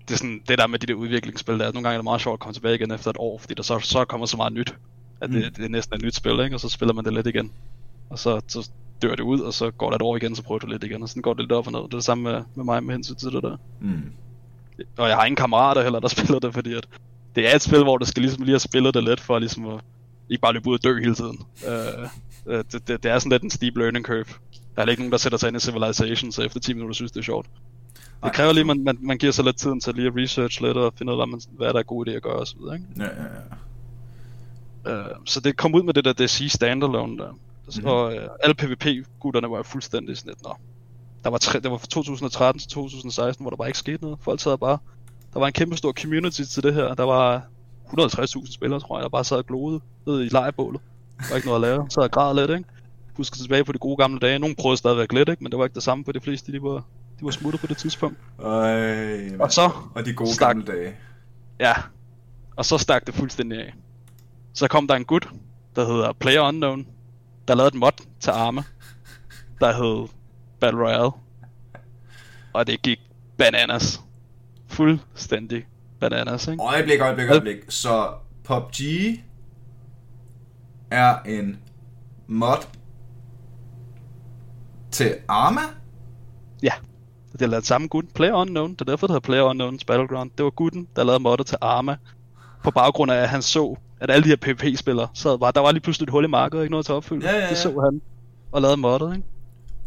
Det 0.08 0.14
er 0.14 0.18
sådan, 0.18 0.42
det 0.48 0.58
der 0.58 0.68
med 0.68 0.80
de 0.80 0.88
der 0.88 0.94
udviklingsspil, 0.94 1.60
der 1.60 1.66
er 1.66 1.72
nogle 1.72 1.84
gange 1.84 1.94
er 1.94 1.98
det 1.98 2.04
meget 2.04 2.22
sjovt 2.22 2.34
at 2.34 2.40
komme 2.40 2.54
tilbage 2.54 2.76
igen 2.76 2.92
efter 2.92 3.10
et 3.10 3.18
år, 3.20 3.38
fordi 3.38 3.54
der 3.54 3.64
så, 3.64 3.80
så 3.80 4.06
kommer 4.06 4.26
så 4.26 4.38
meget 4.38 4.54
nyt, 4.54 4.76
at 5.22 5.30
det, 5.30 5.46
mm. 5.46 5.54
det 5.54 5.66
er 5.66 5.70
næsten 5.70 5.96
et 5.96 6.02
nyt 6.02 6.16
spil, 6.16 6.40
ikke? 6.40 6.56
og 6.56 6.60
så 6.60 6.70
spiller 6.70 6.94
man 6.94 7.06
det 7.06 7.14
lidt 7.14 7.28
igen. 7.28 7.52
Og 8.10 8.20
så, 8.20 8.42
så 8.48 8.70
dør 9.02 9.16
det 9.16 9.24
ud, 9.24 9.40
og 9.40 9.54
så 9.54 9.72
går 9.72 9.90
der 9.90 9.96
et 9.96 10.02
år 10.02 10.16
igen, 10.16 10.36
så 10.36 10.44
prøver 10.44 10.60
du 10.60 10.68
lidt 10.68 10.84
igen, 10.84 11.04
og 11.04 11.10
sådan 11.10 11.22
går 11.22 11.34
det 11.34 11.42
lidt 11.44 11.52
op 11.52 11.68
og 11.68 11.72
ned. 11.72 11.80
Det 11.80 11.94
er 11.94 11.98
det 11.98 12.04
samme 12.04 12.24
med, 12.24 12.44
med 12.56 12.66
mig 12.66 12.84
med 12.84 12.96
hensyn 12.96 13.16
til 13.16 13.32
det 13.32 13.44
der. 13.44 13.58
Mm. 13.82 14.12
Og 14.98 15.08
jeg 15.08 15.18
har 15.18 15.26
ingen 15.26 15.36
kammerater 15.36 15.84
heller, 15.84 16.00
der 16.00 16.08
spiller 16.18 16.40
det, 16.40 16.54
fordi 16.54 16.74
at 16.74 16.88
det 17.36 17.52
er 17.52 17.56
et 17.56 17.62
spil, 17.62 17.84
hvor 17.84 17.98
du 17.98 18.06
skal 18.06 18.22
ligesom 18.22 18.44
lige 18.44 18.54
have 18.54 18.60
spillet 18.60 18.94
det 18.94 19.04
lidt, 19.04 19.20
for 19.20 19.40
ligesom 19.40 19.68
at 19.68 19.82
ikke 20.30 20.42
bare 20.42 20.54
løbe 20.54 20.70
ud 20.70 20.74
og 20.74 20.84
dø 20.84 21.00
hele 21.00 21.16
tiden. 21.16 21.40
Uh, 21.68 22.10
Øh, 22.46 22.64
det, 22.72 22.88
det, 22.88 23.04
det 23.04 23.12
er 23.12 23.20
sådan 23.20 23.32
lidt 23.32 23.44
en 23.44 23.50
steep 23.50 23.78
learning 23.78 24.06
curve. 24.06 24.26
Der 24.76 24.82
er 24.82 24.86
ikke 24.86 25.02
nogen, 25.02 25.12
der 25.12 25.18
sætter 25.18 25.38
sig 25.38 25.48
ind 25.48 25.58
i 25.58 25.60
Civilization, 25.60 26.32
så 26.32 26.42
efter 26.42 26.60
10 26.60 26.74
minutter 26.74 26.94
synes, 26.94 27.12
det 27.12 27.20
er 27.20 27.24
sjovt. 27.24 27.48
Det 28.24 28.34
kræver 28.34 28.54
lige, 28.54 28.62
at 28.62 28.68
man, 28.68 28.84
man, 28.84 28.98
man 29.02 29.18
giver 29.18 29.32
sig 29.32 29.46
lidt 29.46 29.58
tiden 29.58 29.80
til 29.80 29.96
lige 29.96 30.08
at 30.08 30.14
research 30.16 30.62
lidt 30.62 30.78
og 30.78 30.94
finde 30.98 31.14
ud 31.14 31.22
af, 31.22 31.28
hvad, 31.58 31.74
der 31.74 31.80
er 31.80 31.84
god 31.84 32.08
idé 32.08 32.12
at 32.12 32.22
gøre 32.24 32.36
osv. 32.36 32.60
Ikke? 32.74 32.86
Ja, 32.98 33.04
ja, 33.04 33.10
ja. 34.86 35.12
Uh, 35.12 35.18
så 35.26 35.40
det 35.40 35.58
kom 35.58 35.76
ud 35.76 35.84
med 35.84 35.94
det 35.94 36.06
der 36.06 36.14
DC 36.14 36.52
standalone 36.52 37.18
der. 37.18 37.32
Mm-hmm. 37.32 37.86
Og 37.86 38.06
uh, 38.06 38.22
alle 38.44 38.56
PvP-gutterne 38.56 39.52
var 39.52 39.64
fuldstændig 39.64 40.18
sådan 40.18 40.30
lidt, 40.30 40.44
nå. 40.44 40.56
Der 41.24 41.30
var, 41.30 41.38
tre, 41.38 41.60
det 41.60 41.72
var 41.72 41.78
fra 41.78 41.88
2013 41.88 42.60
til 42.60 42.70
2016, 42.70 43.44
hvor 43.44 43.50
der 43.50 43.58
bare 43.58 43.68
ikke 43.68 43.80
skete 43.80 44.04
noget. 44.04 44.20
Folk 44.22 44.40
sad 44.40 44.58
bare... 44.58 44.78
Der 45.34 45.40
var 45.40 45.48
en 45.48 45.54
kæmpe 45.54 45.78
stor 45.78 45.92
community 45.92 46.42
til 46.42 46.64
det 46.64 46.74
her. 46.74 46.94
Der 46.94 47.04
var 47.04 47.44
150.000 47.88 48.54
spillere, 48.54 48.80
tror 48.80 48.98
jeg, 48.98 49.04
der 49.04 49.10
bare 49.10 49.24
sad 49.24 49.38
og 49.38 49.46
gloede 49.46 49.82
nede 50.08 50.26
i 50.26 50.30
lejrebålet. 50.30 50.82
Der 51.20 51.26
var 51.30 51.36
ikke 51.36 51.48
noget 51.48 51.64
at 51.64 51.70
lave. 51.70 51.86
Så 51.90 52.02
jeg 52.02 52.10
græd 52.10 52.36
lidt, 52.36 52.52
ikke? 52.52 52.70
husker 53.18 53.38
tilbage 53.38 53.64
på 53.64 53.72
de 53.72 53.78
gode 53.78 53.98
gamle 53.98 54.20
dage. 54.20 54.40
Nogle 54.40 54.56
prøvede 54.56 54.78
stadigvæk 54.78 55.14
lidt, 55.14 55.30
ikke? 55.30 55.44
men 55.44 55.52
det 55.52 55.60
var 55.60 55.66
ikke 55.66 55.76
det 55.76 55.84
samme 55.84 56.06
for 56.06 56.12
de 56.12 56.20
fleste, 56.20 56.52
de 56.52 56.64
var, 56.64 56.76
de 57.20 57.26
var 57.26 57.32
smuttet 57.32 57.62
på 57.62 57.68
det 57.68 57.78
tidspunkt. 57.78 58.18
Øj, 58.40 59.38
og 59.40 59.52
så... 59.52 59.72
Og 59.96 60.06
de 60.06 60.14
gode 60.14 60.34
stak, 60.34 60.48
gamle 60.48 60.66
dage. 60.66 60.96
Ja, 61.60 61.74
og 62.56 62.66
så 62.66 62.78
stak 62.78 63.08
det 63.08 63.16
fuldstændig 63.16 63.60
af. 63.60 63.74
Så 64.54 64.68
kom 64.68 64.88
der 64.88 64.96
en 64.96 65.06
gut, 65.06 65.30
der 65.76 65.86
hedder 65.86 66.14
Player 66.14 66.42
Unknown, 66.42 66.88
der 67.48 67.56
lavede 67.56 67.68
et 67.68 67.80
mod 67.80 67.92
til 68.20 68.30
Arme, 68.32 68.64
der 69.60 69.74
hed 69.74 70.08
Battle 70.60 70.82
Royale. 70.82 71.12
Og 72.54 72.68
det 72.68 72.82
gik 72.82 73.00
bananas. 73.38 74.02
Fuldstændig 74.74 75.66
bananas, 76.00 76.48
ikke? 76.48 76.64
Øjeblik, 76.64 77.00
øjeblik, 77.02 77.30
øjeblik. 77.30 77.58
Så 77.70 78.10
PUBG 78.44 78.80
er 80.92 81.18
en 81.26 81.60
mod 82.28 82.68
til 84.92 85.16
Arma? 85.28 85.62
Ja. 86.64 86.72
Det 87.34 87.42
er 87.42 87.48
lavet 87.48 87.66
samme 87.66 87.88
gut, 87.88 88.06
Player 88.16 88.34
Unknown. 88.34 88.72
Det 88.72 88.82
er 88.82 88.86
derfor, 88.86 89.08
det 89.08 89.14
hedder 89.14 89.26
Player 89.26 89.54
Unknown's 89.54 89.86
Battleground. 89.88 90.32
Det 90.38 90.44
var 90.44 90.50
gutten, 90.50 90.88
der 90.96 91.04
lavede 91.04 91.24
modder 91.24 91.44
til 91.44 91.58
Arma. 91.62 91.96
På 92.64 92.72
baggrund 92.72 93.12
af, 93.12 93.16
at 93.16 93.30
han 93.30 93.42
så, 93.42 93.76
at 94.00 94.12
alle 94.12 94.24
de 94.24 94.30
her 94.30 94.36
PvP-spillere 94.36 95.08
sad 95.14 95.38
bare, 95.38 95.52
der 95.52 95.60
var 95.60 95.72
lige 95.72 95.82
pludselig 95.82 96.06
et 96.06 96.10
hul 96.10 96.26
i 96.26 96.28
markedet, 96.28 96.64
ikke 96.64 96.72
noget 96.72 96.86
til 96.86 96.94
at 96.94 96.96
opfylde. 96.96 97.26
Ja, 97.26 97.36
ja, 97.36 97.44
ja. 97.44 97.50
Det 97.50 97.58
så 97.58 97.80
han 97.80 98.02
og 98.52 98.62
lavede 98.62 98.78
modder, 98.78 99.14
ikke? 99.14 99.28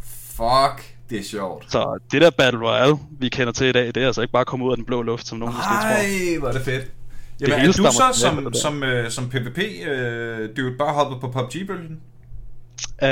Fuck, 0.01 0.96
det 1.11 1.19
er 1.19 1.25
sjovt. 1.25 1.73
Så 1.73 1.99
det 2.13 2.23
der 2.23 2.31
Battle 2.31 2.61
Royale, 2.61 2.97
vi 3.19 3.29
kender 3.29 3.53
til 3.53 3.67
i 3.67 3.73
dag, 3.73 3.87
det 3.87 3.97
er 3.97 4.07
altså 4.07 4.23
ikke 4.23 4.33
bare 4.33 4.45
kommet 4.45 4.67
ud 4.67 4.71
af 4.71 4.77
den 4.77 4.87
blå 4.87 5.03
luft, 5.03 5.27
som 5.27 5.39
nogen 5.39 5.55
måske 5.55 5.69
tror. 5.69 5.81
Nej, 5.81 6.39
hvor 6.39 6.49
er 6.49 6.53
det 6.53 6.63
fedt. 6.63 6.93
Jamen, 7.41 7.59
det 7.59 7.63
er 7.63 7.67
du 7.67 7.73
så 7.73 8.13
som, 8.15 8.55
som, 8.55 8.83
uh, 8.83 9.09
som 9.09 9.29
PvP, 9.29 9.59
uh, 9.59 10.57
du 10.57 10.73
bare 10.79 10.95
hoppet 10.95 11.21
på 11.21 11.29
PUBG-bølgen? 11.29 12.01
Uh, 13.03 13.09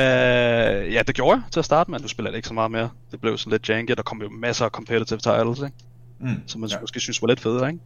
ja, 0.95 1.03
det 1.07 1.15
gjorde 1.15 1.33
jeg 1.33 1.43
til 1.51 1.61
at 1.61 1.65
starte 1.65 1.91
med. 1.91 1.99
Du 1.99 2.09
spiller 2.09 2.31
det 2.31 2.37
ikke 2.37 2.49
så 2.49 2.55
meget 2.55 2.71
mere. 2.71 2.91
Det 3.11 3.21
blev 3.21 3.39
sådan 3.39 3.51
lidt 3.51 3.69
janky. 3.69 3.93
Der 3.97 4.03
kom 4.03 4.23
jo 4.23 4.29
masser 4.31 4.65
af 4.65 4.71
competitive 4.71 5.19
titles, 5.19 5.59
ikke? 5.59 5.77
Mm, 6.21 6.43
som 6.47 6.61
man 6.61 6.71
ja. 6.71 6.81
måske 6.81 7.01
synes 7.01 7.23
var 7.23 7.29
lidt 7.29 7.41
federe, 7.41 7.69
ikke? 7.69 7.81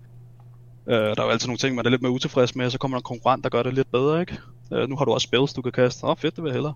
Uh, 0.87 0.93
der 0.95 1.21
er 1.21 1.25
jo 1.25 1.31
altid 1.31 1.49
nogle 1.49 1.59
ting, 1.59 1.75
man 1.75 1.87
er 1.87 1.91
lidt 1.91 2.03
mere 2.03 2.13
utilfreds 2.13 2.57
med, 2.57 2.67
og 2.67 2.73
så 2.73 2.79
kommer 2.79 2.97
der 2.97 3.01
en 3.01 3.03
konkurrent, 3.03 3.45
der 3.45 3.51
gør 3.51 3.63
det 3.63 3.75
lidt 3.75 3.93
bedre, 3.93 4.21
ikke? 4.21 4.39
Uh, 4.71 4.89
nu 4.89 4.97
har 4.97 5.05
du 5.05 5.13
også 5.13 5.25
spells, 5.25 5.53
du 5.53 5.63
kan 5.63 5.73
kaste. 5.73 6.05
Åh, 6.05 6.11
oh, 6.11 6.17
fedt, 6.17 6.37
det 6.37 6.45
vil 6.45 6.49
jeg 6.49 6.55
hellere. 6.55 6.75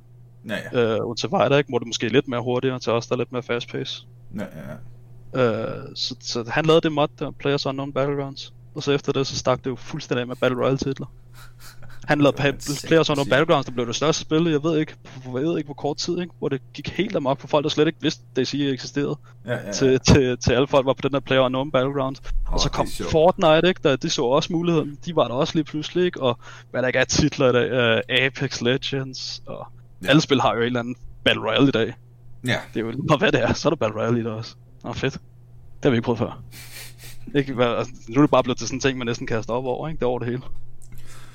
Ja, 0.49 0.57
ja. 0.73 1.01
Uh, 1.01 1.09
Ultimater, 1.09 1.57
ikke? 1.59 1.69
Hvor 1.69 1.79
det 1.79 1.87
måske 1.87 2.09
lidt 2.09 2.29
mere 2.29 2.41
hurtigere 2.43 2.79
til 2.79 2.93
os, 2.93 3.07
der 3.07 3.15
er 3.15 3.19
lidt 3.19 3.33
mere 3.33 3.43
fast 3.43 3.69
pace. 3.69 4.07
Ja, 4.39 4.43
ja, 4.43 4.47
ja. 4.71 5.79
Uh, 5.79 5.85
så, 5.95 6.17
så 6.21 6.45
han 6.49 6.65
lavede 6.67 6.81
det 6.81 6.93
mod 6.93 7.09
der, 7.19 7.31
Players 7.31 7.67
Unknown 7.67 7.93
Battlegrounds. 7.93 8.53
Og 8.75 8.83
så 8.83 8.93
efter 8.93 9.13
det, 9.13 9.27
så 9.27 9.37
stak 9.37 9.65
det 9.65 9.71
jo 9.71 9.77
fuldstændig 9.77 10.21
af 10.21 10.27
med 10.27 10.37
Battle 10.37 10.59
Royale 10.59 10.79
titler. 10.79 11.07
Han 12.09 12.21
lavede 12.21 12.37
pa- 12.43 12.87
Players 12.87 13.11
Unknown 13.11 13.29
Battlegrounds, 13.29 13.67
der 13.67 13.73
blev 13.73 13.87
det 13.87 13.97
største 13.97 14.21
spil, 14.23 14.45
jeg 14.45 14.63
ved 14.63 14.79
ikke, 14.79 14.95
jeg 15.25 15.33
ved 15.43 15.59
ikke 15.59 15.67
hvor 15.67 15.75
kort 15.75 15.97
tid, 15.97 16.21
ikke? 16.21 16.33
hvor 16.39 16.49
det 16.49 16.61
gik 16.75 16.89
helt 16.89 17.17
amok 17.17 17.41
for 17.41 17.49
folk, 17.49 17.63
der 17.63 17.69
slet 17.69 17.87
ikke 17.87 17.99
vidste, 18.03 18.23
at 18.31 18.37
DayZ 18.37 18.55
eksisterede. 18.55 19.17
Ja, 19.47 19.53
ja, 19.53 19.67
ja. 19.67 19.73
Til, 19.73 20.01
til, 20.01 20.39
til 20.39 20.53
alle 20.53 20.67
folk 20.67 20.87
var 20.87 20.93
på 20.93 21.01
den 21.03 21.13
der 21.13 21.21
Player 21.21 21.41
Unknown 21.41 21.71
Battlegrounds. 21.71 22.23
Oh, 22.47 22.53
og 22.53 22.61
så 22.61 22.71
kom 22.71 22.87
Fortnite, 23.11 23.69
ikke? 23.69 23.81
Der, 23.85 23.97
de 23.97 24.11
så 24.11 24.23
også 24.25 24.53
muligheden. 24.53 24.99
De 25.07 25.17
var 25.17 25.29
der 25.29 25.35
også 25.35 25.55
lige 25.55 25.65
pludselig, 25.65 26.05
ikke? 26.05 26.23
Og 26.23 26.39
hvad 26.71 26.83
der 26.83 26.89
ikke 26.89 26.99
er 26.99 27.05
titler 27.05 27.49
i 27.49 27.53
dag, 27.53 27.97
uh, 27.97 28.27
Apex 28.27 28.61
Legends, 28.61 29.43
og 29.47 29.67
ja. 30.05 30.09
alle 30.09 30.23
spil 30.23 30.41
har 30.41 30.55
jo 30.55 30.61
en 30.61 30.67
eller 30.67 30.81
anden 30.81 30.97
Battle 31.25 31.43
Royale 31.43 31.69
i 31.69 31.71
dag. 31.71 31.95
Ja. 32.47 32.59
Det 32.75 32.81
er 32.81 32.85
jo 32.85 32.91
lige 32.91 33.19
hvad 33.19 33.33
det 33.33 33.43
er, 33.43 33.53
så 33.53 33.69
er 33.69 33.71
der 33.71 33.77
Battle 33.77 34.01
Royale 34.01 34.21
i 34.21 34.23
det 34.23 34.33
også. 34.33 34.55
Nå, 34.85 34.93
fedt. 34.93 35.13
Det 35.13 35.85
har 35.85 35.91
vi 35.91 35.97
ikke 35.97 36.05
prøvet 36.05 36.19
før. 36.19 36.43
Ikke, 37.35 37.65
altså, 37.65 37.93
nu 38.09 38.21
er 38.21 38.23
det 38.23 38.31
bare 38.31 38.43
blevet 38.43 38.59
til 38.59 38.67
sådan 38.67 38.77
en 38.77 38.81
ting, 38.81 38.99
man 38.99 39.07
næsten 39.07 39.27
kaster 39.27 39.53
op 39.53 39.65
over, 39.65 39.89
ikke? 39.89 39.99
Det 39.99 40.05
er 40.05 40.09
over 40.09 40.19
det 40.19 40.29
hele. 40.29 40.43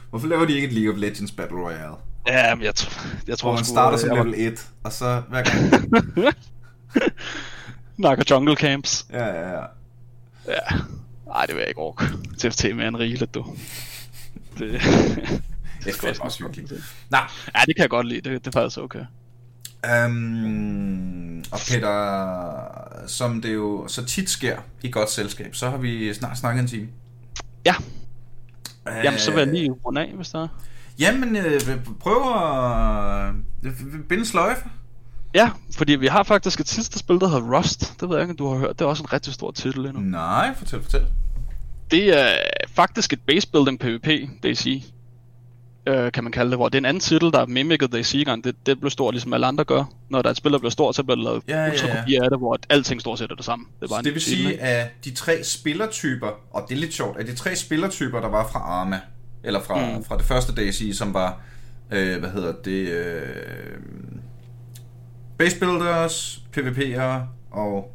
Hvorfor 0.09 0.27
laver 0.27 0.45
de 0.45 0.53
ikke 0.53 0.67
et 0.67 0.73
League 0.73 0.93
of 0.93 0.99
Legends 0.99 1.31
Battle 1.31 1.57
Royale? 1.57 1.95
Ja, 2.27 2.55
men 2.55 2.63
jeg, 2.63 2.73
t- 2.79 3.07
jeg 3.27 3.37
tror 3.37 3.49
Hvor 3.49 3.57
man 3.57 3.65
starter 3.65 3.97
som 3.97 4.17
level 4.17 4.33
1, 4.37 4.67
og 4.83 4.91
så 4.93 5.21
hver 5.29 5.43
gang... 5.43 6.35
Nakker 7.97 8.23
Jungle 8.29 8.55
Camps. 8.55 9.07
Ja, 9.11 9.25
ja, 9.25 9.49
ja. 9.49 9.63
Ja. 10.47 10.77
Ej, 11.35 11.45
det 11.45 11.55
vil 11.55 11.59
jeg 11.59 11.67
ikke 11.67 11.81
orke. 11.81 12.05
TFT 12.37 12.63
med 12.75 12.87
en 12.87 12.99
rigeligt, 12.99 13.33
du. 13.33 13.45
Det, 14.59 14.81
det 15.83 15.95
er 15.95 15.99
fandme 16.01 16.23
også 16.23 16.43
hyggeligt. 16.43 16.73
Nej. 17.09 17.27
Ja, 17.55 17.61
det 17.65 17.75
kan 17.75 17.81
jeg 17.81 17.89
godt 17.89 18.07
lide. 18.07 18.29
Det, 18.29 18.45
det 18.45 18.47
er 18.47 18.59
faktisk 18.59 18.77
okay. 18.77 19.05
Um, 20.05 21.43
og 21.51 21.59
Peter, 21.67 23.07
som 23.07 23.41
det 23.41 23.53
jo 23.53 23.87
så 23.87 24.05
tit 24.05 24.29
sker 24.29 24.57
i 24.81 24.91
godt 24.91 25.11
selskab, 25.11 25.55
så 25.55 25.69
har 25.69 25.77
vi 25.77 26.13
snart 26.13 26.37
snakket 26.37 26.61
en 26.61 26.67
time. 26.67 26.87
Ja. 27.65 27.75
Uh, 28.89 29.03
Jamen, 29.03 29.19
så 29.19 29.31
vil 29.31 29.39
jeg 29.39 29.47
lige 29.47 29.71
runde 29.71 30.01
af, 30.01 30.13
hvis 30.15 30.29
der 30.29 30.43
er. 30.43 30.47
Jamen, 30.99 31.35
øh, 31.35 31.61
prøv 31.99 32.33
at 32.35 33.33
øh, 33.63 33.71
binde 34.09 34.25
sløjfe. 34.25 34.63
Ja, 35.33 35.51
fordi 35.77 35.95
vi 35.95 36.07
har 36.07 36.23
faktisk 36.23 36.59
et 36.59 36.67
sidste 36.67 36.99
spil, 36.99 37.19
der 37.19 37.27
hedder 37.27 37.57
Rust. 37.57 38.01
Det 38.01 38.09
ved 38.09 38.15
jeg 38.17 38.23
ikke, 38.23 38.31
om 38.31 38.37
du 38.37 38.49
har 38.49 38.57
hørt. 38.57 38.79
Det 38.79 38.85
er 38.85 38.89
også 38.89 39.03
en 39.03 39.13
rigtig 39.13 39.33
stor 39.33 39.51
titel 39.51 39.85
endnu. 39.85 39.99
Nej, 40.01 40.55
fortæl, 40.55 40.81
fortæl. 40.81 41.05
Det 41.91 42.19
er 42.19 42.37
faktisk 42.67 43.13
et 43.13 43.21
base 43.27 43.51
building 43.51 43.79
PvP, 43.79 44.07
det 44.43 44.57
øh, 45.87 46.11
kan 46.11 46.23
man 46.23 46.31
kalde 46.31 46.49
det, 46.49 46.57
hvor 46.57 46.69
det 46.69 46.75
er 46.75 46.81
en 46.81 46.85
anden 46.85 47.01
titel, 47.01 47.31
der 47.31 47.45
mimickede 47.45 47.91
det 47.91 47.99
i 47.99 48.03
Sigan. 48.03 48.41
Det, 48.41 48.55
det 48.65 48.79
blev 48.79 48.89
stort, 48.89 49.13
ligesom 49.13 49.33
alle 49.33 49.47
andre 49.47 49.63
gør. 49.63 49.83
Når 50.09 50.21
der 50.21 50.29
er 50.29 50.31
et 50.31 50.37
spil, 50.37 50.51
der 50.51 50.57
bliver 50.59 50.71
stort, 50.71 50.95
så 50.95 51.03
bliver 51.03 51.15
der 51.15 51.23
lavet 51.23 51.43
ja, 51.47 51.65
ja, 51.65 52.03
ja. 52.09 52.23
af 52.23 52.29
det, 52.29 52.39
hvor 52.39 52.59
alting 52.69 53.01
stort 53.01 53.19
set 53.19 53.31
er 53.31 53.35
det 53.35 53.45
samme. 53.45 53.65
Det, 53.79 53.85
er 53.85 53.89
bare 53.89 54.03
det 54.03 54.13
vil 54.13 54.21
titel, 54.21 54.37
sige, 54.37 54.61
at 54.61 55.05
de 55.05 55.13
tre 55.13 55.43
spillertyper, 55.43 56.27
og 56.51 56.65
det 56.69 56.75
er 56.75 56.79
lidt 56.79 56.93
sjovt, 56.93 57.19
at 57.19 57.27
de 57.27 57.35
tre 57.35 57.55
spillertyper, 57.55 58.19
der 58.19 58.29
var 58.29 58.47
fra 58.47 58.59
Arma, 58.59 58.99
eller 59.43 59.61
fra, 59.63 59.97
mm. 59.97 60.03
fra 60.03 60.17
det 60.17 60.25
første 60.25 60.69
DSI, 60.69 60.93
som 60.93 61.13
var, 61.13 61.41
øh, 61.91 62.19
hvad 62.19 62.29
hedder 62.29 62.53
det, 62.65 62.87
øh, 62.87 63.21
base 65.37 65.59
builders, 65.59 66.41
PvP'ere 66.57 67.19
og... 67.51 67.93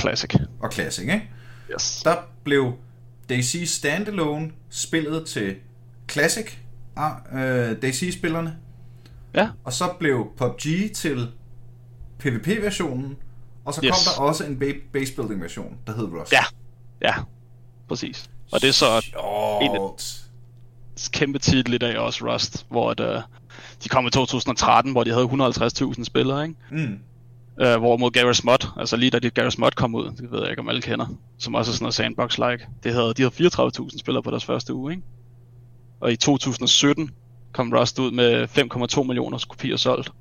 Classic. 0.00 0.30
Og 0.60 0.72
Classic, 0.72 1.02
ikke? 1.02 1.30
Yes. 1.74 2.02
Der 2.04 2.16
blev 2.44 2.72
DayZ 3.28 3.68
Standalone 3.68 4.50
spillet 4.70 5.26
til 5.26 5.54
Classic, 6.10 6.58
øh, 7.32 7.82
DayZ-spillerne. 7.82 8.56
Ja. 9.34 9.48
Og 9.64 9.72
så 9.72 9.84
blev 9.98 10.26
PUBG 10.36 10.92
til 10.94 11.28
PvP-versionen, 12.18 13.16
og 13.64 13.74
så 13.74 13.80
yes. 13.84 13.90
kom 13.90 13.98
der 14.04 14.22
også 14.22 14.44
en 14.44 14.62
base-building-version, 14.92 15.76
der 15.86 15.92
hed 15.92 16.04
Rust. 16.04 16.32
Ja, 16.32 16.44
ja, 17.02 17.14
præcis. 17.88 18.30
Og 18.52 18.60
det 18.60 18.68
er 18.68 18.72
så 18.72 19.00
Sjort. 19.00 19.62
en 19.62 19.70
af 19.70 19.90
kæmpe 21.12 21.38
titel 21.38 21.74
i 21.74 21.78
dag 21.78 21.98
også, 21.98 22.32
Rust, 22.32 22.66
hvor 22.68 22.90
at, 22.90 23.00
uh, 23.00 23.22
de 23.84 23.88
kom 23.88 24.06
i 24.06 24.10
2013, 24.10 24.92
hvor 24.92 25.04
de 25.04 25.10
havde 25.10 25.24
150.000 25.24 26.04
spillere, 26.04 26.42
ikke? 26.42 26.54
Mm. 26.70 26.98
Uh, 27.60 27.76
hvor 27.76 27.96
mod 27.96 28.16
Garry's 28.16 28.40
Mod, 28.44 28.66
altså 28.76 28.96
lige 28.96 29.10
da 29.10 29.18
de 29.18 29.30
Garry's 29.38 29.54
Mod 29.58 29.70
kom 29.70 29.94
ud, 29.94 30.04
det 30.04 30.32
ved 30.32 30.40
jeg 30.40 30.50
ikke 30.50 30.62
om 30.62 30.68
alle 30.68 30.82
kender, 30.82 31.06
som 31.38 31.54
også 31.54 31.70
er 31.70 31.74
sådan 31.74 31.84
noget 31.84 31.94
sandbox-like, 31.94 32.68
det 32.82 32.92
havde, 32.92 33.14
de 33.14 33.22
havde 33.22 33.50
34.000 33.80 33.98
spillere 33.98 34.22
på 34.22 34.30
deres 34.30 34.44
første 34.44 34.74
uge, 34.74 34.92
ikke? 34.92 35.04
Og 36.00 36.12
i 36.12 36.16
2017 36.16 37.10
kom 37.52 37.72
Rust 37.72 37.98
ud 37.98 38.10
med 38.10 38.48
5,2 38.98 39.02
millioner 39.02 39.44
kopier 39.48 39.76
solgt. 39.76 40.12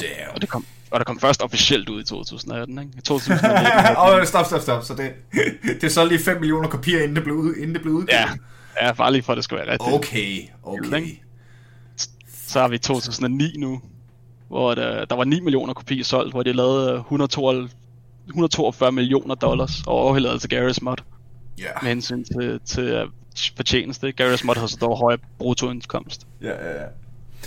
Damn. 0.00 0.34
Og 0.34 0.40
det 0.40 0.48
kom, 0.48 0.66
og 0.90 1.00
det 1.00 1.06
kom 1.06 1.20
først 1.20 1.42
officielt 1.42 1.88
ud 1.88 2.00
i 2.00 2.04
2018, 2.04 2.78
ikke? 2.78 2.90
I 2.98 3.00
2019. 3.00 3.96
oh, 3.96 4.26
stop, 4.32 4.46
stop, 4.46 4.60
stop. 4.60 4.84
Så 4.84 4.94
det, 4.94 5.12
det 5.80 5.84
er 5.84 5.88
så 5.88 6.04
lige 6.04 6.18
5 6.18 6.40
millioner 6.40 6.68
kopier, 6.68 7.02
inden 7.02 7.16
det 7.16 7.24
blev, 7.24 7.36
ud, 7.36 7.54
inden 7.54 7.74
det 7.74 7.82
blev 7.82 7.94
udgivet? 7.94 8.18
Ja, 8.80 8.86
ja, 8.86 8.92
bare 8.92 9.12
lige 9.12 9.22
for, 9.22 9.32
at 9.32 9.36
det 9.36 9.44
skal 9.44 9.58
være 9.58 9.72
rigtigt. 9.72 9.94
Okay, 9.94 10.42
okay. 10.62 11.16
Så 12.46 12.60
har 12.60 12.68
vi 12.68 12.78
2009 12.78 13.54
nu, 13.58 13.80
hvor 14.48 14.74
der, 14.74 15.04
der 15.04 15.16
var 15.16 15.24
9 15.24 15.40
millioner 15.40 15.74
kopier 15.74 16.04
solgt, 16.04 16.32
hvor 16.32 16.42
de 16.42 16.52
lavede 16.52 16.94
142, 16.94 17.68
142 18.26 18.92
millioner 18.92 19.34
dollars 19.34 19.82
og 19.86 19.92
overhældede 19.94 20.32
altså 20.32 20.48
Garry's 20.52 20.78
Mod. 20.82 20.96
Yeah. 21.60 21.74
Med 21.82 21.88
hensyn 21.88 22.24
til, 22.24 22.60
til 22.64 23.06
fortjeneste. 23.56 24.14
Garry's 24.20 24.44
Mod 24.44 24.56
har 24.56 24.66
så 24.66 24.76
dog 24.80 24.98
høj 24.98 25.16
bruttoindkomst. 25.38 26.26
Ja, 26.42 26.48
ja, 26.48 26.82
ja. 26.82 26.86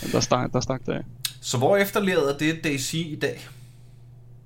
Men 0.01 0.11
der 0.11 0.19
stak, 0.19 0.53
der 0.53 0.59
stak 0.59 0.85
det 0.85 0.93
af. 0.93 1.01
Så 1.41 1.57
hvor 1.57 1.77
efterlader 1.77 2.38
det 2.38 2.63
DayZ 2.63 2.93
i 2.93 3.17
dag? 3.21 3.47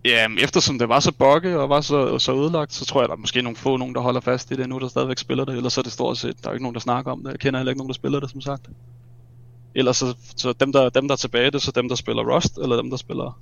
Ja, 0.06 0.28
eftersom 0.40 0.80
det 0.80 0.90
var 0.90 1.00
så 1.00 1.12
bugget 1.12 1.58
og 1.58 1.70
var 1.70 1.82
så, 1.82 2.20
så 2.20 2.36
ødelagt, 2.36 2.74
så 2.74 2.86
tror 2.86 3.02
jeg, 3.02 3.10
der 3.10 3.16
er 3.16 3.20
måske 3.20 3.42
nogle 3.42 3.56
få 3.56 3.78
nogen, 3.78 3.96
der 3.96 4.02
holder 4.02 4.22
fast 4.22 4.52
i 4.52 4.56
det 4.56 4.70
nu, 4.70 4.80
der 4.80 4.88
stadigvæk 4.88 5.18
spiller 5.18 5.46
det. 5.46 5.56
Ellers 5.56 5.74
så 5.74 5.82
er 5.82 5.84
det 5.84 5.92
stort 5.92 6.18
set, 6.18 6.44
der 6.44 6.50
er 6.50 6.54
ikke 6.54 6.64
nogen, 6.64 6.74
der 6.74 6.80
snakker 6.80 7.12
om 7.12 7.24
det. 7.24 7.32
Jeg 7.32 7.40
kender 7.40 7.60
heller 7.60 7.72
ikke 7.72 7.78
nogen, 7.78 7.90
der 7.90 7.94
spiller 7.94 8.20
det, 8.20 8.30
som 8.30 8.42
sagt. 8.42 8.70
Ellers 9.76 9.98
så, 9.98 10.16
så 10.36 10.54
dem, 10.54 10.72
der, 10.72 10.90
dem, 10.90 11.08
der 11.08 11.16
er 11.16 11.18
tilbage, 11.18 11.46
det 11.46 11.56
er 11.56 11.60
så 11.60 11.72
dem, 11.72 11.90
der 11.90 11.96
spiller 11.96 12.36
Rust, 12.36 12.58
eller 12.58 12.76
dem, 12.76 12.90
der 12.90 12.98
spiller 12.98 13.42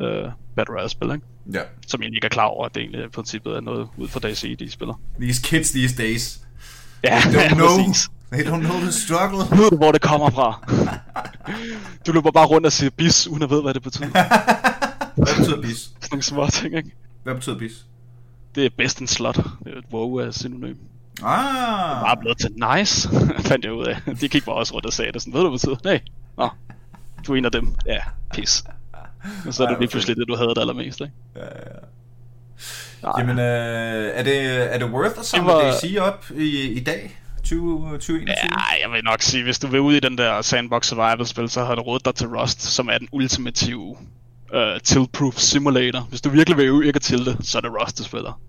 øh, 0.00 0.30
Battle 0.56 0.74
Royale-spil, 0.74 1.10
ikke? 1.12 1.24
Ja. 1.52 1.60
Som 1.86 2.02
egentlig 2.02 2.16
ikke 2.16 2.24
er 2.24 2.28
klar 2.28 2.44
over, 2.44 2.66
at 2.66 2.74
det 2.74 2.80
egentlig 2.80 3.04
i 3.04 3.08
princippet 3.08 3.56
er 3.56 3.60
noget 3.60 3.88
ud 3.96 4.08
fra 4.08 4.20
DayZ, 4.20 4.44
de 4.58 4.70
spiller. 4.70 5.00
These 5.20 5.42
kids 5.42 5.70
these 5.70 5.96
days. 5.96 6.45
Ja, 7.04 7.20
they 7.20 7.48
don't 7.48 7.54
know, 7.62 7.94
They 8.32 8.42
don't 8.42 8.60
know 8.60 8.80
the 8.80 8.92
struggle. 8.92 9.38
Ved 9.58 9.78
hvor 9.78 9.92
det 9.92 10.00
kommer 10.00 10.30
fra. 10.30 10.60
du 12.06 12.12
løber 12.12 12.30
bare 12.30 12.46
rundt 12.46 12.66
og 12.66 12.72
siger 12.72 12.90
bis, 12.90 13.28
uden 13.28 13.42
at 13.42 13.50
vide, 13.50 13.62
hvad 13.62 13.74
det 13.74 13.82
betyder. 13.82 14.06
hvad 15.14 15.36
betyder 15.38 15.60
bis? 15.62 15.78
Sådan 15.78 16.08
nogle 16.10 16.22
små 16.22 16.46
ting, 16.50 16.76
ikke? 16.76 16.90
Hvad 17.22 17.34
betyder 17.34 17.58
bis? 17.58 17.72
Det 18.54 18.66
er 18.66 18.70
best 18.78 19.00
in 19.00 19.06
slot. 19.06 19.36
Det 19.36 19.74
er 19.74 19.78
et 19.78 19.84
wow 19.92 20.18
af 20.20 20.34
synonym. 20.34 20.76
Ah. 21.22 21.38
Det 21.38 21.96
er 21.96 22.04
bare 22.04 22.16
blevet 22.16 22.38
til 22.38 22.50
nice, 22.76 23.08
fandt 23.48 23.64
jeg 23.64 23.72
ud 23.72 23.86
af. 23.86 23.96
De 24.20 24.28
gik 24.28 24.44
bare 24.44 24.54
også 24.54 24.74
rundt 24.74 24.86
og 24.86 24.92
sagde 24.92 25.12
det 25.12 25.22
sådan, 25.22 25.32
ved 25.34 25.40
du 25.40 25.48
hvad 25.48 25.58
det 25.58 25.78
betyder? 25.78 25.90
Nej. 25.90 26.00
Nå. 26.36 26.48
du 27.26 27.32
er 27.32 27.36
en 27.36 27.44
af 27.44 27.52
dem. 27.52 27.74
Ja, 27.86 27.98
pis. 28.34 28.64
Og 29.46 29.54
så 29.54 29.64
er 29.64 29.68
det 29.68 29.78
lige 29.78 29.88
pludselig 29.88 30.16
det, 30.16 30.24
du 30.28 30.36
havde 30.36 30.48
det 30.48 30.58
allermest, 30.58 31.00
ikke? 31.00 31.12
Ja, 31.36 31.44
ja. 31.44 31.78
Nej. 33.02 33.12
Jamen, 33.18 33.38
øh, 33.38 34.10
er, 34.14 34.22
det, 34.22 34.74
er 34.74 34.78
det 34.78 34.90
worth 34.90 35.18
at 35.18 35.26
samle 35.26 35.52
var... 35.52 35.60
DayZ 35.60 35.96
op 35.96 36.26
i, 36.36 36.72
i 36.72 36.80
dag? 36.80 37.18
2021? 37.36 38.20
Ja, 38.26 38.34
jeg 38.84 38.92
vil 38.92 39.04
nok 39.04 39.22
sige, 39.22 39.42
hvis 39.44 39.58
du 39.58 39.66
vil 39.66 39.80
ud 39.80 39.94
i 39.94 40.00
den 40.00 40.18
der 40.18 40.42
sandbox 40.42 40.86
survival 40.86 41.26
spil, 41.26 41.48
så 41.48 41.64
har 41.64 41.74
du 41.74 41.82
rådet 41.82 42.04
dig 42.04 42.14
til 42.14 42.26
Rust, 42.26 42.62
som 42.62 42.88
er 42.88 42.98
den 42.98 43.08
ultimative 43.12 43.96
uh, 44.54 44.76
tilt-proof 44.84 45.38
simulator. 45.38 46.00
Hvis 46.00 46.20
du 46.20 46.30
virkelig 46.30 46.56
vil 46.56 46.86
ikke 46.86 46.98
til 46.98 47.18
det, 47.24 47.36
så 47.42 47.58
er 47.58 47.62
det 47.62 47.70
Rust, 47.82 47.98
du 47.98 48.04
spiller. 48.04 48.40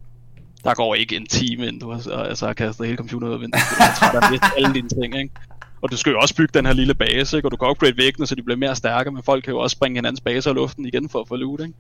Der 0.64 0.74
går 0.74 0.96
ikke 0.96 1.16
en 1.16 1.28
time, 1.28 1.68
inden 1.68 1.80
du 1.80 1.92
har, 1.92 2.20
altså, 2.24 2.46
har 2.46 2.54
kastet 2.54 2.86
hele 2.86 2.98
computeren 2.98 3.30
ud 3.30 3.34
af 3.34 3.42
vinduet. 3.42 3.64
Du 3.70 3.84
er 3.84 4.10
træt 4.12 4.42
af 4.42 4.50
alle 4.58 4.74
dine 4.74 4.90
ting, 4.90 5.18
ikke? 5.18 5.34
Og 5.82 5.92
du 5.92 5.98
skal 5.98 6.12
jo 6.12 6.20
også 6.20 6.36
bygge 6.36 6.52
den 6.54 6.66
her 6.66 6.74
lille 6.74 6.94
base, 6.94 7.38
ikke? 7.38 7.48
og 7.48 7.52
du 7.52 7.58
kan 7.58 7.70
upgrade 7.70 7.98
væggene, 7.98 8.28
så 8.28 8.36
de 8.36 8.44
bliver 8.44 8.58
mere 8.58 8.76
stærke, 8.76 9.12
men 9.12 9.24
folk 9.24 9.44
kan 9.44 9.54
jo 9.54 9.60
også 9.60 9.74
springe 9.74 9.98
hinandens 9.98 10.22
baser 10.22 10.52
i 10.52 10.54
luften 10.54 10.86
igen 10.86 11.10
for 11.10 11.22
at 11.22 11.28
få 11.28 11.36
loot. 11.36 11.60
Ikke? 11.60 11.74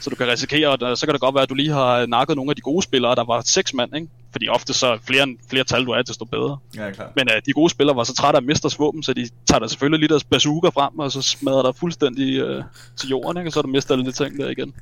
Så 0.00 0.10
du 0.10 0.16
kan 0.16 0.28
risikere, 0.28 0.72
at 0.72 0.98
så 0.98 1.06
kan 1.06 1.12
det 1.12 1.20
godt 1.20 1.34
være, 1.34 1.42
at 1.42 1.48
du 1.48 1.54
lige 1.54 1.70
har 1.70 2.06
nakket 2.06 2.36
nogle 2.36 2.50
af 2.50 2.56
de 2.56 2.60
gode 2.60 2.82
spillere, 2.82 3.14
der 3.14 3.24
var 3.24 3.42
seks 3.44 3.74
mand, 3.74 3.96
ikke? 3.96 4.08
Fordi 4.32 4.48
ofte 4.48 4.72
så 4.72 4.98
flere, 5.06 5.36
flere 5.50 5.64
tal 5.64 5.86
du 5.86 5.90
er, 5.90 6.02
desto 6.02 6.24
bedre. 6.24 6.58
Ja, 6.76 6.90
klar. 6.90 7.12
Men 7.16 7.28
uh, 7.28 7.36
de 7.46 7.52
gode 7.52 7.70
spillere 7.70 7.96
var 7.96 8.04
så 8.04 8.14
trætte 8.14 8.36
af 8.36 8.40
at 8.40 8.46
miste 8.46 8.78
våben, 8.78 9.02
så 9.02 9.12
de 9.12 9.28
tager 9.46 9.58
der 9.58 9.66
selvfølgelig 9.66 9.98
lige 9.98 10.08
deres 10.08 10.24
bazooka 10.24 10.68
frem, 10.68 10.98
og 10.98 11.12
så 11.12 11.22
smadrer 11.22 11.62
der 11.62 11.72
fuldstændig 11.72 12.44
uh, 12.50 12.64
til 12.96 13.08
jorden, 13.08 13.36
ikke? 13.36 13.48
og 13.48 13.52
så 13.52 13.60
er 13.60 13.62
der 13.62 13.68
mistet 13.68 13.94
alle 13.94 14.06
de 14.06 14.12
ting 14.12 14.38
der 14.38 14.48
igen. 14.48 14.74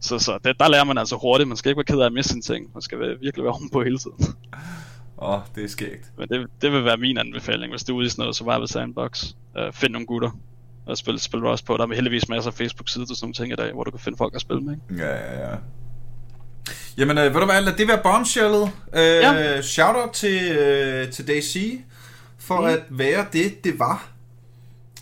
Så, 0.00 0.18
så 0.18 0.38
det, 0.44 0.60
der 0.60 0.68
lærer 0.68 0.84
man 0.84 0.98
altså 0.98 1.16
hurtigt. 1.16 1.48
Man 1.48 1.56
skal 1.56 1.70
ikke 1.70 1.78
være 1.78 1.84
ked 1.84 2.00
af 2.00 2.06
at 2.06 2.12
miste 2.12 2.30
sine 2.32 2.42
ting. 2.42 2.70
Man 2.74 2.82
skal 2.82 2.98
virkelig 2.98 3.44
være 3.44 3.68
på 3.72 3.82
hele 3.82 3.98
tiden. 3.98 4.34
Åh, 5.18 5.34
oh, 5.34 5.40
det 5.54 5.64
er 5.64 5.68
skægt. 5.68 6.12
Men 6.18 6.28
det, 6.28 6.46
det 6.62 6.72
vil 6.72 6.84
være 6.84 6.96
min 6.96 7.18
anbefaling, 7.18 7.72
hvis 7.72 7.84
du 7.84 7.92
er 7.92 7.96
ude 7.96 8.06
i 8.06 8.08
sådan 8.08 8.22
noget 8.22 8.36
survival 8.36 8.68
sandbox. 8.68 9.24
Uh, 9.58 9.72
find 9.72 9.92
nogle 9.92 10.06
gutter 10.06 10.30
og 10.86 10.98
spille, 10.98 11.20
spille 11.20 11.50
Rust 11.50 11.66
på. 11.66 11.76
Der 11.76 11.86
er 11.86 11.94
heldigvis 11.94 12.28
masser 12.28 12.50
af 12.50 12.54
Facebook-sider 12.54 13.06
til 13.06 13.16
sådan 13.16 13.26
nogle 13.26 13.34
ting 13.34 13.52
i 13.52 13.56
dag, 13.56 13.72
hvor 13.72 13.84
du 13.84 13.90
kan 13.90 14.00
finde 14.00 14.18
folk 14.18 14.34
at 14.34 14.40
spille 14.40 14.62
med. 14.62 14.72
Ikke? 14.72 15.04
Ja, 15.04 15.16
ja, 15.16 15.50
ja. 15.50 15.56
Jamen, 16.98 17.18
øh, 17.18 17.34
ved 17.34 17.40
du 17.40 17.46
hvad, 17.46 17.62
lad 17.62 17.72
det 17.72 17.88
være 17.88 18.00
bombshellet. 18.02 18.70
Øh, 18.94 19.00
ja. 19.00 19.62
Shoutout 19.62 20.10
til, 20.12 20.56
øh, 20.58 21.10
til 21.10 21.28
DayZ 21.28 21.56
for 22.38 22.60
mm. 22.60 22.66
at 22.66 22.80
være 22.90 23.26
det, 23.32 23.64
det 23.64 23.78
var. 23.78 24.08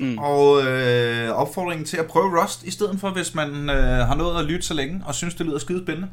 Mm. 0.01 0.19
Og 0.19 0.67
øh, 0.67 1.31
opfordringen 1.31 1.87
til 1.87 1.97
at 1.97 2.07
prøve 2.07 2.43
Rust 2.43 2.63
i 2.63 2.71
stedet 2.71 3.01
for, 3.01 3.11
hvis 3.11 3.35
man 3.35 3.71
øh, 3.71 4.07
har 4.07 4.15
nået 4.15 4.39
at 4.39 4.45
lytte 4.45 4.67
så 4.67 4.75
længe 4.75 5.03
og 5.07 5.15
synes, 5.15 5.35
det 5.35 5.47
lyder 5.47 5.59
skide 5.59 5.83
spændende. 5.85 6.09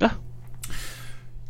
Ja. 0.00 0.10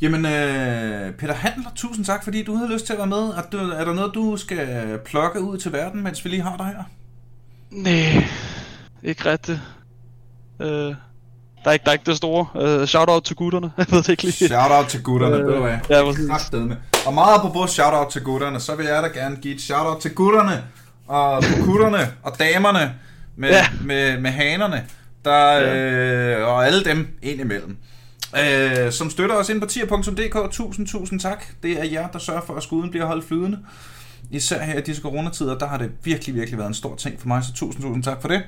Jamen, 0.01 0.27
øh, 0.27 1.13
Peter 1.13 1.35
Handler, 1.35 1.71
tusind 1.77 2.05
tak, 2.05 2.25
fordi 2.25 2.43
du 2.43 2.55
havde 2.55 2.73
lyst 2.73 2.87
til 2.87 2.93
at 2.93 2.99
være 2.99 3.07
med. 3.07 3.19
Er, 3.19 3.43
du, 3.53 3.59
er 3.59 3.85
der 3.85 3.93
noget, 3.93 4.15
du 4.15 4.37
skal 4.37 4.99
plukke 5.05 5.41
ud 5.41 5.59
til 5.59 5.73
verden, 5.73 6.03
mens 6.03 6.25
vi 6.25 6.31
lige 6.31 6.43
har 6.43 6.57
dig 6.57 6.67
her? 6.67 6.83
Nej, 7.71 8.25
ikke 9.03 9.31
rigtigt. 9.31 9.61
Øh, 10.61 10.69
der, 10.69 10.95
er 11.65 11.73
ikke, 11.73 11.85
der 11.85 11.91
er 11.91 11.93
ikke 11.93 12.07
det 12.07 12.17
store. 12.17 12.47
Uh, 12.55 12.87
shout-out 12.87 13.23
til 13.25 13.37
gutterne. 13.37 13.73
Jeg 13.79 13.87
ved 13.91 13.99
det 13.99 14.09
ikke 14.09 14.23
lige. 14.23 14.49
Shout-out 14.49 14.87
til 14.89 15.03
gutterne, 15.03 15.37
øh, 15.37 15.47
ved 15.47 15.55
du 15.55 15.61
hvad? 15.61 15.79
Ja, 15.91 16.05
præcis. 16.05 16.53
Med. 16.53 16.77
Og 17.07 17.15
meget 17.15 17.41
på 17.43 17.49
både 17.49 17.69
shout-out 17.69 18.09
til 18.11 18.23
gutterne, 18.23 18.61
så 18.61 18.75
vil 18.75 18.87
jeg 18.87 19.03
da 19.03 19.09
gerne 19.21 19.37
give 19.37 19.55
et 19.55 19.61
shout-out 19.61 20.01
til 20.01 20.15
gutterne, 20.15 20.65
og 21.07 21.43
gutterne, 21.65 22.13
og 22.23 22.39
damerne, 22.39 22.95
med, 23.37 23.51
ja. 23.51 23.67
med, 23.85 24.21
med 24.21 24.31
hanerne, 24.31 24.87
der, 25.25 25.53
ja. 25.53 25.77
øh, 25.77 26.49
og 26.49 26.67
alle 26.67 26.85
dem 26.85 27.19
ind 27.23 27.41
imellem. 27.41 27.77
Øh, 28.37 28.93
som 28.93 29.11
støtter 29.11 29.37
os 29.37 29.49
ind 29.49 29.61
på 29.61 29.67
tier.dk. 29.67 30.53
Tusind, 30.53 30.87
tusind 30.87 31.21
tak. 31.21 31.45
Det 31.63 31.81
er 31.81 31.85
jer, 31.85 32.09
der 32.09 32.19
sørger 32.19 32.41
for, 32.41 32.55
at 32.55 32.63
skuden 32.63 32.91
bliver 32.91 33.07
holdt 33.07 33.25
flydende 33.25 33.59
især 34.31 34.63
her 34.63 34.79
i 34.79 34.83
disse 34.83 35.03
coronatider, 35.03 35.59
der 35.59 35.67
har 35.67 35.79
det 35.79 35.91
virkelig, 36.05 36.35
virkelig 36.35 36.59
været 36.59 36.69
en 36.69 36.75
stor 36.75 36.97
ting 36.97 37.21
for 37.21 37.29
mig, 37.29 37.45
så 37.45 37.53
tusind, 37.53 37.83
tusind 37.83 38.03
tak 38.03 38.21
for 38.21 38.29
det. 38.29 38.43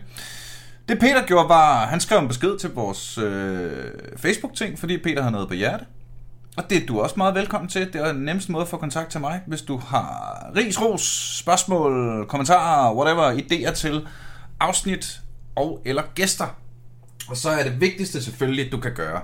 Det 0.88 0.98
Peter 0.98 1.26
gjorde 1.26 1.48
var, 1.48 1.86
han 1.86 2.00
skrev 2.00 2.18
en 2.18 2.28
besked 2.28 2.58
til 2.58 2.70
vores 2.70 3.18
øh, 3.18 3.84
Facebook-ting, 4.16 4.78
fordi 4.78 4.98
Peter 4.98 5.22
har 5.22 5.30
noget 5.30 5.48
på 5.48 5.54
hjerte. 5.54 5.84
Og 6.56 6.70
det 6.70 6.82
er 6.82 6.86
du 6.86 7.00
også 7.00 7.14
meget 7.16 7.34
velkommen 7.34 7.68
til. 7.68 7.92
Det 7.92 8.00
er 8.00 8.12
den 8.12 8.22
nemmeste 8.24 8.52
måde 8.52 8.62
at 8.62 8.68
få 8.68 8.76
kontakt 8.76 9.10
til 9.10 9.20
mig, 9.20 9.40
hvis 9.46 9.62
du 9.62 9.76
har 9.76 10.36
ris, 10.56 10.80
ros, 10.80 11.36
spørgsmål, 11.38 12.26
kommentarer, 12.28 12.94
whatever, 12.94 13.32
idéer 13.32 13.74
til 13.74 14.06
afsnit 14.60 15.20
og 15.56 15.82
eller 15.84 16.02
gæster. 16.14 16.56
Og 17.28 17.36
så 17.36 17.50
er 17.50 17.62
det 17.62 17.80
vigtigste 17.80 18.22
selvfølgelig, 18.22 18.72
du 18.72 18.80
kan 18.80 18.94
gøre, 18.94 19.20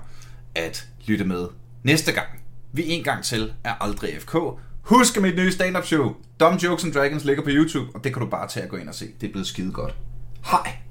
at 0.56 0.86
lytte 1.06 1.24
med 1.24 1.46
næste 1.82 2.12
gang. 2.12 2.28
Vi 2.72 2.84
en 2.86 3.04
gang 3.04 3.24
til 3.24 3.52
er 3.64 3.74
aldrig 3.80 4.10
FK, 4.20 4.36
Husk 4.86 5.20
mit 5.20 5.36
nye 5.36 5.52
stand-up 5.52 5.84
show, 5.84 6.14
Dumb 6.40 6.62
Jokes 6.62 6.84
and 6.84 6.92
Dragons, 6.92 7.24
ligger 7.24 7.42
på 7.42 7.50
YouTube, 7.52 7.94
og 7.94 8.04
det 8.04 8.12
kan 8.12 8.22
du 8.22 8.28
bare 8.28 8.48
tage 8.48 8.64
at 8.64 8.70
gå 8.70 8.76
ind 8.76 8.88
og 8.88 8.94
se. 8.94 9.06
Det 9.20 9.26
er 9.26 9.30
blevet 9.30 9.46
skide 9.46 9.72
godt. 9.72 9.94
Hej! 10.50 10.85